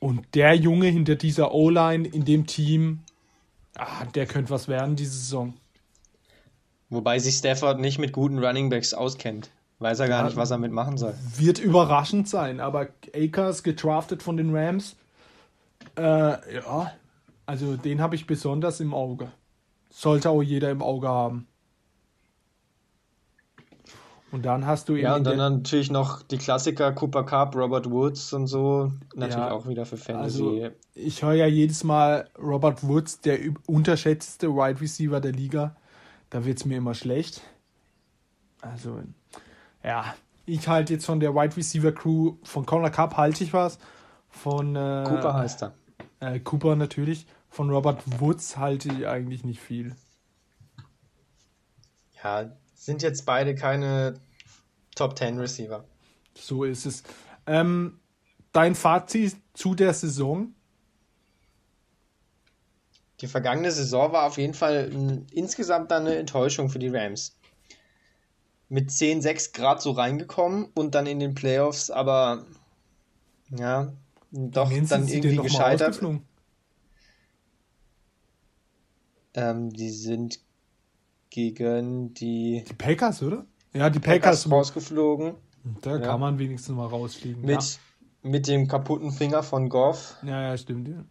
Und 0.00 0.34
der 0.34 0.54
Junge 0.54 0.86
hinter 0.86 1.16
dieser 1.16 1.52
O-Line 1.52 2.08
in 2.08 2.24
dem 2.24 2.46
Team, 2.46 3.00
ah, 3.76 4.06
der 4.06 4.24
könnte 4.24 4.48
was 4.48 4.66
werden 4.66 4.96
diese 4.96 5.12
Saison. 5.12 5.52
Wobei 6.88 7.18
sich 7.18 7.34
Stafford 7.34 7.80
nicht 7.80 7.98
mit 7.98 8.12
guten 8.12 8.38
Running 8.42 8.70
Backs 8.70 8.94
auskennt. 8.94 9.50
Weiß 9.78 10.00
er 10.00 10.08
gar 10.08 10.24
nicht, 10.24 10.36
was 10.36 10.50
er 10.50 10.56
mitmachen 10.56 10.96
soll. 10.96 11.12
Wird 11.36 11.58
überraschend 11.58 12.28
sein, 12.28 12.60
aber 12.60 12.88
Akers 13.14 13.62
gedraftet 13.62 14.22
von 14.22 14.38
den 14.38 14.56
Rams, 14.56 14.96
äh, 15.98 16.54
ja, 16.54 16.92
also 17.46 17.76
den 17.76 18.00
habe 18.00 18.14
ich 18.14 18.26
besonders 18.26 18.80
im 18.80 18.94
Auge. 18.94 19.30
Sollte 19.90 20.30
auch 20.30 20.42
jeder 20.42 20.70
im 20.70 20.82
Auge 20.82 21.08
haben. 21.08 21.46
Und 24.30 24.44
dann 24.44 24.66
hast 24.66 24.88
du 24.88 24.94
eben 24.94 25.04
Ja, 25.04 25.16
und 25.16 25.24
dann 25.24 25.38
natürlich 25.38 25.90
noch 25.90 26.22
die 26.22 26.36
Klassiker 26.36 26.92
Cooper 26.92 27.24
Cup, 27.24 27.56
Robert 27.56 27.90
Woods 27.90 28.32
und 28.34 28.46
so. 28.46 28.92
Natürlich 29.14 29.36
Ja, 29.36 29.52
auch 29.52 29.66
wieder 29.66 29.86
für 29.86 29.94
also 30.14 30.50
Fantasy. 30.50 30.70
ich 30.94 31.22
höre 31.22 31.32
ja 31.32 31.46
jedes 31.46 31.82
Mal 31.82 32.28
Robert 32.38 32.86
Woods, 32.86 33.20
der 33.22 33.38
unterschätzte 33.66 34.48
Wide 34.50 34.80
Receiver 34.80 35.20
der 35.20 35.32
Liga. 35.32 35.76
Da 36.28 36.44
wird 36.44 36.58
es 36.58 36.66
mir 36.66 36.76
immer 36.76 36.94
schlecht. 36.94 37.40
Also, 38.60 39.00
ja, 39.82 40.14
ich 40.44 40.68
halte 40.68 40.92
jetzt 40.92 41.06
von 41.06 41.20
der 41.20 41.34
Wide 41.34 41.56
Receiver 41.56 41.92
Crew, 41.92 42.34
von 42.42 42.66
Conor 42.66 42.90
Cup 42.90 43.16
halte 43.16 43.44
ich 43.44 43.54
was. 43.54 43.78
Von 44.28 44.76
äh, 44.76 45.04
Cooper 45.06 45.32
heißt 45.34 45.62
er. 45.62 45.72
Äh, 46.20 46.40
Cooper 46.40 46.76
natürlich. 46.76 47.26
Von 47.48 47.70
Robert 47.70 48.02
Woods 48.20 48.56
halte 48.56 48.92
ich 48.92 49.06
eigentlich 49.06 49.44
nicht 49.44 49.60
viel. 49.60 49.94
Ja, 52.22 52.50
sind 52.74 53.02
jetzt 53.02 53.24
beide 53.26 53.54
keine 53.54 54.14
Top 54.94 55.16
10 55.16 55.38
Receiver. 55.38 55.84
So 56.34 56.64
ist 56.64 56.86
es. 56.86 57.02
Ähm, 57.46 58.00
dein 58.52 58.74
Fazit 58.74 59.36
zu 59.54 59.74
der 59.74 59.94
Saison? 59.94 60.54
Die 63.20 63.26
vergangene 63.26 63.72
Saison 63.72 64.12
war 64.12 64.24
auf 64.24 64.38
jeden 64.38 64.54
Fall 64.54 64.90
m, 64.92 65.26
insgesamt 65.32 65.90
dann 65.90 66.06
eine 66.06 66.16
Enttäuschung 66.16 66.68
für 66.68 66.78
die 66.78 66.88
Rams. 66.88 67.36
Mit 68.68 68.90
10-6 68.90 69.54
Grad 69.54 69.80
so 69.80 69.92
reingekommen 69.92 70.66
und 70.74 70.94
dann 70.94 71.06
in 71.06 71.18
den 71.18 71.34
Playoffs, 71.34 71.90
aber 71.90 72.44
ja, 73.50 73.92
doch 74.30 74.70
dann 74.88 75.08
irgendwie 75.08 75.36
gescheitert. 75.36 76.00
Ähm, 79.34 79.70
die 79.72 79.90
sind 79.90 80.40
gegen 81.30 82.14
die, 82.14 82.64
Die 82.68 82.74
Packers, 82.74 83.22
oder? 83.22 83.44
Ja, 83.72 83.90
die 83.90 84.00
Packers 84.00 84.44
Packers. 84.44 84.50
rausgeflogen. 84.50 85.34
Da 85.82 85.96
Ja. 85.96 85.98
kann 85.98 86.20
man 86.20 86.38
wenigstens 86.38 86.74
mal 86.74 86.86
rausfliegen. 86.86 87.42
Mit, 87.42 87.78
mit 88.22 88.46
dem 88.48 88.66
kaputten 88.68 89.10
Finger 89.12 89.42
von 89.42 89.68
Goff. 89.68 90.16
Ja. 90.22 90.28
ja, 90.42 90.42
ja, 90.50 90.56
stimmt. 90.56 90.88
Ja. 90.88 91.04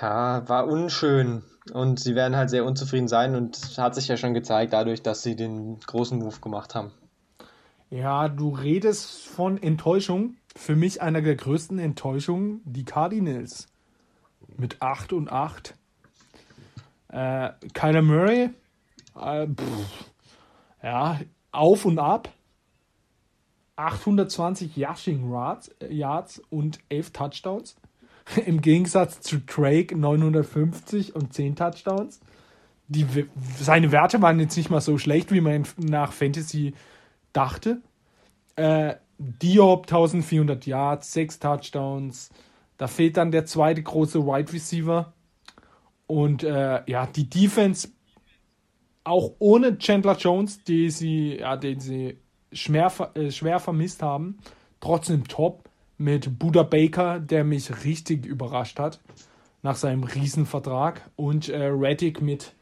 Ja, 0.00 0.48
war 0.48 0.66
unschön. 0.66 1.42
Und 1.72 2.00
sie 2.00 2.14
werden 2.14 2.36
halt 2.36 2.50
sehr 2.50 2.64
unzufrieden 2.64 3.08
sein 3.08 3.34
und 3.36 3.78
hat 3.78 3.94
sich 3.94 4.08
ja 4.08 4.16
schon 4.16 4.34
gezeigt, 4.34 4.72
dadurch, 4.72 5.02
dass 5.02 5.22
sie 5.22 5.36
den 5.36 5.78
großen 5.80 6.18
Move 6.18 6.40
gemacht 6.40 6.74
haben. 6.74 6.92
Ja, 7.90 8.28
du 8.28 8.50
redest 8.50 9.26
von 9.26 9.62
Enttäuschung. 9.62 10.36
Für 10.54 10.76
mich 10.76 11.02
einer 11.02 11.22
der 11.22 11.36
größten 11.36 11.78
Enttäuschungen, 11.78 12.60
die 12.64 12.84
Cardinals. 12.84 13.66
Mit 14.56 14.82
8 14.82 15.12
und 15.12 15.30
8. 15.30 15.74
Äh, 17.08 17.50
Kyler 17.74 18.02
Murray, 18.02 18.50
äh, 19.20 19.46
ja, 20.82 21.20
auf 21.50 21.84
und 21.84 21.98
ab. 21.98 22.32
820 23.76 24.76
Yashing 24.76 25.30
Yards, 25.30 25.70
Yards 25.88 26.42
und 26.50 26.78
11 26.88 27.10
Touchdowns. 27.12 27.76
Im 28.46 28.60
Gegensatz 28.60 29.20
zu 29.20 29.40
Drake 29.40 29.96
950 29.96 31.14
und 31.14 31.32
10 31.32 31.56
Touchdowns. 31.56 32.20
Die, 32.88 33.06
seine 33.58 33.90
Werte 33.90 34.20
waren 34.20 34.38
jetzt 34.38 34.56
nicht 34.56 34.70
mal 34.70 34.80
so 34.80 34.98
schlecht, 34.98 35.32
wie 35.32 35.40
man 35.40 35.66
nach 35.78 36.12
Fantasy 36.12 36.74
dachte. 37.32 37.80
Äh, 38.56 38.96
Diop 39.22 39.86
1400 39.86 40.66
Yards, 40.66 41.12
6 41.12 41.38
Touchdowns. 41.38 42.30
Da 42.76 42.86
fehlt 42.88 43.16
dann 43.16 43.30
der 43.30 43.46
zweite 43.46 43.82
große 43.82 44.26
Wide 44.26 44.52
Receiver. 44.52 45.12
Und 46.06 46.42
äh, 46.42 46.82
ja, 46.90 47.06
die 47.06 47.28
Defense 47.30 47.88
auch 49.04 49.32
ohne 49.38 49.78
Chandler 49.78 50.16
Jones, 50.16 50.64
die 50.64 50.90
sie, 50.90 51.38
ja, 51.38 51.56
den 51.56 51.80
sie 51.80 52.18
schwer, 52.52 52.92
äh, 53.14 53.30
schwer 53.30 53.60
vermisst 53.60 54.02
haben, 54.02 54.38
trotzdem 54.80 55.26
top 55.26 55.68
mit 55.98 56.38
Buda 56.38 56.62
Baker, 56.64 57.20
der 57.20 57.44
mich 57.44 57.84
richtig 57.84 58.26
überrascht 58.26 58.78
hat 58.78 59.00
nach 59.62 59.76
seinem 59.76 60.02
Riesenvertrag 60.04 61.08
und 61.16 61.48
äh, 61.48 61.66
Reddick 61.66 62.20
mit 62.20 62.54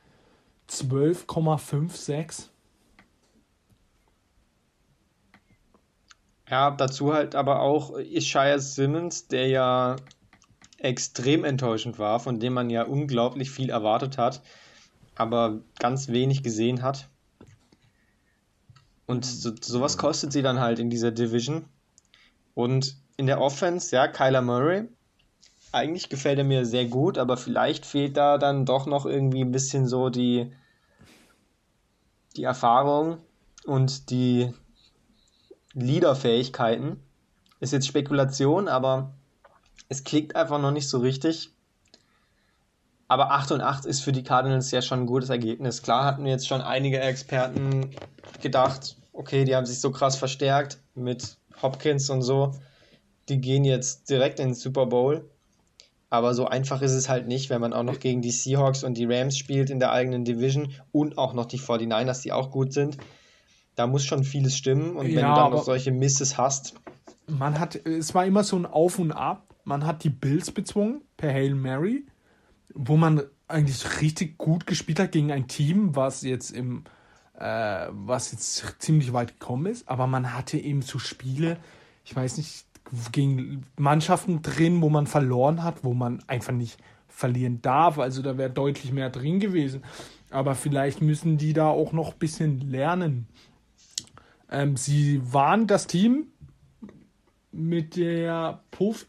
12,56. 0.68 2.49
Ja, 6.50 6.72
dazu 6.72 7.14
halt 7.14 7.36
aber 7.36 7.60
auch 7.60 7.96
Isaiah 7.96 8.58
Simmons, 8.58 9.28
der 9.28 9.46
ja 9.46 9.96
extrem 10.78 11.44
enttäuschend 11.44 12.00
war, 12.00 12.18
von 12.18 12.40
dem 12.40 12.54
man 12.54 12.70
ja 12.70 12.82
unglaublich 12.82 13.50
viel 13.52 13.70
erwartet 13.70 14.18
hat, 14.18 14.42
aber 15.14 15.60
ganz 15.78 16.08
wenig 16.08 16.42
gesehen 16.42 16.82
hat. 16.82 17.08
Und 19.06 19.24
so, 19.24 19.52
sowas 19.60 19.96
kostet 19.96 20.32
sie 20.32 20.42
dann 20.42 20.58
halt 20.58 20.80
in 20.80 20.90
dieser 20.90 21.12
Division. 21.12 21.66
Und 22.54 22.96
in 23.16 23.26
der 23.26 23.40
Offense, 23.40 23.94
ja, 23.94 24.08
Kyler 24.08 24.42
Murray, 24.42 24.88
eigentlich 25.72 26.08
gefällt 26.08 26.38
er 26.38 26.44
mir 26.44 26.66
sehr 26.66 26.86
gut, 26.86 27.16
aber 27.18 27.36
vielleicht 27.36 27.86
fehlt 27.86 28.16
da 28.16 28.38
dann 28.38 28.66
doch 28.66 28.86
noch 28.86 29.06
irgendwie 29.06 29.42
ein 29.42 29.52
bisschen 29.52 29.86
so 29.86 30.10
die, 30.10 30.52
die 32.36 32.42
Erfahrung 32.42 33.18
und 33.66 34.10
die 34.10 34.52
Leaderfähigkeiten. 35.74 37.02
Ist 37.60 37.72
jetzt 37.72 37.86
Spekulation, 37.86 38.68
aber 38.68 39.12
es 39.88 40.04
klickt 40.04 40.36
einfach 40.36 40.60
noch 40.60 40.70
nicht 40.70 40.88
so 40.88 40.98
richtig. 40.98 41.50
Aber 43.08 43.32
8 43.32 43.52
und 43.52 43.60
8 43.60 43.86
ist 43.86 44.00
für 44.00 44.12
die 44.12 44.22
Cardinals 44.22 44.70
ja 44.70 44.82
schon 44.82 45.00
ein 45.00 45.06
gutes 45.06 45.30
Ergebnis. 45.30 45.82
Klar 45.82 46.04
hatten 46.04 46.26
jetzt 46.26 46.46
schon 46.46 46.60
einige 46.60 47.00
Experten 47.00 47.90
gedacht, 48.40 48.96
okay, 49.12 49.44
die 49.44 49.56
haben 49.56 49.66
sich 49.66 49.80
so 49.80 49.90
krass 49.90 50.16
verstärkt 50.16 50.78
mit 50.94 51.36
Hopkins 51.60 52.08
und 52.08 52.22
so. 52.22 52.54
Die 53.28 53.40
gehen 53.40 53.64
jetzt 53.64 54.08
direkt 54.10 54.38
in 54.38 54.50
den 54.50 54.54
Super 54.54 54.86
Bowl. 54.86 55.28
Aber 56.08 56.34
so 56.34 56.46
einfach 56.46 56.82
ist 56.82 56.92
es 56.92 57.08
halt 57.08 57.28
nicht, 57.28 57.50
wenn 57.50 57.60
man 57.60 57.72
auch 57.72 57.82
noch 57.82 58.00
gegen 58.00 58.22
die 58.22 58.30
Seahawks 58.30 58.82
und 58.82 58.94
die 58.94 59.06
Rams 59.06 59.36
spielt 59.36 59.70
in 59.70 59.78
der 59.78 59.92
eigenen 59.92 60.24
Division 60.24 60.72
und 60.92 61.18
auch 61.18 61.34
noch 61.34 61.46
die 61.46 61.58
49ers, 61.58 62.22
die 62.22 62.32
auch 62.32 62.50
gut 62.50 62.72
sind. 62.72 62.96
Da 63.80 63.86
muss 63.86 64.04
schon 64.04 64.24
vieles 64.24 64.58
stimmen. 64.58 64.94
Und 64.94 65.06
wenn 65.06 65.18
Ja, 65.20 65.34
du 65.34 65.40
dann 65.40 65.52
noch 65.52 65.64
solche 65.64 65.90
Misses 65.90 66.36
hast, 66.36 66.74
Man 67.26 67.58
hat, 67.58 67.76
es 67.86 68.14
war 68.14 68.26
immer 68.26 68.44
so 68.44 68.56
ein 68.56 68.66
Auf 68.66 68.98
und 68.98 69.10
Ab. 69.12 69.54
Man 69.64 69.86
hat 69.86 70.04
die 70.04 70.10
Bills 70.10 70.50
bezwungen 70.50 71.00
per 71.16 71.32
Hail 71.32 71.54
Mary, 71.54 72.04
wo 72.74 72.98
man 72.98 73.22
eigentlich 73.48 74.02
richtig 74.02 74.36
gut 74.36 74.66
gespielt 74.66 75.00
hat 75.00 75.12
gegen 75.12 75.32
ein 75.32 75.48
Team, 75.48 75.96
was 75.96 76.20
jetzt 76.22 76.50
im, 76.50 76.84
äh, 77.38 77.86
was 77.90 78.32
jetzt 78.32 78.76
ziemlich 78.80 79.14
weit 79.14 79.40
gekommen 79.40 79.64
ist. 79.66 79.88
Aber 79.88 80.06
man 80.06 80.34
hatte 80.34 80.58
eben 80.58 80.82
so 80.82 80.98
Spiele, 80.98 81.56
ich 82.04 82.14
weiß 82.14 82.36
nicht, 82.36 82.66
gegen 83.12 83.64
Mannschaften 83.78 84.42
drin, 84.42 84.82
wo 84.82 84.90
man 84.90 85.06
verloren 85.06 85.62
hat, 85.62 85.84
wo 85.84 85.94
man 85.94 86.22
einfach 86.26 86.52
nicht 86.52 86.76
verlieren 87.08 87.62
darf. 87.62 87.98
Also 87.98 88.20
da 88.20 88.36
wäre 88.36 88.50
deutlich 88.50 88.92
mehr 88.92 89.08
drin 89.08 89.40
gewesen. 89.40 89.82
Aber 90.30 90.54
vielleicht 90.54 91.00
müssen 91.00 91.38
die 91.38 91.54
da 91.54 91.68
auch 91.68 91.92
noch 91.92 92.12
ein 92.12 92.18
bisschen 92.18 92.60
lernen. 92.60 93.26
Ähm, 94.50 94.76
sie 94.76 95.20
waren 95.32 95.66
das 95.66 95.86
Team 95.86 96.26
mit 97.52 97.96
der, 97.96 98.62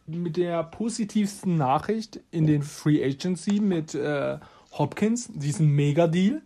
mit 0.07 0.37
der 0.37 0.63
positivsten 0.63 1.57
Nachricht 1.57 2.19
in 2.31 2.47
den 2.47 2.63
Free 2.63 3.03
Agency 3.03 3.59
mit 3.59 3.93
äh, 3.95 4.37
Hopkins, 4.71 5.29
diesen 5.33 5.69
Mega-Deal. 5.71 6.41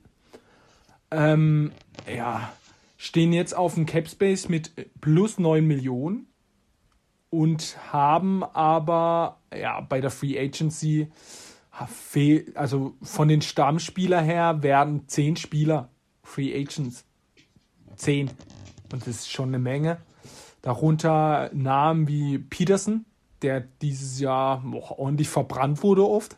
Ähm, 1.11 1.71
ja, 2.13 2.51
stehen 2.97 3.33
jetzt 3.33 3.55
auf 3.55 3.75
dem 3.75 3.85
Cap 3.85 4.09
Space 4.09 4.49
mit 4.49 4.71
plus 4.99 5.39
9 5.39 5.65
Millionen 5.65 6.27
und 7.29 7.77
haben 7.91 8.43
aber 8.43 9.39
ja, 9.53 9.81
bei 9.81 10.01
der 10.01 10.09
Free 10.09 10.39
Agency 10.39 11.09
also 12.55 12.95
von 13.01 13.27
den 13.27 13.41
Stammspieler 13.41 14.21
her 14.21 14.63
werden 14.63 15.07
10 15.07 15.35
Spieler 15.35 15.89
Free 16.23 16.53
Agents. 16.55 17.05
10. 17.97 18.31
Und 18.91 19.01
das 19.01 19.15
ist 19.15 19.31
schon 19.31 19.49
eine 19.49 19.59
Menge. 19.59 19.97
Darunter 20.61 21.49
Namen 21.53 22.07
wie 22.07 22.39
Peterson, 22.39 23.05
der 23.41 23.61
dieses 23.61 24.19
Jahr 24.19 24.61
boah, 24.65 24.97
ordentlich 24.97 25.29
verbrannt 25.29 25.83
wurde 25.83 26.07
oft. 26.07 26.37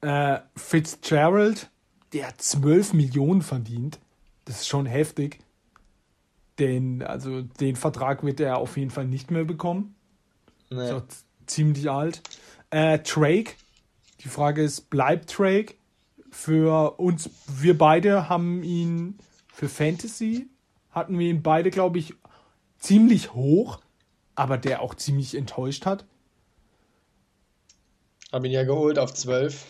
Äh, 0.00 0.40
Fitzgerald, 0.54 1.70
der 2.12 2.36
12 2.38 2.92
Millionen 2.92 3.42
verdient. 3.42 3.98
Das 4.44 4.60
ist 4.60 4.68
schon 4.68 4.86
heftig. 4.86 5.40
Den, 6.58 7.02
also 7.02 7.42
den 7.42 7.74
Vertrag 7.74 8.22
wird 8.22 8.38
er 8.38 8.58
auf 8.58 8.76
jeden 8.76 8.90
Fall 8.90 9.06
nicht 9.06 9.30
mehr 9.30 9.44
bekommen. 9.44 9.96
ne, 10.70 10.88
So 10.88 11.02
ziemlich 11.46 11.90
alt. 11.90 12.22
Äh, 12.70 12.98
Drake. 13.00 13.52
Die 14.20 14.28
Frage 14.28 14.62
ist, 14.62 14.90
bleibt 14.90 15.36
Drake? 15.36 15.74
Für 16.30 16.98
uns, 16.98 17.30
wir 17.48 17.76
beide 17.76 18.28
haben 18.28 18.62
ihn 18.62 19.18
für 19.52 19.68
Fantasy, 19.68 20.48
hatten 20.94 21.18
wir 21.18 21.28
ihn 21.28 21.42
beide, 21.42 21.70
glaube 21.70 21.98
ich, 21.98 22.14
ziemlich 22.78 23.34
hoch, 23.34 23.80
aber 24.34 24.58
der 24.58 24.80
auch 24.80 24.94
ziemlich 24.94 25.36
enttäuscht 25.36 25.86
hat. 25.86 26.04
habe 28.32 28.46
ihn 28.46 28.52
ja 28.52 28.64
geholt 28.64 28.98
auf 28.98 29.12
12. 29.12 29.66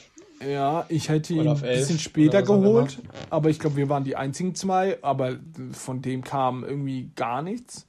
Ja, 0.46 0.84
ich 0.88 1.08
hätte 1.08 1.32
ihn 1.32 1.48
ein 1.48 1.60
bisschen 1.60 1.98
später 1.98 2.42
geholt, 2.42 2.98
aber 3.30 3.48
ich 3.48 3.58
glaube, 3.58 3.76
wir 3.76 3.88
waren 3.88 4.04
die 4.04 4.16
einzigen 4.16 4.54
zwei, 4.54 5.02
aber 5.02 5.38
von 5.72 6.02
dem 6.02 6.22
kam 6.22 6.64
irgendwie 6.64 7.10
gar 7.14 7.40
nichts. 7.40 7.86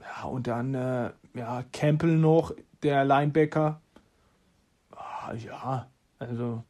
Ja, 0.00 0.28
und 0.28 0.46
dann, 0.46 0.74
äh, 0.74 1.10
ja, 1.34 1.64
Campbell 1.72 2.16
noch, 2.16 2.52
der 2.82 3.04
Linebacker. 3.04 3.80
Ah, 4.94 5.32
ja, 5.34 5.86
also 6.18 6.64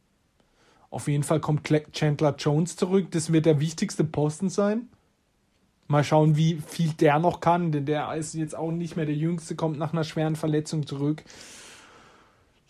auf 0.89 1.07
jeden 1.07 1.23
Fall 1.23 1.39
kommt 1.39 1.67
Chandler 1.93 2.35
Jones 2.37 2.75
zurück. 2.75 3.07
Das 3.11 3.33
wird 3.33 3.45
der 3.45 3.59
wichtigste 3.59 4.03
Posten 4.03 4.49
sein. 4.49 4.89
Mal 5.91 6.03
schauen, 6.03 6.37
wie 6.37 6.61
viel 6.65 6.93
der 6.93 7.19
noch 7.19 7.41
kann, 7.41 7.71
denn 7.71 7.85
der 7.85 8.13
ist 8.15 8.33
jetzt 8.33 8.55
auch 8.55 8.71
nicht 8.71 8.95
mehr 8.95 9.05
der 9.05 9.15
Jüngste, 9.15 9.55
kommt 9.55 9.77
nach 9.77 9.93
einer 9.93 10.03
schweren 10.03 10.35
Verletzung 10.35 10.87
zurück. 10.87 11.23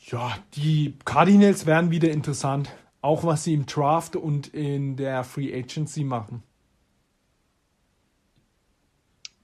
Ja, 0.08 0.38
die 0.56 0.96
Cardinals 1.06 1.66
werden 1.66 1.92
wieder 1.92 2.10
interessant. 2.10 2.70
Auch 3.02 3.24
was 3.24 3.44
sie 3.44 3.54
im 3.54 3.66
Draft 3.66 4.16
und 4.16 4.48
in 4.48 4.98
der 4.98 5.24
Free 5.24 5.54
Agency 5.54 6.04
machen. 6.04 6.44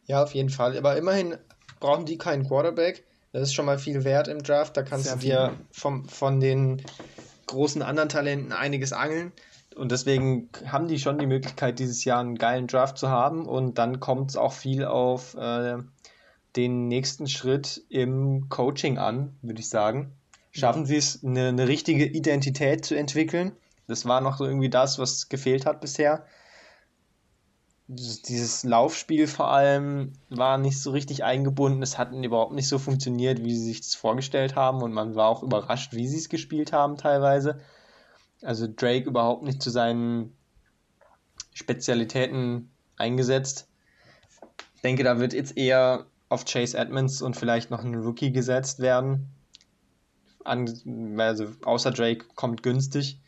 Ja, 0.08 0.24
auf 0.24 0.34
jeden 0.34 0.50
Fall. 0.50 0.78
Aber 0.78 0.98
immerhin 0.98 1.38
brauchen 1.80 2.06
die 2.06 2.18
keinen 2.18 2.48
Quarterback. 2.48 3.04
Das 3.32 3.44
ist 3.44 3.54
schon 3.54 3.66
mal 3.66 3.78
viel 3.78 4.04
wert 4.04 4.28
im 4.28 4.42
Draft. 4.42 4.76
Da 4.76 4.84
kannst 4.84 5.06
Sehr 5.06 5.16
du 5.16 5.22
dir 5.22 5.54
vom, 5.72 6.08
von 6.10 6.40
den 6.40 6.82
großen 7.46 7.82
anderen 7.82 8.10
Talenten 8.10 8.52
einiges 8.52 8.94
angeln. 8.94 9.32
Und 9.78 9.92
deswegen 9.92 10.50
haben 10.66 10.88
die 10.88 11.00
schon 11.00 11.20
die 11.20 11.28
Möglichkeit, 11.28 11.80
dieses 11.80 12.04
Jahr 12.04 12.20
einen 12.20 12.36
geilen 12.36 12.68
Draft 12.68 12.98
zu 12.98 13.10
haben. 13.10 13.46
Und 13.46 13.78
dann 13.78 14.00
kommt 14.00 14.32
es 14.32 14.38
auch 14.38 14.54
viel 14.54 14.84
auf 14.86 15.36
äh, 15.36 15.78
den 16.56 16.88
nächsten 16.88 17.28
Schritt 17.28 17.84
im 17.90 18.50
Coaching 18.50 18.98
an, 18.98 19.38
würde 19.42 19.60
ich 19.60 19.70
sagen. 19.70 20.14
Schaffen 20.52 20.86
sie 20.86 20.98
es, 20.98 21.24
eine, 21.24 21.50
eine 21.50 21.68
richtige 21.68 22.06
Identität 22.06 22.84
zu 22.84 22.96
entwickeln? 22.98 23.52
Das 23.86 24.06
war 24.06 24.22
noch 24.22 24.38
so 24.38 24.46
irgendwie 24.46 24.70
das, 24.70 24.98
was 24.98 25.30
gefehlt 25.30 25.66
hat 25.66 25.80
bisher. 25.80 26.26
Dieses 27.88 28.64
Laufspiel 28.64 29.28
vor 29.28 29.50
allem 29.50 30.14
war 30.30 30.58
nicht 30.58 30.82
so 30.82 30.92
richtig 30.92 31.24
eingebunden. 31.24 31.82
Es 31.84 31.98
hat 31.98 32.12
überhaupt 32.12 32.54
nicht 32.54 32.68
so 32.68 32.80
funktioniert, 32.80 33.44
wie 33.44 33.56
sie 33.56 33.64
sich 33.64 33.82
das 33.82 33.96
vorgestellt 33.96 34.56
haben. 34.56 34.82
Und 34.82 34.92
man 34.92 35.16
war 35.16 35.28
auch 35.28 35.44
überrascht, 35.44 35.94
wie 35.94 36.08
sie 36.08 36.18
es 36.18 36.28
gespielt 36.28 36.74
haben 36.74 36.98
teilweise. 36.98 37.60
Also 38.42 38.68
Drake 38.68 39.06
überhaupt 39.06 39.44
nicht 39.44 39.62
zu 39.62 39.70
seinen 39.70 40.36
Spezialitäten 41.54 42.70
eingesetzt. 42.98 43.68
Ich 44.76 44.82
denke, 44.82 45.04
da 45.04 45.20
wird 45.20 45.34
jetzt 45.34 45.58
eher 45.58 46.06
auf 46.30 46.46
Chase 46.46 46.78
Edmonds 46.78 47.22
und 47.22 47.36
vielleicht 47.36 47.72
noch 47.72 47.84
ein 47.84 47.96
Rookie 47.96 48.32
gesetzt 48.32 48.80
werden. 48.80 49.30
also 50.44 51.48
außer 51.64 51.92
Drake 51.92 52.26
kommt 52.36 52.64
günstig. 52.64 53.20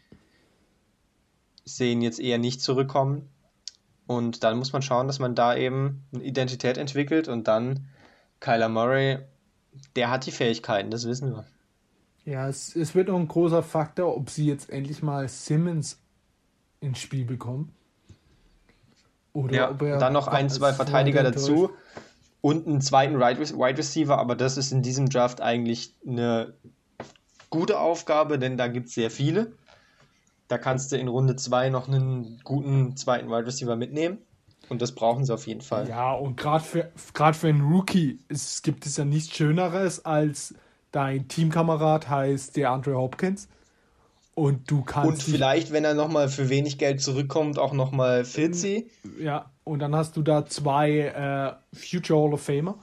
Ich 1.66 1.74
sehe 1.74 1.92
ihn 1.92 2.02
jetzt 2.02 2.20
eher 2.20 2.38
nicht 2.38 2.62
zurückkommen. 2.62 3.30
Und 4.06 4.44
dann 4.44 4.58
muss 4.58 4.74
man 4.74 4.82
schauen, 4.82 5.08
dass 5.08 5.20
man 5.20 5.36
da 5.36 5.56
eben 5.56 6.04
eine 6.14 6.24
Identität 6.24 6.78
entwickelt 6.78 7.28
und 7.28 7.48
dann 7.48 7.88
Kyler 8.40 8.70
Murray, 8.70 9.20
der 9.96 10.10
hat 10.10 10.26
die 10.26 10.32
Fähigkeiten, 10.32 10.90
das 10.90 11.06
wissen 11.06 11.32
wir. 11.32 11.46
Ja, 12.30 12.48
es, 12.48 12.76
es 12.76 12.94
wird 12.94 13.10
auch 13.10 13.18
ein 13.18 13.28
großer 13.28 13.64
Faktor, 13.64 14.16
ob 14.16 14.30
sie 14.30 14.46
jetzt 14.46 14.70
endlich 14.70 15.02
mal 15.02 15.28
Simmons 15.28 16.00
ins 16.80 17.00
Spiel 17.00 17.26
bekommen. 17.26 17.74
Oder 19.34 19.56
ja, 19.56 19.72
ob 19.72 19.82
er 19.82 19.98
dann 19.98 20.14
noch 20.14 20.28
ein, 20.28 20.48
zwei 20.48 20.74
Verteidiger 20.74 21.24
dazu 21.24 21.72
und 22.42 22.68
einen 22.68 22.82
zweiten 22.82 23.20
Wide 23.20 23.40
Receiver, 23.78 24.20
aber 24.20 24.36
das 24.36 24.58
ist 24.58 24.72
in 24.72 24.84
diesem 24.84 25.10
Draft 25.10 25.42
eigentlich 25.42 25.96
eine 26.08 26.54
gute 27.50 27.80
Aufgabe, 27.80 28.38
denn 28.38 28.58
da 28.58 28.68
gibt 28.68 28.90
es 28.90 28.94
sehr 28.94 29.10
viele. 29.10 29.54
Da 30.48 30.60
kannst 30.60 30.92
du 30.92 30.98
in 30.98 31.08
Runde 31.08 31.36
2 31.36 31.70
noch 31.72 31.88
einen 31.88 32.40
guten 32.44 32.96
zweiten 32.96 33.30
Wide 33.30 33.48
Receiver 33.48 33.76
mitnehmen. 33.76 34.20
Und 34.68 34.84
das 34.84 34.94
brauchen 34.94 35.26
sie 35.26 35.34
auf 35.34 35.48
jeden 35.48 35.62
Fall. 35.62 35.90
Ja, 35.90 36.14
und 36.14 36.38
gerade 36.38 36.64
für, 36.64 36.92
für 36.96 37.48
einen 37.48 37.62
Rookie 37.62 38.20
ist, 38.28 38.64
gibt 38.64 38.86
es 38.86 38.98
ja 38.98 39.06
nichts 39.06 39.36
Schöneres, 39.36 40.06
als 40.06 40.54
dein 40.92 41.28
Teamkamerad 41.28 42.10
heißt 42.10 42.56
der 42.58 42.72
Andre 42.72 42.96
Hopkins. 42.96 43.48
Und 44.36 44.72
du 44.72 44.84
kannst. 44.84 45.10
Und 45.10 45.22
vielleicht, 45.24 45.72
wenn 45.72 45.84
er 45.84 45.94
nochmal 45.94 46.30
für 46.30 46.48
wenig 46.48 46.78
Geld 46.78 47.02
zurückkommt, 47.02 47.60
auch 47.60 47.74
nochmal 47.74 48.24
Filzi. 48.24 48.90
Ja, 49.20 49.52
und 49.66 49.80
dann 49.80 49.94
hast 49.94 50.16
du 50.16 50.22
da 50.22 50.46
zwei 50.46 50.92
äh, 51.00 51.76
Future 51.76 52.22
Hall 52.22 52.34
of 52.34 52.42
Famer 52.42 52.76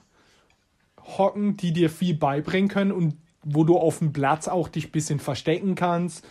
hocken, 1.18 1.56
die 1.56 1.72
dir 1.72 1.88
viel 1.88 2.14
beibringen 2.14 2.68
können 2.68 2.92
und 2.92 3.16
wo 3.42 3.64
du 3.64 3.78
auf 3.78 4.00
dem 4.00 4.12
Platz 4.12 4.48
auch 4.48 4.68
dich 4.68 4.88
ein 4.88 4.92
bisschen 4.92 5.20
verstecken 5.20 5.76
kannst, 5.76 6.26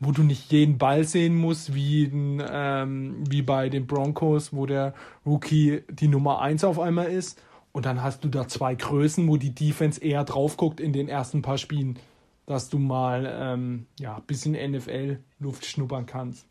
wo 0.00 0.12
du 0.12 0.22
nicht 0.22 0.52
jeden 0.52 0.78
Ball 0.78 1.04
sehen 1.04 1.34
musst, 1.34 1.74
wie, 1.74 2.04
ähm, 2.12 3.24
wie 3.28 3.42
bei 3.42 3.68
den 3.68 3.86
Broncos, 3.86 4.52
wo 4.52 4.66
der 4.66 4.94
Rookie 5.24 5.82
die 5.88 6.08
Nummer 6.08 6.40
1 6.40 6.64
auf 6.64 6.78
einmal 6.78 7.06
ist. 7.06 7.40
Und 7.72 7.86
dann 7.86 8.02
hast 8.02 8.22
du 8.22 8.28
da 8.28 8.46
zwei 8.46 8.74
Größen, 8.74 9.26
wo 9.28 9.36
die 9.36 9.54
Defense 9.54 10.00
eher 10.02 10.24
drauf 10.24 10.56
guckt 10.56 10.78
in 10.78 10.92
den 10.92 11.08
ersten 11.08 11.42
paar 11.42 11.58
Spielen 11.58 11.98
dass 12.46 12.68
du 12.68 12.78
mal 12.78 13.30
ähm, 13.32 13.86
ja, 13.98 14.16
ein 14.16 14.22
bisschen 14.24 14.52
NFL-Luft 14.52 15.64
schnuppern 15.64 16.06
kannst. 16.06 16.46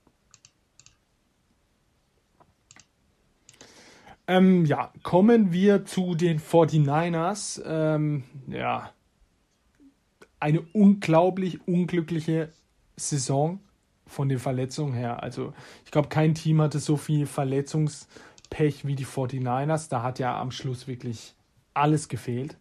Ähm, 4.27 4.65
ja, 4.65 4.93
kommen 5.03 5.51
wir 5.51 5.85
zu 5.85 6.15
den 6.15 6.39
49ers. 6.39 7.61
Ähm, 7.65 8.23
ja, 8.47 8.91
eine 10.39 10.61
unglaublich 10.73 11.67
unglückliche 11.67 12.49
Saison 12.95 13.59
von 14.05 14.29
den 14.29 14.39
Verletzungen 14.39 14.93
her. 14.93 15.21
Also 15.21 15.53
ich 15.85 15.91
glaube, 15.91 16.09
kein 16.09 16.33
Team 16.33 16.61
hatte 16.61 16.79
so 16.79 16.97
viel 16.97 17.25
Verletzungspech 18.51 18.85
wie 18.85 18.95
die 18.95 19.05
49ers. 19.05 19.89
Da 19.89 20.03
hat 20.03 20.19
ja 20.19 20.39
am 20.39 20.51
Schluss 20.51 20.87
wirklich 20.87 21.33
alles 21.73 22.07
gefehlt. 22.07 22.57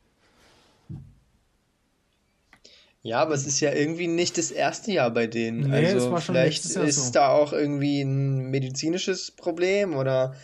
Ja, 3.02 3.22
aber 3.22 3.34
es 3.34 3.46
ist 3.46 3.60
ja 3.60 3.72
irgendwie 3.72 4.08
nicht 4.08 4.36
das 4.36 4.50
erste 4.50 4.92
Jahr 4.92 5.10
bei 5.10 5.26
denen. 5.26 5.70
Nee, 5.70 5.86
also 5.86 6.14
vielleicht 6.18 6.66
ist 6.66 6.74
so. 6.74 7.12
da 7.12 7.28
auch 7.30 7.52
irgendwie 7.54 8.02
ein 8.02 8.50
medizinisches 8.50 9.30
Problem 9.30 9.96
oder 9.96 10.34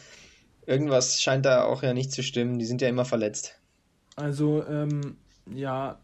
irgendwas 0.64 1.20
scheint 1.20 1.44
da 1.44 1.64
auch 1.64 1.82
ja 1.82 1.92
nicht 1.92 2.12
zu 2.12 2.22
stimmen. 2.22 2.58
Die 2.58 2.64
sind 2.64 2.80
ja 2.80 2.88
immer 2.88 3.04
verletzt. 3.04 3.58
Also, 4.16 4.64
ähm, 4.66 5.18
ja, 5.54 6.00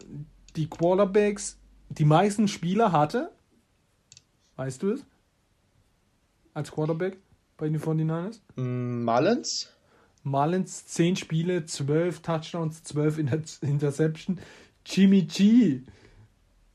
die 0.57 0.69
Quarterbacks, 0.69 1.57
die 1.89 2.05
meisten 2.05 2.47
Spieler 2.49 2.93
hatte, 2.93 3.33
weißt 4.57 4.83
du 4.83 4.91
es? 4.91 5.07
Als 6.53 6.71
Quarterback 6.71 7.17
bei 7.63 7.69
den 7.69 7.81
49ers? 7.81 8.41
Mm, 8.57 9.05
Mullins? 9.05 9.73
Mullins, 10.25 10.85
10 10.85 11.15
Spiele, 11.15 11.65
12 11.65 12.21
Touchdowns, 12.21 12.83
12 12.83 13.19
Inter 13.19 13.39
Interception. 13.61 14.41
Jimmy 14.85 15.23
G, 15.23 15.83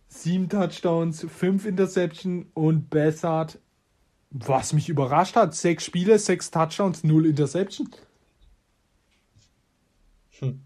sieben 0.08 0.48
Touchdowns, 0.48 1.26
fünf 1.30 1.66
Interception 1.66 2.46
und 2.54 2.90
Bessart, 2.90 3.60
was 4.30 4.72
mich 4.72 4.88
überrascht 4.88 5.36
hat, 5.36 5.54
sechs 5.56 5.84
Spiele, 5.84 6.18
sechs 6.20 6.52
Touchdowns, 6.52 7.04
null 7.04 7.26
Interception. 7.26 7.90
Hm. 10.40 10.62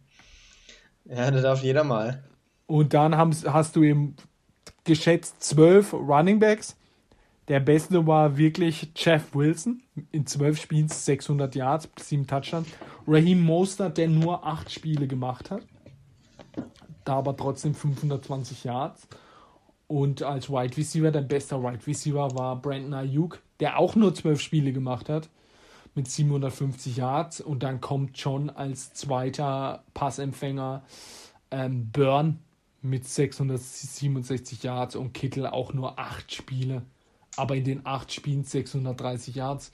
Ja, 1.06 1.32
das 1.32 1.42
darf 1.42 1.64
jeder 1.64 1.84
mal. 1.84 2.24
Und 2.68 2.94
dann 2.94 3.18
hast 3.18 3.76
du 3.76 3.82
eben 3.82 4.16
geschätzt 4.84 5.42
zwölf 5.42 5.94
Running 5.94 6.38
Backs. 6.38 6.76
Der 7.52 7.60
beste 7.60 8.08
war 8.08 8.38
wirklich 8.38 8.94
Jeff 8.96 9.36
Wilson 9.36 9.84
in 10.14 10.26
zwölf 10.26 10.58
Spielen 10.58 10.88
600 10.88 11.54
Yards, 11.54 11.90
sieben 12.00 12.26
Touchdowns. 12.26 12.70
Raheem 13.06 13.42
Mostert, 13.42 13.98
der 13.98 14.08
nur 14.08 14.48
acht 14.48 14.72
Spiele 14.72 15.06
gemacht 15.06 15.52
hat, 15.52 15.62
da 17.04 17.16
aber 17.16 17.36
trotzdem 17.36 17.76
520 17.76 18.64
Yards. 18.64 19.06
Und 19.88 20.24
als 20.24 20.50
Wide 20.50 20.78
Receiver, 20.78 21.12
der 21.12 21.24
beste 21.24 21.62
Wide 21.62 21.86
Receiver 21.86 22.34
war 22.36 22.56
Brandon 22.56 22.94
Ayuk, 22.94 23.42
der 23.60 23.78
auch 23.78 23.98
nur 23.98 24.16
zwölf 24.16 24.40
Spiele 24.40 24.72
gemacht 24.72 25.10
hat 25.10 25.28
mit 25.94 26.10
750 26.10 26.96
Yards. 26.96 27.42
Und 27.42 27.64
dann 27.64 27.82
kommt 27.82 28.18
schon 28.18 28.50
als 28.50 28.94
zweiter 28.94 29.84
Passempfänger 29.94 30.84
ähm, 31.52 31.92
Burn 31.92 32.40
mit 32.82 33.06
667 33.06 34.64
Yards 34.64 34.96
und 34.96 35.14
Kittel 35.14 35.48
auch 35.48 35.74
nur 35.74 36.00
acht 36.00 36.34
Spiele. 36.34 36.84
Aber 37.38 37.56
in 37.56 37.64
den 37.64 37.86
acht 37.86 38.12
Spielen 38.12 38.44
630 38.44 39.36
Yards. 39.36 39.72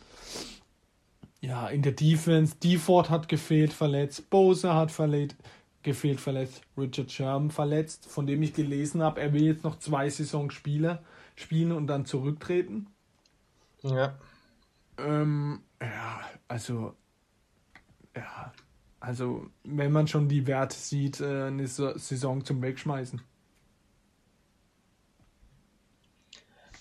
Ja, 1.41 1.67
in 1.67 1.81
der 1.81 1.91
Defense, 1.91 2.55
Deford 2.57 3.09
hat 3.09 3.29
gefehlt, 3.29 3.71
verletzt, 3.71 4.29
Bose 4.29 4.73
hat 4.73 4.91
verletzt, 4.91 5.37
gefehlt 5.83 6.19
verletzt, 6.19 6.61
Richard 6.77 7.11
Sherman 7.11 7.51
verletzt, 7.51 8.07
von 8.07 8.25
dem 8.25 8.41
ich 8.41 8.53
gelesen 8.53 9.03
habe, 9.03 9.21
er 9.21 9.33
will 9.33 9.43
jetzt 9.43 9.63
noch 9.63 9.77
zwei 9.79 10.09
Saisons 10.09 10.53
Spiele 10.53 10.99
spielen 11.35 11.71
und 11.71 11.87
dann 11.87 12.05
zurücktreten. 12.05 12.87
Ja. 13.83 14.17
Ähm, 14.97 15.61
ja, 15.79 16.21
also, 16.47 16.95
ja, 18.15 18.51
also, 18.99 19.47
wenn 19.63 19.91
man 19.91 20.07
schon 20.07 20.27
die 20.27 20.47
Werte 20.47 20.75
sieht, 20.75 21.21
äh, 21.21 21.43
eine 21.43 21.67
Saison 21.67 22.43
zum 22.43 22.61
Wegschmeißen. 22.61 23.21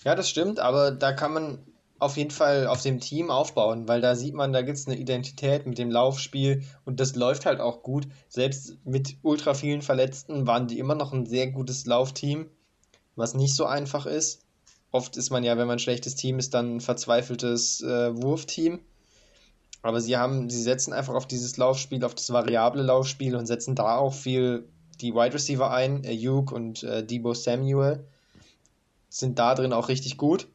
Ja, 0.06 0.14
das 0.14 0.30
stimmt, 0.30 0.60
aber 0.60 0.92
da 0.92 1.10
kann 1.10 1.32
man 1.32 1.58
auf 1.98 2.16
jeden 2.16 2.30
Fall 2.30 2.68
auf 2.68 2.80
dem 2.80 3.00
Team 3.00 3.28
aufbauen, 3.28 3.88
weil 3.88 4.00
da 4.00 4.14
sieht 4.14 4.34
man, 4.34 4.52
da 4.52 4.62
gibt 4.62 4.78
es 4.78 4.86
eine 4.86 4.96
Identität 4.96 5.66
mit 5.66 5.78
dem 5.78 5.90
Laufspiel 5.90 6.62
und 6.84 7.00
das 7.00 7.16
läuft 7.16 7.44
halt 7.44 7.58
auch 7.58 7.82
gut. 7.82 8.06
Selbst 8.28 8.76
mit 8.84 9.16
ultra 9.22 9.52
vielen 9.52 9.82
Verletzten 9.82 10.46
waren 10.46 10.68
die 10.68 10.78
immer 10.78 10.94
noch 10.94 11.12
ein 11.12 11.26
sehr 11.26 11.48
gutes 11.48 11.86
Laufteam, 11.86 12.48
was 13.16 13.34
nicht 13.34 13.56
so 13.56 13.66
einfach 13.66 14.06
ist. 14.06 14.42
Oft 14.92 15.16
ist 15.16 15.30
man 15.30 15.42
ja, 15.42 15.58
wenn 15.58 15.66
man 15.66 15.78
ein 15.78 15.80
schlechtes 15.80 16.14
Team 16.14 16.38
ist, 16.38 16.54
dann 16.54 16.76
ein 16.76 16.80
verzweifeltes 16.80 17.82
äh, 17.82 18.16
Wurfteam. 18.16 18.78
Aber 19.82 20.00
sie 20.00 20.16
haben, 20.16 20.48
sie 20.48 20.62
setzen 20.62 20.92
einfach 20.92 21.14
auf 21.14 21.26
dieses 21.26 21.56
Laufspiel, 21.56 22.04
auf 22.04 22.14
das 22.14 22.30
variable 22.30 22.84
Laufspiel 22.84 23.34
und 23.34 23.46
setzen 23.46 23.74
da 23.74 23.96
auch 23.96 24.14
viel 24.14 24.68
die 25.00 25.14
Wide 25.14 25.34
Receiver 25.34 25.68
ein, 25.68 26.04
äh, 26.04 26.16
Hugh 26.16 26.54
und 26.54 26.84
äh, 26.84 27.04
Debo 27.04 27.34
Samuel 27.34 28.06
sind 29.08 29.38
da 29.38 29.54
drin 29.54 29.72
auch 29.72 29.88
richtig 29.88 30.16
gut 30.16 30.48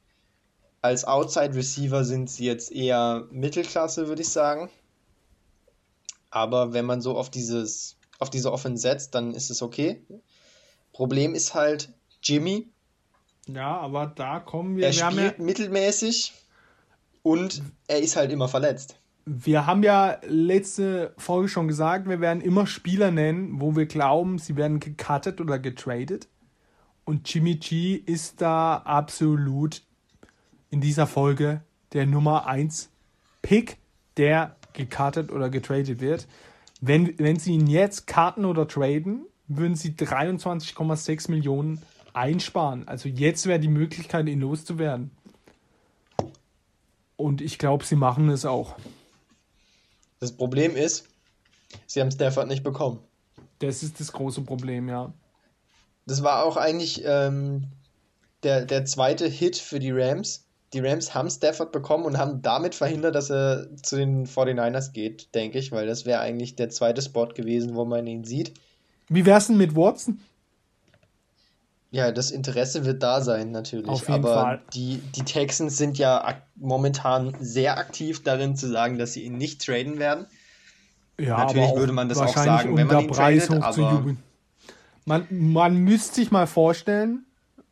als 0.81 1.05
Outside 1.05 1.55
Receiver 1.55 2.03
sind 2.03 2.29
sie 2.29 2.45
jetzt 2.45 2.71
eher 2.71 3.27
Mittelklasse, 3.31 4.07
würde 4.07 4.23
ich 4.23 4.29
sagen. 4.29 4.69
Aber 6.29 6.73
wenn 6.73 6.85
man 6.85 7.01
so 7.01 7.17
auf 7.17 7.29
dieses 7.29 7.97
auf 8.19 8.29
diese 8.29 8.51
Offense 8.51 8.81
setzt, 8.81 9.15
dann 9.15 9.33
ist 9.33 9.49
es 9.49 9.61
okay. 9.61 10.01
Problem 10.93 11.33
ist 11.33 11.53
halt 11.53 11.93
Jimmy. 12.21 12.69
Ja, 13.47 13.77
aber 13.77 14.07
da 14.07 14.39
kommen 14.39 14.75
wir. 14.75 14.85
Er 14.85 14.93
wir 14.93 15.11
spielt 15.11 15.37
ja, 15.37 15.43
mittelmäßig 15.43 16.33
und 17.23 17.61
er 17.87 17.99
ist 17.99 18.15
halt 18.15 18.31
immer 18.31 18.47
verletzt. 18.47 18.95
Wir 19.25 19.67
haben 19.67 19.83
ja 19.83 20.19
letzte 20.23 21.13
Folge 21.17 21.47
schon 21.47 21.67
gesagt, 21.67 22.07
wir 22.09 22.21
werden 22.21 22.41
immer 22.41 22.65
Spieler 22.65 23.11
nennen, 23.11 23.61
wo 23.61 23.75
wir 23.75 23.85
glauben, 23.85 24.39
sie 24.39 24.55
werden 24.55 24.79
gecuttet 24.79 25.39
oder 25.39 25.59
getradet. 25.59 26.27
Und 27.11 27.27
Jimmy 27.33 27.55
G 27.55 27.95
ist 27.95 28.39
da 28.39 28.77
absolut 28.77 29.81
in 30.69 30.79
dieser 30.79 31.05
Folge 31.05 31.59
der 31.91 32.05
Nummer 32.05 32.47
1 32.47 32.89
Pick, 33.41 33.79
der 34.15 34.55
gekartet 34.71 35.29
oder 35.29 35.49
getradet 35.49 35.99
wird. 35.99 36.25
Wenn, 36.79 37.19
wenn 37.19 37.37
sie 37.37 37.51
ihn 37.51 37.67
jetzt 37.67 38.07
karten 38.07 38.45
oder 38.45 38.65
traden, 38.65 39.25
würden 39.49 39.75
sie 39.75 39.89
23,6 39.89 41.29
Millionen 41.29 41.81
einsparen. 42.13 42.87
Also 42.87 43.09
jetzt 43.09 43.45
wäre 43.45 43.59
die 43.59 43.67
Möglichkeit, 43.67 44.29
ihn 44.29 44.39
loszuwerden. 44.39 45.11
Und 47.17 47.41
ich 47.41 47.57
glaube, 47.57 47.83
sie 47.83 47.97
machen 47.97 48.29
es 48.29 48.45
auch. 48.45 48.77
Das 50.21 50.31
Problem 50.31 50.77
ist, 50.77 51.09
sie 51.87 51.99
haben 51.99 52.09
Stafford 52.09 52.47
nicht 52.47 52.63
bekommen. 52.63 52.99
Das 53.59 53.83
ist 53.83 53.99
das 53.99 54.13
große 54.13 54.43
Problem, 54.43 54.87
ja. 54.87 55.13
Das 56.11 56.23
war 56.23 56.43
auch 56.43 56.57
eigentlich 56.57 57.03
ähm, 57.05 57.67
der, 58.43 58.65
der 58.65 58.83
zweite 58.83 59.27
Hit 59.27 59.55
für 59.55 59.79
die 59.79 59.91
Rams. 59.91 60.43
Die 60.73 60.81
Rams 60.81 61.13
haben 61.13 61.29
Stafford 61.29 61.71
bekommen 61.71 62.03
und 62.03 62.17
haben 62.17 62.41
damit 62.41 62.75
verhindert, 62.75 63.15
dass 63.15 63.31
er 63.31 63.67
zu 63.81 63.95
den 63.95 64.27
49ers 64.27 64.91
geht, 64.91 65.33
denke 65.33 65.57
ich, 65.57 65.71
weil 65.71 65.87
das 65.87 66.05
wäre 66.05 66.19
eigentlich 66.19 66.57
der 66.57 66.69
zweite 66.69 67.01
Spot 67.01 67.27
gewesen, 67.27 67.75
wo 67.75 67.85
man 67.85 68.07
ihn 68.07 68.25
sieht. 68.25 68.53
Wie 69.07 69.25
wär's 69.25 69.47
denn 69.47 69.55
mit 69.55 69.73
Watson? 69.73 70.19
Ja, 71.91 72.11
das 72.11 72.31
Interesse 72.31 72.83
wird 72.83 73.01
da 73.03 73.21
sein, 73.21 73.51
natürlich. 73.51 73.87
Auf 73.87 74.09
jeden 74.09 74.25
Aber 74.25 74.33
Fall. 74.33 74.61
Die, 74.73 74.97
die 75.15 75.23
Texans 75.23 75.77
sind 75.77 75.97
ja 75.97 76.41
momentan 76.55 77.35
sehr 77.39 77.77
aktiv 77.77 78.21
darin 78.21 78.57
zu 78.57 78.67
sagen, 78.67 78.97
dass 78.97 79.13
sie 79.13 79.23
ihn 79.23 79.37
nicht 79.37 79.65
traden 79.65 79.97
werden. 79.97 80.25
Ja, 81.17 81.37
Natürlich 81.37 81.73
würde 81.73 81.93
man 81.93 82.09
das 82.09 82.17
auch 82.17 82.35
sagen, 82.35 82.75
wenn 82.75 82.87
man 82.87 82.99
ihn 82.99 83.07
Preis 83.07 83.47
tradet, 83.47 83.63
aber-. 83.63 84.15
Man, 85.05 85.27
man 85.29 85.77
müsste 85.77 86.15
sich 86.15 86.31
mal 86.31 86.47
vorstellen, 86.47 87.25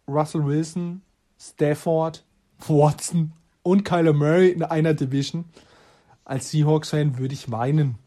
Russell 0.07 0.45
Wilson, 0.45 1.01
Stafford, 1.39 2.23
Watson 2.67 3.33
und 3.63 3.83
Kyler 3.83 4.13
Murray 4.13 4.49
in 4.49 4.63
einer 4.63 4.93
Division. 4.93 5.45
Als 6.25 6.51
Seahawks-Fan 6.51 7.17
würde 7.17 7.33
ich 7.33 7.51
weinen. 7.51 7.97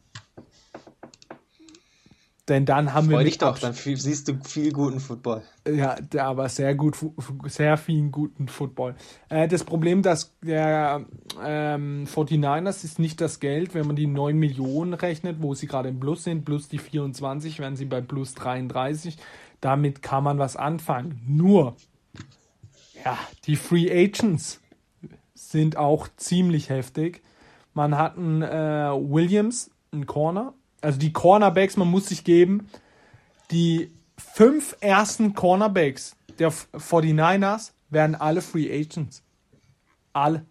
Denn 2.52 2.66
dann 2.66 2.92
haben 2.92 3.08
wir 3.08 3.14
Freu 3.14 3.22
mit 3.24 3.32
dich 3.32 3.38
doch, 3.38 3.58
dann 3.58 3.72
viel- 3.72 3.96
siehst 3.96 4.28
du 4.28 4.34
viel 4.44 4.72
guten 4.74 5.00
Football. 5.00 5.40
Ja, 5.66 5.96
aber 6.18 6.50
sehr 6.50 6.74
gut, 6.74 6.98
sehr 7.46 7.78
vielen 7.78 8.12
guten 8.12 8.46
Football. 8.46 8.94
Äh, 9.30 9.48
das 9.48 9.64
Problem, 9.64 10.02
dass 10.02 10.36
der 10.42 11.06
ähm, 11.42 12.04
49ers 12.04 12.84
ist 12.84 12.98
nicht 12.98 13.22
das 13.22 13.40
Geld, 13.40 13.74
wenn 13.74 13.86
man 13.86 13.96
die 13.96 14.06
9 14.06 14.36
Millionen 14.36 14.92
rechnet, 14.92 15.36
wo 15.40 15.54
sie 15.54 15.66
gerade 15.66 15.88
im 15.88 15.98
Plus 15.98 16.24
sind, 16.24 16.44
plus 16.44 16.68
die 16.68 16.76
24, 16.76 17.58
wären 17.58 17.74
sie 17.74 17.86
bei 17.86 18.02
plus 18.02 18.34
33. 18.34 19.16
Damit 19.62 20.02
kann 20.02 20.22
man 20.22 20.38
was 20.38 20.54
anfangen. 20.54 21.22
Nur, 21.26 21.74
ja, 23.02 23.16
die 23.46 23.56
Free 23.56 23.90
Agents 23.90 24.60
sind 25.34 25.78
auch 25.78 26.06
ziemlich 26.18 26.68
heftig. 26.68 27.22
Man 27.72 27.96
hat 27.96 28.18
einen 28.18 28.42
äh, 28.42 28.90
Williams, 28.92 29.70
einen 29.90 30.04
Corner. 30.04 30.52
Also 30.82 30.98
die 30.98 31.12
Cornerbacks, 31.12 31.76
man 31.76 31.88
muss 31.88 32.08
sich 32.08 32.24
geben, 32.24 32.68
die 33.50 33.92
fünf 34.18 34.76
ersten 34.80 35.34
Cornerbacks 35.34 36.16
der 36.38 36.52
49ers 36.52 37.72
werden 37.90 38.14
alle 38.14 38.42
Free 38.42 38.70
Agents. 38.70 39.22
Alle. 40.12 40.44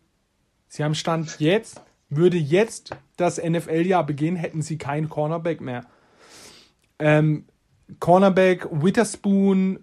Sie 0.67 0.83
haben 0.83 0.95
Stand 0.95 1.39
jetzt, 1.39 1.81
würde 2.09 2.37
jetzt 2.37 2.95
das 3.17 3.41
NFL-Jahr 3.41 4.05
beginnen, 4.05 4.37
hätten 4.37 4.61
sie 4.61 4.77
keinen 4.77 5.09
Cornerback 5.09 5.59
mehr. 5.61 5.85
Ähm, 6.99 7.45
Cornerback 7.99 8.67
Witherspoon, 8.71 9.79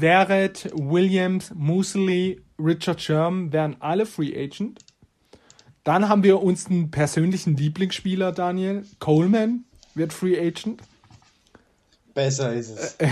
Verrett, 0.00 0.70
Williams, 0.74 1.52
Mosley, 1.54 2.40
Richard 2.58 3.00
Sherman 3.00 3.52
wären 3.52 3.76
alle 3.80 4.06
Free 4.06 4.32
Agent. 4.34 4.85
Dann 5.86 6.08
haben 6.08 6.24
wir 6.24 6.42
uns 6.42 6.66
einen 6.66 6.90
persönlichen 6.90 7.56
Lieblingsspieler, 7.56 8.32
Daniel. 8.32 8.84
Coleman 8.98 9.64
wird 9.94 10.12
Free 10.12 10.36
Agent. 10.36 10.82
Besser 12.12 12.52
ist 12.52 12.70
es. 12.70 12.96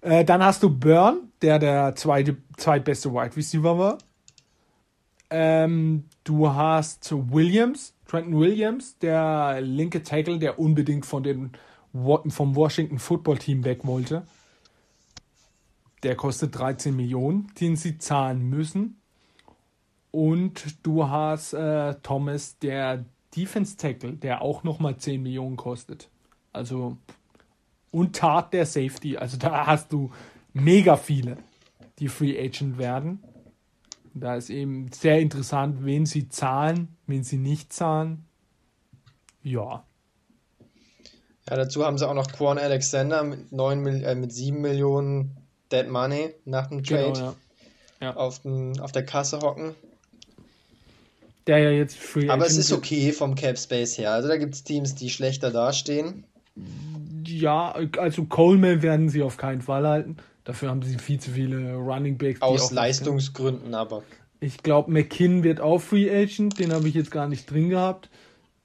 Äh, 0.00 0.22
dann 0.22 0.44
hast 0.44 0.62
du 0.62 0.68
Burn, 0.68 1.32
der 1.40 1.58
der 1.58 1.94
zweite, 1.96 2.36
zweitbeste 2.58 3.10
Wide 3.10 3.34
Receiver 3.34 3.78
war. 3.78 3.96
Ähm, 5.30 6.04
du 6.24 6.50
hast 6.50 7.10
Williams, 7.10 7.94
Trenton 8.06 8.38
Williams, 8.38 8.98
der 8.98 9.62
linke 9.62 10.02
Tackle, 10.02 10.38
der 10.38 10.58
unbedingt 10.58 11.06
von 11.06 11.22
den, 11.22 11.52
vom 11.94 12.54
Washington 12.54 12.98
Football 12.98 13.38
Team 13.38 13.64
weg 13.64 13.86
wollte. 13.86 14.26
Der 16.02 16.16
kostet 16.16 16.58
13 16.58 16.94
Millionen, 16.94 17.50
den 17.58 17.76
sie 17.76 17.96
zahlen 17.96 18.42
müssen. 18.50 19.00
Und 20.14 20.86
du 20.86 21.08
hast 21.08 21.54
äh, 21.54 21.94
Thomas, 22.04 22.56
der 22.60 23.04
Defense 23.36 23.76
Tackle, 23.76 24.12
der 24.12 24.42
auch 24.42 24.62
nochmal 24.62 24.96
10 24.96 25.20
Millionen 25.20 25.56
kostet. 25.56 26.08
Also 26.52 26.96
und 27.90 28.14
Tat 28.14 28.52
der 28.52 28.64
Safety. 28.64 29.16
Also 29.16 29.36
da 29.38 29.66
hast 29.66 29.92
du 29.92 30.12
mega 30.52 30.96
viele, 30.96 31.36
die 31.98 32.06
Free 32.06 32.38
Agent 32.38 32.78
werden. 32.78 33.24
Da 34.14 34.36
ist 34.36 34.50
eben 34.50 34.92
sehr 34.92 35.18
interessant, 35.18 35.84
wen 35.84 36.06
sie 36.06 36.28
zahlen, 36.28 36.96
wen 37.08 37.24
sie 37.24 37.38
nicht 37.38 37.72
zahlen. 37.72 38.24
Ja, 39.42 39.84
Ja, 41.50 41.56
dazu 41.56 41.84
haben 41.84 41.98
sie 41.98 42.08
auch 42.08 42.14
noch 42.14 42.30
Quan 42.30 42.56
Alexander 42.58 43.24
mit, 43.24 43.50
9, 43.50 43.80
Mil- 43.80 44.04
äh, 44.04 44.14
mit 44.14 44.32
7 44.32 44.60
Millionen 44.60 45.36
Dead 45.72 45.88
Money 45.88 46.34
nach 46.44 46.68
dem 46.68 46.84
Trade 46.84 47.12
genau, 47.12 47.34
ja. 48.00 48.16
auf, 48.16 48.38
den, 48.38 48.78
auf 48.78 48.92
der 48.92 49.04
Kasse 49.04 49.40
hocken. 49.40 49.74
Der 51.46 51.58
ja 51.58 51.70
jetzt 51.70 51.96
Free 51.96 52.28
Aber 52.28 52.44
es 52.46 52.52
Agent 52.52 52.60
ist 52.60 52.72
okay 52.72 53.12
vom 53.12 53.34
Cap 53.34 53.58
Space 53.58 53.98
her. 53.98 54.12
Also 54.12 54.28
da 54.28 54.36
gibt 54.36 54.54
es 54.54 54.64
Teams, 54.64 54.94
die 54.94 55.10
schlechter 55.10 55.50
dastehen. 55.50 56.24
Ja, 57.26 57.74
also 57.98 58.24
Coleman 58.24 58.82
werden 58.82 59.08
sie 59.08 59.22
auf 59.22 59.36
keinen 59.36 59.60
Fall 59.62 59.86
halten. 59.86 60.16
Dafür 60.44 60.70
haben 60.70 60.82
sie 60.82 60.98
viel 60.98 61.18
zu 61.20 61.30
viele 61.30 61.74
Running 61.74 62.18
Backs. 62.18 62.40
Aus 62.42 62.70
Leistungsgründen 62.70 63.74
aber. 63.74 64.02
Ich 64.40 64.62
glaube, 64.62 64.90
McKinn 64.90 65.42
wird 65.42 65.60
auch 65.60 65.78
Free 65.78 66.10
Agent. 66.10 66.58
Den 66.58 66.72
habe 66.72 66.86
ich 66.88 66.94
jetzt 66.94 67.10
gar 67.10 67.28
nicht 67.28 67.50
drin 67.50 67.70
gehabt. 67.70 68.10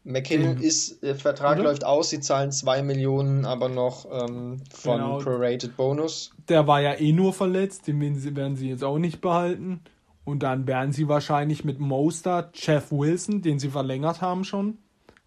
McKinnon 0.04 0.56
Den- 0.58 0.64
ist, 0.64 1.04
der 1.04 1.16
Vertrag 1.16 1.56
Oder? 1.60 1.70
läuft 1.70 1.86
aus, 1.86 2.10
sie 2.10 2.20
zahlen 2.20 2.52
2 2.52 2.84
Millionen, 2.84 3.46
aber 3.46 3.70
noch 3.70 4.06
ähm, 4.06 4.62
von 4.74 4.98
Genau. 4.98 5.18
Prorated 5.20 5.76
Bonus. 5.78 6.32
Der 6.48 6.68
war 6.68 6.82
ja 6.82 6.94
eh 7.00 7.12
nur 7.12 7.34
verletzt, 7.34 7.88
den 7.88 8.02
werden 8.36 8.56
sie 8.56 8.70
jetzt 8.70 8.84
auch 8.84 8.98
nicht 8.98 9.22
behalten. 9.22 9.82
Und 10.30 10.44
dann 10.44 10.68
werden 10.68 10.94
sie 10.94 11.08
wahrscheinlich 11.08 11.64
mit 11.64 11.80
Mostert, 11.80 12.52
Jeff 12.54 12.92
Wilson, 12.92 13.42
den 13.42 13.58
sie 13.58 13.70
verlängert 13.70 14.22
haben 14.22 14.44
schon, 14.44 14.78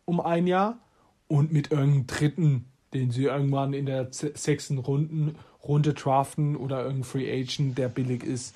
um 0.05 0.20
ein 0.20 0.47
Jahr, 0.47 0.79
und 1.27 1.53
mit 1.53 1.73
irgendeinem 1.73 2.07
dritten, 2.07 2.65
den 2.95 3.11
sie 3.11 3.24
irgendwann 3.24 3.73
in 3.73 3.87
der 3.87 4.12
se- 4.12 4.31
sechsten 4.37 4.79
Runden, 4.79 5.35
Runde 5.65 5.93
draften 5.93 6.55
oder 6.55 6.83
irgendein 6.83 7.03
Free 7.03 7.33
Agent, 7.33 7.79
der 7.79 7.89
billig 7.89 8.23
ist. 8.23 8.55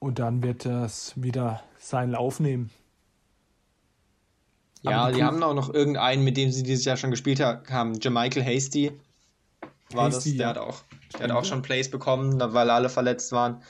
Und 0.00 0.18
dann 0.18 0.42
wird 0.42 0.66
das 0.66 1.14
wieder 1.16 1.62
seinen 1.78 2.10
Lauf 2.10 2.40
nehmen. 2.40 2.68
Ja, 4.82 5.10
die 5.10 5.24
haben 5.24 5.42
auch 5.42 5.54
noch 5.54 5.72
irgendeinen, 5.72 6.24
mit 6.24 6.36
dem 6.36 6.50
sie 6.50 6.62
dieses 6.62 6.84
Jahr 6.84 6.98
schon 6.98 7.10
gespielt 7.10 7.40
ha- 7.40 7.62
haben. 7.70 7.94
Jermichael 7.94 8.44
Hasty 8.44 8.92
war 9.92 10.06
Hasty, 10.06 10.36
das. 10.36 10.36
Der 10.36 10.46
ja. 10.46 10.48
hat 10.50 10.58
auch, 10.58 10.82
der 11.14 11.22
hat 11.22 11.30
auch 11.30 11.46
schon 11.46 11.62
Plays 11.62 11.90
bekommen, 11.90 12.38
weil 12.38 12.68
alle 12.68 12.90
verletzt 12.90 13.32
waren. 13.32 13.62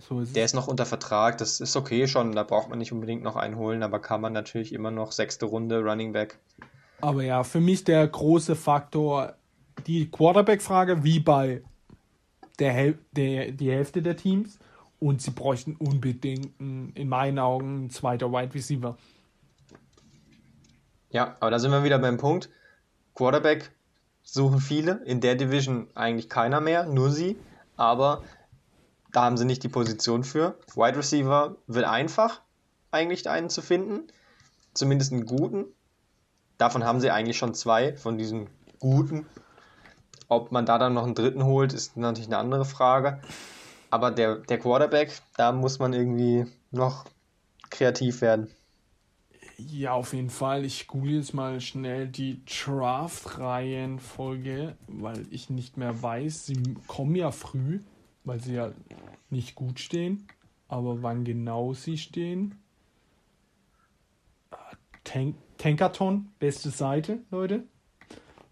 So 0.00 0.20
ist 0.20 0.36
Der 0.36 0.44
ist 0.44 0.54
noch 0.54 0.68
unter 0.68 0.86
Vertrag, 0.86 1.38
das 1.38 1.60
ist 1.60 1.76
okay 1.76 2.06
schon, 2.06 2.32
da 2.32 2.42
braucht 2.42 2.68
man 2.68 2.78
nicht 2.78 2.92
unbedingt 2.92 3.22
noch 3.22 3.36
einen 3.36 3.56
holen, 3.56 3.82
aber 3.82 4.00
kann 4.00 4.20
man 4.20 4.32
natürlich 4.32 4.72
immer 4.72 4.90
noch 4.90 5.12
sechste 5.12 5.46
Runde 5.46 5.80
Running 5.80 6.12
Back. 6.12 6.38
Aber 7.00 7.22
ja, 7.22 7.44
für 7.44 7.60
mich 7.60 7.84
der 7.84 8.06
große 8.06 8.56
Faktor, 8.56 9.34
die 9.86 10.10
Quarterback-Frage, 10.10 11.04
wie 11.04 11.20
bei 11.20 11.62
der, 12.58 12.72
Häl 12.72 12.98
der 13.12 13.52
die 13.52 13.70
Hälfte 13.70 14.02
der 14.02 14.16
Teams. 14.16 14.58
Und 15.00 15.22
sie 15.22 15.30
bräuchten 15.30 15.76
unbedingt, 15.76 16.60
einen, 16.60 16.92
in 16.94 17.08
meinen 17.08 17.38
Augen, 17.38 17.84
ein 17.84 17.90
zweiter 17.90 18.32
Wide 18.32 18.52
Receiver. 18.52 18.96
Ja, 21.10 21.36
aber 21.38 21.52
da 21.52 21.58
sind 21.60 21.70
wir 21.70 21.84
wieder 21.84 22.00
beim 22.00 22.16
Punkt. 22.16 22.50
Quarterback 23.14 23.70
suchen 24.22 24.60
viele, 24.60 25.00
in 25.04 25.20
der 25.20 25.36
Division 25.36 25.86
eigentlich 25.94 26.28
keiner 26.28 26.60
mehr, 26.60 26.84
nur 26.84 27.10
sie, 27.10 27.36
aber 27.76 28.22
da 29.12 29.22
haben 29.22 29.36
sie 29.36 29.44
nicht 29.44 29.62
die 29.62 29.68
Position 29.68 30.24
für. 30.24 30.58
Wide 30.74 30.98
Receiver 30.98 31.56
wird 31.66 31.86
einfach, 31.86 32.40
eigentlich 32.90 33.28
einen 33.28 33.50
zu 33.50 33.62
finden, 33.62 34.08
zumindest 34.74 35.12
einen 35.12 35.26
guten. 35.26 35.66
Davon 36.58 36.84
haben 36.84 37.00
sie 37.00 37.10
eigentlich 37.10 37.38
schon 37.38 37.54
zwei, 37.54 37.96
von 37.96 38.18
diesen 38.18 38.48
guten. 38.78 39.26
Ob 40.28 40.52
man 40.52 40.66
da 40.66 40.78
dann 40.78 40.94
noch 40.94 41.04
einen 41.04 41.14
dritten 41.14 41.44
holt, 41.44 41.72
ist 41.72 41.96
natürlich 41.96 42.28
eine 42.28 42.38
andere 42.38 42.64
Frage. 42.64 43.20
Aber 43.90 44.10
der, 44.10 44.36
der 44.36 44.58
Quarterback, 44.58 45.12
da 45.36 45.52
muss 45.52 45.78
man 45.78 45.94
irgendwie 45.94 46.46
noch 46.70 47.06
kreativ 47.70 48.20
werden. 48.20 48.50
Ja, 49.56 49.92
auf 49.92 50.12
jeden 50.12 50.28
Fall. 50.30 50.64
Ich 50.64 50.86
google 50.86 51.14
jetzt 51.14 51.34
mal 51.34 51.60
schnell 51.60 52.06
die 52.06 52.44
Draft-Reihenfolge, 52.44 54.76
weil 54.86 55.26
ich 55.30 55.50
nicht 55.50 55.76
mehr 55.76 56.00
weiß. 56.00 56.46
Sie 56.46 56.76
kommen 56.86 57.16
ja 57.16 57.32
früh, 57.32 57.80
weil 58.24 58.40
sie 58.40 58.54
ja 58.54 58.72
nicht 59.30 59.54
gut 59.54 59.80
stehen. 59.80 60.26
aber 60.68 61.02
wann 61.02 61.24
genau 61.24 61.72
sie 61.72 61.96
stehen. 61.96 62.54
Ah, 64.50 64.72
Tank 65.04 65.36
Tankathon, 65.56 66.28
beste 66.38 66.70
Seite, 66.70 67.18
Leute. 67.30 67.64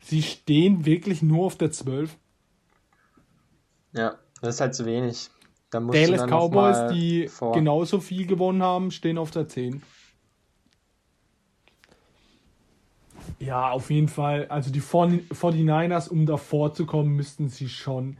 Sie 0.00 0.22
stehen 0.22 0.84
wirklich 0.84 1.22
nur 1.22 1.46
auf 1.46 1.56
der 1.56 1.70
12. 1.70 2.16
Ja, 3.92 4.18
das 4.40 4.56
ist 4.56 4.60
halt 4.60 4.74
zu 4.74 4.86
wenig. 4.86 5.30
Da 5.70 5.80
Dallas 5.80 6.22
Cowboys, 6.22 6.92
die 6.92 7.28
vor. 7.28 7.52
genauso 7.52 8.00
viel 8.00 8.26
gewonnen 8.26 8.62
haben, 8.62 8.90
stehen 8.90 9.18
auf 9.18 9.30
der 9.30 9.48
10. 9.48 9.82
Ja, 13.38 13.70
auf 13.70 13.90
jeden 13.90 14.08
Fall. 14.08 14.46
Also 14.46 14.70
die 14.70 14.80
49ers, 14.80 16.08
um 16.08 16.26
davor 16.26 16.72
zu 16.74 16.86
kommen, 16.86 17.14
müssten 17.16 17.48
sie 17.48 17.68
schon 17.68 18.16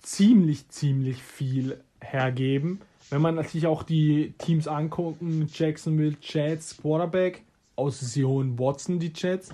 ziemlich, 0.00 0.68
ziemlich 0.68 1.22
viel 1.22 1.80
hergeben. 2.00 2.80
Wenn 3.10 3.22
man 3.22 3.34
natürlich 3.34 3.66
auch 3.66 3.82
die 3.82 4.34
Teams 4.38 4.68
angucken, 4.68 5.48
Jacksonville 5.52 6.16
Jets 6.22 6.76
Quarterback, 6.76 7.42
sie 7.88 8.24
holen 8.24 8.58
Watson 8.58 8.98
die 8.98 9.12
Jets. 9.14 9.50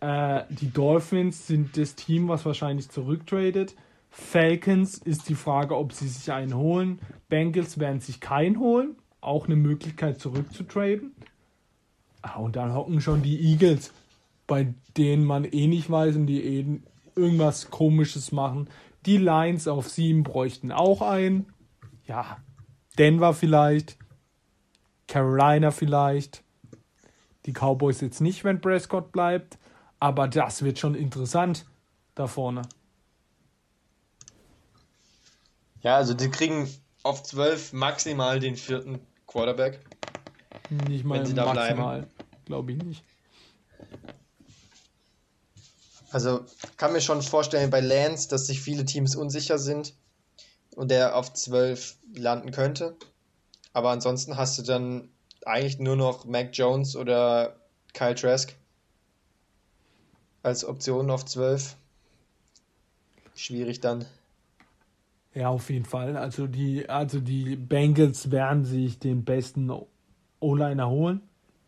Äh, 0.00 0.42
die 0.50 0.72
Dolphins 0.72 1.46
sind 1.46 1.76
das 1.76 1.94
Team, 1.94 2.28
was 2.28 2.44
wahrscheinlich 2.44 2.88
zurücktradet. 2.90 3.74
Falcons 4.10 4.98
ist 4.98 5.28
die 5.28 5.34
Frage, 5.34 5.76
ob 5.76 5.92
sie 5.92 6.08
sich 6.08 6.32
einen 6.32 6.54
holen. 6.54 6.98
Bengals 7.28 7.78
werden 7.78 8.00
sich 8.00 8.20
keinen 8.20 8.58
holen. 8.58 8.96
Auch 9.20 9.46
eine 9.46 9.56
Möglichkeit 9.56 10.20
zurückzutraden. 10.20 11.12
Ah, 12.22 12.38
und 12.38 12.56
dann 12.56 12.74
hocken 12.74 13.00
schon 13.00 13.22
die 13.22 13.40
Eagles, 13.40 13.92
bei 14.46 14.74
denen 14.96 15.24
man 15.24 15.44
eh 15.44 15.66
nicht 15.66 15.90
weiß 15.90 16.16
und 16.16 16.26
die 16.26 16.42
eben 16.42 16.82
irgendwas 17.16 17.70
Komisches 17.70 18.32
machen. 18.32 18.68
Die 19.06 19.16
Lions 19.16 19.66
auf 19.66 19.88
sieben 19.88 20.22
bräuchten 20.22 20.72
auch 20.72 21.02
einen. 21.02 21.52
Ja, 22.06 22.38
Denver 22.98 23.34
vielleicht. 23.34 23.96
Carolina 25.08 25.70
vielleicht. 25.70 26.44
Die 27.46 27.52
Cowboys 27.52 28.00
jetzt 28.00 28.20
nicht, 28.20 28.44
wenn 28.44 28.60
Prescott 28.60 29.12
bleibt. 29.12 29.58
Aber 29.98 30.28
das 30.28 30.62
wird 30.62 30.78
schon 30.78 30.94
interessant 30.94 31.66
da 32.14 32.26
vorne. 32.26 32.62
Ja, 35.82 35.96
also 35.96 36.14
die 36.14 36.30
kriegen 36.30 36.68
auf 37.02 37.22
12 37.22 37.72
maximal 37.72 38.38
den 38.38 38.56
vierten 38.56 39.00
Quarterback. 39.26 39.80
Nicht 40.88 41.04
mal 41.04 41.18
Wenn 41.18 41.26
sie 41.26 41.34
da 41.34 41.50
bleiben. 41.50 41.80
maximal. 41.80 42.06
Glaube 42.44 42.72
ich 42.72 42.82
nicht. 42.82 43.04
Also 46.10 46.44
kann 46.76 46.92
mir 46.92 47.00
schon 47.00 47.22
vorstellen 47.22 47.70
bei 47.70 47.80
Lance, 47.80 48.28
dass 48.28 48.46
sich 48.46 48.60
viele 48.60 48.84
Teams 48.84 49.14
unsicher 49.14 49.58
sind 49.58 49.94
und 50.74 50.90
der 50.90 51.16
auf 51.16 51.32
12 51.32 51.96
landen 52.14 52.50
könnte. 52.50 52.96
Aber 53.72 53.90
ansonsten 53.90 54.36
hast 54.36 54.58
du 54.58 54.62
dann 54.62 55.08
eigentlich 55.44 55.78
nur 55.78 55.96
noch 55.96 56.24
Mac 56.24 56.50
Jones 56.52 56.96
oder 56.96 57.56
Kyle 57.94 58.14
Trask 58.14 58.54
als 60.42 60.64
Option 60.64 61.10
auf 61.10 61.24
12. 61.24 61.76
Schwierig 63.34 63.80
dann. 63.80 64.04
Ja, 65.34 65.48
auf 65.48 65.70
jeden 65.70 65.84
Fall. 65.84 66.16
Also 66.16 66.46
die, 66.46 66.88
also 66.88 67.20
die 67.20 67.54
Bengals 67.56 68.30
werden 68.30 68.64
sich 68.64 68.98
den 68.98 69.24
besten 69.24 69.70
O-Liner 70.40 70.88
holen. 70.90 71.20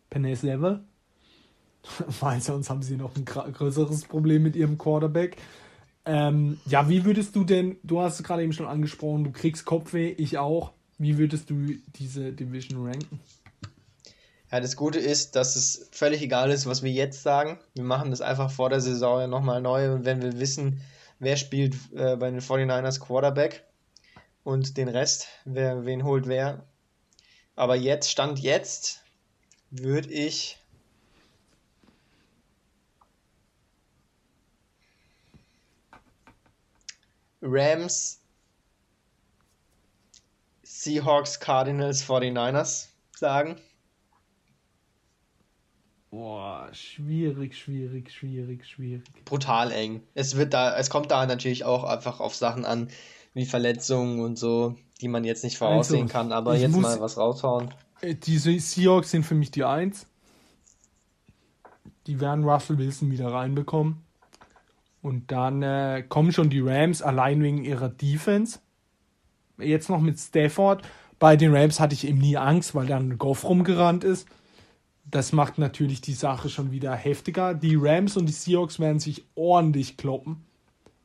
Penez 0.09 0.41
Level. 0.41 0.83
Weil 2.19 2.41
sonst 2.41 2.69
haben 2.69 2.81
sie 2.81 2.97
noch 2.97 3.15
ein 3.15 3.25
größeres 3.25 4.05
Problem 4.05 4.43
mit 4.43 4.55
ihrem 4.55 4.77
Quarterback. 4.77 5.37
Ähm, 6.05 6.59
ja, 6.65 6.89
wie 6.89 7.05
würdest 7.05 7.35
du 7.35 7.43
denn, 7.43 7.77
du 7.83 8.01
hast 8.01 8.19
es 8.19 8.23
gerade 8.23 8.43
eben 8.43 8.53
schon 8.53 8.67
angesprochen, 8.67 9.23
du 9.23 9.31
kriegst 9.31 9.65
Kopfweh, 9.65 10.11
ich 10.11 10.37
auch. 10.37 10.73
Wie 10.97 11.17
würdest 11.17 11.49
du 11.49 11.75
diese 11.95 12.31
Division 12.31 12.85
ranken? 12.85 13.19
Ja, 14.51 14.59
das 14.59 14.75
Gute 14.75 14.99
ist, 14.99 15.35
dass 15.35 15.55
es 15.55 15.89
völlig 15.91 16.21
egal 16.21 16.51
ist, 16.51 16.67
was 16.67 16.83
wir 16.83 16.91
jetzt 16.91 17.23
sagen. 17.23 17.59
Wir 17.73 17.83
machen 17.83 18.11
das 18.11 18.21
einfach 18.21 18.51
vor 18.51 18.69
der 18.69 18.81
Saison 18.81 19.27
nochmal 19.29 19.61
neu 19.61 19.91
und 19.91 20.05
wenn 20.05 20.21
wir 20.21 20.39
wissen, 20.39 20.81
wer 21.19 21.37
spielt 21.37 21.75
äh, 21.95 22.15
bei 22.17 22.29
den 22.29 22.39
49ers 22.39 22.99
Quarterback 22.99 23.63
und 24.43 24.77
den 24.77 24.89
Rest, 24.89 25.27
wer 25.45 25.85
wen 25.85 26.03
holt 26.03 26.27
wer. 26.27 26.67
Aber 27.55 27.75
jetzt, 27.75 28.11
Stand 28.11 28.39
jetzt, 28.39 29.01
würde 29.71 30.11
ich 30.11 30.59
Rams, 37.45 38.21
Seahawks, 40.63 41.39
Cardinals, 41.39 42.03
49ers 42.03 42.87
sagen. 43.17 43.57
Boah, 46.09 46.69
schwierig, 46.73 47.57
schwierig, 47.57 48.11
schwierig, 48.11 48.65
schwierig. 48.67 49.03
brutal 49.25 49.71
eng. 49.71 50.03
Es 50.13 50.35
wird 50.37 50.53
da, 50.53 50.77
es 50.77 50.89
kommt 50.89 51.09
da 51.11 51.25
natürlich 51.25 51.65
auch 51.65 51.83
einfach 51.83 52.19
auf 52.19 52.35
Sachen 52.35 52.65
an, 52.65 52.89
wie 53.33 53.45
Verletzungen 53.45 54.19
und 54.21 54.37
so, 54.37 54.75
die 55.01 55.07
man 55.07 55.23
jetzt 55.23 55.43
nicht 55.43 55.57
voraussehen 55.57 56.03
Also, 56.03 56.11
kann, 56.13 56.31
aber 56.31 56.55
jetzt 56.55 56.71
muss- 56.71 56.83
mal 56.83 57.01
was 57.01 57.17
raushauen. 57.17 57.73
Äh, 58.01 58.13
Diese 58.15 58.57
Seahawks 58.59 59.09
sind 59.11 59.23
für 59.23 59.33
mich 59.35 59.49
die 59.49 59.63
Eins. 59.63 60.05
Die 62.05 62.19
werden 62.19 62.43
Russell 62.47 62.77
Wilson 62.77 63.09
wieder 63.09 63.31
reinbekommen. 63.31 64.02
Und 65.03 65.31
dann 65.33 65.61
äh, 65.61 66.03
kommen 66.07 66.31
schon 66.31 66.49
die 66.49 66.61
Rams 66.61 67.01
allein 67.01 67.43
wegen 67.43 67.65
ihrer 67.65 67.89
Defense. 67.89 68.59
Jetzt 69.59 69.89
noch 69.89 69.99
mit 69.99 70.17
Stafford. 70.17 70.81
Bei 71.19 71.35
den 71.35 71.53
Rams 71.53 71.81
hatte 71.81 71.93
ich 71.93 72.07
eben 72.07 72.19
nie 72.19 72.37
Angst, 72.37 72.73
weil 72.73 72.87
dann 72.87 73.17
Goff 73.17 73.43
rumgerannt 73.43 74.05
ist. 74.05 74.29
Das 75.03 75.33
macht 75.33 75.57
natürlich 75.57 75.99
die 75.99 76.13
Sache 76.13 76.47
schon 76.47 76.71
wieder 76.71 76.95
heftiger. 76.95 77.53
Die 77.53 77.75
Rams 77.75 78.15
und 78.15 78.27
die 78.27 78.33
Seahawks 78.33 78.79
werden 78.79 78.99
sich 78.99 79.25
ordentlich 79.35 79.97
kloppen. 79.97 80.45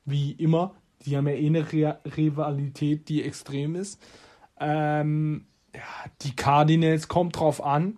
Wie 0.05 0.31
immer. 0.31 0.77
Die 1.05 1.17
haben 1.17 1.27
ja 1.27 1.35
eh 1.35 1.47
eine 1.47 1.73
Re 1.73 1.99
Rivalität, 2.17 3.09
die 3.09 3.25
extrem 3.25 3.75
ist. 3.75 4.01
Ähm, 4.61 5.47
ja, 5.75 5.83
die 6.23 6.37
Cardinals 6.37 7.09
kommt 7.09 7.39
drauf 7.39 7.65
an, 7.65 7.97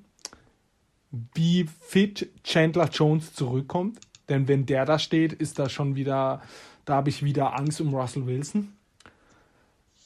wie 1.35 1.67
fit 1.81 2.31
Chandler 2.43 2.89
Jones 2.89 3.35
zurückkommt. 3.35 4.01
Denn 4.31 4.49
wenn 4.49 4.65
der 4.65 4.87
da 4.87 4.99
steht, 4.99 5.33
ist 5.35 5.59
da 5.59 5.69
schon 5.69 5.97
wieder, 5.97 6.41
da 6.87 6.95
habe 6.95 7.11
ich 7.11 7.23
wieder 7.23 7.55
Angst 7.59 7.81
um 7.81 7.95
Russell 7.95 8.27
Wilson. 8.27 8.73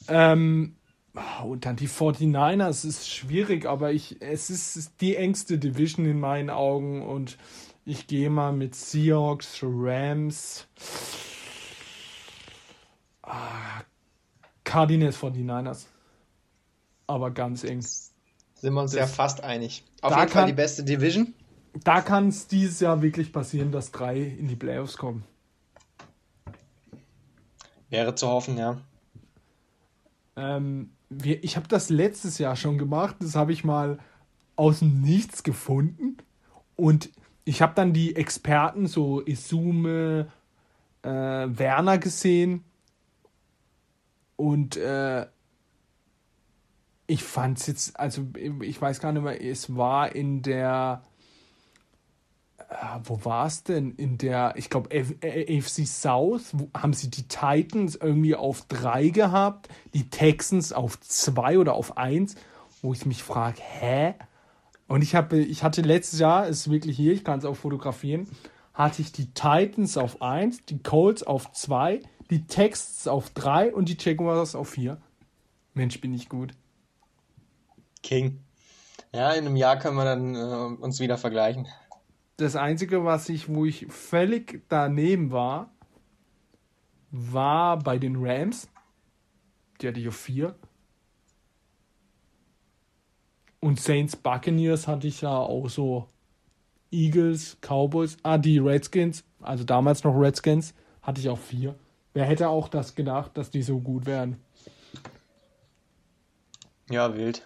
Ähm, 0.09 0.75
und 1.45 1.65
dann 1.65 1.77
die 1.77 1.87
49ers, 1.87 2.69
es 2.69 2.83
ist 2.85 3.09
schwierig, 3.09 3.65
aber 3.65 3.93
ich, 3.93 4.21
es 4.21 4.49
ist 4.49 4.99
die 4.99 5.15
engste 5.15 5.57
Division 5.57 6.05
in 6.05 6.19
meinen 6.19 6.49
Augen 6.49 7.01
und 7.01 7.37
ich 7.85 8.07
gehe 8.07 8.29
mal 8.29 8.51
mit 8.51 8.75
Seahawks, 8.75 9.59
Rams, 9.63 10.67
ah, 13.21 13.81
Cardinals 14.63 15.17
49ers. 15.17 15.85
Aber 17.07 17.31
ganz 17.31 17.63
eng. 17.63 17.81
Sind 17.81 18.73
wir 18.73 18.81
uns 18.81 18.91
Das- 18.91 18.99
ja 18.99 19.07
fast 19.07 19.43
einig. 19.43 19.83
Auf 20.01 20.11
jeden 20.11 20.27
Fall 20.29 20.41
kann- 20.41 20.47
die 20.47 20.53
beste 20.53 20.83
Division. 20.83 21.33
Da 21.83 22.01
kann 22.01 22.29
es 22.29 22.47
dieses 22.47 22.79
Jahr 22.79 23.01
wirklich 23.01 23.33
passieren, 23.33 23.71
dass 23.71 23.91
drei 23.91 24.19
in 24.19 24.47
die 24.47 24.55
Playoffs 24.55 24.97
kommen. 24.97 25.23
Wäre 27.89 28.15
zu 28.15 28.27
hoffen, 28.27 28.57
ja. 28.57 28.77
Ähm, 30.35 30.91
wir, 31.09 31.43
ich 31.43 31.55
habe 31.55 31.67
das 31.67 31.89
letztes 31.89 32.37
Jahr 32.37 32.55
schon 32.55 32.77
gemacht. 32.77 33.17
Das 33.19 33.35
habe 33.35 33.53
ich 33.53 33.63
mal 33.63 33.99
aus 34.55 34.79
dem 34.79 35.01
Nichts 35.01 35.43
gefunden. 35.43 36.17
Und 36.75 37.09
ich 37.43 37.61
habe 37.61 37.73
dann 37.75 37.93
die 37.93 38.15
Experten, 38.15 38.87
so 38.87 39.21
Isume, 39.25 40.31
äh, 41.03 41.09
Werner 41.09 41.97
gesehen. 41.97 42.63
Und 44.35 44.77
äh, 44.77 45.27
ich 47.07 47.23
fand 47.23 47.59
es 47.59 47.67
jetzt, 47.67 47.99
also 47.99 48.25
ich 48.61 48.81
weiß 48.81 48.99
gar 48.99 49.11
nicht 49.11 49.21
mehr, 49.21 49.41
es 49.41 49.75
war 49.75 50.15
in 50.15 50.41
der, 50.41 51.03
wo 53.03 53.23
war 53.23 53.45
es 53.45 53.63
denn? 53.63 53.91
In 53.91 54.17
der, 54.17 54.53
ich 54.57 54.69
glaube, 54.69 54.89
AFC 54.91 55.85
South 55.85 56.49
wo, 56.53 56.69
haben 56.75 56.93
sie 56.93 57.09
die 57.09 57.27
Titans 57.27 57.95
irgendwie 57.95 58.35
auf 58.35 58.65
drei 58.67 59.09
gehabt, 59.09 59.69
die 59.93 60.09
Texans 60.09 60.73
auf 60.73 60.99
zwei 60.99 61.59
oder 61.59 61.73
auf 61.73 61.97
eins, 61.97 62.35
wo 62.81 62.93
ich 62.93 63.05
mich 63.05 63.23
frage, 63.23 63.61
hä? 63.61 64.15
Und 64.87 65.01
ich 65.01 65.15
habe, 65.15 65.39
ich 65.39 65.63
hatte 65.63 65.81
letztes 65.81 66.19
Jahr, 66.19 66.47
ist 66.47 66.69
wirklich 66.69 66.97
hier, 66.97 67.13
ich 67.13 67.23
kann 67.23 67.39
es 67.39 67.45
auch 67.45 67.55
fotografieren, 67.55 68.27
hatte 68.73 69.01
ich 69.01 69.11
die 69.11 69.33
Titans 69.33 69.97
auf 69.97 70.21
eins, 70.21 70.65
die 70.65 70.81
Colts 70.81 71.23
auf 71.23 71.51
zwei, 71.53 72.01
die 72.29 72.45
Texans 72.45 73.07
auf 73.07 73.29
drei 73.29 73.73
und 73.73 73.89
die 73.89 73.97
Jaguars 73.99 74.55
auf 74.55 74.69
vier. 74.69 75.01
Mensch, 75.73 75.99
bin 76.01 76.13
ich 76.13 76.29
gut. 76.29 76.53
King. 78.03 78.39
Ja, 79.13 79.31
in 79.31 79.45
einem 79.45 79.55
Jahr 79.55 79.79
können 79.79 79.97
wir 79.97 80.05
dann 80.05 80.35
äh, 80.35 80.81
uns 80.81 80.99
wieder 80.99 81.17
vergleichen. 81.17 81.67
Das 82.37 82.55
Einzige, 82.55 83.05
was 83.05 83.29
ich, 83.29 83.47
wo 83.47 83.65
ich 83.65 83.87
völlig 83.87 84.63
daneben 84.67 85.31
war, 85.31 85.71
war 87.11 87.79
bei 87.79 87.97
den 87.97 88.17
Rams. 88.17 88.69
Die 89.79 89.87
hatte 89.87 89.99
ich 89.99 90.07
auf 90.07 90.17
vier. 90.17 90.55
Und 93.61 93.79
Saints 93.79 94.15
Buccaneers 94.15 94.87
hatte 94.87 95.07
ich 95.07 95.21
ja 95.21 95.35
auch 95.35 95.69
so. 95.69 96.09
Eagles, 96.91 97.57
Cowboys, 97.61 98.15
ah, 98.23 98.37
die 98.37 98.59
Redskins, 98.59 99.23
also 99.41 99.63
damals 99.63 100.03
noch 100.03 100.17
Redskins, 100.17 100.73
hatte 101.01 101.19
ich 101.19 101.29
auch 101.29 101.39
vier. 101.39 101.75
Wer 102.13 102.25
hätte 102.25 102.47
auch 102.47 102.69
das 102.69 102.95
gedacht, 102.95 103.35
dass 103.35 103.49
die 103.49 103.63
so 103.63 103.79
gut 103.79 104.05
wären? 104.05 104.39
Ja, 106.89 107.15
wild. 107.15 107.45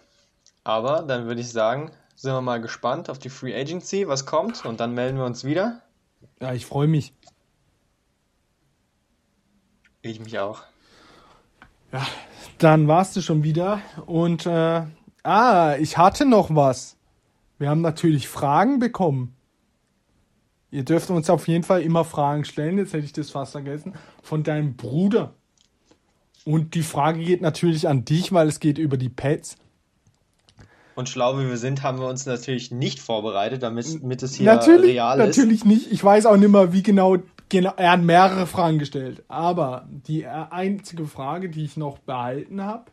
Aber 0.64 1.02
dann 1.02 1.26
würde 1.26 1.42
ich 1.42 1.50
sagen, 1.50 1.92
sind 2.20 2.34
wir 2.34 2.42
mal 2.42 2.60
gespannt 2.60 3.10
auf 3.10 3.18
die 3.18 3.30
Free 3.30 3.56
Agency, 3.56 4.06
was 4.10 4.26
kommt, 4.26 4.66
und 4.66 4.82
dann 4.82 4.94
melden 4.94 5.18
wir 5.18 5.24
uns 5.24 5.46
wieder. 5.46 5.82
Ja, 6.42 6.54
ich 6.54 6.66
freue 6.66 6.90
mich. 6.90 7.14
Ich 10.02 10.20
mich 10.20 10.38
auch. 10.38 10.64
Ja, 11.94 12.06
dann 12.58 12.90
warst 12.90 13.16
du 13.16 13.22
schon 13.22 13.44
wieder. 13.44 13.80
Und, 14.06 14.46
äh, 14.46 14.84
ah, 15.24 15.76
ich 15.80 15.98
hatte 15.98 16.26
noch 16.26 16.54
was. 16.54 16.98
Wir 17.58 17.70
haben 17.70 17.82
natürlich 17.82 18.28
Fragen 18.28 18.80
bekommen. 18.80 19.34
Ihr 20.72 20.84
dürft 20.84 21.10
uns 21.12 21.30
auf 21.30 21.48
jeden 21.48 21.64
Fall 21.64 21.82
immer 21.84 22.04
Fragen 22.04 22.44
stellen, 22.44 22.80
jetzt 22.80 22.92
hätte 22.92 23.06
ich 23.06 23.14
das 23.14 23.32
fast 23.32 23.54
vergessen, 23.54 23.94
von 24.22 24.44
deinem 24.44 24.76
Bruder. 24.76 25.36
Und 26.44 26.76
die 26.76 26.84
Frage 26.84 27.24
geht 27.24 27.42
natürlich 27.42 27.88
an 27.88 28.04
dich, 28.04 28.34
weil 28.34 28.50
es 28.50 28.60
geht 28.60 28.78
über 28.78 28.98
die 28.98 29.08
Pets. 29.08 29.56
Und 31.00 31.08
schlau 31.08 31.40
wie 31.40 31.48
wir 31.48 31.56
sind, 31.56 31.82
haben 31.82 32.02
wir 32.02 32.10
uns 32.10 32.26
natürlich 32.26 32.72
nicht 32.72 33.00
vorbereitet, 33.00 33.64
damit, 33.64 34.04
damit 34.04 34.22
es 34.22 34.36
hier 34.36 34.54
natürlich, 34.54 34.96
real 34.96 35.18
ist. 35.22 35.28
natürlich 35.28 35.64
nicht. 35.64 35.90
Ich 35.94 36.04
weiß 36.04 36.26
auch 36.26 36.36
nicht 36.36 36.52
mehr, 36.52 36.74
wie 36.74 36.84
genau, 36.84 37.16
genau. 37.48 37.72
Er 37.78 37.92
hat 37.92 38.02
mehrere 38.02 38.46
Fragen 38.46 38.80
gestellt. 38.80 39.24
Aber 39.30 39.88
die 39.90 40.28
einzige 40.28 41.06
Frage, 41.06 41.48
die 41.48 41.64
ich 41.64 41.78
noch 41.78 42.00
behalten 42.00 42.62
habe, 42.62 42.92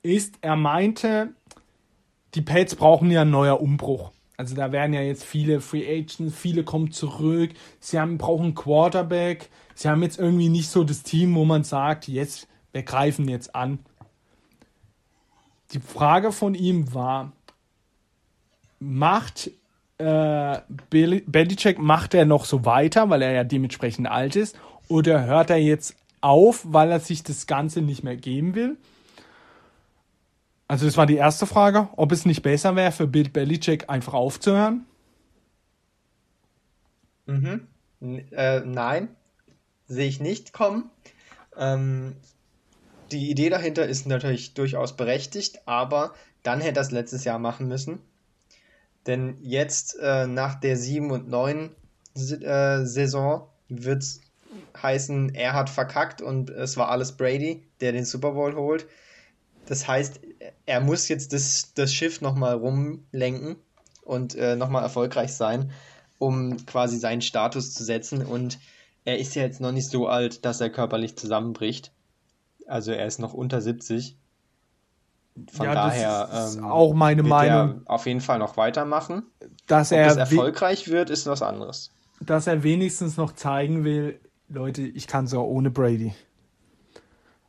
ist, 0.00 0.36
er 0.40 0.56
meinte, 0.56 1.34
die 2.34 2.40
Pets 2.40 2.74
brauchen 2.74 3.10
ja 3.10 3.20
einen 3.20 3.32
neuer 3.32 3.60
Umbruch. 3.60 4.10
Also 4.38 4.54
da 4.54 4.72
werden 4.72 4.94
ja 4.94 5.02
jetzt 5.02 5.24
viele 5.24 5.60
Free 5.60 5.86
Agents, 5.86 6.34
viele 6.34 6.64
kommen 6.64 6.90
zurück. 6.90 7.50
Sie 7.80 8.00
haben, 8.00 8.16
brauchen 8.16 8.54
Quarterback. 8.54 9.50
Sie 9.74 9.90
haben 9.90 10.02
jetzt 10.02 10.18
irgendwie 10.18 10.48
nicht 10.48 10.70
so 10.70 10.84
das 10.84 11.02
Team, 11.02 11.34
wo 11.34 11.44
man 11.44 11.64
sagt, 11.64 12.08
jetzt, 12.08 12.48
wir 12.72 12.82
greifen 12.82 13.28
jetzt 13.28 13.54
an. 13.54 13.80
Die 15.74 15.80
Frage 15.80 16.32
von 16.32 16.54
ihm 16.54 16.94
war, 16.94 17.32
macht 18.78 19.50
äh, 19.98 20.60
Belichick, 20.90 21.78
macht 21.78 22.14
er 22.14 22.24
noch 22.24 22.44
so 22.44 22.64
weiter, 22.64 23.10
weil 23.10 23.22
er 23.22 23.32
ja 23.32 23.44
dementsprechend 23.44 24.08
alt 24.08 24.36
ist, 24.36 24.56
oder 24.88 25.24
hört 25.24 25.50
er 25.50 25.56
jetzt 25.56 25.96
auf, 26.20 26.64
weil 26.64 26.90
er 26.90 27.00
sich 27.00 27.22
das 27.22 27.46
Ganze 27.46 27.82
nicht 27.82 28.04
mehr 28.04 28.16
geben 28.16 28.54
will? 28.54 28.76
Also 30.68 30.86
das 30.86 30.96
war 30.96 31.06
die 31.06 31.16
erste 31.16 31.46
Frage, 31.46 31.88
ob 31.96 32.12
es 32.12 32.24
nicht 32.24 32.42
besser 32.42 32.76
wäre 32.76 32.92
für 32.92 33.06
Bill 33.06 33.28
Belichick 33.28 33.90
einfach 33.90 34.14
aufzuhören. 34.14 34.86
Mhm. 37.26 37.66
N 38.00 38.32
äh, 38.32 38.60
nein, 38.60 39.08
sehe 39.86 40.08
ich 40.08 40.20
nicht 40.20 40.52
kommen. 40.52 40.90
Ähm, 41.56 42.16
die 43.14 43.30
Idee 43.30 43.48
dahinter 43.48 43.86
ist 43.86 44.06
natürlich 44.06 44.54
durchaus 44.54 44.96
berechtigt, 44.96 45.60
aber 45.66 46.14
dann 46.42 46.60
hätte 46.60 46.80
es 46.80 46.90
letztes 46.90 47.24
Jahr 47.24 47.38
machen 47.38 47.68
müssen. 47.68 48.00
Denn 49.06 49.38
jetzt 49.40 49.96
äh, 50.00 50.26
nach 50.26 50.56
der 50.56 50.76
7 50.76 51.10
und 51.10 51.28
9 51.28 51.70
äh, 52.16 52.84
Saison 52.84 53.48
wird 53.68 54.02
es 54.02 54.20
heißen, 54.80 55.34
er 55.34 55.52
hat 55.52 55.70
verkackt 55.70 56.22
und 56.22 56.50
es 56.50 56.76
war 56.76 56.88
alles 56.88 57.12
Brady, 57.12 57.62
der 57.80 57.92
den 57.92 58.04
Super 58.04 58.32
Bowl 58.32 58.54
holt. 58.54 58.86
Das 59.66 59.86
heißt, 59.86 60.20
er 60.66 60.80
muss 60.80 61.08
jetzt 61.08 61.32
das, 61.32 61.72
das 61.74 61.92
Schiff 61.92 62.20
nochmal 62.20 62.54
rumlenken 62.54 63.56
und 64.02 64.34
äh, 64.34 64.56
nochmal 64.56 64.82
erfolgreich 64.82 65.34
sein, 65.34 65.70
um 66.18 66.64
quasi 66.66 66.98
seinen 66.98 67.22
Status 67.22 67.72
zu 67.72 67.84
setzen. 67.84 68.24
Und 68.24 68.58
er 69.04 69.18
ist 69.18 69.34
ja 69.34 69.42
jetzt 69.42 69.60
noch 69.60 69.72
nicht 69.72 69.88
so 69.88 70.08
alt, 70.08 70.44
dass 70.44 70.60
er 70.60 70.70
körperlich 70.70 71.16
zusammenbricht. 71.16 71.93
Also 72.66 72.92
er 72.92 73.06
ist 73.06 73.18
noch 73.18 73.34
unter 73.34 73.60
70. 73.60 74.16
Von 75.52 75.66
Ja, 75.66 75.74
das 75.74 75.94
daher 75.94 76.46
ist 76.48 76.56
ähm, 76.56 76.64
auch 76.64 76.94
meine 76.94 77.22
Meinung. 77.22 77.82
er 77.84 77.90
auf 77.92 78.06
jeden 78.06 78.20
Fall 78.20 78.38
noch 78.38 78.56
weitermachen. 78.56 79.24
Dass 79.66 79.90
Ob 79.92 79.98
er, 79.98 80.06
es 80.08 80.16
we- 80.16 80.20
erfolgreich 80.20 80.88
wird, 80.88 81.10
ist 81.10 81.26
was 81.26 81.42
anderes. 81.42 81.90
dass 82.20 82.46
er 82.46 82.62
wenigstens 82.62 83.16
noch 83.16 83.32
zeigen 83.32 83.84
will, 83.84 84.20
Leute, 84.48 84.82
ich 84.82 85.06
kann 85.08 85.24
es 85.24 85.34
auch 85.34 85.44
ohne 85.46 85.70
Brady. 85.70 86.14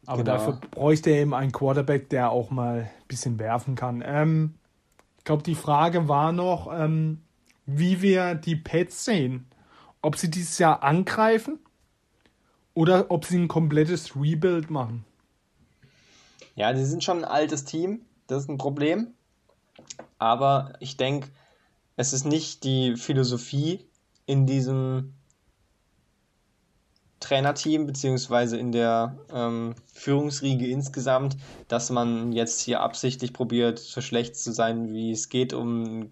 Aber 0.07 0.23
Genau. 0.23 0.37
dafür 0.37 0.59
bräuchte 0.71 1.09
er 1.11 1.21
eben 1.21 1.33
einen 1.33 1.51
Quarterback, 1.51 2.09
der 2.09 2.31
auch 2.31 2.49
mal 2.51 2.79
ein 2.81 2.89
bisschen 3.07 3.37
werfen 3.39 3.75
kann. 3.75 4.03
Ähm, 4.05 4.55
ich 5.19 5.23
glaube, 5.23 5.43
die 5.43 5.55
Frage 5.55 6.07
war 6.07 6.31
noch, 6.31 6.71
ähm, 6.71 7.21
wie 7.65 8.01
wir 8.01 8.35
die 8.35 8.55
Pets 8.55 9.05
sehen. 9.05 9.47
Ob 10.01 10.17
sie 10.17 10.29
dieses 10.29 10.57
Jahr 10.59 10.83
angreifen 10.83 11.59
oder 12.75 13.09
ob 13.09 13.25
sie 13.25 13.37
ein 13.37 13.47
komplettes 13.47 14.15
Rebuild 14.15 14.69
machen. 14.69 15.03
Ja, 16.55 16.75
sie 16.75 16.85
sind 16.85 17.03
schon 17.03 17.19
ein 17.19 17.25
altes 17.25 17.65
Team, 17.65 18.01
das 18.27 18.43
ist 18.43 18.49
ein 18.49 18.59
Problem. 18.59 19.07
Aber 20.19 20.73
ich 20.79 20.95
denke, 20.95 21.29
es 21.97 22.13
ist 22.13 22.25
nicht 22.25 22.63
die 22.63 22.95
Philosophie 22.95 23.85
in 24.25 24.45
diesem 24.45 25.13
Trainerteam, 27.19 27.87
beziehungsweise 27.87 28.57
in 28.57 28.71
der 28.71 29.17
ähm, 29.33 29.75
Führungsriege 29.93 30.67
insgesamt, 30.67 31.37
dass 31.67 31.89
man 31.89 32.31
jetzt 32.33 32.61
hier 32.61 32.81
absichtlich 32.81 33.33
probiert, 33.33 33.79
so 33.79 34.01
schlecht 34.01 34.35
zu 34.35 34.51
sein, 34.51 34.93
wie 34.93 35.11
es 35.11 35.29
geht, 35.29 35.53
um 35.53 36.11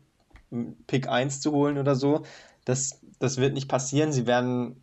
Pick 0.87 1.07
1 1.07 1.41
zu 1.41 1.51
holen 1.51 1.77
oder 1.77 1.95
so. 1.95 2.23
Das, 2.65 3.01
das 3.19 3.37
wird 3.37 3.53
nicht 3.53 3.67
passieren. 3.67 4.11
Sie 4.11 4.25
werden 4.25 4.82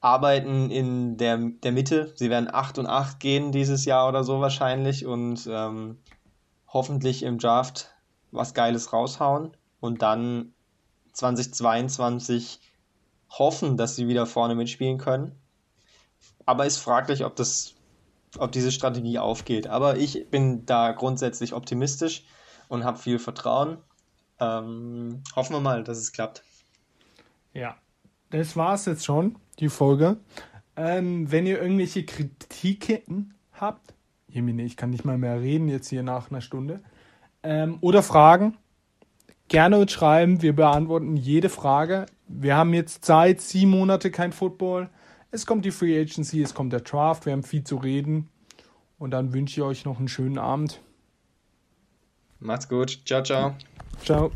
arbeiten 0.00 0.70
in 0.70 1.16
der, 1.16 1.38
der 1.38 1.72
Mitte. 1.72 2.12
Sie 2.16 2.30
werden 2.30 2.48
8 2.52 2.78
und 2.78 2.86
8 2.86 3.18
gehen 3.20 3.52
dieses 3.52 3.84
Jahr 3.84 4.08
oder 4.08 4.24
so 4.24 4.40
wahrscheinlich 4.40 5.06
und 5.06 5.48
ähm, 5.50 5.98
hoffentlich 6.68 7.22
im 7.22 7.38
Draft 7.38 7.94
was 8.30 8.54
Geiles 8.54 8.92
raushauen 8.92 9.56
und 9.80 10.02
dann 10.02 10.52
2022 11.12 12.60
hoffen, 13.30 13.76
dass 13.76 13.96
sie 13.96 14.08
wieder 14.08 14.26
vorne 14.26 14.54
mitspielen 14.54 14.98
können. 14.98 15.32
Aber 16.44 16.66
ist 16.66 16.78
fraglich, 16.78 17.24
ob 17.24 17.34
das, 17.36 17.74
ob 18.38 18.52
diese 18.52 18.70
Strategie 18.70 19.18
aufgeht. 19.18 19.66
Aber 19.66 19.96
ich 19.96 20.28
bin 20.30 20.66
da 20.66 20.92
grundsätzlich 20.92 21.54
optimistisch 21.54 22.24
und 22.68 22.84
habe 22.84 22.98
viel 22.98 23.18
Vertrauen. 23.18 23.78
Ähm, 24.38 25.22
hoffen 25.34 25.54
wir 25.54 25.60
mal, 25.60 25.82
dass 25.82 25.98
es 25.98 26.12
klappt. 26.12 26.44
Ja, 27.54 27.76
das 28.30 28.56
war's 28.56 28.84
jetzt 28.84 29.04
schon, 29.04 29.38
die 29.58 29.68
Folge. 29.68 30.16
Ähm, 30.76 31.30
wenn 31.30 31.46
ihr 31.46 31.60
irgendwelche 31.60 32.04
Kritiken 32.04 33.34
habt, 33.52 33.94
Jemine, 34.28 34.64
ich 34.64 34.76
kann 34.76 34.90
nicht 34.90 35.04
mal 35.04 35.18
mehr 35.18 35.40
reden 35.40 35.68
jetzt 35.68 35.88
hier 35.88 36.02
nach 36.02 36.30
einer 36.30 36.40
Stunde, 36.40 36.80
ähm, 37.42 37.78
oder 37.80 38.02
Fragen, 38.02 38.56
gerne 39.48 39.78
uns 39.78 39.92
schreiben. 39.92 40.42
Wir 40.42 40.54
beantworten 40.54 41.16
jede 41.16 41.48
Frage. 41.48 42.06
Wir 42.28 42.56
haben 42.56 42.74
jetzt 42.74 43.04
Zeit, 43.04 43.40
sieben 43.40 43.70
Monate 43.70 44.10
kein 44.10 44.32
Football. 44.32 44.90
Es 45.30 45.46
kommt 45.46 45.64
die 45.64 45.70
Free 45.70 45.98
Agency, 45.98 46.42
es 46.42 46.54
kommt 46.54 46.72
der 46.72 46.80
Draft. 46.80 47.26
Wir 47.26 47.32
haben 47.32 47.42
viel 47.42 47.64
zu 47.64 47.76
reden. 47.76 48.28
Und 48.98 49.10
dann 49.10 49.32
wünsche 49.32 49.60
ich 49.60 49.66
euch 49.66 49.84
noch 49.84 49.98
einen 49.98 50.08
schönen 50.08 50.38
Abend. 50.38 50.80
Macht's 52.40 52.68
gut. 52.68 53.00
Ciao, 53.04 53.22
ciao. 53.22 53.54
Ciao. 54.02 54.30